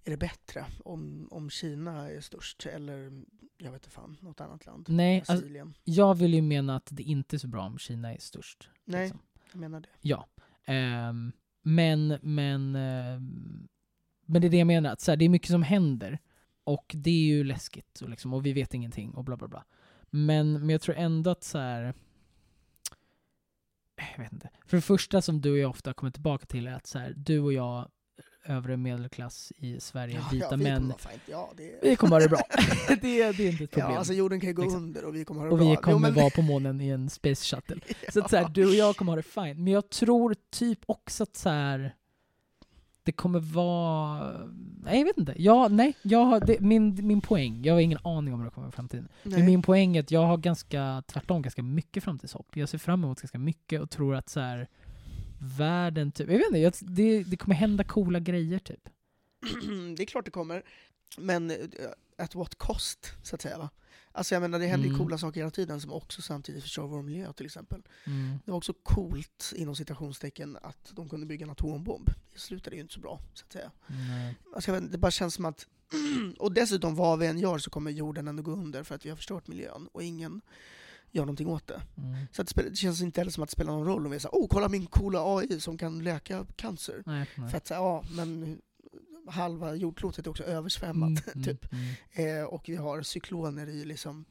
är 0.04 0.10
det 0.10 0.16
bättre 0.16 0.66
om, 0.84 1.28
om 1.30 1.50
Kina 1.50 2.10
är 2.10 2.20
störst 2.20 2.66
eller 2.66 3.24
jag 3.58 3.72
vet 3.72 3.82
inte 3.82 3.90
fan, 3.90 4.16
något 4.20 4.40
annat 4.40 4.66
land? 4.66 4.86
Nej, 4.88 5.24
alltså, 5.28 5.46
jag 5.84 6.14
vill 6.14 6.34
ju 6.34 6.42
mena 6.42 6.76
att 6.76 6.88
det 6.90 7.02
inte 7.02 7.36
är 7.36 7.38
så 7.38 7.48
bra 7.48 7.62
om 7.62 7.78
Kina 7.78 8.14
är 8.14 8.18
störst. 8.18 8.68
Nej, 8.84 9.02
liksom. 9.02 9.20
jag 9.52 9.60
menar 9.60 9.80
det. 9.80 9.88
Ja. 10.00 10.26
Ehm, 10.64 11.32
men, 11.62 12.18
men, 12.22 12.76
ehm, 12.76 13.68
men 14.26 14.40
det 14.42 14.48
är 14.48 14.50
det 14.50 14.56
jag 14.58 14.66
menar, 14.66 14.90
att 14.92 15.00
så 15.00 15.10
här, 15.12 15.16
det 15.16 15.24
är 15.24 15.28
mycket 15.28 15.50
som 15.50 15.62
händer. 15.62 16.18
Och 16.64 16.92
det 16.94 17.10
är 17.10 17.24
ju 17.24 17.44
läskigt, 17.44 18.00
och, 18.00 18.08
liksom, 18.08 18.34
och 18.34 18.46
vi 18.46 18.52
vet 18.52 18.74
ingenting 18.74 19.10
och 19.10 19.24
bla 19.24 19.36
bla 19.36 19.48
bla. 19.48 19.64
Men, 20.10 20.52
men 20.52 20.68
jag 20.70 20.80
tror 20.80 20.96
ändå 20.96 21.30
att 21.30 21.44
så 21.44 21.58
här. 21.58 21.94
Jag 24.16 24.24
vet 24.24 24.32
inte. 24.32 24.50
För 24.66 24.76
det 24.76 24.80
första 24.80 25.22
som 25.22 25.40
du 25.40 25.52
och 25.52 25.58
jag 25.58 25.70
ofta 25.70 25.94
kommer 25.94 26.10
tillbaka 26.10 26.46
till 26.46 26.66
är 26.66 26.72
att 26.74 26.86
så 26.86 26.98
här, 26.98 27.12
du 27.16 27.38
och 27.40 27.52
jag, 27.52 27.88
övre 28.46 28.76
medelklass 28.76 29.52
i 29.56 29.80
Sverige, 29.80 30.20
vita 30.32 30.46
ja, 30.50 30.56
vi 30.56 30.64
män, 30.64 30.80
kommer. 30.80 30.96
Ja, 31.26 31.52
det 31.56 31.78
vi 31.82 31.96
kommer 31.96 32.12
ha 32.16 32.20
det 32.20 32.28
bra. 32.28 32.40
det, 33.00 33.22
är- 33.22 33.32
det 33.32 33.42
är 33.46 33.50
inte 33.50 33.64
ett 33.64 33.70
problem. 33.70 33.90
Ja, 33.92 33.98
alltså 33.98 34.12
jorden 34.12 34.40
kan 34.40 34.48
ju 34.48 34.54
gå 34.54 34.62
Liksom. 34.62 34.82
under 34.82 35.04
och 35.04 35.14
vi 35.14 35.24
kommer 35.24 35.40
ha 35.40 35.46
det 35.46 35.52
och 35.52 35.58
bra. 35.58 35.66
vi 35.68 35.74
Jo, 35.74 35.80
kommer 35.80 35.98
men- 35.98 36.14
vara 36.14 36.30
på 36.30 36.42
månen 36.42 36.80
i 36.80 36.88
en 36.88 37.10
space 37.10 37.56
shuttle. 37.56 37.80
Så 38.12 38.20
att 38.24 38.30
så 38.30 38.36
här, 38.36 38.48
du 38.48 38.66
och 38.66 38.74
jag 38.74 38.96
kommer 38.96 39.12
ha 39.12 39.16
det 39.16 39.22
fine. 39.22 39.64
Men 39.64 39.72
jag 39.72 39.90
tror 39.90 40.36
typ 40.50 40.78
också 40.86 41.22
att 41.22 41.36
så 41.36 41.48
här, 41.48 41.94
det 43.04 43.12
kommer 43.12 43.40
vara... 43.40 44.38
Nej, 44.82 44.98
jag 44.98 45.04
vet 45.04 45.18
inte. 45.18 45.34
Jag, 45.36 45.72
nej, 45.72 45.94
jag 46.02 46.24
har, 46.24 46.40
det, 46.40 46.60
min, 46.60 47.06
min 47.06 47.20
poäng, 47.20 47.62
jag 47.64 47.74
har 47.74 47.80
ingen 47.80 47.98
aning 48.04 48.34
om 48.34 48.40
hur 48.40 48.44
det 48.44 48.54
kommer 48.54 48.68
i 48.68 48.72
framtiden. 48.72 49.08
Nej. 49.22 49.38
Men 49.38 49.46
min 49.46 49.62
poäng 49.62 49.96
är 49.96 50.00
att 50.00 50.10
jag 50.10 50.26
har 50.26 50.36
ganska, 50.36 51.02
tvärtom, 51.06 51.42
ganska 51.42 51.62
mycket 51.62 52.04
framtidshopp. 52.04 52.56
Jag 52.56 52.68
ser 52.68 52.78
fram 52.78 53.04
emot 53.04 53.20
ganska 53.20 53.38
mycket 53.38 53.80
och 53.80 53.90
tror 53.90 54.14
att 54.14 54.28
så 54.28 54.40
här, 54.40 54.68
världen 55.58 56.12
typ... 56.12 56.30
Jag 56.30 56.38
vet 56.38 56.46
inte, 56.46 56.58
jag, 56.58 56.72
det, 56.80 57.22
det 57.22 57.36
kommer 57.36 57.54
hända 57.54 57.84
coola 57.84 58.20
grejer 58.20 58.58
typ. 58.58 58.88
det 59.96 60.02
är 60.02 60.06
klart 60.06 60.24
det 60.24 60.30
kommer, 60.30 60.62
men 61.18 61.50
eh, 61.50 61.56
at 62.18 62.34
what 62.34 62.54
cost, 62.54 63.12
så 63.22 63.34
att 63.34 63.42
säga. 63.42 63.58
Va? 63.58 63.70
Alltså 64.16 64.34
jag 64.34 64.42
menar, 64.42 64.58
det 64.58 64.66
händer 64.66 64.86
ju 64.88 64.94
Mm. 64.94 65.04
coola 65.04 65.18
saker 65.18 65.40
hela 65.40 65.50
tiden 65.50 65.80
som 65.80 65.92
också 65.92 66.22
samtidigt 66.22 66.62
förstör 66.62 66.82
vår 66.82 67.02
miljö 67.02 67.32
till 67.32 67.46
exempel. 67.46 67.82
Mm. 68.06 68.38
Det 68.44 68.50
var 68.50 68.58
också 68.58 68.72
coolt, 68.82 69.52
inom 69.56 69.76
citationstecken, 69.76 70.58
att 70.62 70.92
de 70.92 71.08
kunde 71.08 71.26
bygga 71.26 71.44
en 71.44 71.50
atombomb. 71.50 72.10
Det 72.32 72.38
slutade 72.38 72.76
ju 72.76 72.82
inte 72.82 72.94
så 72.94 73.00
bra, 73.00 73.20
så 73.34 73.44
att 73.44 73.52
säga. 73.52 73.70
Nej. 73.86 74.36
Alltså, 74.54 74.80
det 74.80 74.98
bara 74.98 75.10
känns 75.10 75.34
som 75.34 75.44
att... 75.44 75.66
och 76.38 76.52
dessutom, 76.52 76.94
vad 76.94 77.18
vi 77.18 77.26
än 77.26 77.38
gör 77.38 77.58
så 77.58 77.70
kommer 77.70 77.90
jorden 77.90 78.28
ändå 78.28 78.42
gå 78.42 78.50
under 78.52 78.82
för 78.82 78.94
att 78.94 79.06
vi 79.06 79.10
har 79.10 79.16
förstört 79.16 79.48
miljön 79.48 79.88
och 79.92 80.02
ingen 80.02 80.40
gör 81.10 81.22
någonting 81.22 81.48
åt 81.48 81.66
det. 81.66 81.82
Mm. 81.96 82.26
Så 82.32 82.42
det, 82.42 82.62
det 82.70 82.76
känns 82.76 83.02
inte 83.02 83.20
heller 83.20 83.30
som 83.32 83.42
att 83.42 83.48
det 83.48 83.52
spelar 83.52 83.72
någon 83.72 83.86
roll 83.86 84.06
om 84.06 84.12
vi 84.12 84.20
säger 84.20 84.34
oh 84.34 84.48
kolla 84.50 84.68
min 84.68 84.86
coola 84.86 85.36
AI 85.36 85.60
som 85.60 85.78
kan 85.78 86.04
läka 86.04 86.46
cancer. 86.56 87.02
Nej, 87.06 87.30
nej. 87.36 87.50
För 87.50 87.56
att 87.56 87.66
säga, 87.66 87.80
ja 87.80 88.04
men 88.10 88.58
halva 89.26 89.74
jordklotet 89.74 90.26
är 90.26 90.30
också 90.30 90.42
översvämmat, 90.44 91.08
Mm, 91.08 91.22
mm, 91.34 91.44
typ. 91.44 91.72
mm, 91.72 92.38
Eh, 92.40 92.44
och 92.44 92.68
vi 92.68 92.76
har 92.76 93.02
cykloner 93.02 93.66
i 93.66 93.84
liksom 93.84 94.24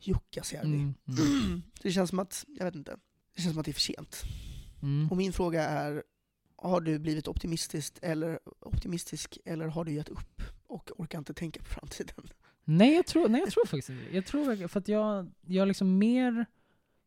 Jukkasjärvi. 0.00 0.68
mm, 0.74 0.94
mm, 1.08 1.62
det 1.82 1.90
känns 1.92 2.10
som 2.10 2.18
att, 2.18 2.44
jag 2.58 2.64
vet 2.64 2.74
inte, 2.74 2.96
det 3.34 3.42
känns 3.42 3.52
som 3.54 3.60
att 3.60 3.64
det 3.64 3.70
är 3.70 3.72
för 3.72 3.80
sent. 3.80 4.22
mm. 4.82 5.08
Och 5.10 5.16
min 5.16 5.32
fråga 5.32 5.62
är, 5.68 6.02
har 6.56 6.80
du 6.80 6.98
blivit 6.98 7.28
optimistisk 7.28 7.98
eller, 8.02 8.38
optimistisk 8.60 9.38
eller 9.44 9.66
har 9.66 9.84
du 9.84 9.92
gett 9.92 10.08
upp 10.08 10.42
och 10.66 10.90
orkar 11.00 11.18
inte 11.18 11.34
tänka 11.34 11.60
på 11.60 11.66
framtiden? 11.66 12.28
Nej 12.64 12.94
jag 12.94 13.06
tror, 13.06 13.28
nej, 13.28 13.40
jag 13.40 13.50
tror 13.50 13.66
faktiskt 13.66 13.88
inte. 13.90 14.16
Jag 14.16 14.26
tror 14.26 14.68
för 14.68 14.80
att 14.80 14.88
jag, 14.88 15.30
jag 15.46 15.62
är 15.62 15.66
liksom 15.66 15.98
mer 15.98 16.46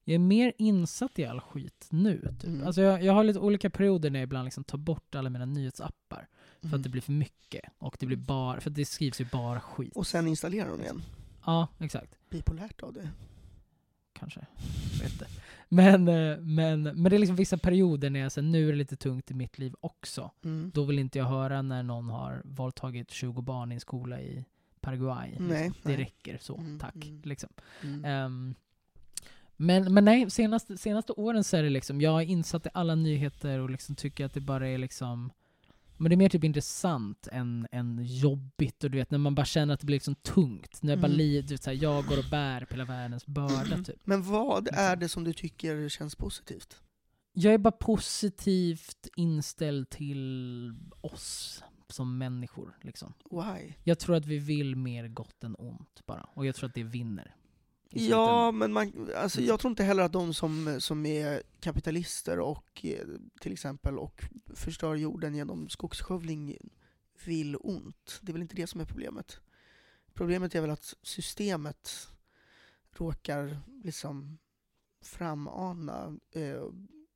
jag 0.03 0.15
är 0.15 0.19
mer 0.19 0.53
insatt 0.57 1.19
i 1.19 1.25
all 1.25 1.39
skit 1.41 1.87
nu. 1.91 2.21
Typ. 2.39 2.43
Mm. 2.43 2.67
Alltså 2.67 2.81
jag, 2.81 3.03
jag 3.03 3.13
har 3.13 3.23
lite 3.23 3.39
olika 3.39 3.69
perioder 3.69 4.09
när 4.09 4.19
jag 4.19 4.23
ibland 4.23 4.45
liksom 4.45 4.63
tar 4.63 4.77
bort 4.77 5.15
alla 5.15 5.29
mina 5.29 5.45
nyhetsappar. 5.45 6.27
För 6.61 6.67
Mm. 6.67 6.79
att 6.79 6.83
det 6.83 6.89
blir 6.89 7.01
för 7.01 7.11
mycket. 7.11 7.61
Och 7.77 7.97
det 7.99 8.05
blir 8.05 8.17
bara, 8.17 8.61
för 8.61 8.69
det 8.69 8.85
skrivs 8.85 9.21
ju 9.21 9.25
bara 9.25 9.59
skit. 9.59 9.95
Och 9.95 10.07
sen 10.07 10.27
installerar 10.27 10.69
de 10.69 10.81
igen. 10.81 11.01
Ja, 11.45 11.67
exakt. 11.79 12.15
Bipolärt 12.29 12.83
av 12.83 12.93
det. 12.93 13.09
Kanske. 14.13 14.45
Jag 14.93 15.03
vet 15.03 15.11
inte. 15.13 15.27
Men, 15.69 16.07
eh, 16.07 16.37
men, 16.39 16.83
men 16.83 17.03
det 17.03 17.15
är 17.15 17.19
liksom 17.19 17.35
vissa 17.35 17.57
perioder 17.57 18.09
när 18.09 18.19
jag 18.19 18.31
säger 18.31 18.47
nu 18.47 18.67
är 18.67 18.71
det 18.71 18.77
lite 18.77 18.95
tungt 18.95 19.31
i 19.31 19.33
mitt 19.33 19.57
liv 19.57 19.73
också. 19.81 20.31
Mm. 20.43 20.71
Då 20.73 20.83
vill 20.83 20.99
inte 20.99 21.17
jag 21.17 21.25
höra 21.25 21.61
när 21.61 21.83
någon 21.83 22.09
har 22.09 22.41
våldtagit 22.45 23.11
20 23.11 23.41
barn 23.41 23.71
i 23.71 23.75
en 23.75 23.81
skola 23.81 24.21
i 24.21 24.45
Paraguay. 24.81 25.29
liksom. 25.29 25.47
Nej, 25.47 25.69
Det 25.83 25.89
nej. 25.89 25.97
räcker 25.97 26.37
så, 26.41 26.57
Mm, 26.57 26.79
tack. 26.79 26.95
mm. 26.95 27.21
Liksom. 27.25 27.49
Mm. 27.83 28.05
Ehm, 28.05 28.55
men, 29.55 29.93
men 29.93 30.05
nej, 30.05 30.29
senaste, 30.31 30.77
senaste 30.77 31.13
åren 31.13 31.43
så 31.43 31.57
är 31.57 31.63
det 31.63 31.69
liksom, 31.69 32.01
jag 32.01 32.21
är 32.21 32.25
insatt 32.25 32.65
i 32.65 32.69
alla 32.73 32.95
nyheter 32.95 33.59
och 33.59 33.69
liksom 33.69 33.95
tycker 33.95 34.25
att 34.25 34.33
det 34.33 34.41
bara 34.41 34.67
är 34.67 34.77
liksom 34.77 35.31
men 35.99 36.09
det 36.09 36.15
är 36.15 36.17
mer 36.17 36.29
typ 36.29 36.43
intressant 36.43 37.27
än, 37.31 37.67
än 37.71 37.99
jobbigt 38.03 38.83
och 38.83 38.91
du 38.91 38.97
vet 38.97 39.11
när 39.11 39.17
man 39.17 39.35
bara 39.35 39.45
känner 39.45 39.73
att 39.73 39.79
det 39.79 39.85
blir 39.85 39.95
liksom 39.95 40.15
tungt. 40.15 40.83
När 40.83 40.91
jag 40.93 40.99
bara 40.99 41.07
Mm. 41.07 41.17
li, 41.17 41.41
du 41.41 41.53
vet, 41.53 41.63
så 41.63 41.69
här, 41.69 41.77
jag 41.83 42.05
går 42.05 42.17
och 42.17 42.29
bär 42.31 42.65
på 42.65 42.73
hela 42.73 42.85
världens 42.85 43.25
börda 43.25 43.83
typ. 43.83 43.99
Men 44.03 44.21
vad 44.23 44.63
Liksom. 44.65 44.83
är 44.83 44.95
det 44.95 45.09
som 45.09 45.23
du 45.23 45.33
tycker 45.33 45.89
känns 45.89 46.15
positivt? 46.15 46.81
Jag 47.33 47.53
är 47.53 47.57
bara 47.57 47.71
positivt 47.71 49.07
inställd 49.15 49.89
till 49.89 50.73
oss 51.01 51.63
som 51.89 52.17
människor 52.17 52.77
liksom. 52.81 53.13
Why? 53.31 53.73
Jag 53.83 53.99
tror 53.99 54.15
att 54.15 54.25
vi 54.25 54.37
vill 54.37 54.75
mer 54.75 55.07
gott 55.07 55.43
än 55.43 55.55
ont 55.55 56.01
bara. 56.05 56.29
Och 56.33 56.45
jag 56.45 56.55
tror 56.55 56.69
att 56.69 56.75
det 56.75 56.83
vinner. 56.83 57.35
Ja, 57.89 58.51
men 58.51 58.73
man, 58.73 59.09
alltså, 59.15 59.41
jag 59.41 59.59
tror 59.59 59.69
inte 59.69 59.83
heller 59.83 60.03
att 60.03 60.13
de 60.13 60.33
som, 60.33 60.81
som 60.81 61.05
är 61.05 61.43
kapitalister 61.59 62.39
och 62.39 62.85
eh, 62.85 63.07
till 63.41 63.53
exempel 63.53 63.99
och 63.99 64.23
förstör 64.55 64.95
jorden 64.95 65.35
genom 65.35 65.69
skogsskövling 65.69 66.57
vill 67.25 67.57
ont. 67.59 68.19
Det 68.21 68.31
är 68.31 68.33
väl 68.33 68.41
inte 68.41 68.55
det 68.55 68.67
som 68.67 68.81
är 68.81 68.85
problemet. 68.85 69.39
Problemet 70.13 70.55
är 70.55 70.61
väl 70.61 70.69
att 70.69 70.93
systemet 71.01 72.07
råkar 72.91 73.59
liksom 73.83 74.37
framana 75.01 76.17
eh, 76.31 76.63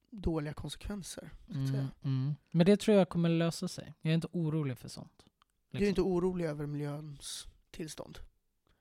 dåliga 0.10 0.54
konsekvenser. 0.54 1.32
Mm, 1.50 1.88
mm. 2.04 2.36
Men 2.52 2.66
det 2.66 2.78
tror 2.80 2.98
jag 2.98 3.10
kommer 3.10 3.30
lösa 3.30 3.68
sig. 3.68 3.94
Jag 4.02 4.12
är 4.12 4.16
inte 4.16 4.28
orolig 4.32 4.78
för 4.78 4.90
sånt. 4.90 5.26
Du 5.72 5.78
är 5.78 5.80
liksom. 5.80 5.90
inte 5.90 6.02
orolig 6.02 6.46
över 6.46 6.66
miljöns 6.66 7.48
tillstånd? 7.72 8.20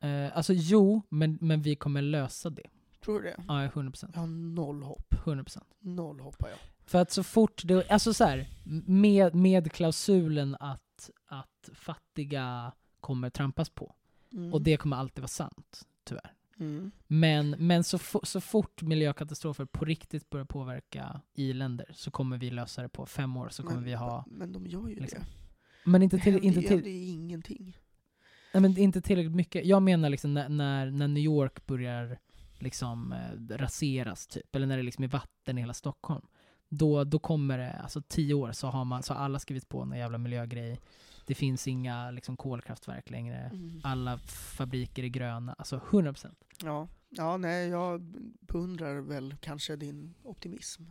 Eh, 0.03 0.37
alltså 0.37 0.53
jo, 0.53 1.03
men, 1.09 1.39
men 1.41 1.63
vi 1.63 1.77
kommer 1.77 2.03
lösa 2.03 2.51
det. 2.51 2.67
Tror 3.05 3.21
du 3.21 3.29
det? 3.29 3.37
Ja, 3.49 3.55
100%. 3.55 4.11
Jag 4.15 4.21
har 4.21 4.27
noll 4.27 4.83
hopp. 4.83 5.15
100%. 5.25 5.59
Noll 5.81 6.21
hopp 6.21 6.43
har 6.43 6.49
jag. 6.49 6.59
För 6.85 6.99
att 6.99 7.11
så 7.11 7.23
fort 7.23 7.63
det, 7.65 7.91
alltså 7.91 8.15
så 8.15 8.25
här, 8.25 8.47
med, 8.87 9.35
med 9.35 9.73
klausulen 9.73 10.57
att, 10.61 11.11
att 11.27 11.71
fattiga 11.75 12.73
kommer 13.01 13.31
trampas 13.31 13.71
på. 13.71 13.95
Mm. 14.33 14.55
Och 14.55 14.63
det 14.63 14.77
kommer 14.77 14.97
alltid 14.97 15.23
vara 15.23 15.29
sant, 15.29 15.87
tyvärr. 16.05 16.33
Mm. 16.61 16.91
Men, 17.07 17.51
men 17.51 17.85
så, 17.85 17.97
fo- 17.99 18.25
så 18.25 18.41
fort 18.41 18.83
miljökatastrofer 18.83 19.65
på 19.65 19.85
riktigt 19.85 20.31
börjar 20.31 20.45
påverka 20.45 21.21
i-länder 21.35 21.91
så 21.95 22.11
kommer 22.11 22.39
vi 22.39 22.51
lösa 22.51 22.83
det 22.83 22.89
på 22.89 23.07
fem 23.07 23.37
år. 23.37 23.49
Så 23.49 23.63
kommer 23.63 23.75
men, 23.75 23.85
vi 23.85 23.95
ha... 23.95 24.25
men 24.31 24.53
de 24.53 24.67
gör 24.67 24.89
ju 24.89 24.95
liksom, 24.95 25.21
det. 25.21 25.91
Men 25.91 26.03
inte, 26.03 26.17
Det 26.17 26.23
till, 26.23 26.33
händer 26.33 26.49
inte, 26.49 26.69
till, 26.69 26.87
ingenting. 26.87 27.77
Nej, 28.55 28.61
men 28.61 28.79
inte 28.79 29.01
tillräckligt 29.01 29.35
mycket. 29.35 29.67
Jag 29.67 29.83
menar 29.83 30.11
liksom 30.11 30.35
när, 30.35 30.49
när, 30.49 30.91
när 30.91 31.09
New 31.09 31.23
York 31.23 31.67
börjar 31.67 32.19
liksom 32.59 33.13
eh, 33.13 33.57
raseras, 33.57 34.27
typ. 34.27 34.57
eller 34.57 34.67
när 34.67 34.77
det 34.77 34.83
liksom 34.83 35.05
är 35.05 35.09
vatten 35.09 35.59
i 35.59 35.61
hela 35.61 35.75
Stockholm. 35.75 36.27
Då, 36.69 37.05
då 37.05 37.19
kommer 37.19 37.59
det, 37.59 37.73
alltså 37.73 38.03
tio 38.09 38.35
år 38.35 38.53
så 38.53 38.67
har, 38.67 38.85
man, 38.85 39.03
så 39.03 39.15
har 39.15 39.25
alla 39.25 39.39
skrivit 39.39 39.69
på 39.69 39.83
en 39.83 39.93
jävla 39.93 40.19
miljögrej. 40.19 40.81
Det 41.27 41.35
finns 41.35 41.69
inga 41.69 42.11
liksom, 42.11 42.37
kolkraftverk 42.37 43.11
längre. 43.11 43.37
Mm. 43.37 43.81
Alla 43.85 44.19
fabriker 44.57 45.03
är 45.03 45.09
gröna. 45.09 45.55
Alltså 45.59 45.77
100%. 45.77 46.35
Ja. 46.63 46.89
ja, 47.09 47.37
nej, 47.37 47.69
jag 47.69 48.01
beundrar 48.41 49.01
väl 49.01 49.37
kanske 49.41 49.77
din 49.77 50.15
optimism. 50.23 50.83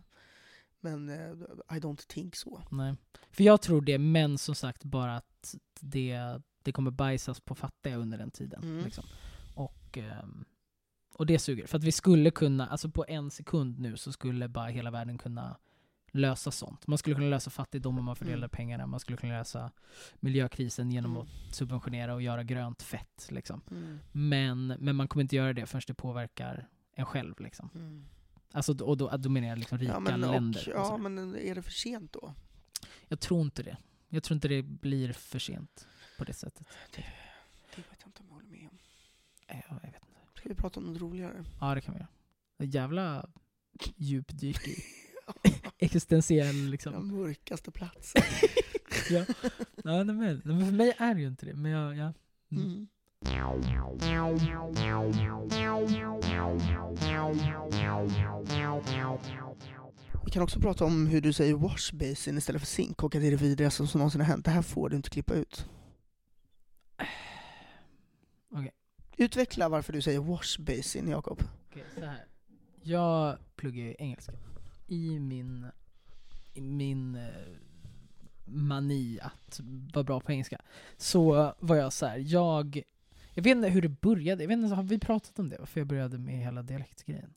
Men 0.79 1.09
eh, 1.09 1.31
I 1.77 1.79
don't 1.79 2.07
think 2.07 2.35
so. 2.35 2.61
Nej. 2.71 2.95
För 3.31 3.43
jag 3.43 3.61
tror 3.61 3.81
det, 3.81 3.97
men 3.97 4.37
som 4.37 4.55
sagt 4.55 4.83
bara 4.83 5.15
att 5.15 5.55
det, 5.79 6.41
det 6.63 6.71
kommer 6.71 6.91
bajsas 6.91 7.39
på 7.39 7.55
fattiga 7.55 7.95
under 7.95 8.17
den 8.17 8.31
tiden. 8.31 8.63
Mm. 8.63 8.85
Liksom. 8.85 9.03
Och, 9.55 9.97
ehm, 9.97 10.45
och 11.13 11.25
det 11.25 11.39
suger. 11.39 11.67
För 11.67 11.77
att 11.77 11.83
vi 11.83 11.91
skulle 11.91 12.31
kunna, 12.31 12.67
alltså 12.67 12.89
på 12.89 13.05
en 13.07 13.31
sekund 13.31 13.79
nu 13.79 13.97
så 13.97 14.11
skulle 14.11 14.47
bara 14.47 14.67
hela 14.67 14.91
världen 14.91 15.17
kunna 15.17 15.57
lösa 16.13 16.51
sånt. 16.51 16.87
Man 16.87 16.97
skulle 16.97 17.15
kunna 17.15 17.27
lösa 17.29 17.49
fattigdom 17.49 17.99
om 17.99 18.05
man 18.05 18.15
fördelar 18.15 18.37
Mm. 18.37 18.49
pengarna. 18.49 18.85
Man 18.87 18.99
skulle 18.99 19.17
kunna 19.17 19.37
lösa 19.37 19.71
miljökrisen 20.19 20.91
genom 20.91 21.11
Mm. 21.11 21.23
att 21.23 21.55
subventionera 21.55 22.13
och 22.13 22.21
göra 22.21 22.43
grönt 22.43 22.81
fett. 22.81 23.27
Liksom. 23.31 23.61
Mm. 23.71 23.99
Men, 24.11 24.67
men 24.67 24.95
man 24.95 25.07
kommer 25.07 25.21
inte 25.21 25.35
göra 25.35 25.53
det 25.53 25.65
förrän 25.65 25.81
det 25.87 25.93
påverkar 25.93 26.67
en 26.93 27.05
själv. 27.05 27.39
Liksom. 27.39 27.69
Mm. 27.75 28.05
Alltså, 28.53 28.83
och 28.83 28.97
då, 28.97 29.17
då 29.17 29.29
menar 29.29 29.47
jag 29.47 29.57
liksom 29.59 29.77
rika 29.77 29.91
Ja, 29.93 29.99
men, 29.99 30.21
länder. 30.21 30.73
och, 30.75 30.81
och 30.81 30.87
ja, 30.93 30.97
men 30.97 31.35
är 31.35 31.55
det 31.55 31.61
för 31.61 31.71
sent 31.71 32.13
då? 32.13 32.33
Jag 33.07 33.19
tror 33.19 33.41
inte 33.41 33.63
det. 33.63 33.77
Jag 34.09 34.23
tror 34.23 34.35
inte 34.35 34.47
det 34.47 34.61
blir 34.63 35.13
för 35.13 35.39
sent 35.39 35.87
på 36.21 36.25
det 36.25 36.33
sättet. 36.33 36.67
Det 36.95 37.01
vet 37.75 37.97
jag 37.99 38.07
inte 38.07 38.19
om 38.19 38.25
jag 38.27 38.35
håller 38.35 38.49
med 38.49 38.69
om. 38.71 38.77
Eh, 39.47 39.57
Ja, 39.69 39.79
jag 39.83 39.91
vet 39.91 40.01
inte. 40.07 40.39
Ska 40.39 40.49
vi 40.49 40.55
prata 40.55 40.79
om 40.79 40.85
något 40.85 41.01
roligare? 41.01 41.45
Ja, 41.59 41.75
det 41.75 41.81
kan 41.81 41.93
vi 41.93 41.99
göra. 41.99 42.09
Ett 42.59 42.73
jävla 42.73 43.29
djupdyk 43.95 44.67
i 44.67 44.83
existentiell 45.77 46.69
liksom. 46.69 46.93
Den 46.93 47.07
mörkaste 47.07 47.71
platsen. 47.71 48.21
ja. 49.09 49.25
ja, 49.83 50.03
men, 50.03 50.41
men 50.45 50.65
för 50.65 50.71
mig 50.71 50.93
är 50.97 51.15
det 51.15 51.21
ju 51.21 51.27
inte 51.27 51.45
det. 51.45 51.53
Men 51.53 51.71
jag, 51.71 51.95
ja. 51.95 52.13
Mm. 52.51 52.63
Mm. 52.65 52.87
Vi 60.25 60.31
kan 60.31 60.43
också 60.43 60.59
prata 60.59 60.85
om 60.85 61.07
hur 61.07 61.21
du 61.21 61.33
säger 61.33 61.53
wash 61.53 61.93
basin 61.93 62.37
istället 62.37 62.61
för 62.61 62.67
sink 62.67 63.03
och 63.03 63.15
att 63.15 63.21
det 63.21 63.27
är 63.27 63.31
det 63.31 63.37
vidrigaste 63.37 63.87
som 63.87 63.99
någonsin 63.99 64.21
har 64.21 64.27
hänt. 64.27 64.45
Det 64.45 64.51
här 64.51 64.61
får 64.61 64.89
du 64.89 64.95
inte 64.95 65.09
klippa 65.09 65.33
ut. 65.33 65.65
Okej. 68.51 68.71
Utveckla 69.17 69.69
varför 69.69 69.93
du 69.93 70.01
säger 70.01 70.19
wash 70.19 70.59
basin, 70.61 71.07
Jakob. 71.07 71.43
Så 71.95 72.05
här. 72.05 72.25
Jag 72.83 73.37
pluggar 73.55 73.83
ju 73.83 73.95
engelska. 73.99 74.33
I 74.87 75.19
min, 75.19 75.67
i 76.53 76.61
min 76.61 77.15
eh, 77.15 77.21
mani 78.45 79.19
att 79.21 79.59
vara 79.93 80.03
bra 80.03 80.19
på 80.19 80.31
engelska. 80.31 80.61
Så 80.97 81.53
var 81.59 81.75
jag 81.75 81.93
så 81.93 82.05
här, 82.05 82.17
jag, 82.17 82.81
jag 83.33 83.43
vet 83.43 83.55
inte 83.55 83.69
hur 83.69 83.81
det 83.81 83.89
började. 84.01 84.43
Jag 84.43 84.47
vet 84.47 84.57
inte, 84.57 84.75
har 84.75 84.83
vi 84.83 84.99
pratat 84.99 85.39
om 85.39 85.49
det? 85.49 85.55
Varför 85.59 85.79
jag 85.79 85.87
började 85.87 86.17
med 86.17 86.39
hela 86.39 86.63
dialektgrejen? 86.63 87.33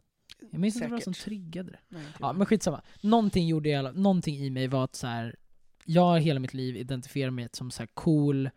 Jag 0.51 0.61
minns 0.61 0.77
inte 0.77 0.89
vad 0.89 1.03
som 1.03 1.13
triggade 1.13 1.71
det. 1.71 1.79
Nej, 1.89 2.07
Ja, 2.21 2.33
men 2.33 2.47
skitsamma. 2.47 2.83
Någonting, 3.01 3.47
gjorde 3.49 3.69
jag, 3.69 3.97
någonting 3.97 4.37
i 4.37 4.51
mig 4.51 4.69
var 4.69 4.85
att 4.85 4.95
så 4.95 5.07
här, 5.07 5.37
jag 5.85 6.21
hela 6.21 6.41
mitt 6.41 6.55
liv 6.55 6.77
identifierat 6.77 7.35
mig 7.35 7.49
som 7.53 7.71
så 7.71 7.83
här 7.83 7.89
cool 7.95 8.51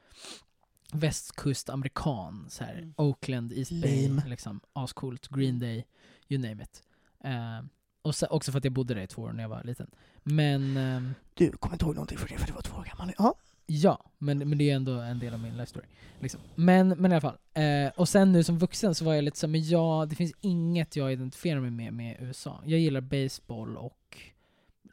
västkustamerikan. 0.93 2.45
Så 2.49 2.63
här, 2.63 2.73
Mm. 2.77 2.93
Oakland, 2.97 3.53
East 3.53 3.71
Bay, 3.81 4.07
Lame. 4.07 4.23
liksom, 4.27 4.59
ascoolt, 4.73 5.27
Green 5.27 5.59
Day, 5.59 5.85
you 6.29 6.41
name 6.41 6.63
it. 6.63 6.83
Eh, 7.23 7.65
och 8.01 8.15
så, 8.15 8.27
också 8.27 8.51
för 8.51 8.57
att 8.57 8.63
jag 8.63 8.73
bodde 8.73 8.93
där 8.93 9.01
i 9.01 9.07
två 9.07 9.21
år 9.21 9.31
när 9.33 9.43
jag 9.43 9.49
var 9.49 9.63
liten. 9.63 9.87
Men 10.23 10.77
ehm, 10.77 11.13
Du 11.33 11.51
kommer 11.51 11.75
inte 11.75 11.85
ihåg 11.85 11.95
någonting 11.95 12.17
för 12.17 12.27
det, 12.27 12.37
för 12.37 12.47
du 12.47 12.53
var 12.53 12.61
två 12.61 12.77
år 12.77 12.83
gammal. 12.97 13.13
Ja. 13.17 13.35
Ja, 13.69 14.03
men, 14.17 14.37
men 14.49 14.57
det 14.57 14.69
är 14.71 14.75
ändå 14.75 14.91
en 14.91 15.19
del 15.19 15.33
av 15.33 15.39
min 15.39 15.57
life 15.57 15.69
story. 15.69 15.85
Liksom. 16.19 16.39
Men, 16.55 16.87
men 16.89 17.11
i 17.11 17.15
alla 17.15 17.21
fall. 17.21 17.37
Eh, 17.53 17.91
och 17.95 18.09
sen 18.09 18.31
nu 18.31 18.43
som 18.43 18.57
vuxen 18.59 18.95
så 18.95 19.05
var 19.05 19.13
jag 19.13 19.23
lite 19.23 19.37
så 19.37 19.47
men 19.47 19.69
ja, 19.69 20.05
det 20.09 20.15
finns 20.15 20.33
inget 20.41 20.95
jag 20.95 21.13
identifierar 21.13 21.59
mig 21.59 21.71
med 21.71 21.93
med 21.93 22.17
USA. 22.19 22.61
Jag 22.65 22.79
gillar 22.79 23.01
baseball 23.01 23.77
och 23.77 24.17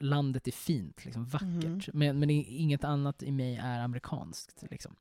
landet 0.00 0.48
är 0.48 0.52
fint, 0.52 1.04
liksom 1.04 1.24
vackert. 1.24 1.64
Mhm. 1.64 1.80
Men, 1.92 2.18
men 2.18 2.30
inget 2.30 2.84
annat 2.84 3.22
i 3.22 3.30
mig 3.30 3.56
är 3.56 3.80
amerikanskt. 3.80 4.64
Liksom. 4.70 4.96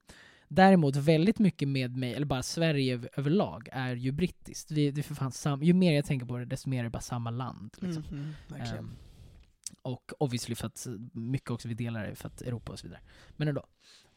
Däremot 0.48 0.96
väldigt 0.96 1.40
mycket 1.40 1.68
med 1.68 1.98
mig, 1.98 2.14
eller 2.14 2.26
bara 2.26 2.44
Sverige 2.44 2.94
över- 2.94 3.10
överlag, 3.20 3.70
är 3.72 3.96
ju 3.96 4.12
brittiskt. 4.12 4.70
Det, 4.70 4.92
det 4.92 5.04
för 5.04 5.16
fan 5.16 5.32
sam- 5.32 5.64
ju 5.64 5.74
mer 5.74 5.94
jag 5.94 6.06
tänker 6.06 6.26
på 6.26 6.38
det, 6.38 6.46
desto 6.46 6.70
mer 6.70 6.80
är 6.80 6.84
det 6.84 6.90
bara 6.90 7.02
samma 7.02 7.30
land. 7.30 7.76
Liksom. 7.82 8.04
Mhm, 8.12 8.34
verkligen. 8.48 8.78
Ehm, 8.86 8.96
och 9.82 10.12
obviously 10.20 10.56
för 10.56 10.68
att 10.68 10.88
mycket 11.14 11.52
också 11.52 11.68
vi 11.68 11.74
delar 11.74 12.08
det 12.08 12.16
för 12.16 12.28
att 12.28 12.42
Europa 12.42 12.72
och 12.72 12.80
så 12.80 12.88
vidare. 12.88 13.02
Men 13.38 13.48
ändå. 13.48 13.66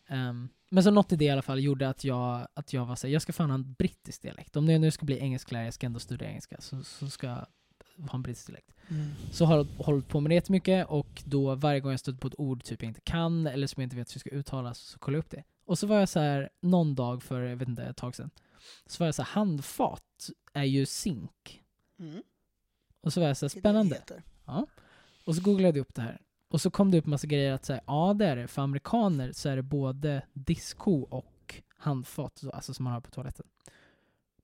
Ehm, 0.08 0.48
men 0.70 0.84
så 0.84 0.90
något 0.90 1.12
i 1.12 1.16
det 1.16 1.24
i 1.24 1.30
alla 1.30 1.42
fall 1.42 1.60
gjorde 1.60 1.88
att 1.88 2.04
jag, 2.04 2.48
att 2.54 2.72
jag 2.72 2.86
var 2.86 2.96
såhär, 2.96 3.12
jag 3.12 3.22
ska 3.22 3.32
fan 3.32 3.50
ha 3.50 3.54
en 3.54 3.72
brittisk 3.72 4.22
dialekt. 4.22 4.56
Om 4.56 4.68
jag 4.68 4.80
nu 4.80 4.90
ska 4.90 5.06
bli 5.06 5.18
engelsklärare, 5.18 5.66
jag 5.66 5.74
ska 5.74 5.86
ändå 5.86 5.98
studera 6.00 6.28
engelska, 6.28 6.56
så, 6.60 6.82
så 6.82 7.08
ska 7.10 7.26
jag 7.26 7.46
ha 8.08 8.14
en 8.14 8.22
brittisk 8.22 8.46
dialekt. 8.46 8.70
Mm. 8.88 9.10
Så 9.32 9.44
har 9.44 9.56
jag 9.56 9.66
hållit 9.78 10.08
på 10.08 10.20
med 10.20 10.30
det 10.30 10.34
jättemycket 10.34 10.86
och 10.86 11.22
då 11.24 11.54
varje 11.54 11.80
gång 11.80 11.90
jag 11.90 12.00
stött 12.00 12.20
på 12.20 12.28
ett 12.28 12.34
ord 12.38 12.64
typ 12.64 12.82
jag 12.82 12.90
inte 12.90 13.00
kan 13.00 13.46
eller 13.46 13.66
som 13.66 13.80
jag 13.80 13.86
inte 13.86 13.96
vet 13.96 14.10
hur 14.10 14.14
det 14.14 14.20
ska 14.20 14.30
uttalas 14.30 14.78
så 14.78 14.98
kollar 14.98 15.16
jag 15.16 15.24
upp 15.24 15.30
det. 15.30 15.44
Och 15.66 15.78
så 15.78 15.86
var 15.86 15.98
jag 15.98 16.08
så 16.08 16.20
här 16.20 16.50
någon 16.60 16.94
dag 16.94 17.22
för, 17.22 17.40
jag 17.42 17.56
vet 17.56 17.68
inte, 17.68 17.82
ett 17.84 17.96
tag 17.96 18.14
sedan. 18.14 18.30
Så 18.86 19.02
var 19.02 19.06
jag 19.06 19.14
så 19.14 19.22
här, 19.22 19.30
handfat 19.32 20.30
är 20.52 20.64
ju 20.64 20.86
zink. 20.86 21.62
Mm. 21.98 22.22
Och 23.00 23.12
så 23.12 23.20
var 23.20 23.26
jag 23.26 23.36
så 23.36 23.46
här, 23.46 23.50
det 23.50 23.54
det 23.56 23.60
spännande. 23.60 23.94
heter. 23.94 24.22
Och 25.24 25.34
så 25.36 25.42
googlade 25.42 25.78
jag 25.78 25.82
upp 25.86 25.94
det 25.94 26.02
här. 26.02 26.20
Och 26.48 26.60
så 26.60 26.70
kom 26.70 26.90
det 26.90 26.98
upp 26.98 27.06
massa 27.06 27.26
grejer 27.26 27.52
att 27.52 27.64
säga, 27.64 27.80
ja 27.86 28.14
det 28.14 28.26
är 28.26 28.36
det. 28.36 28.48
För 28.48 28.62
amerikaner 28.62 29.32
så 29.32 29.48
är 29.48 29.56
det 29.56 29.62
både 29.62 30.22
disco 30.32 30.92
och 31.00 31.62
handfat, 31.76 32.38
så- 32.38 32.50
alltså 32.50 32.74
som 32.74 32.84
man 32.84 32.92
har 32.92 33.00
på 33.00 33.10
toaletten. 33.10 33.46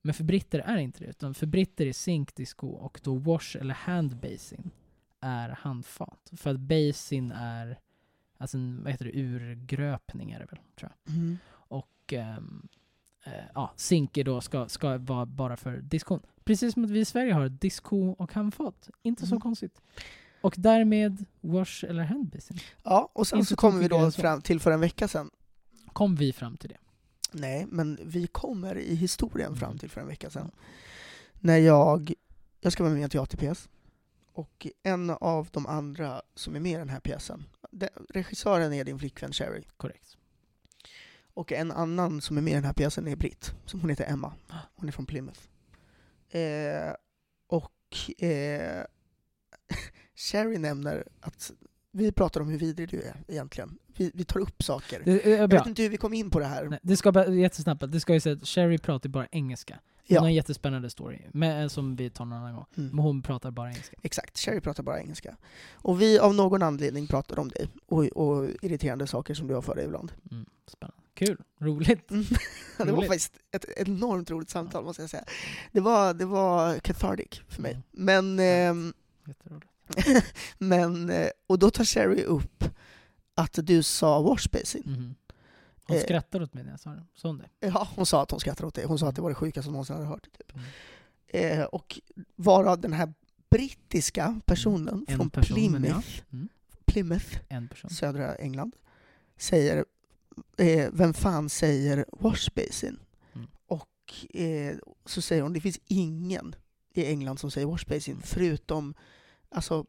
Men 0.01 0.13
för 0.13 0.23
britter 0.23 0.59
är 0.59 0.75
det 0.75 0.81
inte 0.81 0.99
det, 0.99 1.09
utan 1.09 1.33
för 1.33 1.45
britter 1.45 1.85
är 1.85 1.93
sink 1.93 2.35
disco 2.35 2.67
och 2.67 2.99
då 3.03 3.15
wash 3.15 3.57
eller 3.57 3.73
hand 3.73 4.15
basin 4.17 4.71
är 5.19 5.49
handfat. 5.49 6.31
För 6.37 6.49
att 6.49 6.59
basin 6.59 7.31
är, 7.31 7.79
alltså 8.43 8.57
en, 8.57 8.83
vad 8.83 8.91
heter 8.91 9.05
det, 9.05 9.11
urgröpning 9.19 10.31
är 10.31 10.39
det 10.39 10.45
väl, 10.45 10.59
tror 10.79 10.91
jag. 11.05 11.15
Mm. 11.15 11.37
Och 11.51 12.13
ehm, 12.13 12.67
eh, 13.23 13.31
ja, 13.53 13.73
sink 13.75 14.17
är 14.17 14.23
då 14.23 14.41
ska, 14.41 14.69
ska 14.69 14.97
vara 14.97 15.25
bara 15.25 15.57
för 15.57 15.77
diskon. 15.77 16.19
Precis 16.43 16.73
som 16.73 16.83
att 16.83 16.89
vi 16.89 16.99
i 16.99 17.05
Sverige 17.05 17.33
har 17.33 17.49
disco 17.49 18.11
och 18.11 18.33
handfat. 18.33 18.89
Inte 19.01 19.25
så 19.27 19.35
Mhm. 19.35 19.41
konstigt. 19.41 19.81
Och 20.41 20.55
därmed 20.57 21.25
wash 21.41 21.85
eller 21.85 22.03
handbasin. 22.03 22.57
Ja, 22.83 23.09
och 23.13 23.27
sen 23.27 23.39
Inte 23.39 23.49
så 23.49 23.55
kommer 23.55 23.79
vi 23.79 23.87
då 23.87 24.11
fram 24.11 24.41
till 24.41 24.59
för 24.59 24.71
en 24.71 24.79
vecka 24.79 25.07
sedan. 25.07 25.29
Kom 25.93 26.15
vi 26.15 26.33
fram 26.33 26.57
till 26.57 26.69
det. 26.69 26.77
Nej, 27.31 27.65
men 27.69 27.99
vi 28.05 28.27
kommer 28.27 28.77
i 28.77 28.95
historien 28.95 29.55
fram 29.55 29.69
Mm. 29.69 29.79
till 29.79 29.89
för 29.89 30.01
en 30.01 30.07
vecka 30.07 30.29
sedan. 30.29 30.51
När 31.39 31.57
jag, 31.57 32.13
jag 32.61 32.73
ska 32.73 32.83
vara 32.83 32.93
med 32.93 33.03
en 33.03 33.09
teaterpjäs. 33.09 33.69
Och 34.33 34.67
en 34.83 35.09
av 35.09 35.47
de 35.51 35.65
andra 35.65 36.21
som 36.35 36.55
är 36.55 36.59
med 36.59 36.71
i 36.71 36.75
den 36.75 36.89
här 36.89 36.99
pjäsen, 36.99 37.43
de, 37.73 37.89
regissören 38.09 38.73
är 38.73 38.83
din 38.83 38.99
flickvän 38.99 39.33
Sherry. 39.33 39.63
Korrekt. 39.77 40.17
Och 41.33 41.51
en 41.51 41.71
annan 41.71 42.21
som 42.21 42.37
är 42.37 42.41
med 42.41 42.51
i 42.51 42.55
den 42.55 42.63
här 42.63 42.73
pjäsen 42.73 43.07
är 43.07 43.15
Britt, 43.15 43.53
som 43.65 43.81
hon 43.81 43.89
heter 43.89 44.05
Emma. 44.05 44.33
Hon 44.75 44.87
är 44.87 44.91
från 44.91 45.05
Plymouth. 45.05 45.39
Eh, 46.29 46.93
och 47.47 48.21
eh, 48.23 48.83
Sherry 50.15 50.57
nämner 50.57 51.07
att 51.19 51.51
vi 51.91 52.11
pratar 52.11 52.41
om 52.41 52.47
hur 52.49 52.57
vidrig 52.57 52.89
du 52.89 53.01
är 53.01 53.23
egentligen. 53.27 53.77
Vi, 53.97 54.11
vi 54.13 54.25
tar 54.25 54.39
upp 54.39 54.63
saker. 54.63 55.01
Det 55.05 55.33
är 55.33 55.37
Jag 55.37 55.49
bra. 55.49 55.59
vet 55.59 55.67
inte 55.67 55.81
hur 55.81 55.89
vi 55.89 55.97
kom 55.97 56.13
in 56.13 56.29
på 56.29 56.39
det 56.39 56.45
här. 56.45 56.65
Nej, 56.65 56.79
det 56.83 56.97
ska 56.97 57.31
jättesnabbt, 57.33 57.91
det 57.91 57.99
ska 57.99 58.13
ju 58.13 58.19
säga 58.19 58.35
att 58.35 58.47
Sherry 58.47 58.77
pratar 58.77 59.09
bara 59.09 59.27
engelska. 59.31 59.79
Hon 60.07 60.17
har 60.17 60.23
Ja, 60.25 60.29
en 60.29 60.33
jättespännande 60.35 60.89
story, 60.89 61.19
men, 61.31 61.69
som 61.69 61.95
vi 61.95 62.09
tar 62.09 62.25
någon 62.25 62.37
annan 62.37 62.53
gång. 62.55 62.65
mm. 62.77 62.89
Men 62.89 62.99
hon 62.99 63.21
pratar 63.21 63.51
bara 63.51 63.69
engelska. 63.69 63.95
exakt. 64.01 64.37
Sherry 64.39 64.59
pratar 64.61 64.83
bara 64.83 64.99
engelska. 64.99 65.37
Och 65.73 66.01
vi 66.01 66.19
av 66.19 66.35
någon 66.35 66.63
anledning 66.63 67.07
pratar 67.07 67.39
om 67.39 67.49
dig 67.49 67.67
och, 67.85 68.03
och 68.05 68.49
irriterande 68.61 69.07
saker 69.07 69.33
som 69.33 69.47
du 69.47 69.53
har 69.53 69.61
för 69.61 69.75
dig 69.75 69.85
ibland. 69.85 70.11
Mm, 70.31 70.45
spännande. 70.67 70.97
Kul. 71.13 71.37
Roligt. 71.59 72.11
Mm. 72.11 72.25
det 72.77 72.91
var 72.91 73.01
faktiskt 73.01 73.33
ett 73.51 73.65
enormt 73.77 74.31
roligt 74.31 74.49
samtal 74.49 74.83
måste 74.83 75.01
jag 75.03 75.09
säga. 75.09 75.23
Det 75.71 75.79
var, 75.79 76.13
det 76.13 76.25
var 76.25 76.79
cathartic 76.79 77.41
för 77.47 77.61
mig. 77.61 77.71
Mm. 77.71 77.83
Men, 77.91 78.39
ehm, 78.39 78.93
men, 80.57 81.09
eh, 81.09 81.27
och 81.47 81.59
då 81.59 81.69
tar 81.69 81.83
Sherry 81.83 82.23
upp 82.23 82.63
att 83.35 83.59
du 83.63 83.83
sa 83.83 84.21
wash 84.21 84.49
basin. 84.51 85.15
Hon 85.87 85.97
Eh. 85.97 86.03
skrattar 86.03 86.41
åt 86.41 86.53
mig 86.53 86.63
när 86.63 86.71
jag 86.71 86.79
sa 86.79 86.89
det. 86.89 87.03
Sa 87.15 87.27
hon 87.27 87.37
det? 87.37 87.67
Ja, 87.67 87.87
hon 87.95 88.05
sa 88.05 88.21
att 88.23 88.31
hon 88.31 88.39
skrattade 88.39 88.67
åt 88.67 88.73
det. 88.75 88.85
Hon 88.85 88.99
sa 88.99 89.07
att 89.09 89.15
det 89.15 89.21
var 89.21 89.29
det 89.29 89.35
sjukaste 89.35 89.67
hon 89.67 89.73
någonsin 89.73 89.95
hade 89.95 90.07
hört. 90.07 90.23
Typ. 90.37 90.53
Mm. 90.55 91.59
Eh, 91.59 91.65
och 91.65 91.99
vara 92.35 92.75
den 92.75 92.93
här 92.93 93.13
brittiska 93.49 94.39
personen 94.45 95.05
En 95.07 95.17
från 95.17 95.29
person, 95.29 95.55
Plymouth, 95.55 95.87
ja. 96.17 96.23
Mm. 96.33 96.49
Plymouth, 96.85 97.37
södra 97.89 98.35
England, 98.35 98.75
säger 99.37 99.85
eh, 100.57 100.89
Vem 100.93 101.13
fan 101.13 101.49
säger 101.49 102.05
washbasin? 102.11 102.99
Mm. 103.33 103.47
Och 103.67 104.35
eh, 104.35 104.75
så 105.05 105.21
säger 105.21 105.41
hon, 105.41 105.53
det 105.53 105.61
finns 105.61 105.79
ingen 105.87 106.55
i 106.93 107.05
England 107.05 107.37
som 107.39 107.51
säger 107.51 107.67
washbasin 107.67 108.21
förutom 108.23 108.93
alltså 109.49 109.85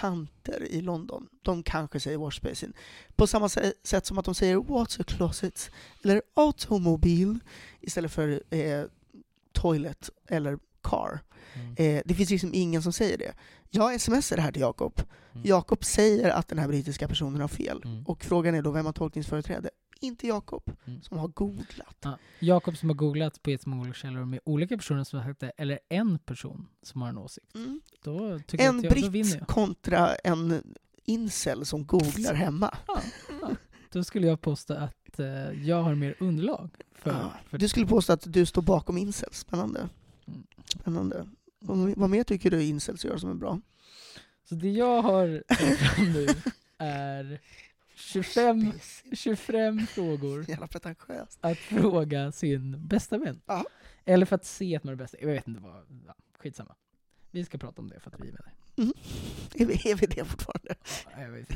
Porsche-tanter 0.00 0.62
i 0.70 0.80
London. 0.80 1.28
De 1.42 1.62
kanske 1.62 2.00
säger 2.00 2.18
washbasin. 2.18 2.72
På 3.16 3.26
samma 3.26 3.46
sä- 3.48 3.72
sätt 3.82 4.06
som 4.06 4.18
att 4.18 4.24
de 4.24 4.34
säger 4.34 4.56
water 4.56 5.04
closet 5.04 5.70
eller 6.04 6.22
automobile 6.34 7.38
istället 7.80 8.12
för 8.12 8.42
eh, 8.50 8.84
toilet 9.52 10.10
eller 10.28 10.58
car. 10.82 11.20
Mm. 11.54 11.74
Eh, 11.78 12.02
det 12.04 12.14
finns 12.14 12.30
liksom 12.30 12.50
ingen 12.54 12.82
som 12.82 12.92
säger 12.92 13.18
det. 13.18 13.32
Jag 13.70 14.00
smsar 14.00 14.36
det 14.36 14.42
här 14.42 14.52
till 14.52 14.62
Jakob. 14.62 15.00
Mm. 15.32 15.46
Jakob 15.46 15.84
säger 15.84 16.30
att 16.30 16.48
den 16.48 16.58
här 16.58 16.68
brittiska 16.68 17.08
personen 17.08 17.40
har 17.40 17.48
fel. 17.48 17.82
Mm. 17.84 18.06
Och 18.06 18.24
frågan 18.24 18.54
är 18.54 18.62
då 18.62 18.70
vem 18.70 18.86
har 18.86 18.92
tolkningsföreträde? 18.92 19.70
Inte 20.00 20.26
Jakob, 20.26 20.62
Mm. 20.86 21.02
som 21.02 21.18
har 21.18 21.28
googlat. 21.28 21.96
Ja. 22.00 22.18
Jakob 22.38 22.76
som 22.76 22.88
har 22.88 22.96
googlat 22.96 23.42
på 23.42 23.50
jättemånga 23.50 23.82
olika 23.82 23.94
källor 23.94 24.24
med 24.24 24.40
olika 24.44 24.76
personer 24.76 25.04
som 25.04 25.18
har 25.18 25.26
sagt 25.26 25.40
det, 25.40 25.52
eller 25.56 25.78
en 25.88 26.18
person 26.18 26.68
som 26.82 27.02
har 27.02 27.08
en 27.08 27.18
åsikt. 27.18 27.54
Mm. 27.54 27.80
Då 28.02 28.38
tycker 28.46 28.68
En 28.68 28.82
jag, 28.82 28.90
då 28.92 28.94
vinner 28.94 29.10
britt 29.10 29.34
jag. 29.38 29.46
kontra 29.48 30.14
en 30.14 30.74
incel 31.04 31.66
som 31.66 31.86
googlar 31.86 32.34
hemma. 32.34 32.74
Ja, 32.86 33.00
ja. 33.40 33.50
Då 33.92 34.04
skulle 34.04 34.26
jag 34.26 34.40
påstå 34.40 34.74
att 34.74 35.18
eh, 35.18 35.26
jag 35.68 35.82
har 35.82 35.94
mer 35.94 36.14
underlag 36.20 36.70
för, 36.94 37.10
Ja. 37.10 37.32
för 37.48 37.58
Du 37.58 37.68
skulle 37.68 37.86
påstå 37.86 38.12
att 38.12 38.32
du 38.32 38.46
står 38.46 38.62
bakom 38.62 38.98
incels. 38.98 39.38
Spännande. 39.38 39.88
Mm. 40.26 40.42
Spännande. 40.80 41.28
Vad, 41.58 41.78
vad 41.96 42.10
mer 42.10 42.24
tycker 42.24 42.50
du 42.50 42.62
incels 42.62 43.04
gör 43.04 43.16
som 43.16 43.30
är 43.30 43.34
bra? 43.34 43.60
Så 44.48 44.54
det 44.54 44.70
jag 44.70 45.02
har 45.02 45.42
tagit 45.54 45.78
fram 45.78 46.12
nu 46.12 46.26
är 46.78 47.40
25, 48.00 48.72
25 49.12 49.86
frågor 49.86 50.48
Jävla 50.50 50.66
pretentiöst. 50.66 51.38
att 51.40 51.58
fråga 51.58 52.32
sin 52.32 52.86
bästa 52.86 53.18
vän. 53.18 53.40
Ja. 53.46 53.64
Eller 54.04 54.26
för 54.26 54.36
att 54.36 54.44
se 54.44 54.76
att 54.76 54.84
man 54.84 54.92
är 54.92 54.96
bästa. 54.96 55.16
Jag 55.20 55.26
vet 55.26 55.48
inte 55.48 55.60
vad, 55.60 55.86
ja, 56.06 56.14
skitsamma. 56.38 56.74
Vi 57.30 57.44
ska 57.44 57.58
prata 57.58 57.82
om 57.82 57.88
det 57.88 58.00
för 58.00 58.10
att 58.10 58.20
vi 58.20 58.28
är 58.28 58.32
vänner. 58.32 58.54
Är 59.54 59.66
vi, 59.66 59.90
är 59.90 59.94
vi 59.94 60.06
det 60.06 60.24
fortfarande? 60.24 60.74
Ja, 61.12 61.22
jag 61.22 61.30
vet, 61.30 61.50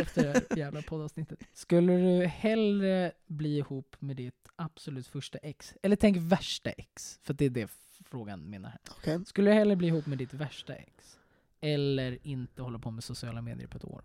efter 0.00 0.22
det 0.22 0.28
här 0.28 0.58
jävla 0.58 0.82
poddavsnittet. 0.82 1.38
Skulle 1.52 1.92
du 1.92 2.26
hellre 2.26 3.12
bli 3.26 3.56
ihop 3.58 3.96
med 3.98 4.16
ditt 4.16 4.48
absolut 4.56 5.06
första 5.06 5.38
ex? 5.38 5.74
Eller 5.82 5.96
tänk 5.96 6.16
värsta 6.16 6.70
ex, 6.70 7.18
för 7.22 7.34
det 7.34 7.44
är 7.44 7.50
det 7.50 7.70
frågan 8.04 8.50
menar 8.50 8.68
här. 8.68 8.80
Okej. 8.90 9.24
Skulle 9.26 9.50
du 9.50 9.54
hellre 9.54 9.76
bli 9.76 9.88
ihop 9.88 10.06
med 10.06 10.18
ditt 10.18 10.34
värsta 10.34 10.74
ex? 10.74 11.18
Eller 11.60 12.18
inte 12.26 12.62
hålla 12.62 12.78
på 12.78 12.90
med 12.90 13.04
sociala 13.04 13.42
medier 13.42 13.66
på 13.68 13.76
ett 13.76 13.84
år? 13.84 14.02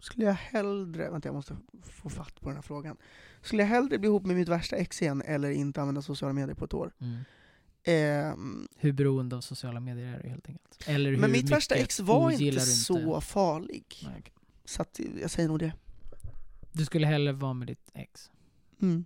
Skulle 0.00 0.26
jag 0.26 0.34
hellre, 0.34 1.10
vänta 1.10 1.28
jag 1.28 1.34
måste 1.34 1.56
få 1.82 2.10
fatt 2.10 2.40
på 2.40 2.48
den 2.48 2.56
här 2.56 2.62
frågan. 2.62 2.96
Skulle 3.42 3.62
jag 3.62 3.68
hellre 3.68 3.98
bli 3.98 4.08
ihop 4.08 4.26
med 4.26 4.36
mitt 4.36 4.48
värsta 4.48 4.76
ex 4.76 5.02
igen 5.02 5.22
eller 5.22 5.50
inte 5.50 5.80
använda 5.80 6.02
sociala 6.02 6.32
medier 6.32 6.54
på 6.54 6.64
ett 6.64 6.74
år? 6.74 6.92
Ehm, 7.84 8.68
Hur 8.76 8.92
beroende 8.92 9.36
av 9.36 9.40
sociala 9.40 9.80
medier 9.80 10.14
är 10.14 10.22
du 10.22 10.28
helt 10.28 10.48
enkelt? 10.48 10.84
Eller 10.86 11.10
hur 11.10 11.18
men 11.18 11.32
mitt 11.32 11.50
värsta 11.50 11.74
ex 11.74 12.00
var 12.00 12.30
inte 12.30 12.60
så 12.60 13.20
farlig. 13.20 13.84
Nej. 14.04 14.22
Så 14.64 14.82
att 14.82 15.00
jag 15.20 15.30
säger 15.30 15.48
nog 15.48 15.58
det. 15.58 15.72
Du 16.72 16.84
skulle 16.84 17.06
hellre 17.06 17.32
vara 17.32 17.52
med 17.54 17.66
ditt 17.68 17.90
ex? 17.94 18.30
Mm. 18.82 19.04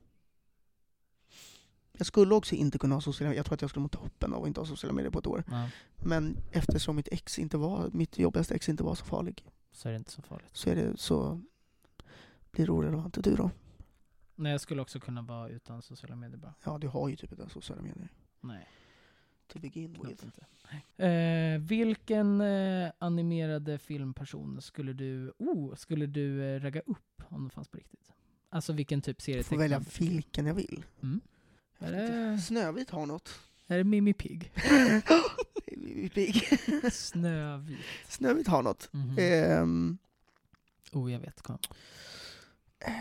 Jag 1.99 2.07
skulle 2.07 2.35
också 2.35 2.55
inte 2.55 2.79
kunna 2.79 2.95
ha 2.95 3.01
sociala 3.01 3.29
medier. 3.29 3.39
Jag 3.39 3.47
tror 3.47 3.55
att 3.55 3.61
jag 3.61 3.71
skulle 3.71 3.83
må 3.83 3.89
toppen 3.89 4.35
av 4.35 4.43
att 4.43 4.49
inte 4.49 4.61
ha 4.61 4.67
sociala 4.67 4.95
medier 4.95 5.11
på 5.11 5.19
ett 5.19 5.27
år. 5.27 5.45
Ja, 5.51 5.69
Men 6.05 6.37
eftersom 6.53 6.97
mitt 6.97 7.09
ex 7.13 7.39
inte 7.39 7.57
var, 7.57 7.91
mitt 7.93 8.19
jobbigaste 8.19 8.55
ex 8.55 8.69
inte 8.69 8.83
var 8.83 8.95
så 8.95 9.05
farlig, 9.05 9.45
så 9.75 9.89
är 9.89 9.93
det 9.93 9.97
inte 9.99 10.11
så 10.11 10.23
farligt. 10.23 10.51
så 10.53 10.71
är 10.71 10.77
det 10.77 10.97
så 10.97 11.41
blir 12.51 12.67
det 12.67 12.73
orelevant. 12.73 13.25
Du 13.25 13.37
då? 13.37 13.51
Nej, 14.35 14.53
jag 14.53 14.61
skulle 14.61 14.83
också 14.83 15.01
kunna 15.01 15.23
vara 15.23 15.49
utan 15.49 15.83
sociala 15.83 16.17
medier 16.17 16.39
bara. 16.39 16.55
Ja, 16.65 16.79
du 16.79 16.89
har 16.89 17.09
ju 17.09 17.17
typ 17.17 17.33
inte 17.33 17.49
sociala 17.49 17.83
medier. 17.83 18.09
Nej, 18.41 18.69
To 19.47 19.59
begin 19.59 19.93
with. 20.03 20.25
inte. 20.25 20.47
Eh, 21.05 21.59
vilken 21.61 22.41
eh, 22.41 22.91
animerade 22.99 23.79
filmperson 23.79 24.63
skulle 24.63 24.93
du, 24.93 25.33
oh, 25.39 25.75
skulle 25.75 26.07
du 26.07 26.45
eh, 26.45 26.61
ragga 26.61 26.81
upp 26.81 27.23
om 27.29 27.45
det 27.45 27.51
fanns 27.51 27.69
på 27.69 27.77
riktigt? 27.77 28.13
Alltså 28.51 28.73
vilken 28.73 29.01
typ 29.03 29.29
Jag 29.29 29.47
får 29.47 29.57
välja 29.57 29.83
vilken 29.99 30.47
jag 30.47 30.55
vill. 30.55 30.85
Mm. 31.03 31.21
Jag 31.79 31.93
det- 31.93 32.39
Snövit 32.39 32.91
har 32.91 33.07
något. 33.07 33.41
Är 33.67 33.79
det 33.79 33.85
Mimmi 33.85 34.13
Pigg? 34.13 34.53
Pigg. 36.15 36.35
Snövit. 36.93 37.79
Snövit 38.09 38.47
har 38.49 38.63
något. 38.63 38.89
Mhm. 38.93 39.17
Ehm, 39.19 39.99
Oh, 40.93 41.13
jag 41.13 41.21
vet. 41.21 41.43
Kom. 41.43 41.59
eh, 42.79 42.93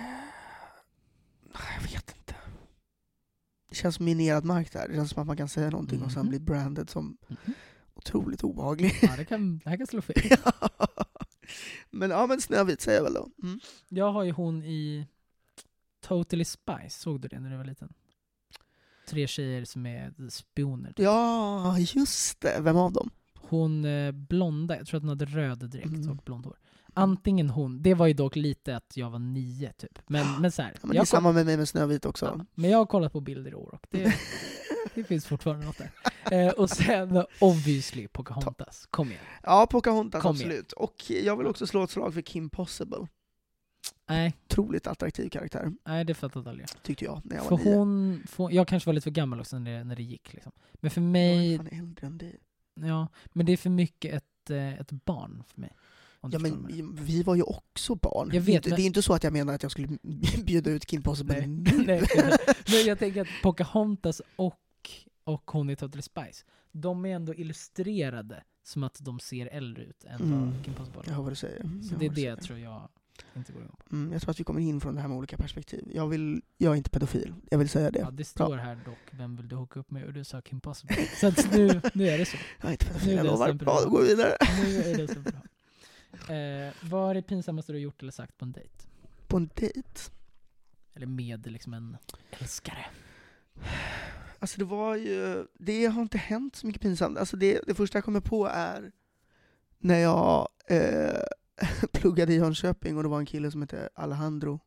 jag 1.76 1.82
vet 1.82 2.16
inte. 2.18 2.36
Det 3.70 3.76
känns 3.76 3.96
som 3.96 4.06
minerad 4.06 4.46
mark 4.46 4.72
där. 4.72 4.88
Det 4.88 4.94
känns 4.96 5.10
som 5.12 5.22
att 5.22 5.28
man 5.28 5.38
kan 5.38 5.50
säga 5.50 5.70
någonting 5.70 6.02
och 6.02 6.12
sen 6.12 6.22
Mhm. 6.22 6.30
bli 6.30 6.40
branded 6.40 6.90
som 6.90 7.18
Mhm. 7.28 7.54
otroligt 7.94 8.44
obehaglig. 8.44 9.00
Ja, 9.02 9.16
det 9.18 9.26
kan, 9.26 9.58
det 9.58 9.70
här 9.70 9.78
kan 9.78 9.88
slå 9.88 10.02
fel. 10.02 10.16
men 11.90 12.10
ja, 12.10 12.28
men 12.28 12.42
Snövit 12.42 12.82
säger 12.82 12.98
jag 12.98 13.04
väl 13.04 13.14
då. 13.14 13.30
Mm. 13.44 13.60
Jag 13.90 14.12
har 14.12 14.24
ju 14.24 14.32
hon 14.32 14.64
i 14.64 15.08
Totally 16.02 16.46
Spice, 16.46 16.90
såg 17.00 17.22
du 17.22 17.28
det 17.28 17.40
när 17.40 17.50
du 17.52 17.58
var 17.58 17.64
liten? 17.66 17.94
Tre 19.10 19.28
tjejer 19.28 19.66
som 19.66 19.86
är 19.86 20.30
spioner. 20.30 20.88
typ. 20.90 21.00
Ja, 21.04 21.78
just 21.80 22.42
det. 22.42 22.60
Vem 22.62 22.78
av 22.78 22.94
dem? 22.94 23.10
Hon 23.40 23.86
eh, 23.86 24.12
blonda, 24.12 24.78
jag 24.78 24.88
tror 24.88 24.98
att 24.98 25.02
hon 25.04 25.10
hade 25.10 25.26
röd 25.26 25.70
dräkt 25.70 25.86
Mm. 25.86 26.10
och 26.10 26.16
blond 26.18 26.46
hår. 26.46 26.58
Antingen 26.96 27.50
hon, 27.50 27.82
det 27.82 27.94
var 27.94 28.08
ju 28.08 28.14
dock 28.14 28.36
lite 28.36 28.76
att 28.76 28.98
jag 28.98 29.10
var 29.10 29.20
nio 29.20 29.74
typ. 29.74 30.00
Men, 30.08 30.42
men 30.42 30.52
så 30.52 30.62
här, 30.62 30.72
Ja, 30.74 30.80
men 30.84 30.92
det 30.96 31.02
är 31.02 31.06
samma 31.06 31.32
med 31.32 31.46
mig 31.46 31.58
med 31.58 31.70
Snövit 31.70 32.06
också. 32.06 32.26
ja, 32.26 32.46
men 32.56 32.70
jag 32.70 32.78
har 32.78 32.86
kollat 32.86 33.12
på 33.14 33.22
bilder 33.22 33.52
i 33.52 33.56
år 33.56 33.74
och 33.74 33.88
det, 33.92 34.14
det 34.96 35.04
finns 35.04 35.26
fortfarande 35.26 35.66
något 35.66 35.78
där. 35.78 35.92
Eh, 36.32 36.52
och 36.54 36.70
sen 36.70 37.24
obviously 37.42 38.08
Pocahontas, 38.08 38.88
kom 38.90 39.08
igen. 39.08 39.20
Ja, 39.44 39.68
Pocahontas 39.72 40.22
Kom 40.22 40.36
igen. 40.36 40.48
absolut. 40.48 40.72
Och 40.72 41.12
jag 41.24 41.38
vill 41.38 41.48
också 41.48 41.68
slå 41.68 41.84
ett 41.84 41.90
slag 41.92 42.14
för 42.14 42.22
Kim 42.22 42.50
Possible. 42.50 43.08
Nej, 44.10 44.34
Otroligt 44.46 44.88
attraktiv 44.88 45.30
karaktär, 45.30 45.72
nej 45.86 46.06
det 46.06 46.14
fattade 46.14 46.50
aldrig 46.50 46.68
jag. 46.74 46.84
tyckte 46.84 47.06
jag 47.06 47.22
när 47.26 47.36
jag 47.36 47.46
För 47.46 47.58
var 47.58 47.64
nio. 47.66 47.76
hon, 47.76 48.24
för, 48.28 48.52
jag 48.52 48.68
kanske 48.68 48.88
var 48.90 48.94
lite 48.94 49.04
för 49.04 49.12
gammal 49.12 49.40
också 49.40 49.60
när 49.60 49.72
det, 49.78 49.84
när 49.84 49.96
det 49.96 50.04
gick 50.04 50.34
liksom. 50.34 50.52
Men 50.74 50.92
för 50.92 51.02
mig, 51.02 51.54
är 51.54 51.58
fan 51.58 51.68
äldre 51.68 52.08
än 52.08 52.18
dig. 52.18 52.40
ja, 52.76 53.08
men 53.34 53.46
det 53.46 53.52
är 53.52 53.58
för 53.58 53.70
mycket 53.70 54.14
ett, 54.14 54.50
eh, 54.50 54.74
ett 54.80 54.92
barn 54.92 55.44
för 55.48 55.62
mig. 55.62 55.72
Ja, 56.32 56.40
men 56.40 56.68
vi 57.02 57.24
var 57.24 57.36
ju 57.36 57.42
också 57.42 57.96
barn. 57.96 58.28
Jag 58.28 58.32
Det 58.32 58.38
är 58.38 58.40
vet, 58.42 58.56
inte- 58.56 58.70
men- 58.70 58.76
Det 58.76 58.82
är 58.82 58.86
inte 58.86 59.02
så 59.02 59.14
att 59.14 59.24
jag 59.24 59.34
menar 59.34 59.54
att 59.54 59.64
jag 59.64 59.72
skulle 59.72 59.88
bjuda 60.46 60.72
ut 60.72 60.86
Kim 60.86 61.02
Possible 61.02 61.36
Nej. 61.40 61.48
nu. 61.48 61.74
Nej, 61.88 62.04
men 62.68 62.86
jag 62.86 63.00
tänker 63.00 63.22
att 63.22 63.28
Pocahontas 63.44 64.22
och, 64.36 64.60
och 65.24 65.52
hon 65.52 65.70
i 65.70 65.76
Totally 65.76 66.02
Spice, 66.02 66.46
de 66.72 67.06
är 67.06 67.16
ändå 67.16 67.34
illustrerade 67.36 68.44
som 68.64 68.84
att 68.84 68.98
de 69.02 69.20
ser 69.20 69.46
äldre 69.48 69.84
ut 69.84 70.04
än 70.04 70.22
Mm. 70.22 70.52
vad 70.52 70.66
Kim 70.66 70.74
Possible 70.74 71.02
Jag 71.06 71.14
hör 71.14 71.22
vad 71.24 71.32
du 71.32 71.36
säger. 71.36 71.62
Så 71.64 71.94
Jag 71.94 72.00
det 72.00 72.06
är 72.06 72.10
det 72.10 72.22
jag 72.22 72.42
tror 72.42 72.60
jag 72.60 72.90
inte 73.40 73.52
går 73.54 73.62
igång 73.62 73.76
på. 73.90 73.96
Mm, 73.96 74.14
jag 74.14 74.22
tror 74.22 74.32
att 74.32 74.40
vi 74.40 74.44
kommer 74.44 74.62
in 74.62 74.82
från 74.82 74.96
det 74.96 75.02
här 75.02 75.08
med 75.08 75.18
olika 75.18 75.38
perspektiv. 75.38 75.92
Jag, 75.94 76.08
vill, 76.08 76.42
jag 76.58 76.74
är 76.74 76.78
inte 76.78 76.90
pedofil, 76.90 77.34
jag 77.52 77.58
vill 77.58 77.70
säga 77.70 77.92
det. 77.92 78.00
Ja, 78.00 78.12
det 78.12 78.24
står 78.24 78.58
här 78.58 78.76
dock, 78.86 78.98
vem 79.12 79.36
vill 79.36 79.48
du 79.48 79.56
hooka 79.56 79.80
upp 79.80 79.92
med? 79.92 80.06
Och 80.06 80.14
du 80.14 80.24
sa 80.24 80.42
Kim 80.42 80.62
Possible. 80.62 80.96
Så 81.20 81.28
att 81.28 81.52
nu, 81.52 81.82
nu 81.94 82.08
är 82.08 82.18
det 82.18 82.26
så. 82.26 82.38
Jag 82.62 82.68
är 82.68 82.72
inte 82.72 82.86
Nu 82.86 82.92
pedofil, 82.92 83.10
är 83.12 83.16
jag 83.16 83.26
det 83.26 83.32
lovar. 83.32 83.50
av. 83.50 83.58
då 83.58 83.90
går 83.90 84.02
vi 84.02 84.08
vidare. 84.08 84.38
Nu 84.64 84.78
är 84.78 84.98
det 84.98 85.08
så 85.14 85.20
bra. 85.20 85.42
Eh, 86.36 86.74
vad 86.82 87.10
är 87.10 87.14
det 87.14 87.22
pinsammaste 87.22 87.72
du 87.72 87.76
har 87.78 87.82
gjort 87.82 88.02
eller 88.02 88.12
sagt 88.12 88.38
på 88.38 88.46
en 88.46 88.52
dejt? 88.52 88.74
På 89.28 89.38
en 89.38 89.50
dejt. 89.56 90.00
Eller 90.96 91.08
med 91.08 91.52
liksom 91.52 91.74
en 91.74 91.98
älskare? 92.32 92.86
Alltså 94.40 94.60
det 94.60 94.66
var 94.66 94.96
ju, 94.96 95.46
det 95.54 95.86
har 95.86 96.02
inte 96.02 96.18
hänt 96.18 96.56
så 96.56 96.68
mycket 96.68 96.82
pinsamt. 96.82 97.18
Alltså 97.18 97.38
det, 97.38 97.60
det 97.68 97.76
första 97.76 97.98
jag 97.98 98.06
kommer 98.06 98.20
på 98.20 98.48
är 98.48 98.92
när 99.80 100.00
jag 100.00 100.48
eh, 100.68 101.22
pluggade 101.94 102.34
i 102.34 102.36
Jönköping 102.36 102.98
och 102.98 103.04
det 103.04 103.10
var 103.10 103.20
en 103.20 103.26
kille 103.26 103.52
som 103.52 103.62
hette 103.62 103.90
Alejandro 103.94 104.60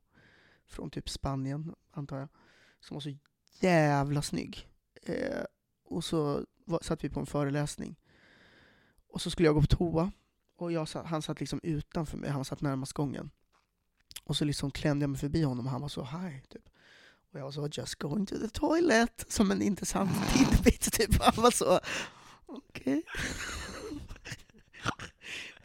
från 0.67 0.91
typ 0.91 1.09
Spanien, 1.09 1.75
antar 1.91 2.19
jag, 2.19 2.29
som 2.81 2.95
var 2.95 3.01
så 3.01 3.17
jävla 3.61 4.23
snygg. 4.23 4.69
Eh, 5.03 5.45
och 5.85 6.05
så 6.05 6.45
var, 6.65 6.79
satt 6.83 7.05
vi 7.05 7.09
på 7.09 7.21
en 7.21 7.27
föreläsning 7.27 7.97
och 9.09 9.23
så 9.23 9.31
skulle 9.31 9.49
jag 9.49 9.55
gå 9.55 9.61
på 9.61 9.67
toa 9.67 10.13
och 10.57 10.73
jag 10.73 10.89
satt, 10.89 11.07
han 11.07 11.23
satt 11.23 11.41
liksom 11.41 11.61
utanför 11.63 12.19
mig, 12.19 12.31
han 12.31 12.45
satt 12.45 12.61
närmast 12.61 12.93
gången. 12.93 13.31
Och 14.25 14.37
så 14.37 14.45
liksom 14.45 14.71
klämde 14.71 15.03
jag 15.03 15.11
mig 15.11 15.21
förbi 15.21 15.43
honom 15.43 15.67
och 15.67 15.73
han 15.73 15.81
var 15.81 15.89
så 15.89 16.05
high 16.05 16.41
typ. 16.49 16.69
Och 17.33 17.39
jag 17.39 17.45
var 17.45 17.53
så 17.53 17.69
just 17.73 17.95
going 17.95 18.27
to 18.27 18.39
the 18.39 18.49
toilet, 18.49 19.25
som 19.29 19.51
en 19.51 19.63
intressant 19.63 20.11
tidbit 20.35 20.93
typ. 20.93 21.23
Han 21.23 21.45
var 21.45 21.51
så, 21.51 21.81
okej. 22.47 23.03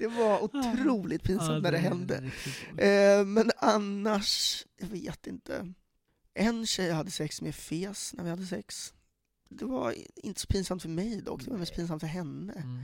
Det 0.01 0.07
var 0.07 0.43
otroligt 0.43 1.23
pinsamt 1.23 1.63
när 1.63 1.71
det 1.71 1.77
hände. 1.77 2.31
Eh, 2.77 3.25
men 3.25 3.51
annars, 3.57 4.65
jag 4.77 4.87
vet 4.87 5.27
inte. 5.27 5.73
En 6.33 6.65
tjej 6.65 6.87
jag 6.87 6.95
hade 6.95 7.11
sex 7.11 7.41
med 7.41 7.55
fes 7.55 8.13
när 8.13 8.23
vi 8.23 8.29
hade 8.29 8.45
sex. 8.45 8.93
det 9.49 9.65
var 9.65 9.95
inte 10.15 10.41
så 10.41 10.47
pinsamt 10.47 10.81
för 10.81 10.89
mig 10.89 11.21
dock, 11.21 11.43
det 11.45 11.51
var 11.51 11.57
mest 11.57 11.75
pinsamt 11.75 12.01
för 12.01 12.07
henne. 12.07 12.53
Mm. 12.53 12.83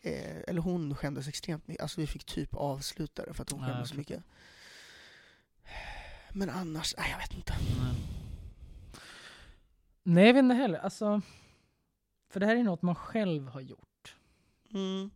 Eh, 0.00 0.42
eller 0.48 0.60
hon 0.60 0.94
skämdes 0.96 1.28
extremt 1.28 1.68
mycket. 1.68 1.82
Alltså 1.82 2.00
vi 2.00 2.06
fick 2.06 2.24
typ 2.24 2.54
avsluta 2.54 3.24
det 3.24 3.34
för 3.34 3.42
att 3.42 3.50
hon 3.50 3.66
skämdes 3.66 3.88
så 3.88 3.96
mycket. 3.96 4.22
Men 6.32 6.50
annars, 6.50 6.94
nej 6.98 7.10
jag 7.10 7.18
vet 7.18 7.34
inte. 7.34 7.54
Nej. 7.82 7.94
Nej, 10.02 10.26
jag 10.26 10.34
vet 10.34 10.42
inte 10.42 10.54
heller. 10.54 10.78
Alltså, 10.78 11.22
för 12.30 12.40
det 12.40 12.46
här 12.46 12.56
är 12.56 12.62
något 12.62 12.82
man 12.82 12.94
själv 12.94 13.48
har 13.48 13.60
gjort. 13.60 14.16
Mm. 14.74 15.10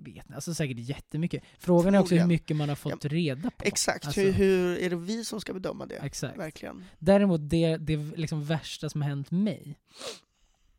Vet 0.00 0.28
ni? 0.28 0.34
Alltså 0.34 0.54
säkert 0.54 0.78
jättemycket. 0.78 1.42
Frågan 1.58 1.94
är 1.94 1.98
också 1.98 2.14
hur 2.14 2.26
mycket 2.26 2.56
man 2.56 2.68
har 2.68 2.76
fått 2.76 3.04
reda 3.04 3.50
på. 3.50 3.64
Exakt, 3.64 4.06
Alltså- 4.06 4.20
hur, 4.20 4.32
hur 4.32 4.78
är 4.78 4.90
det 4.90 4.96
vi 4.96 5.24
som 5.24 5.40
ska 5.40 5.52
bedöma 5.52 5.86
det? 5.86 5.96
Exakt. 5.96 6.38
Verkligen. 6.38 6.84
Däremot 6.98 7.40
det, 7.50 7.76
det 7.76 7.96
liksom 7.96 8.44
värsta 8.44 8.88
som 8.88 9.02
har 9.02 9.08
hänt 9.08 9.30
mig, 9.30 9.78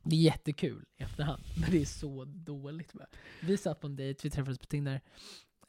det 0.04 0.16
är 0.16 0.20
jättekul 0.20 0.86
i 0.98 1.04
efterhand, 1.04 1.44
men 1.62 1.72
det 1.72 1.82
är 1.82 1.86
så 1.86 2.26
dåligt. 2.26 2.94
Vi 3.42 3.58
satt 3.58 3.80
på 3.82 3.88
en 3.88 3.96
dejt, 3.96 4.20
vi 4.24 4.30
träffades 4.30 4.60
på 4.60 4.66
Tinder, 4.66 5.02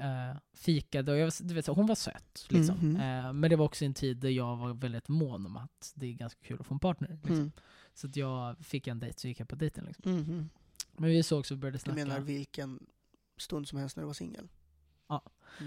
uh, 0.00 0.38
fikade 0.54 1.12
och 1.12 1.18
jag, 1.18 1.32
du 1.40 1.54
vet, 1.54 1.64
så, 1.64 1.72
hon 1.72 1.86
var 1.86 1.94
söt. 1.94 2.46
Liksom. 2.48 2.76
Mhm. 2.78 2.96
Eh, 3.00 3.32
men 3.32 3.50
det 3.50 3.56
var 3.56 3.64
också 3.64 3.84
en 3.84 3.94
tid 3.94 4.16
där 4.16 4.28
jag 4.30 4.56
var 4.56 4.74
väldigt 4.74 5.08
mån 5.08 5.46
om 5.46 5.56
att 5.56 5.92
det 5.94 6.06
är 6.06 6.12
ganska 6.12 6.40
kul 6.46 6.56
att 6.60 6.66
få 6.66 6.74
en 6.74 6.80
partner. 6.80 7.08
Liksom. 7.08 7.34
Mm. 7.34 7.52
Så 7.94 8.06
att 8.06 8.16
jag 8.16 8.58
fick 8.64 8.86
en 8.86 8.98
dejt 9.00 9.20
så 9.20 9.28
gick 9.28 9.40
jag 9.40 9.48
på 9.48 9.56
dejten. 9.56 9.84
Liksom. 9.84 10.12
Mhm. 10.12 10.50
Men 10.96 11.10
vi 11.10 11.22
sågs 11.22 11.50
och 11.50 11.58
började 11.58 11.74
Du 11.78 11.82
snacka. 11.82 11.94
menar 12.04 12.20
vilken 12.20 12.86
stund 13.40 13.68
som 13.68 13.78
helst 13.78 13.96
när 13.96 14.02
du 14.02 14.06
var 14.06 14.14
singel? 14.14 14.48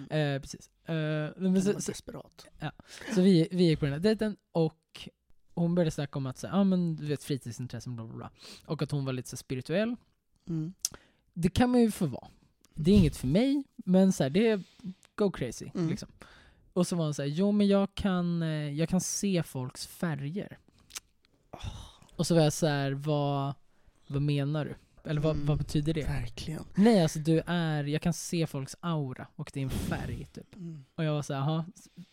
Eh, 0.10 0.42
precis. 0.42 0.70
Eh, 0.86 1.30
men 1.38 1.62
så, 1.62 1.82
så, 1.82 1.92
desperat. 1.92 2.48
så 3.16 3.22
vi, 3.22 3.48
vi 3.52 3.64
gick 3.64 3.80
på 3.80 3.86
den 3.86 3.94
här 3.94 4.00
dejten 4.00 4.38
och 4.52 5.10
hon 5.54 5.76
började 5.76 5.92
snacka 5.92 6.20
om 6.20 6.26
att 6.26 6.38
så, 6.38 6.48
ah, 6.52 6.64
men, 6.64 6.96
du 6.96 7.06
vet, 7.06 7.24
fritidsintressen 7.24 7.96
bla 7.96 8.06
bla 8.06 8.16
bla. 8.16 8.32
Och 8.66 8.82
att 8.82 8.92
hon 8.92 9.06
var 9.06 9.14
lite 9.14 9.30
så 9.30 9.38
spirituell. 9.38 9.96
Mm. 10.48 10.74
Det 11.34 11.50
kan 11.50 11.70
man 11.70 11.82
ju 11.82 11.92
få 11.92 12.06
vara. 12.06 12.28
Det 12.74 12.92
är 12.92 12.96
inget 12.96 13.18
för 13.18 13.28
mig, 13.28 13.64
men 13.76 14.14
så 14.14 14.24
här, 14.24 14.30
det 14.30 14.48
är 14.48 14.64
go 15.16 15.32
crazy. 15.32 15.70
Mm. 15.76 15.90
Liksom. 15.90 16.10
Och 16.74 16.88
så 16.88 16.96
var 16.96 17.04
hon 17.04 17.14
så 17.14 17.22
här, 17.22 17.30
jo 17.30 17.52
men 17.52 17.68
jag 17.68 17.96
kan, 17.96 18.44
eh, 18.44 18.72
jag 18.72 18.90
kan 18.90 19.02
se 19.02 19.44
folks 19.44 19.88
färger. 19.88 20.58
Och 22.16 22.28
så 22.28 22.36
var 22.36 22.42
jag 22.42 22.54
så 22.54 22.68
här, 22.68 22.92
vad, 22.92 23.54
vad 24.08 24.22
menar 24.22 24.66
du? 24.66 24.76
Eller 25.08 25.22
vad, 25.22 25.36
Mm. 25.36 25.46
vad 25.46 25.58
betyder 25.58 25.94
det? 25.94 26.04
Verkligen. 26.04 26.64
Nej 26.76 27.02
alltså 27.04 27.20
du 27.20 27.42
är, 27.46 27.84
jag 27.84 28.02
kan 28.02 28.14
se 28.14 28.48
folks 28.48 28.76
aura 28.80 29.28
och 29.36 29.52
det 29.54 29.60
är 29.60 29.64
en 29.64 29.70
färg 29.70 30.28
typ. 30.34 30.56
Mm. 30.56 30.86
Och 30.96 31.04
jag 31.04 31.14
var 31.14 31.22
så 31.22 31.34
här, 31.34 31.40
"Jaha, 31.42 31.66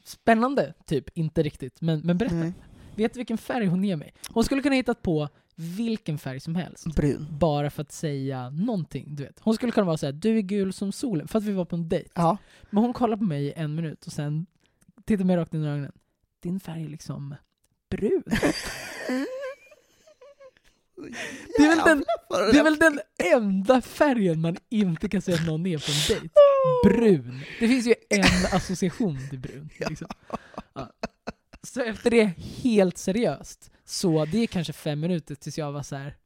spännande, 0.04 0.74
typ. 0.86 1.08
Inte 1.18 1.42
riktigt. 1.42 1.80
Men, 1.80 2.00
men 2.00 2.18
berätta. 2.18 2.34
Nej. 2.34 2.52
Vet 2.96 3.14
du 3.14 3.18
vilken 3.18 3.38
färg 3.38 3.66
hon 3.66 3.84
ger 3.84 3.96
mig? 3.96 4.14
Hon 4.28 4.44
skulle 4.44 4.62
kunna 4.62 4.74
hittat 4.74 5.02
på 5.02 5.28
vilken 5.54 6.18
färg 6.18 6.40
som 6.40 6.54
helst. 6.54 6.86
Brun. 6.96 7.26
Bara 7.30 7.70
för 7.70 7.82
att 7.82 7.92
säga 7.92 8.50
någonting, 8.50 9.16
du 9.16 9.22
vet. 9.24 9.40
Hon 9.40 9.54
skulle 9.54 9.72
kunna 9.72 9.86
vara 9.86 9.96
så 9.96 10.06
här, 10.06 10.12
du 10.12 10.36
är 10.38 10.42
gul 10.42 10.72
som 10.72 10.92
solen, 10.92 11.28
för 11.28 11.38
att 11.38 11.44
vi 11.44 11.52
var 11.52 11.64
på 11.64 11.76
en 11.76 11.88
dejt. 11.88 12.10
Ja. 12.14 12.36
Men 12.70 12.82
hon 12.84 12.92
kollar 12.92 13.16
på 13.16 13.24
mig 13.24 13.44
i 13.44 13.52
en 13.52 13.74
minut 13.74 14.06
och 14.06 14.12
sen 14.12 14.46
tittar 15.04 15.24
mig 15.24 15.36
rakt 15.36 15.54
in 15.54 15.64
i 15.64 15.68
ögonen. 15.68 15.92
Din 16.42 16.60
färg 16.60 16.84
är 16.84 16.88
liksom 16.88 17.34
brun. 17.90 18.22
Det 21.56 21.62
är 21.62 21.68
väl 21.68 21.84
den, 21.84 22.04
det 22.52 22.58
är 22.58 22.64
väl 22.64 22.78
den 22.78 23.00
enda 23.34 23.80
färgen 23.80 24.40
man 24.40 24.56
inte 24.68 25.08
kan 25.08 25.22
säga 25.22 25.36
att 25.36 25.46
någon 25.46 25.66
är 25.66 25.78
på 25.78 26.14
en 26.14 26.18
dejt. 26.18 26.34
Brun. 26.84 27.40
Det 27.60 27.68
finns 27.68 27.86
ju 27.86 27.94
en 28.08 28.24
association 28.56 29.18
till 29.30 29.38
brun. 29.38 29.70
Liksom. 29.88 30.08
Ja. 30.74 30.90
Så 31.62 31.82
efter 31.82 32.10
det, 32.10 32.24
helt 32.62 32.98
seriöst, 32.98 33.70
så 33.84 34.24
det 34.24 34.38
är 34.42 34.46
kanske 34.46 34.72
fem 34.72 35.00
minuter 35.00 35.34
tills 35.34 35.58
jag 35.58 35.72
var 35.72 35.82
så 35.82 35.96
här. 35.96 36.16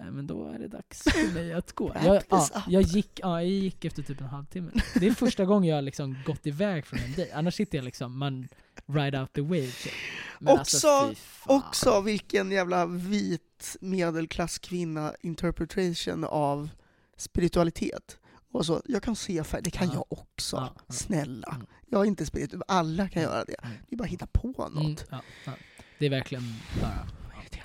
"Nej, 0.00 0.10
men 0.10 0.26
då 0.26 0.48
är 0.48 0.58
det 0.58 0.68
dags 0.68 1.02
för 1.12 1.34
mig 1.34 1.52
att 1.52 1.72
gå. 1.72 1.92
Jag, 2.04 2.22
ja, 2.30 2.48
jag, 2.68 2.82
gick, 2.82 3.10
ja, 3.22 3.42
jag 3.42 3.50
gick 3.50 3.84
efter 3.84 4.02
typ 4.02 4.20
en 4.20 4.26
halvtimme. 4.26 4.70
Det 4.94 5.06
är 5.06 5.14
första 5.14 5.44
gången 5.44 5.70
jag 5.70 5.84
liksom 5.84 6.16
gått 6.26 6.46
iväg 6.46 6.86
från 6.86 6.98
en 7.00 7.12
dejt. 7.12 7.32
Annars 7.32 7.54
sitter 7.54 7.78
jag 7.78 7.84
liksom, 7.84 8.18
man 8.18 8.48
ride 8.86 9.20
out 9.20 9.32
the 9.32 9.40
wave. 9.40 9.66
Typ. 9.70 9.92
Men 10.38 10.58
alltså, 10.58 10.88
Också- 10.88 11.14
fan. 11.14 11.56
Också 11.56 12.00
vilken 12.00 12.50
jävla 12.50 12.86
vit 12.86 13.76
medelklasskvinna 13.80 15.14
interpretation 15.20 16.24
av 16.24 16.68
spiritualitet. 17.16 18.16
Och 18.52 18.66
så, 18.66 18.82
jag 18.84 19.02
kan 19.02 19.16
se 19.16 19.44
färg, 19.44 19.62
det 19.62 19.70
kan 19.70 19.86
Ja. 19.88 19.94
jag 19.94 20.04
också. 20.18 20.56
Ja, 20.56 20.72
ja. 20.86 20.94
Snälla. 20.94 21.52
Mm. 21.54 21.66
Jag 21.86 22.00
är 22.00 22.04
inte 22.04 22.26
spirituell, 22.26 22.62
alla 22.68 23.08
kan 23.08 23.22
göra 23.22 23.44
det. 23.44 23.54
Mm. 23.62 23.76
Det 23.88 23.94
är 23.94 23.96
bara 23.96 24.04
att 24.04 24.10
hitta 24.10 24.26
på 24.26 24.48
något. 24.48 24.72
Mm, 24.74 24.96
ja, 25.10 25.20
ja. 25.44 25.52
Det 25.98 26.06
är 26.06 26.10
verkligen 26.10 26.54
bara 26.80 27.06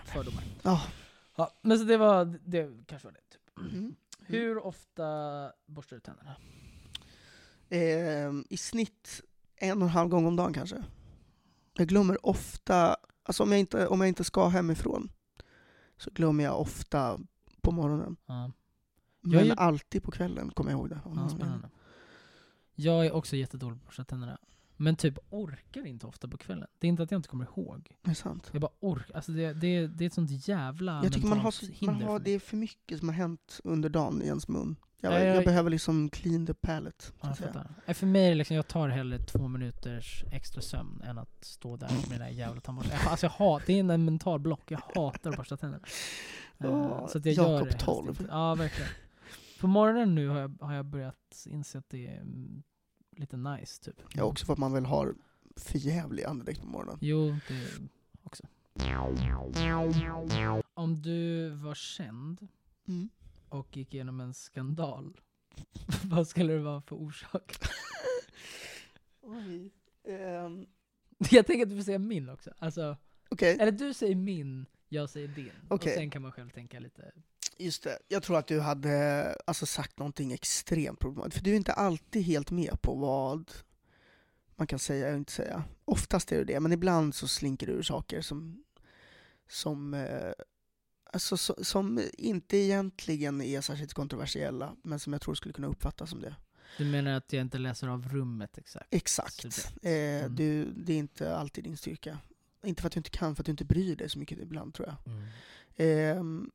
fördomar. 0.05 0.43
Ja. 1.35 1.53
Men 1.61 1.79
så 1.79 1.85
det 1.85 1.97
var, 1.97 2.39
det 2.45 2.85
kanske 2.87 3.07
var 3.07 3.13
det. 3.13 3.19
Typ. 3.29 3.73
Mm. 3.73 3.95
Hur 4.19 4.65
ofta 4.65 5.05
borstar 5.65 5.95
du 5.95 5.99
tänderna? 6.01 6.35
Ehm, 7.69 8.45
I 8.49 8.57
snitt 8.57 9.21
en 9.55 9.77
och 9.81 9.87
en 9.87 9.93
halv 9.93 10.09
gång 10.09 10.25
om 10.25 10.35
dagen 10.35 10.53
kanske. 10.53 10.83
Jag 11.77 11.87
glömmer 11.87 12.25
ofta, 12.25 12.97
alltså 13.23 13.43
om 13.43 13.51
jag 13.51 13.59
inte, 13.59 13.87
om 13.87 14.01
jag 14.01 14.07
inte 14.07 14.23
ska 14.23 14.47
hemifrån, 14.47 15.09
så 15.97 16.09
glömmer 16.11 16.43
jag 16.43 16.59
ofta 16.61 17.19
på 17.61 17.71
morgonen. 17.71 18.15
Ja, 18.25 18.51
Men 19.21 19.39
är 19.39 19.43
ju- 19.45 19.53
alltid 19.57 20.03
på 20.03 20.11
kvällen 20.11 20.51
kommer 20.51 20.71
jag 20.71 20.77
ihåg 20.79 20.89
det. 20.89 20.99
ja. 21.05 21.69
Jag 22.77 23.05
är 23.05 23.11
också 23.11 23.35
jättedålig 23.35 23.79
på 23.79 23.83
att 23.83 23.85
borsta 23.85 24.03
tänderna. 24.03 24.37
Men 24.77 24.95
typ 24.95 25.17
orkar 25.29 25.85
inte 25.85 26.07
ofta 26.07 26.27
på 26.27 26.37
kvällen. 26.37 26.67
Det 26.79 26.87
är 26.87 26.89
inte 26.89 27.03
att 27.03 27.11
jag 27.11 27.17
inte 27.19 27.29
kommer 27.29 27.45
ihåg. 27.45 27.95
Det 28.01 28.11
är 28.11 28.15
sant. 28.15 28.49
Jag 28.51 28.61
bara 28.61 28.71
orkar. 28.79 29.15
Alltså 29.15 29.31
det, 29.31 29.53
det, 29.53 29.87
det 29.87 30.03
är 30.03 30.07
ett 30.07 30.13
sånt 30.13 30.47
jävla 30.47 31.03
Jag 31.03 31.13
tycker 31.13 31.27
man 31.27 31.39
har, 31.39 31.51
så- 31.51 31.65
man 31.85 32.01
har, 32.01 32.19
det 32.19 32.31
är 32.31 32.39
för 32.39 32.57
mycket 32.57 32.99
som 32.99 33.09
har 33.09 33.15
hänt 33.15 33.59
under 33.63 33.89
dagen 33.89 34.21
i 34.21 34.25
ens 34.25 34.47
mun. 34.47 34.75
Jag, 35.01 35.13
Ja, 35.13 35.19
jag, 35.19 35.35
jag- 35.37 35.45
behöver 35.45 35.69
liksom 35.69 36.09
clean 36.09 36.45
the 36.45 36.53
palate. 36.53 37.05
Ja, 37.87 37.93
För 37.93 38.05
mig 38.05 38.25
är 38.25 38.29
det 38.29 38.35
liksom, 38.35 38.55
jag 38.55 38.67
tar 38.67 38.89
hellre 38.89 39.19
två 39.19 39.47
minuters 39.47 40.23
extra 40.31 40.61
sömn 40.61 41.01
än 41.01 41.17
att 41.17 41.45
stå 41.45 41.77
där 41.77 41.91
med 41.91 42.09
den 42.09 42.19
där 42.19 42.29
jävla 42.29 42.61
tandborsten. 42.61 42.97
Alltså 43.07 43.25
jag 43.25 43.31
hat, 43.31 43.63
det 43.65 43.79
är 43.79 43.93
en 43.93 44.05
mental 44.05 44.39
block, 44.39 44.71
jag 44.71 44.79
hatar 44.95 45.29
att 45.29 45.37
borsta 45.37 45.57
tänderna. 45.57 45.83
Åh, 46.59 47.07
så 47.07 47.17
att 47.17 47.25
jag 47.25 47.33
gör 47.33 47.43
Jakob 47.53 47.67
det 47.67 47.71
helst 47.73 47.85
12. 47.85 48.09
inte. 48.09 48.25
Ja, 48.29 48.55
verkligen. 48.55 48.89
På 49.59 49.67
morgonen 49.67 50.15
nu 50.15 50.27
har 50.27 50.39
jag, 50.39 50.57
har 50.61 50.73
jag 50.73 50.85
börjat 50.85 51.45
inse 51.45 51.77
att 51.77 51.89
det 51.89 52.07
är 52.07 52.21
mm, 52.21 52.63
lite 53.19 53.37
nice 53.37 53.83
typ. 53.83 54.01
Ja, 54.13 54.23
också 54.23 54.45
för 54.45 54.53
att 54.53 54.59
man 54.59 54.73
väl 54.73 54.85
har 54.85 55.15
för 55.55 55.77
jävlig 55.77 56.23
andedräkt 56.23 56.61
på 56.61 56.67
morgonen. 56.67 56.97
Jo, 57.01 57.35
det 57.47 57.67
också. 58.23 58.43
Om 60.73 61.01
du 61.01 61.49
var 61.49 61.75
känd 61.75 62.47
Mm. 62.87 63.09
och 63.49 63.77
gick 63.77 63.93
igenom 63.93 64.19
en 64.19 64.33
skandal, 64.33 65.17
vad 66.03 66.27
skulle 66.27 66.53
det 66.53 66.59
vara 66.59 66.81
för 66.81 66.95
orsak? 66.95 67.55
Oj. 69.21 69.71
Ehm, 70.07 70.65
Jag 71.31 71.47
tänker 71.47 71.63
att 71.63 71.69
du 71.69 71.75
får 71.75 71.83
säga 71.83 71.99
min 71.99 72.29
också. 72.29 72.51
Alltså, 72.59 72.97
Okej, 73.29 73.57
eller 73.59 73.71
du 73.71 73.93
säger 73.93 74.15
min, 74.15 74.65
jag 74.89 75.09
säger 75.09 75.27
din. 75.27 75.51
Okej. 75.69 75.91
Och 75.91 75.97
sen 75.97 76.09
kan 76.09 76.21
man 76.21 76.31
själv 76.31 76.49
tänka 76.49 76.79
lite. 76.79 77.11
Just 77.57 77.83
det. 77.83 77.99
Jag 78.07 78.23
tror 78.23 78.37
att 78.37 78.47
du 78.47 78.59
hade 78.59 79.35
alltså, 79.47 79.65
sagt 79.65 79.99
någonting 79.99 80.31
extremt 80.33 80.99
problematiskt. 80.99 81.37
För 81.37 81.43
du 81.43 81.51
är 81.51 81.55
inte 81.55 81.73
alltid 81.73 82.23
helt 82.23 82.51
med 82.51 82.81
på 82.81 82.95
vad 82.95 83.51
man 84.55 84.67
kan 84.67 84.79
säga 84.79 85.09
och 85.09 85.15
inte 85.17 85.31
säga. 85.31 85.63
Oftast 85.85 86.31
är 86.31 86.37
du 86.37 86.43
det, 86.43 86.59
men 86.59 86.71
ibland 86.71 87.15
så 87.15 87.27
slinker 87.27 87.67
du 87.67 87.73
ur 87.73 87.83
saker 87.83 88.21
som, 88.21 88.63
som, 89.49 89.93
eh, 89.93 90.31
alltså, 91.13 91.37
så, 91.37 91.55
som 91.63 92.01
inte 92.13 92.57
egentligen 92.57 93.41
är 93.41 93.61
särskilt 93.61 93.93
kontroversiella, 93.93 94.75
men 94.83 94.99
som 94.99 95.13
jag 95.13 95.21
tror 95.21 95.35
skulle 95.35 95.53
kunna 95.53 95.67
uppfattas 95.67 96.09
som 96.09 96.21
det. 96.21 96.35
Du 96.77 96.85
menar 96.85 97.11
att 97.11 97.33
jag 97.33 97.41
inte 97.41 97.57
läser 97.57 97.87
av 97.87 98.09
rummet 98.09 98.57
exakt? 98.57 98.87
Exakt. 98.93 99.45
Eh, 99.81 99.91
Mm. 99.91 100.35
du, 100.35 100.71
det 100.73 100.93
är 100.93 100.97
inte 100.97 101.35
alltid 101.35 101.63
din 101.63 101.77
styrka. 101.77 102.19
Inte 102.63 102.81
för 102.81 102.87
att 102.87 102.93
du 102.93 102.97
inte 102.99 103.09
kan, 103.09 103.35
för 103.35 103.41
att 103.41 103.45
du 103.45 103.51
inte 103.51 103.65
bryr 103.65 103.95
dig 103.95 104.09
så 104.09 104.19
mycket 104.19 104.39
ibland 104.39 104.73
tror 104.73 104.87
jag. 104.87 105.13
Mm. 105.13 105.27
Ehm, 105.77 106.51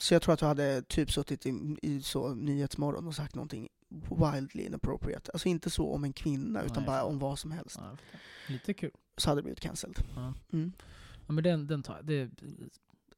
så 0.00 0.14
jag 0.14 0.22
tror 0.22 0.34
att 0.34 0.40
du 0.40 0.46
hade 0.46 0.82
typ 0.82 1.12
suttit 1.12 1.46
i, 1.46 1.76
i 1.82 2.02
så 2.02 2.34
Nyhetsmorgon 2.34 3.06
och 3.06 3.14
sagt 3.14 3.34
någonting 3.34 3.68
wildly 4.10 4.62
inappropriate. 4.62 5.30
Alltså 5.32 5.48
inte 5.48 5.70
så 5.70 5.94
om 5.94 6.04
en 6.04 6.12
kvinna, 6.12 6.62
utan 6.62 6.76
Nej, 6.76 6.86
bara 6.86 7.04
om 7.04 7.18
vad 7.18 7.38
som 7.38 7.52
helst. 7.52 7.78
Ja, 7.80 7.96
lite 8.48 8.74
kul. 8.74 8.90
Så 9.16 9.30
hade 9.30 9.38
det 9.38 9.42
blivit 9.42 9.60
cancelled. 9.60 9.98
Ja. 10.14 10.34
Mm. 10.52 10.72
Ja 11.26 11.32
men 11.32 11.44
den, 11.44 11.66
den 11.66 11.82
tar. 11.82 12.02
Det 12.02 12.30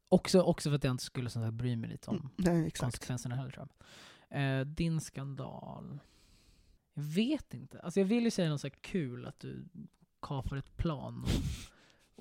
också, 0.09 0.41
också 0.43 0.71
för 0.71 0.77
att 0.77 0.85
jag 0.85 0.91
inte 0.91 1.05
skulle 1.05 1.31
sånt 1.31 1.45
här 1.45 1.53
bry 1.53 1.77
mig 1.77 1.91
lite 1.91 2.11
om 2.11 2.17
Mm. 2.17 2.31
Nej, 2.37 2.67
exakt. 2.67 2.81
konsekvenserna 2.81 3.35
heller 3.35 3.51
tror 3.51 3.69
jag. 4.29 4.61
Eh, 4.61 4.67
din 4.67 5.01
skandal? 5.01 5.99
Jag 6.95 7.03
vet 7.03 7.55
inte. 7.55 7.81
Alltså 7.81 8.01
jag 8.01 8.05
vill 8.07 8.25
ju 8.25 8.31
säga 8.31 8.51
något 8.51 8.61
så 8.61 8.71
kul, 8.71 9.27
att 9.27 9.41
du 9.41 9.65
kapar 10.23 10.57
ett 10.57 10.77
plan 10.77 11.25
och 11.25 11.31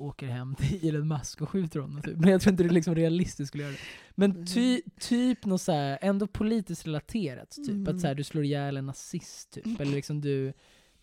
åker 0.01 0.27
hem 0.27 0.55
till 0.59 0.87
Elon 0.89 1.07
Musk 1.07 1.41
och 1.41 1.49
skjuter 1.49 1.79
honom. 1.79 2.01
Typ. 2.01 2.17
Men 2.17 2.29
jag 2.29 2.41
tror 2.41 2.51
inte 2.51 2.63
det 2.63 2.69
är 2.69 2.73
liksom 2.73 2.95
realistiskt 2.95 3.47
skulle 3.47 3.63
göra 3.63 3.71
det. 3.73 3.79
Men 4.15 4.45
ty, 4.45 4.81
typ 4.99 5.45
något 5.45 5.61
så 5.61 5.71
här, 5.71 5.97
ändå 6.01 6.27
politiskt 6.27 6.87
relaterat. 6.87 7.49
Typ. 7.51 7.69
Mm. 7.69 7.95
Att 7.95 8.01
så 8.01 8.07
här, 8.07 8.15
du 8.15 8.23
slår 8.23 8.43
ihjäl 8.43 8.77
en 8.77 8.85
nazist 8.85 9.51
typ. 9.51 9.79
Eller 9.79 9.91
liksom 9.91 10.21
du, 10.21 10.53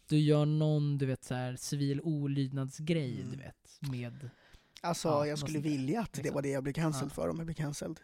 du 0.09 0.19
gör 0.19 0.47
någon 0.47 0.99
du 0.99 1.07
vet, 1.07 1.25
så 1.25 1.35
här, 1.35 1.57
civil 1.57 2.01
olydnadsgrej 2.01 3.15
Mm. 3.21 3.31
du 3.31 3.37
vet, 3.37 3.91
med 3.93 4.31
Alltså, 4.81 5.09
Ja, 5.09 5.27
jag 5.27 5.39
skulle 5.39 5.59
vilja 5.59 6.01
att 6.01 6.13
det 6.13 6.19
liksom. 6.19 6.35
var 6.35 6.43
det 6.43 6.49
jag 6.49 6.63
blev 6.63 6.73
cancelled 6.73 7.11
Ja. 7.11 7.15
för 7.15 7.29
om 7.29 7.37
jag 7.37 7.47
blev 7.47 7.55
cancelled. 7.55 8.01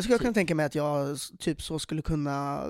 Jag 0.00 0.04
skulle 0.04 0.18
kunna 0.18 0.32
tänka 0.32 0.54
mig 0.54 0.66
att 0.66 0.74
jag 0.74 1.18
typ 1.38 1.62
så 1.62 1.78
skulle 1.78 2.02
kunna, 2.02 2.64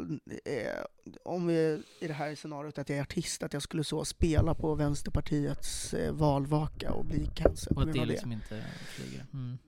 eh, 0.44 0.84
om 1.24 1.46
vi 1.46 1.82
i 2.00 2.06
det 2.06 2.12
här 2.12 2.34
scenariot 2.34 2.78
att 2.78 2.88
jag 2.88 2.98
är 2.98 3.02
artist, 3.02 3.42
att 3.42 3.52
jag 3.52 3.62
skulle 3.62 3.84
så 3.84 4.04
spela 4.04 4.54
på 4.54 4.74
Vänsterpartiets 4.74 5.94
eh, 5.94 6.12
valvaka 6.12 6.92
och 6.92 7.04
bli 7.04 7.26
cancelled 7.34 7.76
Och 7.76 7.82
att 7.82 7.92
det 7.92 8.00
av 8.00 8.06
det. 8.06 8.12
liksom 8.12 8.32
inte 8.32 8.64
flyger. 8.86 9.26
Mm. 9.32 9.58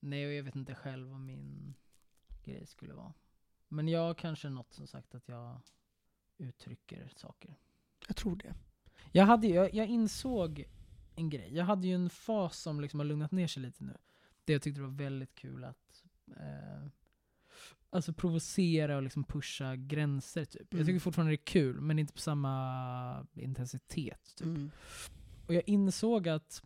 Nej, 0.00 0.26
och 0.26 0.32
jag 0.32 0.42
vet 0.42 0.56
inte 0.56 0.74
själv 0.74 1.08
vad 1.08 1.20
min 1.20 1.74
grej 2.44 2.66
skulle 2.66 2.94
vara. 2.94 3.12
Men 3.68 3.88
jag 3.88 4.18
kanske 4.18 4.48
något 4.48 4.72
som 4.72 4.86
sagt 4.86 5.14
att 5.14 5.28
jag 5.28 5.60
uttrycker 6.38 7.12
saker. 7.16 7.54
Jag 8.06 8.16
tror 8.16 8.36
det. 8.36 8.54
Jag, 9.12 9.24
hade, 9.24 9.46
jag, 9.46 9.74
jag 9.74 9.86
insåg 9.86 10.64
en 11.14 11.30
grej. 11.30 11.54
Jag 11.54 11.64
hade 11.64 11.86
ju 11.86 11.94
en 11.94 12.10
fas 12.10 12.58
som 12.58 12.80
liksom 12.80 13.00
har 13.00 13.04
lugnat 13.04 13.32
ner 13.32 13.46
sig 13.46 13.62
lite 13.62 13.84
nu. 13.84 13.96
Det 14.44 14.52
jag 14.52 14.62
tyckte 14.62 14.80
var 14.80 14.88
väldigt 14.88 15.34
kul 15.34 15.64
att 15.64 16.04
eh, 16.36 16.86
alltså 17.90 18.12
provocera 18.12 18.96
och 18.96 19.02
liksom 19.02 19.24
pusha 19.24 19.76
gränser 19.76 20.44
typ. 20.44 20.66
Jag 20.70 20.74
Mm. 20.74 20.86
tycker 20.86 20.98
fortfarande 21.00 21.30
det 21.32 21.34
är 21.34 21.44
kul, 21.44 21.80
men 21.80 21.98
inte 21.98 22.12
på 22.12 22.20
samma 22.20 23.26
intensitet. 23.34 24.34
Typ. 24.36 24.46
Mm. 24.46 24.70
Och 25.46 25.54
jag 25.54 25.62
insåg 25.66 26.28
att, 26.28 26.62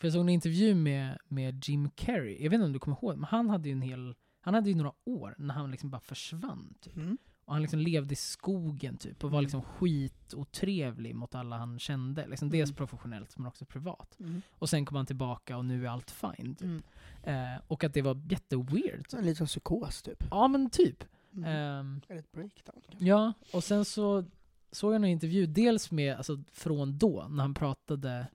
för 0.00 0.06
jag 0.06 0.12
såg 0.12 0.20
en 0.20 0.28
intervju 0.28 0.74
med, 0.74 1.18
med 1.28 1.64
Jim 1.68 1.90
Carrey, 1.90 2.32
jag 2.42 2.50
vet 2.50 2.54
inte 2.54 2.66
om 2.66 2.72
du 2.72 2.78
kommer 2.78 2.96
ihåg, 2.96 3.16
men 3.16 3.24
han 3.24 3.50
hade 3.50 3.68
ju 3.68 3.72
en 3.72 3.82
hel, 3.82 4.14
han 4.40 4.54
hade 4.54 4.68
ju 4.70 4.76
några 4.76 4.92
år 5.04 5.34
när 5.38 5.54
han 5.54 5.70
liksom 5.70 5.90
bara 5.90 6.00
försvann. 6.00 6.74
Typ. 6.80 6.96
Mm. 6.96 7.18
Och 7.44 7.52
han 7.54 7.62
liksom 7.62 7.80
levde 7.80 8.12
i 8.12 8.16
skogen 8.16 8.96
typ 8.96 9.24
och 9.24 9.30
var 9.30 9.38
Mm. 9.38 9.44
liksom 9.44 9.62
skitotrevlig 9.62 11.14
mot 11.14 11.34
alla 11.34 11.56
han 11.58 11.78
kände. 11.78 12.26
Liksom 12.26 12.50
dels 12.50 12.70
Mm. 12.70 12.76
professionellt 12.76 13.38
men 13.38 13.46
också 13.46 13.64
privat. 13.64 14.16
Mm. 14.20 14.42
Och 14.52 14.68
sen 14.68 14.84
kom 14.84 14.96
han 14.96 15.06
tillbaka 15.06 15.56
och 15.56 15.64
nu 15.64 15.84
är 15.86 15.90
allt 15.90 16.10
fine. 16.10 16.54
Typ. 16.54 16.82
Mm. 17.28 17.54
Eh, 17.54 17.60
och 17.66 17.84
att 17.84 17.94
det 17.94 18.02
var 18.02 18.22
jätteweird. 18.30 19.04
En 19.12 19.24
liten 19.24 19.46
psykos 19.46 20.02
typ. 20.02 20.24
Ja 20.30 20.48
men 20.48 20.70
typ. 20.70 21.04
Mm. 21.36 22.00
Eller 22.08 22.20
ett 22.20 22.32
breakdown. 22.32 22.80
kanske. 22.88 23.04
ja, 23.06 23.32
och 23.52 23.64
sen 23.64 23.84
så 23.84 24.24
såg 24.72 24.90
jag 24.94 24.96
en 24.96 25.04
intervju, 25.04 25.46
dels 25.46 25.90
med, 25.90 26.16
alltså 26.16 26.42
från 26.52 26.98
då, 26.98 27.26
när 27.30 27.42
han 27.42 27.54
pratade 27.54 28.26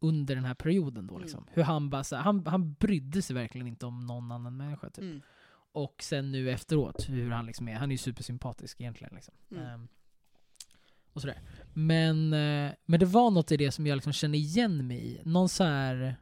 under 0.00 0.34
den 0.34 0.44
här 0.44 0.54
perioden 0.54 1.06
då 1.06 1.14
Mm. 1.14 1.22
liksom. 1.22 1.46
Hur 1.52 1.62
han 1.62 1.90
bara 1.90 2.04
så 2.04 2.16
här, 2.16 2.22
han, 2.22 2.46
han 2.46 2.72
brydde 2.72 3.22
sig 3.22 3.34
verkligen 3.34 3.66
inte 3.66 3.86
om 3.86 4.06
någon 4.06 4.32
annan 4.32 4.56
människa 4.56 4.90
typ. 4.90 5.04
Mm. 5.04 5.22
Och 5.72 6.02
sen 6.02 6.32
nu 6.32 6.50
efteråt, 6.50 7.08
hur 7.08 7.30
han 7.30 7.46
liksom 7.46 7.68
är. 7.68 7.74
Han 7.74 7.88
är 7.90 7.94
ju 7.94 7.98
supersympatisk 7.98 8.80
egentligen. 8.80 9.14
Liksom. 9.14 9.34
Mm. 9.50 9.66
Ehm, 9.66 9.88
och 11.12 11.20
sådär. 11.20 11.40
Men, 11.74 12.32
eh, 12.32 12.72
men 12.86 13.00
det 13.00 13.06
var 13.06 13.30
något 13.30 13.52
i 13.52 13.56
det 13.56 13.72
som 13.72 13.86
jag 13.86 13.96
liksom 13.96 14.12
kände 14.12 14.38
igen 14.38 14.86
mig 14.86 15.06
i. 15.06 15.20
Någon 15.24 15.48
så 15.48 15.64
här... 15.64 16.16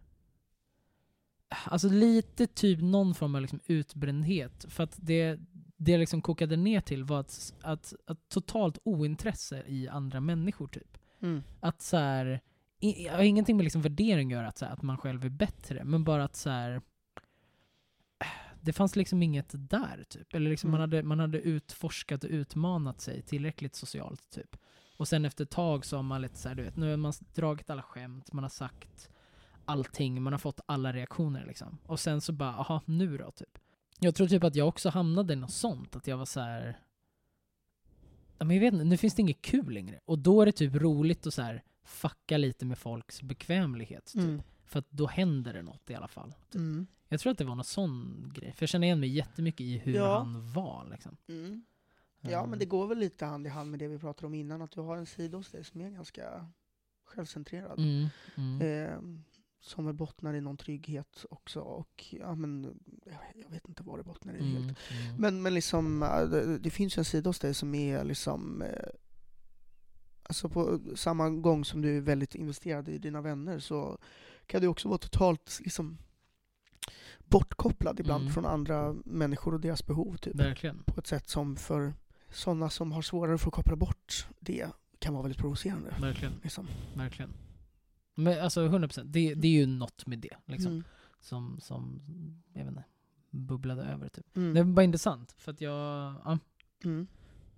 Alltså 1.64 1.88
lite 1.88 2.46
typ 2.46 2.80
någon 2.82 3.14
form 3.14 3.34
av 3.34 3.40
liksom 3.40 3.60
utbrändhet. 3.66 4.66
För 4.68 4.84
att 4.84 4.96
det, 4.96 5.38
det 5.76 5.98
liksom 5.98 6.22
kokade 6.22 6.56
ner 6.56 6.80
till 6.80 7.04
var 7.04 7.20
att, 7.20 7.54
att, 7.62 7.94
att 8.06 8.28
totalt 8.28 8.78
ointresse 8.84 9.64
i 9.66 9.88
andra 9.88 10.20
människor 10.20 10.68
typ. 10.68 10.98
Mm. 11.20 11.42
Att 11.60 11.82
så 11.82 11.96
här, 11.96 12.40
i, 12.80 13.08
ingenting 13.20 13.56
med 13.56 13.64
liksom 13.64 13.82
värdering 13.82 14.30
göra, 14.30 14.48
att, 14.48 14.58
så 14.58 14.64
här, 14.64 14.72
att 14.72 14.82
man 14.82 14.98
själv 14.98 15.24
är 15.24 15.28
bättre, 15.28 15.84
men 15.84 16.04
bara 16.04 16.24
att 16.24 16.36
så 16.36 16.50
här, 16.50 16.80
det 18.60 18.72
fanns 18.72 18.96
liksom 18.96 19.22
inget 19.22 19.50
där 19.52 20.04
typ. 20.08 20.34
Eller 20.34 20.50
liksom 20.50 20.70
man, 20.70 20.80
Mm. 20.80 20.90
hade, 20.90 21.02
man 21.02 21.20
hade 21.20 21.40
utforskat 21.40 22.24
och 22.24 22.30
utmanat 22.30 23.00
sig 23.00 23.22
tillräckligt 23.22 23.74
socialt 23.74 24.30
typ. 24.30 24.56
Och 24.96 25.08
sen 25.08 25.24
efter 25.24 25.44
ett 25.44 25.50
tag 25.50 25.84
så 25.84 25.96
har 25.96 26.02
man 26.02 26.22
lite 26.22 26.36
så 26.38 26.48
här, 26.48 26.56
du 26.56 26.62
vet, 26.62 26.76
nu 26.76 26.90
har 26.90 26.96
man 26.96 27.12
dragit 27.34 27.70
alla 27.70 27.82
skämt, 27.82 28.32
man 28.32 28.44
har 28.44 28.48
sagt 28.48 29.10
allting, 29.66 30.22
man 30.22 30.32
har 30.32 30.38
fått 30.38 30.60
alla 30.66 30.92
reaktioner 30.92 31.46
liksom. 31.46 31.78
Och 31.86 32.00
sen 32.00 32.20
så 32.20 32.32
bara, 32.32 32.50
aha, 32.54 32.82
nu 32.86 33.16
då 33.18 33.30
typ. 33.30 33.58
Jag 33.98 34.14
tror 34.14 34.28
typ 34.28 34.44
att 34.44 34.54
jag 34.56 34.68
också 34.68 34.88
hamnade 34.88 35.32
i 35.32 35.36
något 35.36 35.52
sånt, 35.52 35.96
att 35.96 36.06
jag 36.06 36.16
var 36.16 36.24
så 36.24 36.40
här. 36.40 36.78
Ja, 38.38 38.44
men 38.44 38.56
jag 38.56 38.60
vet 38.60 38.72
inte, 38.72 38.84
nu 38.84 38.96
finns 38.96 39.14
det 39.14 39.22
inget 39.22 39.42
kul 39.42 39.74
längre. 39.74 40.00
Och 40.04 40.18
då 40.18 40.42
är 40.42 40.46
det 40.46 40.52
typ 40.52 40.74
roligt 40.74 41.26
att 41.26 41.34
så 41.34 41.42
här 41.42 41.62
fucka 41.84 42.36
lite 42.36 42.66
med 42.66 42.78
folks 42.78 43.22
bekvämlighet. 43.22 44.06
Typ. 44.06 44.22
Mm. 44.22 44.42
För 44.64 44.78
att 44.78 44.90
då 44.90 45.06
händer 45.06 45.54
det 45.54 45.62
något 45.62 45.90
i 45.90 45.94
alla 45.94 46.08
fall. 46.08 46.32
Typ. 46.32 46.54
Mm. 46.54 46.86
Jag 47.08 47.20
tror 47.20 47.32
att 47.32 47.38
det 47.38 47.44
var 47.44 47.54
någon 47.54 47.64
sån 47.64 48.30
grej. 48.34 48.52
För 48.52 48.62
jag 48.62 48.68
känner 48.68 48.86
igen 48.86 49.00
mig 49.00 49.08
jättemycket 49.08 49.60
i 49.60 49.78
hur 49.78 49.94
Ja. 49.94 50.18
han 50.18 50.52
var. 50.52 50.88
Liksom. 50.90 51.16
Mm. 51.28 51.64
Ja, 52.20 52.46
men 52.46 52.58
det 52.58 52.64
går 52.64 52.86
väl 52.86 52.98
lite 52.98 53.24
hand 53.26 53.46
i 53.46 53.50
hand 53.50 53.70
med 53.70 53.78
det 53.78 53.88
vi 53.88 53.98
pratade 53.98 54.26
om 54.26 54.34
innan, 54.34 54.62
att 54.62 54.70
du 54.72 54.80
har 54.80 54.96
en 54.96 55.06
sida 55.06 55.36
hos 55.36 55.50
dig 55.50 55.64
som 55.64 55.80
är 55.80 55.90
ganska 55.90 56.46
självcentrerad. 57.04 57.78
Mm, 57.78 58.06
mm. 58.36 58.60
Eh, 58.60 58.98
som 59.60 59.84
väl 59.86 59.94
bottnar 59.94 60.34
i 60.34 60.40
någon 60.40 60.56
trygghet 60.56 61.24
också. 61.30 61.60
Och 61.60 62.04
ja, 62.20 62.34
men, 62.34 62.78
jag- 63.34 63.50
vet 63.50 63.68
inte 63.68 63.82
vad 63.82 63.98
det 63.98 64.02
bottnar 64.02 64.34
i 64.34 64.42
helt. 64.44 64.64
Mm, 64.64 64.74
mm. 65.08 65.16
Men, 65.18 65.42
men 65.42 65.54
liksom, 65.54 66.02
äh, 66.02 66.20
det, 66.22 66.58
det 66.58 66.70
finns 66.70 66.96
ju 66.96 67.00
en 67.00 67.04
sida 67.04 67.28
hos 67.30 67.38
dig 67.38 67.54
som 67.54 67.74
är 67.74 68.04
liksom 68.04 68.62
eh, 68.62 68.68
Alltså 70.28 70.48
på 70.48 70.80
samma 70.94 71.30
gång 71.30 71.64
som 71.64 71.82
du 71.82 71.96
är 71.96 72.00
väldigt 72.00 72.34
investerad 72.34 72.88
i 72.88 72.98
dina 72.98 73.20
vänner 73.20 73.58
så 73.58 73.98
kan 74.46 74.60
du 74.60 74.66
också 74.66 74.88
vara 74.88 74.98
totalt 74.98 75.60
liksom 75.64 75.98
bortkopplad 77.18 78.00
ibland 78.00 78.22
Mm. 78.22 78.32
från 78.34 78.46
andra 78.46 78.94
människor 79.04 79.54
och 79.54 79.60
deras 79.60 79.86
behov 79.86 80.16
typ. 80.16 80.34
Verkligen. 80.34 80.82
På 80.86 81.00
ett 81.00 81.06
sätt 81.06 81.28
som 81.28 81.56
för 81.56 81.94
sådana 82.30 82.70
som 82.70 82.92
har 82.92 83.02
svårare 83.02 83.38
för 83.38 83.46
att 83.48 83.54
koppla 83.54 83.76
bort 83.76 84.26
det 84.40 84.66
kan 84.98 85.12
vara 85.14 85.22
väldigt 85.22 85.40
provocerande. 85.40 85.94
Verkligen. 86.00 86.34
Liksom. 86.42 86.66
Verkligen. 86.96 87.30
Men 88.18 88.40
alltså 88.40 88.66
100%, 88.68 89.04
det, 89.04 89.34
det 89.34 89.48
är 89.48 89.52
ju 89.52 89.66
något 89.66 90.06
med 90.06 90.18
det. 90.18 90.36
Liksom, 90.46 90.72
Mm. 90.72 90.84
som, 91.20 91.60
som, 91.60 92.00
jag 92.52 92.60
vet 92.64 92.68
inte, 92.68 92.84
bubblade 93.30 93.82
över 93.82 94.08
typ. 94.08 94.36
Mm. 94.36 94.54
Det 94.54 94.62
var 94.62 94.72
bara 94.72 94.84
intressant, 94.84 95.32
för 95.32 95.52
att 95.52 95.60
jag, 95.60 95.72
ja, 96.24 96.38
Mm. 96.84 97.06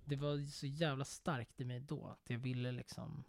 det 0.05 0.15
var 0.15 0.49
så 0.51 0.65
jävla 0.67 1.05
starkt 1.05 1.61
i 1.61 1.65
mig 1.65 1.79
då, 1.79 2.07
att 2.07 2.29
jag 2.29 2.39
ville 2.39 2.71
liksom 2.71 3.23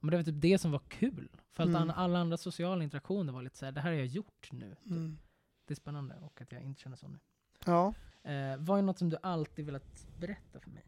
men 0.00 0.10
det 0.10 0.16
var 0.16 0.24
typ 0.24 0.40
det 0.40 0.58
som 0.58 0.70
var 0.70 0.82
kul. 0.88 1.28
För 1.52 1.62
att 1.62 1.68
Mm. 1.68 1.90
alla 1.90 2.18
andra 2.18 2.36
sociala 2.36 2.84
interaktioner 2.84 3.32
var 3.32 3.42
lite 3.42 3.58
såhär, 3.58 3.72
det 3.72 3.80
här 3.80 3.90
har 3.90 3.96
jag 3.98 4.06
gjort 4.06 4.48
nu. 4.52 4.74
Typ. 4.74 4.90
Mm. 4.90 5.18
Det 5.66 5.72
är 5.74 5.76
spännande, 5.76 6.14
och 6.20 6.40
att 6.40 6.52
jag 6.52 6.62
inte 6.62 6.80
känner 6.80 6.96
så 6.96 7.08
nu. 7.08 7.18
Ja. 7.64 7.94
Eh, 8.22 8.56
vad 8.58 8.78
är 8.78 8.82
något 8.82 8.98
som 8.98 9.08
du 9.10 9.16
alltid 9.22 9.66
velat 9.66 10.06
berätta 10.20 10.60
för 10.60 10.70
mig? 10.70 10.84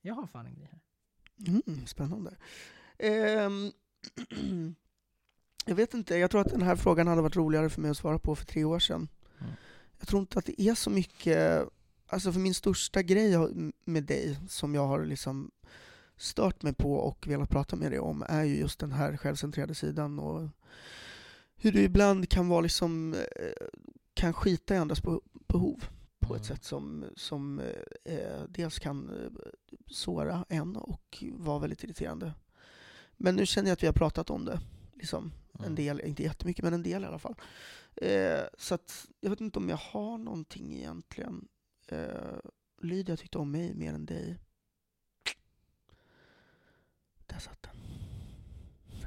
Jag 0.00 0.14
har 0.14 0.26
fan 0.26 0.46
en 0.46 0.54
grej 0.54 0.68
här. 0.72 0.80
Mm, 1.66 1.86
spännande. 1.86 2.36
Ehm, 2.98 3.72
jag 5.64 5.74
vet 5.74 5.94
inte, 5.94 6.16
jag 6.16 6.30
tror 6.30 6.40
att 6.40 6.50
den 6.50 6.62
här 6.62 6.76
frågan 6.76 7.06
hade 7.06 7.22
varit 7.22 7.36
roligare 7.36 7.68
för 7.70 7.80
mig 7.80 7.90
att 7.90 7.96
svara 7.96 8.18
på 8.18 8.34
för 8.36 8.46
tre 8.46 8.64
år 8.64 8.78
sedan. 8.78 9.08
Mm. 9.40 9.52
Jag 9.98 10.08
tror 10.08 10.20
inte 10.20 10.38
att 10.38 10.46
det 10.46 10.60
är 10.62 10.74
så 10.74 10.90
mycket, 10.90 11.68
alltså 12.06 12.32
för 12.32 12.40
min 12.40 12.54
största 12.54 13.02
grej 13.02 13.32
med 13.84 14.04
dig 14.04 14.38
som 14.48 14.74
jag 14.74 14.86
har 14.86 15.04
liksom 15.04 15.50
stört 16.16 16.62
mig 16.62 16.72
på 16.74 16.94
och 16.94 17.26
velat 17.28 17.50
prata 17.50 17.76
med 17.76 17.90
dig 17.92 17.98
om 18.00 18.24
är 18.28 18.44
ju 18.44 18.56
just 18.58 18.78
den 18.78 18.92
här 18.92 19.16
självcentrerade 19.16 19.74
sidan 19.74 20.18
och 20.18 20.48
hur 21.56 21.72
du 21.72 21.80
ibland 21.82 22.28
kan 22.28 22.48
vara 22.48 22.60
liksom, 22.60 23.14
eh, 23.14 23.66
kan 24.14 24.32
skita 24.32 24.74
i 24.74 24.78
andras 24.78 25.02
be- 25.02 25.20
behov 25.32 25.84
på 26.20 26.34
ett 26.36 26.40
Mm. 26.50 26.56
sätt 26.56 26.64
som, 26.64 27.04
som 27.16 27.60
eh, 28.04 28.42
dels 28.48 28.78
kan 28.78 29.08
eh, 29.08 29.50
såra 29.86 30.44
en 30.48 30.76
och 30.76 31.24
vara 31.32 31.58
väldigt 31.58 31.84
irriterande. 31.84 32.32
Men 33.16 33.36
nu 33.36 33.46
känner 33.46 33.68
jag 33.68 33.72
att 33.72 33.82
vi 33.82 33.86
har 33.86 33.92
pratat 33.94 34.30
om 34.30 34.44
det, 34.44 34.60
liksom, 34.94 35.32
en 35.58 35.64
Mm. 35.64 35.74
del, 35.74 36.00
inte 36.00 36.22
jättemycket, 36.22 36.64
men 36.64 36.74
en 36.74 36.82
del 36.82 37.02
i 37.02 37.06
alla 37.06 37.18
fall. 37.18 37.34
Eh, 37.96 38.40
så 38.58 38.74
att 38.74 39.06
jag 39.20 39.30
vet 39.30 39.40
inte 39.40 39.58
om 39.58 39.68
jag 39.68 39.76
har 39.76 40.18
någonting 40.18 40.74
egentligen. 40.74 41.48
Eh, 41.88 42.38
Lydia 42.82 43.16
tyckte 43.16 43.38
om 43.38 43.50
mig 43.50 43.74
mer 43.74 43.92
än 43.94 44.06
dig. 44.06 44.38
Där 47.26 47.38
satt 47.38 47.62
den. 47.62 47.76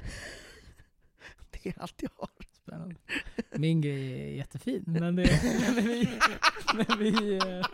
Det 1.49 1.69
är 1.69 1.81
allt 1.81 2.01
jag 2.01 2.11
har. 2.15 2.29
Spännande. 2.63 2.95
Min 3.51 3.81
grej 3.81 4.21
är 4.21 4.35
jättefin, 4.35 4.83
men, 4.87 5.15
det, 5.15 5.41
men 5.75 5.85
vi, 5.85 6.09
men 6.73 6.99
vi, 6.99 7.37
eh, 7.37 7.65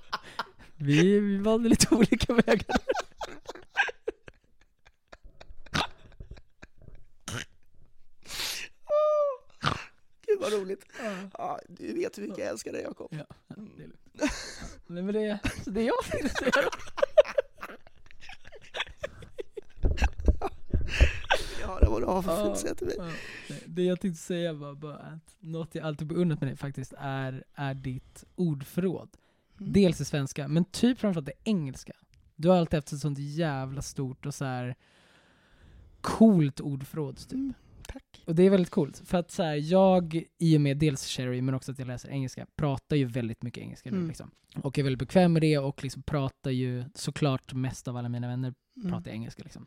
vi, 0.75 1.19
vi 1.19 1.37
valde 1.37 1.69
lite 1.69 1.95
olika 1.95 2.33
vägar. 2.33 2.77
Gud 10.33 10.41
vad 10.41 10.61
roligt. 10.61 10.85
Ja, 11.37 11.59
du 11.67 11.93
vet 11.93 12.17
hur 12.17 12.23
mycket 12.23 12.37
jag 12.37 12.47
älskar 12.47 12.71
dig 12.71 12.81
Jakob. 12.81 13.07
Ja, 13.11 13.25
det 13.47 13.83
är 13.83 13.87
lugnt. 13.87 13.99
Nej, 14.87 15.03
men 15.03 15.13
det, 15.13 15.39
så 15.63 15.69
det 15.69 15.81
är 15.81 15.85
jag 15.85 16.03
tänkte 16.11 16.29
säga. 16.29 16.51
Jag 21.61 21.67
höra 21.67 21.89
vad 21.89 22.01
du 22.01 22.05
har 22.05 22.21
för 22.21 22.55
säga 22.55 22.75
till 22.75 22.87
mig. 22.87 22.97
Det 23.65 23.83
jag 23.83 23.99
tänkte 23.99 24.21
säga 24.21 24.53
var 24.53 24.73
bara 24.73 24.97
att 24.97 25.35
något 25.39 25.75
jag 25.75 25.85
alltid 25.85 26.07
beundrat 26.07 26.41
med 26.41 26.49
dig 26.49 26.57
faktiskt 26.57 26.93
är, 26.97 27.43
är 27.53 27.73
ditt 27.73 28.23
ordförråd. 28.35 29.09
Mm. 29.59 29.73
Dels 29.73 30.01
i 30.01 30.05
svenska, 30.05 30.47
men 30.47 30.65
typ 30.65 30.99
framförallt 30.99 31.29
i 31.29 31.33
engelska. 31.43 31.93
Du 32.35 32.49
har 32.49 32.57
alltid 32.57 32.77
haft 32.77 32.91
ett 32.91 32.99
sånt 32.99 33.19
jävla 33.19 33.81
stort 33.81 34.25
och 34.25 34.33
så 34.33 34.45
här 34.45 34.75
coolt 36.01 36.59
ordförråd 36.59 37.17
typ. 37.17 37.31
Mm, 37.31 37.53
Tack. 37.87 38.23
Och 38.25 38.35
det 38.35 38.43
är 38.43 38.49
väldigt 38.49 38.69
coolt, 38.69 39.01
för 39.05 39.17
att 39.17 39.31
så 39.31 39.43
här, 39.43 39.55
jag, 39.55 40.23
i 40.37 40.57
och 40.57 40.61
med 40.61 40.77
dels 40.77 41.07
Sherry, 41.07 41.41
men 41.41 41.55
också 41.55 41.71
att 41.71 41.79
jag 41.79 41.87
läser 41.87 42.09
engelska, 42.09 42.45
pratar 42.55 42.95
ju 42.95 43.05
väldigt 43.05 43.43
mycket 43.43 43.63
engelska 43.63 43.89
nu 43.91 43.97
Mm. 43.97 44.07
liksom. 44.07 44.31
Och 44.55 44.79
är 44.79 44.83
väldigt 44.83 44.99
bekväm 44.99 45.33
med 45.33 45.41
det 45.41 45.57
och 45.57 45.83
liksom 45.83 46.03
pratar 46.03 46.51
ju 46.51 46.83
såklart 46.95 47.53
mest 47.53 47.87
av 47.87 47.97
alla 47.97 48.09
mina 48.09 48.27
vänner 48.27 48.53
Mm. 48.77 48.91
pratar 48.91 49.11
engelska 49.11 49.43
liksom. 49.43 49.65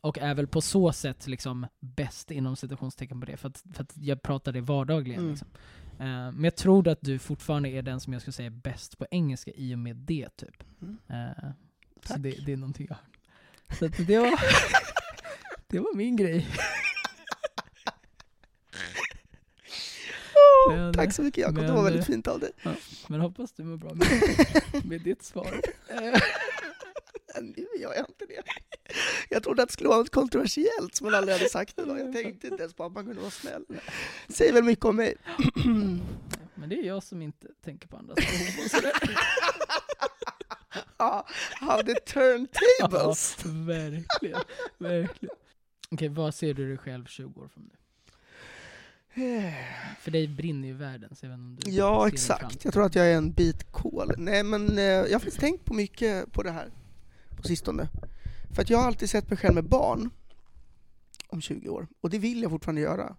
Och 0.00 0.18
är 0.18 0.34
väl 0.34 0.46
på 0.46 0.60
så 0.60 0.92
sätt 0.92 1.26
liksom 1.26 1.66
bäst 1.80 2.30
inom 2.30 2.56
citationstecken 2.56 3.20
på 3.20 3.26
det, 3.26 3.36
för 3.36 3.48
att, 3.48 3.64
för 3.74 3.82
att 3.82 3.92
jag 3.96 4.22
pratar 4.22 4.52
det 4.52 4.60
vardagligen 4.60 5.18
Mm. 5.20 5.30
liksom. 5.30 5.48
Eh, 5.98 6.06
men 6.06 6.44
jag 6.44 6.56
tror 6.56 6.88
att 6.88 6.98
du 7.00 7.18
fortfarande 7.18 7.68
är 7.68 7.82
den 7.82 8.00
som 8.00 8.12
jag 8.12 8.22
skulle 8.22 8.32
säga 8.32 8.46
är 8.46 8.50
bäst 8.50 8.98
på 8.98 9.06
engelska 9.10 9.50
i 9.54 9.74
och 9.74 9.78
med 9.78 9.96
det 9.96 10.28
typ. 10.36 10.62
Eh, 11.08 11.48
så 12.04 12.18
det, 12.18 12.30
det 12.46 12.52
är 12.52 12.56
någonting 12.56 12.86
jag 12.88 12.96
har. 12.96 13.04
Så 13.78 14.02
det 14.02 14.18
var, 14.18 14.40
det 15.68 15.78
var 15.78 15.96
min 15.96 16.16
grej. 16.16 16.46
Men- 20.68 20.92
Tack 20.94 21.12
så 21.14 21.22
mycket 21.22 21.38
Jakob, 21.42 21.58
det 21.66 21.72
var 21.72 21.82
väldigt 21.84 22.06
fint 22.06 22.26
av 22.26 22.40
dig. 22.40 22.50
Men 23.08 23.20
hoppas 23.20 23.52
du 23.52 23.64
mår 23.64 23.76
bra 23.76 23.94
med, 23.94 24.06
med 24.84 25.00
ditt 25.00 25.22
svar. 25.22 25.60
Nu 27.40 27.66
gör 27.80 27.94
jag 27.94 28.06
inte 28.08 28.26
det. 28.28 28.42
Jag 29.28 29.42
trodde 29.42 29.62
att 29.62 29.68
det 29.68 29.72
skulle 29.72 29.88
vara 29.88 29.98
något 29.98 30.10
kontroversiellt 30.10 30.94
som 30.94 31.04
man 31.04 31.14
aldrig 31.14 31.36
hade 31.38 31.48
sagt 31.50 31.78
idag. 31.78 32.00
Jag 32.00 32.12
tänkte 32.12 32.46
inte 32.46 32.62
ens 32.62 32.74
på 32.74 32.84
att 32.84 32.92
man 32.92 33.04
kunde 33.06 33.20
vara 33.20 33.30
snäll. 33.30 33.64
Säger 34.28 34.52
väl 34.52 34.64
mycket 34.64 34.84
om 34.84 34.96
mig. 34.96 35.14
Men 36.54 36.68
det 36.68 36.76
är 36.78 36.82
jag 36.82 37.02
som 37.02 37.22
inte 37.22 37.46
tänker 37.64 37.88
på 37.88 37.96
andras 37.96 38.16
behov 38.16 38.64
och 38.64 38.70
sådär. 38.70 38.92
Ja, 40.98 41.26
how 41.60 41.82
the 41.82 41.94
turntables. 41.94 43.36
Ja, 43.44 43.50
verkligen. 43.50 44.40
verkligen. 44.78 45.34
Okej, 45.90 46.08
vad 46.08 46.34
ser 46.34 46.54
du 46.54 46.68
dig 46.68 46.78
själv 46.78 47.04
20 47.06 47.40
år 47.40 47.48
från 47.48 47.64
nu? 47.64 47.76
För 50.00 50.10
dig 50.10 50.28
brinner 50.28 50.68
ju 50.68 50.74
världen, 50.74 51.16
så 51.16 51.26
inte 51.26 51.34
om 51.34 51.56
du 51.60 51.70
Ja, 51.70 52.08
exakt. 52.08 52.64
Jag 52.64 52.72
tror 52.74 52.84
att 52.84 52.94
jag 52.94 53.06
är 53.06 53.16
en 53.16 53.32
bit 53.32 53.72
kol. 53.72 54.12
Nej, 54.16 54.42
men 54.42 54.78
eh, 54.78 54.84
jag 54.84 55.12
har 55.12 55.18
faktiskt 55.18 55.40
tänkt 55.40 55.64
på 55.64 55.74
mycket 55.74 56.32
på 56.32 56.42
det 56.42 56.50
här 56.50 56.70
på 57.36 57.42
sistone. 57.42 57.88
För 58.54 58.62
att 58.62 58.70
jag 58.70 58.78
har 58.78 58.86
alltid 58.86 59.10
sett 59.10 59.30
mig 59.30 59.36
själv 59.36 59.54
med 59.54 59.68
barn 59.68 60.10
om 61.28 61.40
20 61.40 61.68
år. 61.68 61.88
Och 62.00 62.10
det 62.10 62.18
vill 62.18 62.42
jag 62.42 62.50
fortfarande 62.50 62.80
göra. 62.80 63.16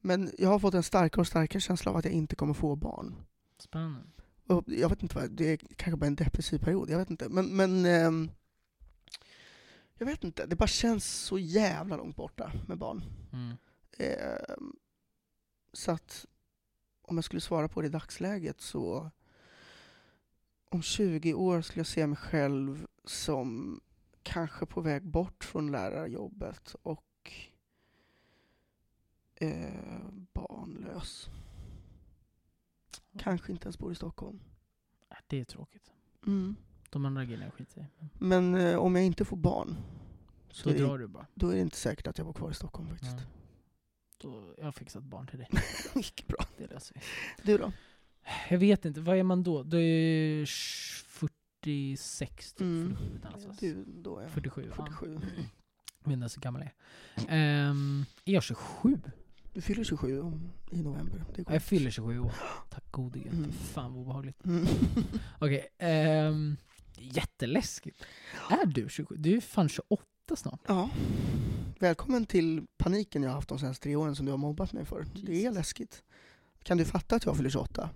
Men 0.00 0.30
jag 0.38 0.48
har 0.48 0.58
fått 0.58 0.74
en 0.74 0.82
starkare 0.82 1.20
och 1.20 1.26
starkare 1.26 1.60
känsla 1.60 1.90
av 1.90 1.96
att 1.96 2.04
jag 2.04 2.14
inte 2.14 2.36
kommer 2.36 2.54
få 2.54 2.76
barn. 2.76 3.14
Spännande. 3.58 4.00
Och 4.46 4.64
jag 4.66 4.88
vet 4.88 5.02
inte 5.02 5.14
vad, 5.14 5.30
det 5.30 5.52
är 5.52 5.56
kanske 5.56 5.96
bara 5.96 6.06
en 6.06 6.14
depressiv 6.14 6.58
period, 6.58 6.90
jag 6.90 6.98
vet 6.98 7.10
inte. 7.10 7.28
Men, 7.28 7.56
men 7.56 7.86
ehm, 7.86 8.30
jag 9.98 10.06
vet 10.06 10.24
inte, 10.24 10.46
det 10.46 10.56
bara 10.56 10.66
känns 10.66 11.04
så 11.04 11.38
jävla 11.38 11.96
långt 11.96 12.16
borta 12.16 12.52
med 12.68 12.78
barn. 12.78 13.04
Mm. 13.32 13.56
Ehm, 13.98 14.72
så 15.72 15.92
att 15.92 16.26
om 17.02 17.16
jag 17.16 17.24
skulle 17.24 17.40
svara 17.40 17.68
på 17.68 17.80
det 17.80 17.86
i 17.86 17.90
dagsläget 17.90 18.60
så 18.60 19.10
om 20.68 20.82
20 20.82 21.34
år 21.34 21.62
skulle 21.62 21.80
jag 21.80 21.86
se 21.86 22.06
mig 22.06 22.16
själv 22.16 22.86
som 23.04 23.80
kanske 24.22 24.66
på 24.66 24.80
väg 24.80 25.02
bort 25.06 25.44
från 25.44 25.72
lärarjobbet 25.72 26.76
och 26.82 27.32
eh, 29.34 30.00
barnlös. 30.32 31.28
Kanske 33.18 33.52
inte 33.52 33.64
ens 33.64 33.78
bor 33.78 33.92
i 33.92 33.94
Stockholm. 33.94 34.40
Det 35.26 35.40
är 35.40 35.44
tråkigt. 35.44 35.92
Mm. 36.26 36.56
De 36.90 37.04
andra 37.06 37.24
grejerna 37.24 37.50
skiter 37.50 37.80
i. 37.80 37.84
Men 38.18 38.54
eh, 38.54 38.76
om 38.78 38.94
jag 38.96 39.04
inte 39.04 39.24
får 39.24 39.36
barn, 39.36 39.76
Så 40.50 40.68
det- 40.68 40.78
drar 40.78 40.98
du 40.98 41.06
bara. 41.06 41.26
då 41.34 41.48
är 41.48 41.54
det 41.54 41.60
inte 41.60 41.76
säkert 41.76 42.06
att 42.06 42.18
jag 42.18 42.26
bor 42.26 42.32
kvar 42.34 42.50
i 42.50 42.54
Stockholm 42.54 42.88
faktiskt. 42.88 43.16
Ja. 43.18 43.39
Då, 44.20 44.54
jag 44.58 44.64
har 44.64 44.72
fixat 44.72 45.02
barn 45.02 45.26
till 45.26 45.38
dig. 45.38 45.48
Mycket 45.94 46.26
bra. 46.26 46.44
Det 46.58 46.66
löser 46.66 46.94
vi. 46.94 47.00
Du 47.52 47.58
då? 47.58 47.72
Jag 48.50 48.58
vet 48.58 48.84
inte, 48.84 49.00
vad 49.00 49.16
är 49.16 49.22
man 49.22 49.42
då? 49.42 49.62
Då 49.62 49.76
är 49.76 49.80
ju 49.80 50.46
46 50.46 52.52
typ, 52.52 52.60
Mm. 52.60 52.96
47 52.96 53.18
någonstans. 53.24 53.58
Du, 53.58 53.84
då 53.86 54.18
är 54.18 54.22
jag 54.22 54.30
47, 54.30 54.70
47. 54.76 55.18
Ja. 55.22 55.28
Jag 56.04 56.10
vet 56.10 56.16
inte 56.16 56.28
så 56.28 56.40
gammal 56.40 56.62
jag 56.62 56.72
är. 57.28 57.68
Um, 57.70 58.04
är 58.24 58.32
jag 58.32 58.42
27? 58.42 59.00
Du 59.52 59.60
fyller 59.60 59.84
27 59.84 60.20
om, 60.20 60.50
i 60.70 60.82
november. 60.82 61.24
Det 61.34 61.42
Ja, 61.46 61.52
jag 61.52 61.62
fyller 61.62 61.90
27 61.90 62.18
år. 62.18 62.32
Tack 62.70 62.90
gode 62.90 63.18
gud. 63.18 63.32
Mm. 63.32 63.52
Fan 63.52 63.92
vad 63.94 64.02
obehagligt. 64.02 64.44
Mm. 64.44 64.66
Okej, 65.38 65.66
ehm, 65.78 66.56
jätteläskigt. 66.98 68.04
Är 68.50 68.66
du 68.66 68.88
27? 68.88 69.14
Du 69.18 69.36
är 69.36 69.40
fan 69.40 69.68
28 69.68 70.02
snart. 70.36 70.60
Ja. 70.66 70.90
Välkommen 71.80 72.26
till 72.26 72.66
paniken 72.78 73.22
jag 73.22 73.30
har 73.30 73.34
haft 73.34 73.48
de 73.48 73.58
senaste 73.58 73.82
tre 73.82 73.96
åren 73.96 74.16
som 74.16 74.26
du 74.26 74.32
har 74.32 74.38
mobbat 74.38 74.72
mig 74.72 74.84
för. 74.84 75.06
Det 75.24 75.32
är 75.32 75.36
Jesus. 75.36 75.54
läskigt. 75.54 76.02
Kan 76.62 76.76
du 76.78 76.84
fatta 76.84 77.16
att 77.16 77.24
jag 77.24 77.36
fyller 77.36 77.50
28? 77.50 77.90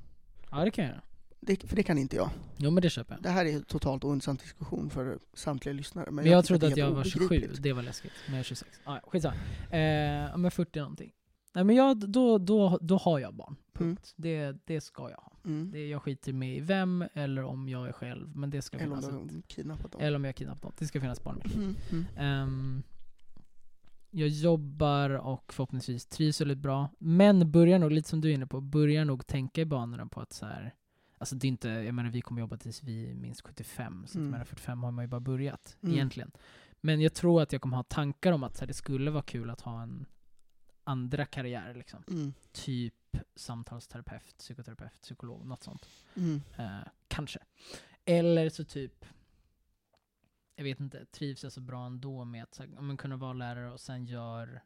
Ja 0.50 0.64
det 0.64 0.70
kan 0.70 0.84
jag. 0.84 0.94
Det, 1.40 1.68
för 1.68 1.76
det 1.76 1.82
kan 1.82 1.98
inte 1.98 2.16
jag. 2.16 2.30
Jo 2.56 2.70
men 2.70 2.82
det 2.82 2.90
köper 2.90 3.14
jag. 3.14 3.22
Det 3.22 3.28
här 3.28 3.44
är 3.44 3.60
totalt 3.60 4.04
ointressant 4.04 4.40
diskussion 4.40 4.90
för 4.90 5.18
samtliga 5.34 5.72
lyssnare. 5.72 6.10
Men 6.10 6.26
jag, 6.26 6.44
tycker 6.44 6.58
trodde 6.58 6.72
att 6.72 6.78
jag 6.78 6.90
var 6.90 7.04
27, 7.04 7.24
obegripligt. 7.26 7.62
det 7.62 7.72
var 7.72 7.82
läskigt. 7.82 8.12
Men 8.26 8.34
jag 8.34 8.40
är 8.40 8.44
26. 8.44 8.70
Ah, 8.84 8.94
ja, 8.94 9.00
skitsamma. 9.10 9.34
Eh, 9.70 10.36
men 10.36 10.50
40 10.50 10.78
någonting. 10.78 11.12
Nej 11.54 11.64
men 11.64 11.76
jag, 11.76 12.10
då, 12.10 12.38
då, 12.38 12.78
då 12.80 12.96
har 12.96 13.18
jag 13.18 13.34
barn. 13.34 13.56
Punkt. 13.72 14.12
Det, 14.16 14.56
det 14.64 14.80
ska 14.80 15.10
jag 15.10 15.16
ha. 15.16 15.32
Mm. 15.44 15.70
Det, 15.72 15.86
jag 15.88 16.02
skiter 16.02 16.32
med 16.32 16.56
i 16.56 16.60
vem 16.60 17.04
eller 17.14 17.44
om 17.44 17.68
jag 17.68 17.88
är 17.88 17.92
själv. 17.92 18.36
Men 18.36 18.50
det 18.50 18.62
ska 18.62 18.76
Eller 18.76 18.86
om 18.92 19.00
finnas. 19.02 19.04
du 19.56 19.62
ett- 19.72 19.92
dem. 19.92 20.00
eller 20.00 20.16
om 20.16 20.24
jag 20.24 20.28
har 20.28 20.32
kidnappat 20.32 20.62
något. 20.64 20.78
Det 20.78 20.86
ska 20.86 21.00
finnas 21.00 21.22
barn 21.22 21.36
med. 21.44 21.54
Mm. 21.56 21.76
Mm. 21.92 22.04
Ehm, 22.16 22.82
jag 24.14 24.28
jobbar 24.28 25.10
och 25.10 25.52
förhoppningsvis 25.52 26.06
trivs 26.06 26.40
väldigt 26.40 26.58
bra. 26.58 26.88
Men 26.98 27.50
börjar 27.50 27.78
nog, 27.78 27.92
lite 27.92 28.08
som 28.08 28.20
du 28.20 28.30
är 28.30 28.34
inne 28.34 28.46
på, 28.46 28.60
börjar 28.60 29.04
nog 29.04 29.26
tänka 29.26 29.60
i 29.60 29.64
banorna 29.64 30.06
på 30.06 30.20
att 30.20 30.32
så 30.32 30.46
här. 30.46 30.74
Alltså 31.18 31.36
det 31.36 31.46
är 31.46 31.48
inte, 31.48 31.68
jag 31.68 31.94
menar 31.94 32.10
vi 32.10 32.20
kommer 32.20 32.40
jobba 32.40 32.56
tills 32.56 32.82
vi 32.82 33.10
är 33.10 33.14
minst 33.14 33.40
75, 33.40 34.04
så 34.06 34.10
att 34.10 34.14
Mm. 34.14 34.26
jag 34.26 34.30
menar 34.32 34.44
45 34.44 34.82
har 34.82 34.90
man 34.90 35.04
ju 35.04 35.08
bara 35.08 35.20
börjat 35.20 35.76
Mm. 35.82 35.94
egentligen. 35.94 36.30
Men 36.80 37.00
jag 37.00 37.14
tror 37.14 37.42
att 37.42 37.52
jag 37.52 37.62
kommer 37.62 37.76
ha 37.76 37.82
tankar 37.84 38.32
om 38.32 38.42
att 38.42 38.54
så 38.56 38.60
här, 38.60 38.66
det 38.66 38.74
skulle 38.74 39.10
vara 39.10 39.22
kul 39.22 39.50
att 39.50 39.60
ha 39.60 39.82
en 39.82 40.06
andra 40.84 41.26
karriär 41.26 41.74
liksom. 41.74 42.02
Mm. 42.08 42.34
Typ 42.52 42.94
samtalsterapeut, 43.36 44.38
psykoterapeut, 44.38 45.02
psykolog, 45.02 45.46
något 45.46 45.62
sånt. 45.62 45.88
Mm. 46.16 46.42
Eh, 46.56 46.88
kanske. 47.08 47.38
Eller 48.04 48.48
så 48.48 48.64
typ, 48.64 49.04
jag 50.56 50.64
vet 50.64 50.80
inte, 50.80 51.04
trivs 51.04 51.42
jag 51.42 51.52
så 51.52 51.60
bra 51.60 51.86
ändå 51.86 52.24
med 52.24 52.42
att 52.42 52.54
så 52.54 52.62
här, 52.62 52.80
men 52.80 52.96
kunna 52.96 53.16
vara 53.16 53.32
lärare 53.32 53.72
och 53.72 53.80
sen 53.80 54.06
gör 54.06 54.62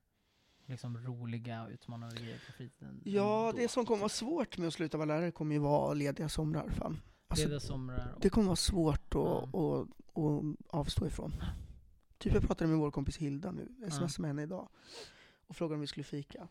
liksom 0.67 0.99
roliga 0.99 1.63
och 1.63 1.71
utmanande 1.71 2.17
grejer 2.17 2.41
på 2.47 2.53
fritiden. 2.53 3.01
Ja, 3.05 3.49
ändå. 3.49 3.61
det 3.63 3.69
som 3.69 3.87
kommer 3.87 3.99
vara 4.01 4.09
svårt 4.09 4.59
med 4.59 4.69
att 4.69 4.75
sluta 4.75 4.99
vara 4.99 5.07
lärare 5.07 5.31
kommer 5.31 5.55
ju 5.55 5.61
vara 5.61 5.95
lediga 5.95 6.29
somrar. 6.29 6.69
Fan. 6.69 7.01
Alltså, 7.29 7.45
Lediga 7.45 7.61
somrar 7.61 8.13
och... 8.15 8.21
det 8.21 8.31
kommer 8.31 8.47
vara 8.47 8.57
svårt 8.57 9.15
att, 9.15 9.55
att, 9.55 9.89
att 10.15 10.57
avstå 10.69 11.07
ifrån. 11.07 11.33
Typ 12.19 12.35
jag 12.35 12.43
pratade 12.43 12.71
med 12.71 12.79
vår 12.79 12.91
kompis 12.91 13.17
Hilda 13.17 13.51
nu, 13.51 13.91
smsade 13.91 14.13
med 14.19 14.29
henne 14.29 14.43
idag 14.43 14.69
och 15.47 15.57
frågade 15.57 15.75
om 15.75 15.81
vi 15.81 15.87
skulle 15.87 16.05
fika. 16.05 16.49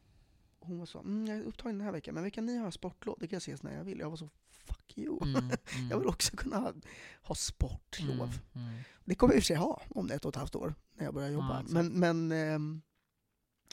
Och 0.59 0.67
hon 0.67 0.79
var 0.79 0.85
så, 0.85 0.99
mm, 0.99 1.25
jag 1.27 1.37
är 1.37 1.43
upptagen 1.43 1.77
den 1.77 1.85
här 1.85 1.91
veckan, 1.91 2.13
men 2.13 2.23
veckan 2.23 2.45
ni 2.45 2.57
har 2.57 2.71
sportlov, 2.71 3.17
det 3.19 3.27
kan 3.27 3.35
jag 3.35 3.41
ses 3.41 3.63
när 3.63 3.77
jag 3.77 3.83
vill. 3.83 3.99
Jag 3.99 4.09
var 4.09 4.17
så, 4.17 4.29
fuck 4.67 4.97
you. 4.97 5.23
Mm, 5.23 5.35
mm, 5.35 5.57
Jag 5.89 5.99
vill 5.99 6.07
också 6.07 6.35
kunna 6.37 6.57
ha, 6.57 6.73
ha 7.21 7.35
sportlov. 7.35 8.39
Mm, 8.55 8.67
mm. 8.67 8.79
Det 9.05 9.15
kommer 9.15 9.33
jag 9.33 9.37
i 9.37 9.39
och 9.39 9.43
för 9.43 9.47
sig 9.47 9.55
ha 9.55 9.81
om 9.89 10.11
ett 10.11 10.25
och 10.25 10.29
ett 10.29 10.35
halvt 10.35 10.55
år, 10.55 10.73
när 10.93 11.05
jag 11.05 11.13
börjar 11.13 11.29
jobba. 11.29 11.59
exakt. 11.61 11.73
men 11.73 11.87
men 11.99 12.31
ehm, 12.31 12.81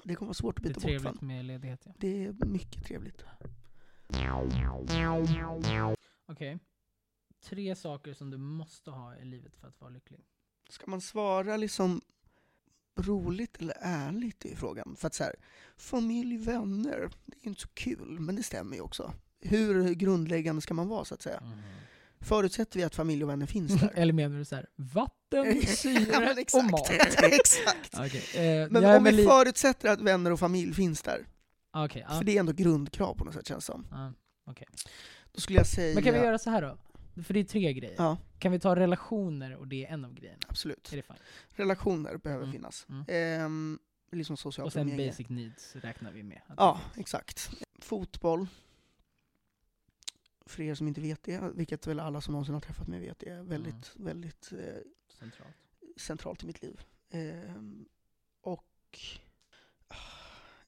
det 0.04 0.14
kommer 0.14 0.26
vara 0.26 0.34
svårt 0.34 0.58
att 0.58 0.62
Det 0.64 0.68
är 0.68 0.74
byta 0.74 0.80
bort 0.80 0.82
trevligt 0.82 1.18
från. 1.18 1.28
med 1.28 1.44
ledighet 1.44 1.80
ja. 1.84 1.92
Det 1.98 2.24
är 2.24 2.44
mycket 2.46 2.84
trevligt. 2.84 3.24
Okej. 6.26 6.58
Tre 7.42 7.76
saker 7.76 8.14
som 8.14 8.30
du 8.30 8.36
måste 8.36 8.90
ha 8.90 9.16
i 9.16 9.24
livet 9.24 9.56
för 9.56 9.68
att 9.68 9.80
vara 9.80 9.90
lycklig. 9.90 10.20
Ska 10.68 10.86
man 10.86 11.00
svara 11.00 11.56
liksom 11.56 12.00
roligt 12.96 13.56
eller 13.56 13.76
ärligt 13.80 14.44
i 14.44 14.56
frågan? 14.56 14.96
För 14.96 15.06
att 15.06 15.14
så 15.14 15.24
här, 15.24 15.34
familj, 15.76 16.36
vänner, 16.36 17.10
det 17.26 17.36
är 17.42 17.46
inte 17.48 17.60
så 17.60 17.68
kul, 17.68 18.20
men 18.20 18.36
det 18.36 18.42
stämmer 18.42 18.76
ju 18.76 18.82
också. 18.82 19.12
Hur 19.44 19.94
grundläggande 19.94 20.62
ska 20.62 20.74
man 20.74 20.88
vara 20.88 21.04
så 21.04 21.14
att 21.14 21.22
säga? 21.22 21.42
Förutsätter 22.20 22.78
vi 22.78 22.84
att 22.84 22.94
familj 22.94 23.24
och 23.24 23.30
vänner 23.30 23.46
finns 23.46 23.80
där? 23.80 23.90
Eller 23.94 24.12
menar 24.12 24.38
du 24.38 24.44
så 24.44 24.56
här, 24.56 24.66
vatten, 24.76 25.44
Ja, 25.60 25.66
syre 25.66 26.20
men 26.20 26.44
och 26.54 26.64
mat? 26.70 26.90
exakt. 27.22 27.94
Okej, 27.98 28.46
eh, 28.62 28.68
Men 28.70 28.84
om 28.96 29.04
vi 29.04 29.24
förutsätter 29.24 29.88
att 29.88 30.00
vänner 30.00 30.30
och 30.32 30.38
familj 30.40 30.74
finns 30.74 31.02
där, 31.02 31.26
Okej, 31.72 32.06
ja. 32.08 32.18
för 32.18 32.24
det 32.24 32.36
är 32.36 32.40
ändå 32.40 32.52
grundkrav 32.52 33.14
på 33.14 33.24
något 33.24 33.34
sätt 33.34 33.48
känns 33.48 33.66
det 33.66 33.72
som. 33.72 33.86
ja, 33.90 34.12
okej. 34.46 34.66
Då 35.32 35.40
skulle 35.40 35.58
jag 35.58 35.66
säga... 35.66 35.94
Men 35.94 36.02
kan 36.04 36.14
vi 36.14 36.20
göra 36.20 36.38
så 36.38 36.50
här 36.50 36.62
då? 36.62 36.78
För 37.22 37.34
det 37.34 37.40
är 37.40 37.44
tre 37.44 37.72
grejer. 37.72 37.94
Ja, 37.98 38.16
Kan 38.38 38.52
vi 38.52 38.60
ta 38.60 38.76
relationer 38.76 39.56
och 39.56 39.68
det 39.68 39.86
är 39.86 39.90
en 39.92 40.04
av 40.04 40.14
grejerna? 40.14 40.42
absolut. 40.48 40.92
Är 40.92 40.96
det 40.96 41.02
fine? 41.02 41.16
Relationer 41.50 42.16
behöver 42.16 42.42
Mm. 42.44 42.52
finnas. 42.52 42.86
Mm. 42.88 43.04
Ehm, 43.08 43.78
liksom 44.12 44.36
socialt 44.36 44.66
Och 44.66 44.72
sen 44.72 44.82
umgänge. 44.88 45.08
basic 45.10 45.28
needs 45.28 45.76
räknar 45.76 46.12
vi 46.12 46.22
med. 46.22 46.40
Ja, 46.56 46.80
exakt. 46.96 47.50
Fotboll. 47.78 48.46
För 50.46 50.62
er 50.62 50.74
som 50.74 50.88
inte 50.88 51.00
vet 51.00 51.22
det, 51.22 51.52
vilket 51.54 51.86
väl 51.86 52.00
alla 52.00 52.20
som 52.20 52.32
någonsin 52.32 52.54
har 52.54 52.60
träffat 52.60 52.88
mig 52.88 53.00
vet, 53.00 53.22
är 53.22 53.42
väldigt, 53.42 53.92
väldigt 53.96 54.52
eh, 54.52 54.74
Centralt. 55.18 55.54
centralt 55.96 56.42
i 56.42 56.46
mitt 56.46 56.62
liv. 56.62 56.80
Ehm, 57.10 57.88
och 58.40 58.98
ah, 59.88 59.94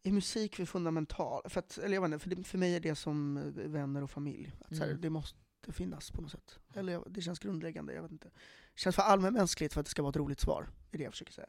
är 0.02 0.12
musik 0.12 0.56
för 0.56 0.64
fundamental? 0.64 1.42
För, 1.48 1.58
att, 1.58 1.78
eller 1.78 1.94
jag 1.94 2.00
vet 2.02 2.12
inte, 2.12 2.18
för, 2.28 2.36
det, 2.36 2.44
för 2.44 2.58
mig 2.58 2.74
är 2.76 2.80
det 2.80 2.94
som 2.94 3.36
eh, 3.36 3.44
vänner 3.52 4.02
och 4.02 4.10
familj. 4.10 4.52
Att 4.60 4.76
så 4.76 4.82
här, 4.82 4.88
Mm. 4.90 5.00
Det 5.00 5.10
måste 5.10 5.38
finnas 5.68 6.10
på 6.10 6.20
något 6.22 6.30
sätt. 6.30 6.58
Eller 6.74 6.92
jag- 6.92 7.04
det 7.12 7.22
känns 7.22 7.38
grundläggande, 7.38 7.92
jag 7.94 8.02
vet 8.02 8.12
inte. 8.12 8.28
Det 8.74 8.80
känns 8.80 8.96
för 8.96 9.02
allmänmänskligt 9.02 9.72
för 9.74 9.80
att 9.80 9.86
det 9.86 9.90
ska 9.90 10.02
vara 10.02 10.10
ett 10.10 10.16
roligt 10.16 10.40
svar. 10.40 10.68
Det 10.90 10.96
är 10.96 10.98
det 10.98 11.04
jag 11.04 11.12
försöker 11.12 11.32
säga. 11.32 11.46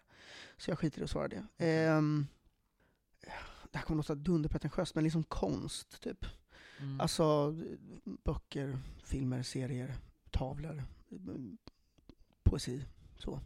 Så 0.57 0.71
jag 0.71 0.79
skiter 0.79 1.01
i 1.01 1.03
att 1.03 1.09
svara 1.09 1.27
det. 1.27 1.45
Ehm, 1.57 2.27
det 3.71 3.77
här 3.77 3.85
kommer 3.85 3.97
låta 3.97 4.15
dunderpretentiöst, 4.15 4.95
men 4.95 5.03
liksom 5.03 5.23
konst, 5.23 6.01
typ. 6.01 6.25
Mm. 6.79 6.99
Alltså 7.01 7.55
böcker, 8.23 8.77
filmer, 9.03 9.43
serier, 9.43 9.95
tavlor, 10.31 10.83
poesi. 12.43 12.85
Så. 13.17 13.39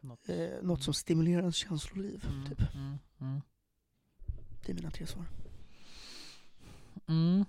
Något. 0.00 0.28
Eh, 0.28 0.48
något 0.62 0.82
som 0.82 0.94
stimulerar 0.94 1.40
ens 1.40 1.56
känsloliv. 1.56 2.24
Mm, 2.26 2.46
Typ. 2.46 2.60
mm, 2.74 2.98
mm. 3.20 3.40
Det 4.66 4.72
är 4.72 4.74
mina 4.74 4.90
tre 4.90 5.06
svar. 5.06 5.26
Mm. 7.06 7.44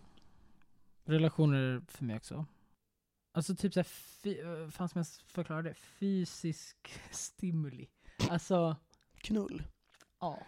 Relationer 1.03 1.81
för 1.87 2.05
mig 2.05 2.15
också. 2.15 2.45
Alltså 3.31 3.55
typ 3.55 3.73
såhär, 3.73 3.83
fy, 3.83 4.35
fan 4.71 4.89
som 4.89 4.99
jag 4.99 5.05
det? 5.63 5.73
Fysisk 5.73 6.99
stimuli. 7.11 7.87
Alltså, 8.29 8.75
Knull. 9.15 9.63
ja. 10.19 10.47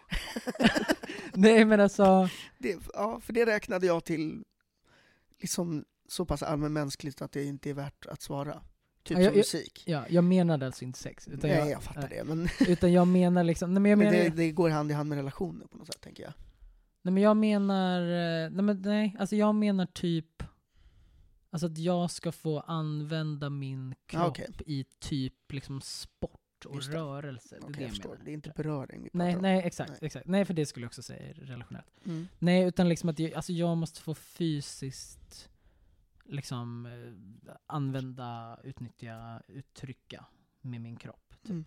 Nej 1.40 1.64
men 1.64 1.80
alltså, 1.80 2.28
Det, 2.58 2.76
ja, 2.94 3.20
för 3.20 3.32
det 3.32 3.46
räknade 3.46 3.86
jag 3.86 4.04
till 4.04 4.44
liksom 5.40 5.84
så 6.08 6.24
pass 6.24 6.42
allmänmänskligt 6.42 7.22
att 7.22 7.32
det 7.32 7.44
inte 7.44 7.70
är 7.70 7.74
värt 7.74 8.06
att 8.06 8.22
svara. 8.22 8.62
Typ 9.02 9.10
Ja, 9.10 9.14
som 9.16 9.22
jag- 9.24 9.36
musik. 9.36 9.82
ja, 9.86 10.04
jag 10.08 10.24
menade 10.24 10.66
alltså 10.66 10.84
inte 10.84 10.98
sex. 10.98 11.28
Utan 11.28 11.50
Nej, 11.50 11.58
jag, 11.58 11.70
jag 11.70 11.82
fattar 11.82 12.00
nej, 12.00 12.10
det. 12.18 12.24
Men, 12.24 12.48
Utan 12.68 12.92
jag 12.92 13.08
menar 13.08 13.44
liksom, 13.44 13.74
nej 13.74 13.80
men 13.80 13.90
jag 13.90 13.98
men 13.98 14.08
menar, 14.10 14.24
det, 14.24 14.30
det 14.36 14.50
går 14.52 14.70
hand 14.70 14.90
i 14.90 14.94
hand 14.94 15.08
med 15.08 15.16
relationer 15.16 15.66
på 15.66 15.76
något 15.78 15.86
sätt, 15.86 16.00
tänker 16.00 16.22
jag. 16.22 16.32
nej 17.02 17.12
men 17.14 17.22
jag 17.22 17.36
menar, 17.36 18.00
eh, 18.00 18.50
nej 18.50 18.62
men 18.64 18.82
nej, 18.82 19.16
alltså 19.18 19.36
jag 19.36 19.54
menar 19.54 19.86
typ, 19.86 20.42
alltså 21.50 21.66
att 21.66 21.78
jag 21.78 22.10
ska 22.10 22.32
få 22.32 22.60
använda 22.60 23.50
min 23.50 23.94
kropp 24.06 24.22
Ja, 24.22 24.28
okej. 24.28 24.50
i 24.66 24.84
typ 25.00 25.52
liksom 25.52 25.80
sport 25.80 26.40
och 26.64 26.76
Just 26.76 26.90
det. 26.90 26.96
rörelse. 26.96 27.58
Det 27.60 27.66
är 27.66 27.70
det 27.72 27.74
jag 27.74 27.82
jag 27.82 27.90
förstår. 27.90 28.10
menar. 28.10 28.24
Det 28.24 28.30
är 28.30 28.34
inte 28.34 28.52
beröring 28.56 29.02
vi 29.02 29.10
pratar 29.10 29.24
Nej, 29.24 29.36
om. 29.36 29.42
nej 29.42 29.62
exakt, 29.64 29.90
Nej. 29.90 29.98
exakt. 30.02 30.26
Nej 30.26 30.44
för 30.44 30.54
det 30.54 30.66
skulle 30.66 30.84
jag 30.84 30.88
också 30.88 31.02
säga 31.02 31.28
är 31.30 31.34
relationellt. 31.34 32.04
Mm. 32.04 32.28
Nej 32.38 32.62
utan 32.64 32.88
liksom 32.88 33.08
att 33.08 33.18
jag, 33.18 33.32
alltså 33.34 33.52
jag 33.52 33.76
måste 33.76 34.00
få 34.00 34.14
fysiskt 34.14 35.50
liksom 36.24 36.86
eh, 36.86 37.54
använda, 37.66 38.58
utnyttja, 38.64 39.42
uttrycka 39.48 40.24
med 40.60 40.80
min 40.80 40.96
kropp. 40.96 41.34
Typ. 41.42 41.50
Mm. 41.50 41.64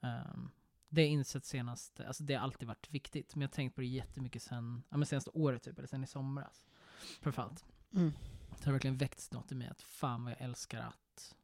Ehm, 0.00 0.50
det 0.88 1.02
har 1.02 1.08
insett 1.08 1.44
senast, 1.44 2.00
alltså 2.00 2.22
det 2.24 2.34
har 2.34 2.42
alltid 2.42 2.68
varit 2.68 2.90
viktigt. 2.90 3.34
Men 3.34 3.42
jag 3.42 3.48
har 3.48 3.52
tänkt 3.52 3.74
på 3.74 3.80
det 3.80 3.86
jättemycket 3.86 4.42
sen, 4.42 4.82
ja 4.88 4.96
men 4.96 5.06
senaste 5.06 5.30
året 5.30 5.62
typ, 5.62 5.78
eller 5.78 5.88
sen 5.88 6.04
i 6.04 6.06
somras. 6.06 6.66
Framförallt. 7.20 7.64
Mm. 7.94 8.12
Det 8.58 8.64
har 8.64 8.72
verkligen 8.72 8.96
väckts 8.96 9.32
något 9.32 9.52
i 9.52 9.54
mig 9.54 9.68
att 9.68 9.82
fan 9.82 10.24
vad 10.24 10.32
jag 10.32 10.40
älskar 10.40 10.78
att 10.80 11.36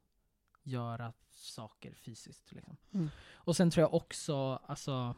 göra 0.63 1.13
saker 1.45 1.93
fysiskt. 1.93 2.51
Liksom. 2.51 2.77
Mm. 2.93 3.09
Och 3.33 3.55
sen 3.55 3.71
tror 3.71 3.81
jag 3.81 3.93
också, 3.93 4.35
alltså, 4.55 5.15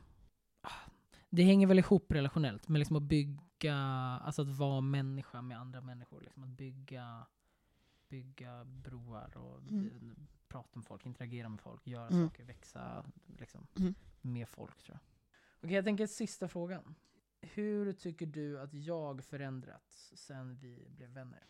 det 1.30 1.44
hänger 1.44 1.68
väl 1.68 1.80
ihop 1.80 2.12
relationellt, 2.12 2.68
men 2.68 2.80
liksom 2.80 2.96
att 2.96 3.04
bygga, 3.04 3.76
alltså 4.24 4.42
att 4.42 4.48
vara 4.48 4.82
människa 4.82 5.42
med 5.42 5.60
andra 5.60 5.82
människor. 5.82 6.22
Liksom 6.22 6.44
att 6.44 6.50
bygga, 6.50 7.26
bygga 8.10 8.64
broar 8.66 9.38
och 9.38 9.60
Mm. 9.62 10.28
prata 10.48 10.70
med 10.80 10.86
folk, 10.86 11.06
interagera 11.06 11.50
med 11.50 11.62
folk, 11.62 11.88
göra 11.88 12.08
Mm. 12.08 12.28
saker, 12.30 12.44
växa 12.44 13.06
liksom, 13.40 13.68
Mm. 13.80 13.96
med 14.22 14.50
folk 14.50 14.84
tror 14.84 14.98
jag. 14.98 15.00
Okej, 15.64 15.76
jag 15.76 15.86
tänker 15.86 16.08
sista 16.08 16.48
frågan. 16.48 16.96
Hur 17.42 17.94
tycker 17.94 18.26
du 18.26 18.60
att 18.60 18.74
jag 18.74 19.24
förändrats 19.24 20.12
sen 20.16 20.56
vi 20.58 20.88
blev 20.90 21.10
vänner? 21.10 21.44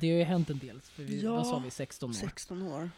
Det 0.00 0.10
har 0.10 0.18
ju 0.18 0.24
hänt 0.24 0.50
en 0.50 0.58
del, 0.58 0.80
för 0.80 1.02
vi, 1.02 1.26
vad 1.26 1.38
Ja, 1.40 1.44
sa 1.44 1.58
vi, 1.58 1.70
16 1.70 2.10
år? 2.10 2.14
16 2.14 2.62
år. 2.62 2.90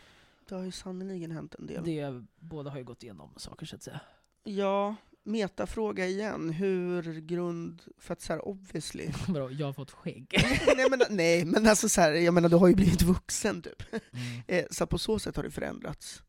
Det 0.48 0.54
har 0.54 0.64
ju 0.64 0.72
sannerligen 0.72 1.30
hänt 1.30 1.54
en 1.54 1.66
del. 1.66 1.84
Det, 1.84 2.24
båda 2.40 2.70
har 2.70 2.78
ju 2.78 2.84
gått 2.84 3.02
igenom 3.02 3.32
saker 3.36 3.66
så 3.66 3.76
att 3.76 3.82
säga. 3.82 4.00
Ja, 4.44 4.96
metafråga 5.22 6.06
igen. 6.06 6.50
Hur 6.50 7.20
grund... 7.20 7.82
För 7.98 8.12
att 8.12 8.20
så 8.20 8.32
här, 8.32 8.48
obviously. 8.48 9.08
Vadå, 9.28 9.50
jag 9.50 9.66
har 9.66 9.72
fått 9.72 9.90
skägg? 9.90 10.26
nej, 10.76 10.86
men, 10.90 11.00
nej, 11.10 11.44
men 11.44 11.66
alltså 11.66 11.88
så 11.88 12.00
här, 12.00 12.12
jag 12.12 12.34
menar 12.34 12.48
du 12.48 12.56
har 12.56 12.68
ju 12.68 12.74
blivit 12.74 13.02
vuxen 13.02 13.62
typ. 13.62 13.82
Mm. 13.92 14.42
Eh, 14.46 14.64
så 14.70 14.86
på 14.86 14.98
så 14.98 15.18
sätt 15.18 15.36
har 15.36 15.42
det 15.42 15.50
förändrats. 15.50 16.22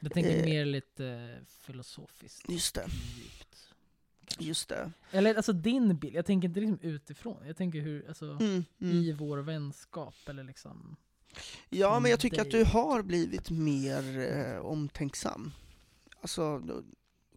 Jag 0.00 0.12
tänker 0.12 0.38
Eh. 0.38 0.44
mer 0.44 0.64
lite 0.64 1.06
eh, 1.06 1.46
filosofiskt. 1.46 2.50
Just 2.50 2.74
det. 2.74 2.86
Djupt. 3.16 3.68
Just 4.38 4.68
det. 4.68 4.92
Eller 5.10 5.34
alltså 5.34 5.52
din 5.52 5.96
bild, 5.98 6.14
jag 6.16 6.26
tänker 6.26 6.48
inte 6.48 6.60
liksom 6.60 6.78
utifrån. 6.82 7.46
Jag 7.46 7.56
tänker 7.56 7.80
hur, 7.80 8.08
alltså 8.08 8.24
Mm, 8.24 8.64
mm. 8.80 8.96
i 8.96 9.12
vår 9.12 9.38
vänskap 9.38 10.14
eller 10.26 10.44
liksom. 10.44 10.96
Ja, 11.70 12.00
men 12.00 12.10
jag 12.10 12.20
tycker 12.20 12.40
att 12.40 12.50
du 12.50 12.64
har 12.64 13.02
blivit 13.02 13.50
mer 13.50 14.18
eh, 14.18 14.58
omtänksam. 14.58 15.52
Alltså, 16.20 16.62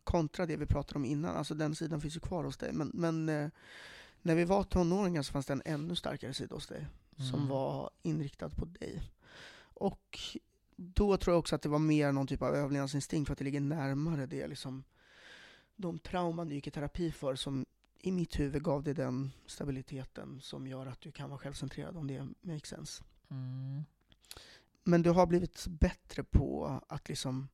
kontra 0.03 0.45
det 0.45 0.55
vi 0.57 0.65
pratade 0.65 0.95
om 0.95 1.05
innan. 1.05 1.35
Alltså 1.35 1.53
den 1.53 1.75
sidan 1.75 2.01
finns 2.01 2.15
ju 2.15 2.19
kvar 2.19 2.43
hos 2.43 2.57
dig. 2.57 2.73
Men, 2.73 2.91
men 2.93 3.29
eh, 3.29 3.49
när 4.21 4.35
vi 4.35 4.45
var 4.45 4.63
tonåringar 4.63 5.21
så 5.21 5.31
fanns 5.31 5.45
det 5.45 5.53
en 5.53 5.61
ännu 5.65 5.95
starkare 5.95 6.33
sida 6.33 6.55
hos 6.55 6.67
dig. 6.67 6.87
Som 7.17 7.39
Mm. 7.39 7.47
var 7.47 7.89
inriktad 8.03 8.49
på 8.49 8.65
dig. 8.65 9.01
Och 9.59 10.19
då 10.75 11.17
tror 11.17 11.33
jag 11.33 11.39
också 11.39 11.55
att 11.55 11.61
det 11.61 11.69
var 11.69 11.79
mer 11.79 12.11
någon 12.11 12.27
typ 12.27 12.41
av 12.41 12.55
överlevnadsinstinkt 12.55 13.27
för 13.27 13.33
att 13.33 13.37
det 13.39 13.43
ligger 13.45 13.59
närmare 13.61 14.25
det 14.25 14.47
liksom 14.47 14.83
de 15.75 15.99
trauman 15.99 16.47
du 16.49 16.55
gick 16.55 16.67
i 16.67 16.71
terapi 16.71 17.11
för 17.11 17.35
som 17.35 17.65
i 17.99 18.11
mitt 18.11 18.39
huvud 18.39 18.63
gav 18.63 18.83
dig 18.83 18.93
den 18.93 19.31
stabiliteten 19.45 20.39
som 20.41 20.67
gör 20.67 20.85
att 20.85 21.01
du 21.01 21.11
kan 21.11 21.29
vara 21.29 21.39
självcentrerad 21.39 21.97
om 21.97 22.07
det 22.07 22.27
makes 22.41 22.69
sense. 22.69 23.03
Mm. 23.31 23.85
Men 24.83 25.01
du 25.01 25.09
har 25.09 25.25
blivit 25.25 25.67
bättre 25.67 26.23
på 26.23 26.81
att 26.87 27.09
liksom 27.09 27.47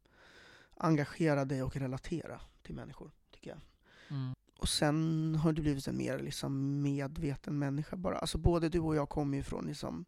engagera 0.78 1.45
dig 1.45 1.64
och 1.64 1.76
relatera 1.76 2.41
till 2.62 2.76
människor, 2.76 3.12
tycker 3.32 3.50
jag. 3.50 3.60
Mm. 4.08 4.34
Och 4.58 4.70
sen 4.70 5.36
har 5.36 5.54
du 5.54 5.62
blivit 5.62 5.88
en 5.88 5.98
mer 5.98 6.20
liksom 6.20 6.82
medveten 6.82 7.60
människa 7.60 7.95
bara. 7.95 8.18
Alltså 8.18 8.38
både 8.38 8.70
du 8.70 8.80
och 8.80 8.95
jag 8.95 9.10
kommer 9.10 9.38
ju 9.38 9.44
från 9.44 9.68
liksom 9.68 10.06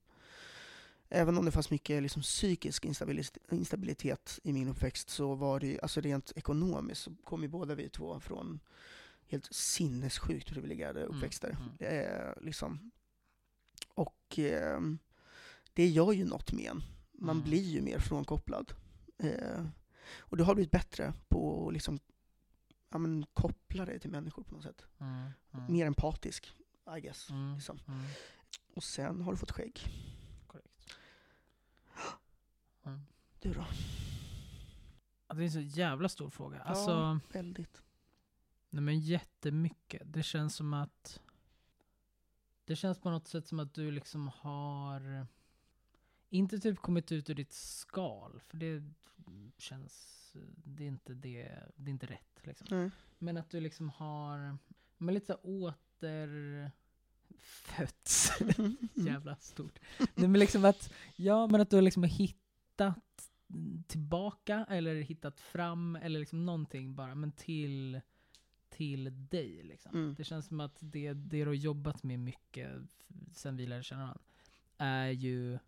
Även 1.10 1.38
om 1.38 1.46
det 1.46 1.52
fanns 1.52 1.70
mycket 1.70 2.04
liksom 2.04 2.22
psykisk 2.22 2.86
instabilitet, 3.50 4.40
i 4.44 4.54
min 4.54 4.68
uppväxt 4.68 5.10
så 5.10 5.36
var 5.36 5.60
det 5.60 5.68
ju, 5.68 5.80
alltså 5.80 6.02
rent 6.02 6.32
ekonomiskt 6.36 7.02
så 7.02 7.12
kom 7.24 7.42
ju 7.42 7.48
båda 7.48 7.76
vi 7.76 7.90
två 7.90 8.20
från 8.20 8.60
helt 9.28 9.54
sinnessjukt 9.54 10.48
privilegierade 10.50 11.04
uppväxter. 11.04 11.58
mm. 11.80 12.06
Eh, 12.06 12.34
liksom. 12.42 12.92
Och 13.94 14.40
eh, 14.40 14.80
det 15.76 15.88
gör 15.88 16.11
ju 16.11 16.26
något 16.26 16.52
med 16.52 16.65
en. 16.72 16.84
Man 17.14 17.35
Mm. 17.38 17.43
blir 17.49 17.64
ju 17.64 17.81
mer 17.81 17.99
frånkopplad. 17.99 18.73
Eh, 19.18 19.65
och 20.18 20.38
du 20.38 20.43
har 20.43 20.56
blivit 20.56 20.72
bättre 20.72 21.14
på 21.27 21.68
att 21.68 21.73
liksom, 21.73 21.99
ja, 22.89 22.97
men, 22.97 23.26
koppla 23.34 23.85
dig 23.85 23.99
till 23.99 24.10
människor 24.10 24.43
på 24.43 24.53
något 24.53 24.64
sätt. 24.64 24.85
Mm. 24.99 25.30
Mm. 25.53 25.73
Mer 25.73 25.85
empatisk, 25.85 26.53
I 26.97 27.02
guess. 27.02 27.30
Mm. 27.30 27.56
Liksom. 27.56 27.80
Mm. 27.88 28.06
Och 28.76 28.84
sen 28.84 29.22
har 29.22 29.31
du 29.31 29.38
fått 29.38 29.52
skägg. 29.52 29.80
Korrekt. 30.47 30.95
Mm. 32.85 32.99
Du 33.39 33.53
då? 33.53 33.65
Det 35.35 35.41
är 35.41 35.45
en 35.45 35.52
så 35.52 35.60
jävla 35.60 36.10
stor 36.10 36.30
fråga. 36.30 36.57
Ja. 36.57 36.64
Alltså, 36.64 37.19
Väldigt. 37.34 37.81
nej 38.69 38.81
men 38.84 38.99
jättemycket. 38.99 40.02
Det 40.06 40.23
känns 40.23 40.56
som 40.56 40.73
att 40.73 41.22
det 42.65 42.76
känns 42.76 42.99
på 42.99 43.10
något 43.10 43.27
sätt 43.27 43.47
som 43.47 43.60
att 43.60 43.73
du 43.73 43.91
liksom 43.91 44.27
har 44.27 45.27
inte 46.30 46.60
typ 46.60 46.77
kommit 46.80 47.11
ut 47.11 47.30
ur 47.30 47.35
ditt 47.35 47.53
skal, 47.53 48.39
för 48.39 48.57
det 48.57 48.84
känns, 49.57 50.31
det 50.56 50.84
är 50.84 50.88
inte 50.88 51.14
det, 51.14 51.52
det 51.76 51.89
är 51.89 51.93
inte 51.93 52.06
rätt 52.06 52.39
liksom. 52.43 52.68
Nej. 52.69 52.91
Men 53.18 53.38
att 53.38 53.49
du 53.49 53.60
liksom 53.60 53.89
har, 53.89 54.57
men 54.97 55.14
lite 55.14 55.26
så 55.26 55.34
här 55.34 55.39
återfötts. 55.43 56.72
Mm. 58.57 58.77
Jävla 58.93 59.35
stort. 59.35 59.80
Nej, 59.99 60.27
men 60.27 60.39
liksom 60.39 60.65
att, 60.65 60.93
ja 61.15 61.47
men 61.47 61.61
att 61.61 61.69
du 61.69 61.76
har 61.77 61.81
liksom 61.81 62.03
hittat 62.03 63.31
tillbaka 63.88 64.65
eller 64.69 64.95
hittat 64.95 65.39
fram 65.39 65.95
eller 65.95 66.19
liksom 66.19 66.45
någonting 66.45 66.95
bara, 66.95 67.15
men 67.15 67.31
till, 67.31 68.02
till 68.69 69.27
dig 69.30 69.64
liksom. 69.64 69.91
Mm. 69.95 70.15
Det 70.15 70.23
känns 70.23 70.47
som 70.47 70.60
att 70.60 70.77
det, 70.80 71.14
det 71.14 71.39
du 71.39 71.45
har 71.45 71.53
jobbat 71.53 72.03
med 72.03 72.19
mycket 72.19 72.72
sen 73.31 73.57
vi 73.57 73.65
lärde 73.65 73.84
känna 73.84 74.02
varandra 74.02 74.22
är 74.77 75.10
ju 75.10 75.60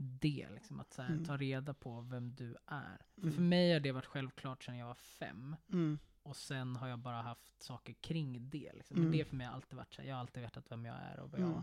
det, 0.00 0.48
liksom, 0.54 0.80
att 0.80 0.96
här, 0.96 1.06
Mm. 1.10 1.24
ta 1.24 1.36
reda 1.36 1.74
på 1.74 2.00
vem 2.00 2.34
du 2.34 2.56
är. 2.66 2.98
För, 3.14 3.22
Mm. 3.22 3.34
för 3.34 3.42
mig 3.42 3.72
har 3.72 3.80
det 3.80 3.92
varit 3.92 4.06
självklart 4.06 4.64
sedan 4.64 4.76
jag 4.78 4.86
var 4.86 4.94
fem. 4.94 5.56
Mm. 5.72 5.98
Och 6.22 6.36
sen 6.36 6.76
har 6.76 6.88
jag 6.88 6.98
bara 6.98 7.22
haft 7.22 7.62
saker 7.62 7.92
kring 7.92 8.50
det. 8.50 8.72
Liksom. 8.74 8.94
Men 8.96 9.06
Mm. 9.06 9.18
det 9.18 9.24
för 9.24 9.36
mig 9.36 9.46
har 9.46 9.54
alltid 9.54 9.76
varit 9.76 9.94
så 9.94 10.02
här, 10.02 10.08
jag 10.08 10.14
har 10.16 10.20
alltid 10.20 10.42
vetat 10.42 10.70
vem 10.70 10.84
jag 10.84 10.96
är 10.96 11.20
och 11.20 11.30
vad 11.30 11.40
Mm. 11.40 11.52
jag, 11.52 11.62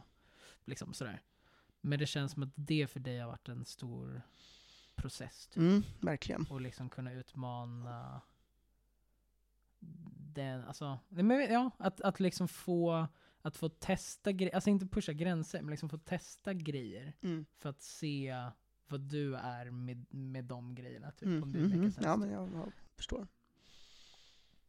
liksom 0.66 0.94
sådär. 0.94 1.22
Men 1.82 2.00
det 2.00 2.06
känns 2.06 2.32
som 2.32 2.44
att 2.44 2.50
det 2.56 2.88
för 2.88 3.00
dig 3.00 3.20
har 3.20 3.28
varit 3.28 3.50
en 3.50 3.66
stor 3.66 4.22
process. 4.96 5.48
Typ. 5.48 5.58
Mm, 5.58 5.84
verkligen. 6.02 6.46
Och 6.50 6.62
liksom 6.62 6.90
kunna 6.90 7.12
utmana 7.14 8.22
den, 10.34 10.64
alltså, 10.66 11.00
men, 11.10 11.54
ja, 11.54 11.72
att, 11.78 12.02
att 12.02 12.20
liksom 12.20 12.48
få, 12.48 13.08
att 13.48 13.58
få 13.58 13.70
testa 13.70 14.32
grejer, 14.32 14.56
alltså 14.56 14.70
inte 14.70 14.86
pusha 14.88 15.14
gränser, 15.14 15.62
men 15.62 15.70
liksom 15.72 15.90
få 15.90 15.98
testa 15.98 16.54
grejer 16.54 17.14
Mm. 17.22 17.46
för 17.58 17.70
att 17.70 17.82
se 17.82 18.36
vad 18.88 19.02
du 19.02 19.36
är 19.36 19.72
med, 19.72 20.14
med 20.14 20.46
de 20.46 20.76
grejerna. 20.76 21.12
Typ, 21.12 21.24
Mm. 21.28 21.44
om 21.44 21.52
det 21.52 21.60
Mm. 21.60 21.72
Mm. 21.74 21.92
Ja, 22.02 22.16
men 22.18 22.30
jag, 22.30 22.54
jag 22.54 22.72
förstår. 22.96 23.28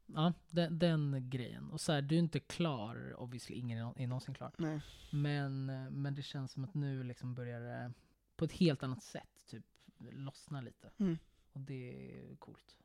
Ja, 0.07 0.33
den, 0.51 0.79
den 0.79 1.31
grejen. 1.31 1.71
Och 1.71 1.81
så 1.81 1.93
här, 1.93 2.03
du 2.03 2.15
är 2.15 2.19
inte 2.19 2.41
klar, 2.41 3.15
obviously, 3.19 3.57
ingen 3.57 3.79
är 3.79 3.83
nå- 3.83 3.95
är 3.97 4.07
någonsin 4.07 4.35
klar. 4.35 4.53
Nej. 4.59 4.81
Men, 5.13 5.67
men 6.03 6.15
det 6.15 6.23
känns 6.23 6.53
som 6.53 6.65
att 6.65 6.75
nu 6.75 7.03
liksom 7.03 7.35
börjar 7.35 7.61
det 7.61 7.93
på 8.37 8.45
ett 8.45 8.53
helt 8.53 8.83
annat 8.83 9.03
sätt 9.03 9.45
typ 9.47 9.65
lossna 9.99 10.61
lite. 10.61 10.91
Mm. 10.99 11.19
Och 11.53 11.61
det 11.61 12.21
är 12.31 12.37
coolt. 12.37 12.77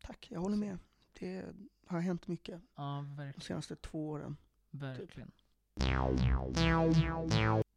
Tack, 0.00 0.28
jag 0.30 0.40
håller 0.40 0.56
med. 0.56 0.78
Det 1.18 1.44
har 1.86 2.00
hänt 2.00 2.26
mycket 2.28 2.60
Ja, 2.74 3.06
de 3.34 3.40
senaste 3.40 3.76
två 3.76 4.08
åren. 4.08 4.36
Verkligen. 4.72 5.30
Det 5.74 5.86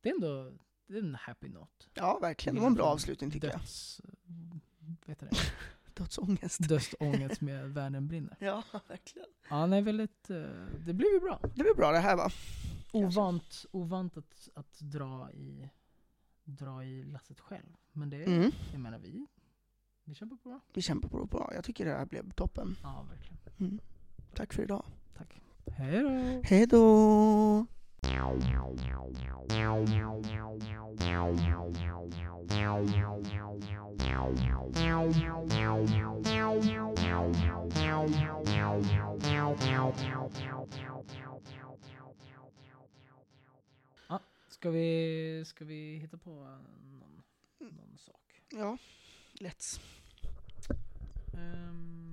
är 0.09 0.13
ändå 0.13 0.51
det 0.87 0.93
är 0.97 0.99
en 1.03 1.15
happy 1.15 1.49
note. 1.49 1.85
Ja, 1.93 2.19
verkligen. 2.21 2.55
Det 2.55 2.61
var 2.61 2.67
en 2.67 2.73
bra 2.73 2.85
avslutning 2.85 3.31
tycker 3.31 3.47
jag. 3.47 3.59
Döds... 3.59 4.01
Vet 5.05 5.19
det? 5.19 5.29
Dödsångest. 5.93 6.67
Dödsångest 6.69 7.41
med 7.41 7.69
världen 7.73 8.07
brinner. 8.07 8.37
Ja, 8.39 8.63
verkligen. 8.87 9.27
Ja, 9.49 9.65
nej, 9.65 9.81
väldigt... 9.81 10.29
eh, 10.29 10.37
Det 10.85 10.93
blev 10.93 11.11
ju 11.13 11.19
bra. 11.19 11.39
Det 11.41 11.63
blir 11.63 11.75
bra 11.75 11.91
det 11.91 11.99
här 11.99 12.15
va? 12.17 12.29
Ovant, 12.93 13.65
ovant 13.71 14.17
att, 14.17 14.49
att 14.53 14.79
dra, 14.79 15.31
i, 15.31 15.69
dra 16.43 16.83
i 16.83 17.03
lasset 17.03 17.39
själv. 17.39 17.75
Men 17.91 18.09
det, 18.09 18.23
Mm. 18.25 18.51
jag 18.71 18.79
menar 18.81 18.99
vi, 18.99 19.27
vi 20.03 20.15
kämpar 20.15 20.35
på 20.37 20.49
bra. 20.49 20.59
Vi 20.73 20.81
kämpar 20.81 21.09
på 21.09 21.25
bra. 21.25 21.51
Jag 21.55 21.63
tycker 21.63 21.85
det 21.85 21.91
här 21.91 22.05
blev 22.05 22.31
toppen. 22.31 22.75
Ja, 22.83 23.05
verkligen. 23.09 23.37
Mm. 23.59 23.79
Tack 24.35 24.53
för 24.53 24.63
idag. 24.63 24.85
Tack. 25.17 25.41
Hej 25.71 26.01
då! 26.01 26.41
Hej 26.43 26.65
då! 26.65 27.65
Ska 44.65 44.69
vi, 44.69 45.43
ska 45.45 45.65
vi 45.65 45.97
hitta 45.97 46.17
på 46.17 46.29
någon, 46.29 47.23
någon 47.59 47.97
sak? 47.97 48.41
Ja, 48.51 48.77
let's. 49.39 49.79
Ehm, 51.33 52.04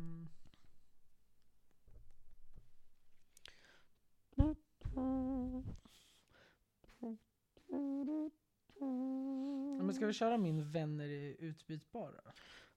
men 9.84 9.94
ska 9.94 10.06
vi 10.06 10.12
köra 10.12 10.38
min 10.38 10.70
vänner 10.70 11.04
är 11.08 11.36
utbytbara? 11.38 12.20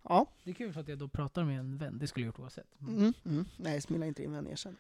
Ja. 0.04 0.26
Det 0.44 0.50
är 0.50 0.54
kul 0.56 0.74
för 0.74 0.82
att 0.82 0.88
jag 0.88 0.98
då 0.98 1.08
pratar 1.08 1.44
med 1.44 1.60
en 1.60 1.78
vän, 1.78 1.98
det 2.00 2.08
skulle 2.08 2.26
jag 2.26 2.28
gjort 2.28 2.40
oavsett. 2.40 2.82
Mm. 2.82 3.14
Mm. 3.26 3.46
Nej, 3.58 3.82
smilla 3.82 4.06
inte 4.06 4.24
in 4.24 4.32
vän 4.34 4.48
erkänn. 4.48 4.78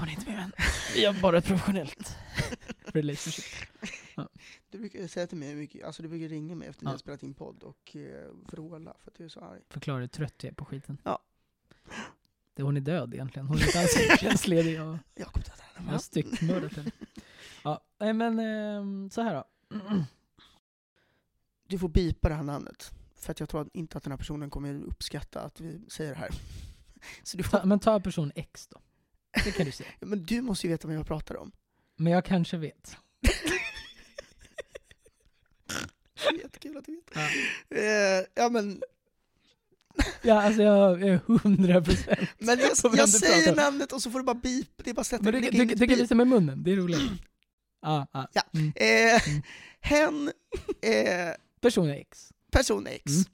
Hon 0.00 0.08
är 0.08 0.12
inte 0.12 0.26
min 0.26 0.36
vän. 0.36 0.52
Vi 0.94 1.04
har 1.04 1.22
bara 1.22 1.38
ett 1.38 1.44
professionellt 1.46 2.16
relationship. 2.84 3.68
Du 4.70 4.78
brukar 4.78 5.06
säga 5.06 5.26
till 5.26 5.38
mig 5.38 5.54
mycket, 5.54 5.84
alltså 5.84 6.02
du 6.02 6.08
brukar 6.08 6.28
ringa 6.28 6.54
mig 6.54 6.68
efter 6.68 6.84
när 6.84 6.90
Ja. 6.90 6.94
jag 6.94 7.00
spelat 7.00 7.22
in 7.22 7.34
podd 7.34 7.62
och 7.62 7.96
eh, 7.96 8.30
vråla 8.50 8.94
för 8.98 9.10
att 9.10 9.14
du 9.16 9.24
är 9.24 9.28
så 9.28 9.40
arg. 9.40 9.60
Förklara 9.68 10.00
hur 10.00 10.06
trött 10.06 10.44
jag 10.44 10.50
är 10.50 10.54
på 10.54 10.64
skiten. 10.64 10.98
Ja. 11.04 11.18
Det, 12.58 12.62
hon 12.64 12.76
är 12.76 12.80
död 12.80 13.14
egentligen. 13.14 13.46
Hon 13.46 13.58
är 13.58 13.66
inte 13.66 13.80
alls 13.80 13.96
tjänstledig. 14.20 14.82
och 14.82 14.96
Jakob 15.14 15.44
dödade 15.44 15.62
henne. 15.74 15.86
Jag 15.86 15.92
har 15.92 15.98
styckmördat 15.98 16.72
henne. 16.72 16.90
Ja, 17.64 17.84
nej, 18.00 18.12
men 18.12 18.38
ehm, 18.38 19.10
så 19.10 19.22
här 19.22 19.34
då. 19.34 19.44
Du 21.68 21.78
får 21.78 21.88
bipa 21.88 22.28
det 22.28 22.34
här 22.34 22.42
namnet. 22.42 22.90
För 23.16 23.30
att 23.30 23.40
jag 23.40 23.48
tror 23.48 23.68
inte 23.72 23.98
att 23.98 24.04
den 24.04 24.12
här 24.12 24.16
personen 24.18 24.50
kommer 24.50 24.82
uppskatta 24.82 25.40
att 25.40 25.60
vi 25.60 25.80
säger 25.88 26.10
det 26.12 26.18
här. 26.18 26.30
Får, 27.44 27.58
Ta, 27.58 27.64
men 27.64 27.78
ta 27.80 28.00
person 28.00 28.32
X 28.34 28.68
då. 28.70 28.80
Det 29.44 29.52
kan 29.52 29.66
du 29.66 29.72
säga. 29.72 29.88
Men 30.00 30.22
du 30.24 30.40
måste 30.40 30.66
ju 30.66 30.72
veta 30.72 30.88
vad 30.88 30.96
jag 30.96 31.06
pratar 31.06 31.36
om. 31.36 31.52
Men 31.96 32.12
jag 32.12 32.24
kanske 32.24 32.56
vet. 32.56 32.96
Jättekul 36.42 36.76
att 36.76 36.84
du 36.84 36.94
vet. 36.94 37.10
Ja, 37.14 37.28
Eh, 37.78 38.24
ja 38.34 38.48
men, 38.48 38.82
ja 40.22 40.42
alltså 40.42 40.62
jag 40.62 41.02
är 41.02 41.20
hundra 41.26 41.82
procent. 41.82 42.18
men 42.38 42.58
jag, 42.58 42.94
jag 42.96 43.08
säger 43.08 43.56
namnet 43.56 43.92
och 43.92 44.02
så 44.02 44.10
får 44.10 44.18
du 44.18 44.24
bara 44.24 44.34
bip. 44.34 44.70
Det 44.84 44.90
är 44.90 44.94
bara 44.94 45.04
sätta 45.04 45.22
Men 45.22 45.32
du, 45.32 45.40
du, 45.40 45.64
du, 45.64 45.86
kan 45.86 45.96
visa 45.98 46.14
med 46.14 46.26
munnen, 46.26 46.62
det 46.62 46.72
är 46.72 46.76
roligt. 46.76 47.00
Ja, 47.82 48.06
ja. 48.12 48.28
Ja. 48.32 48.42
Mm. 48.54 48.72
Eh, 48.76 49.28
Mm. 49.28 49.42
hen, 49.80 50.32
eh, 50.82 51.34
Person 51.60 51.90
X. 51.90 52.28
person 52.52 52.86
X. 52.86 53.12
Mm. 53.12 53.24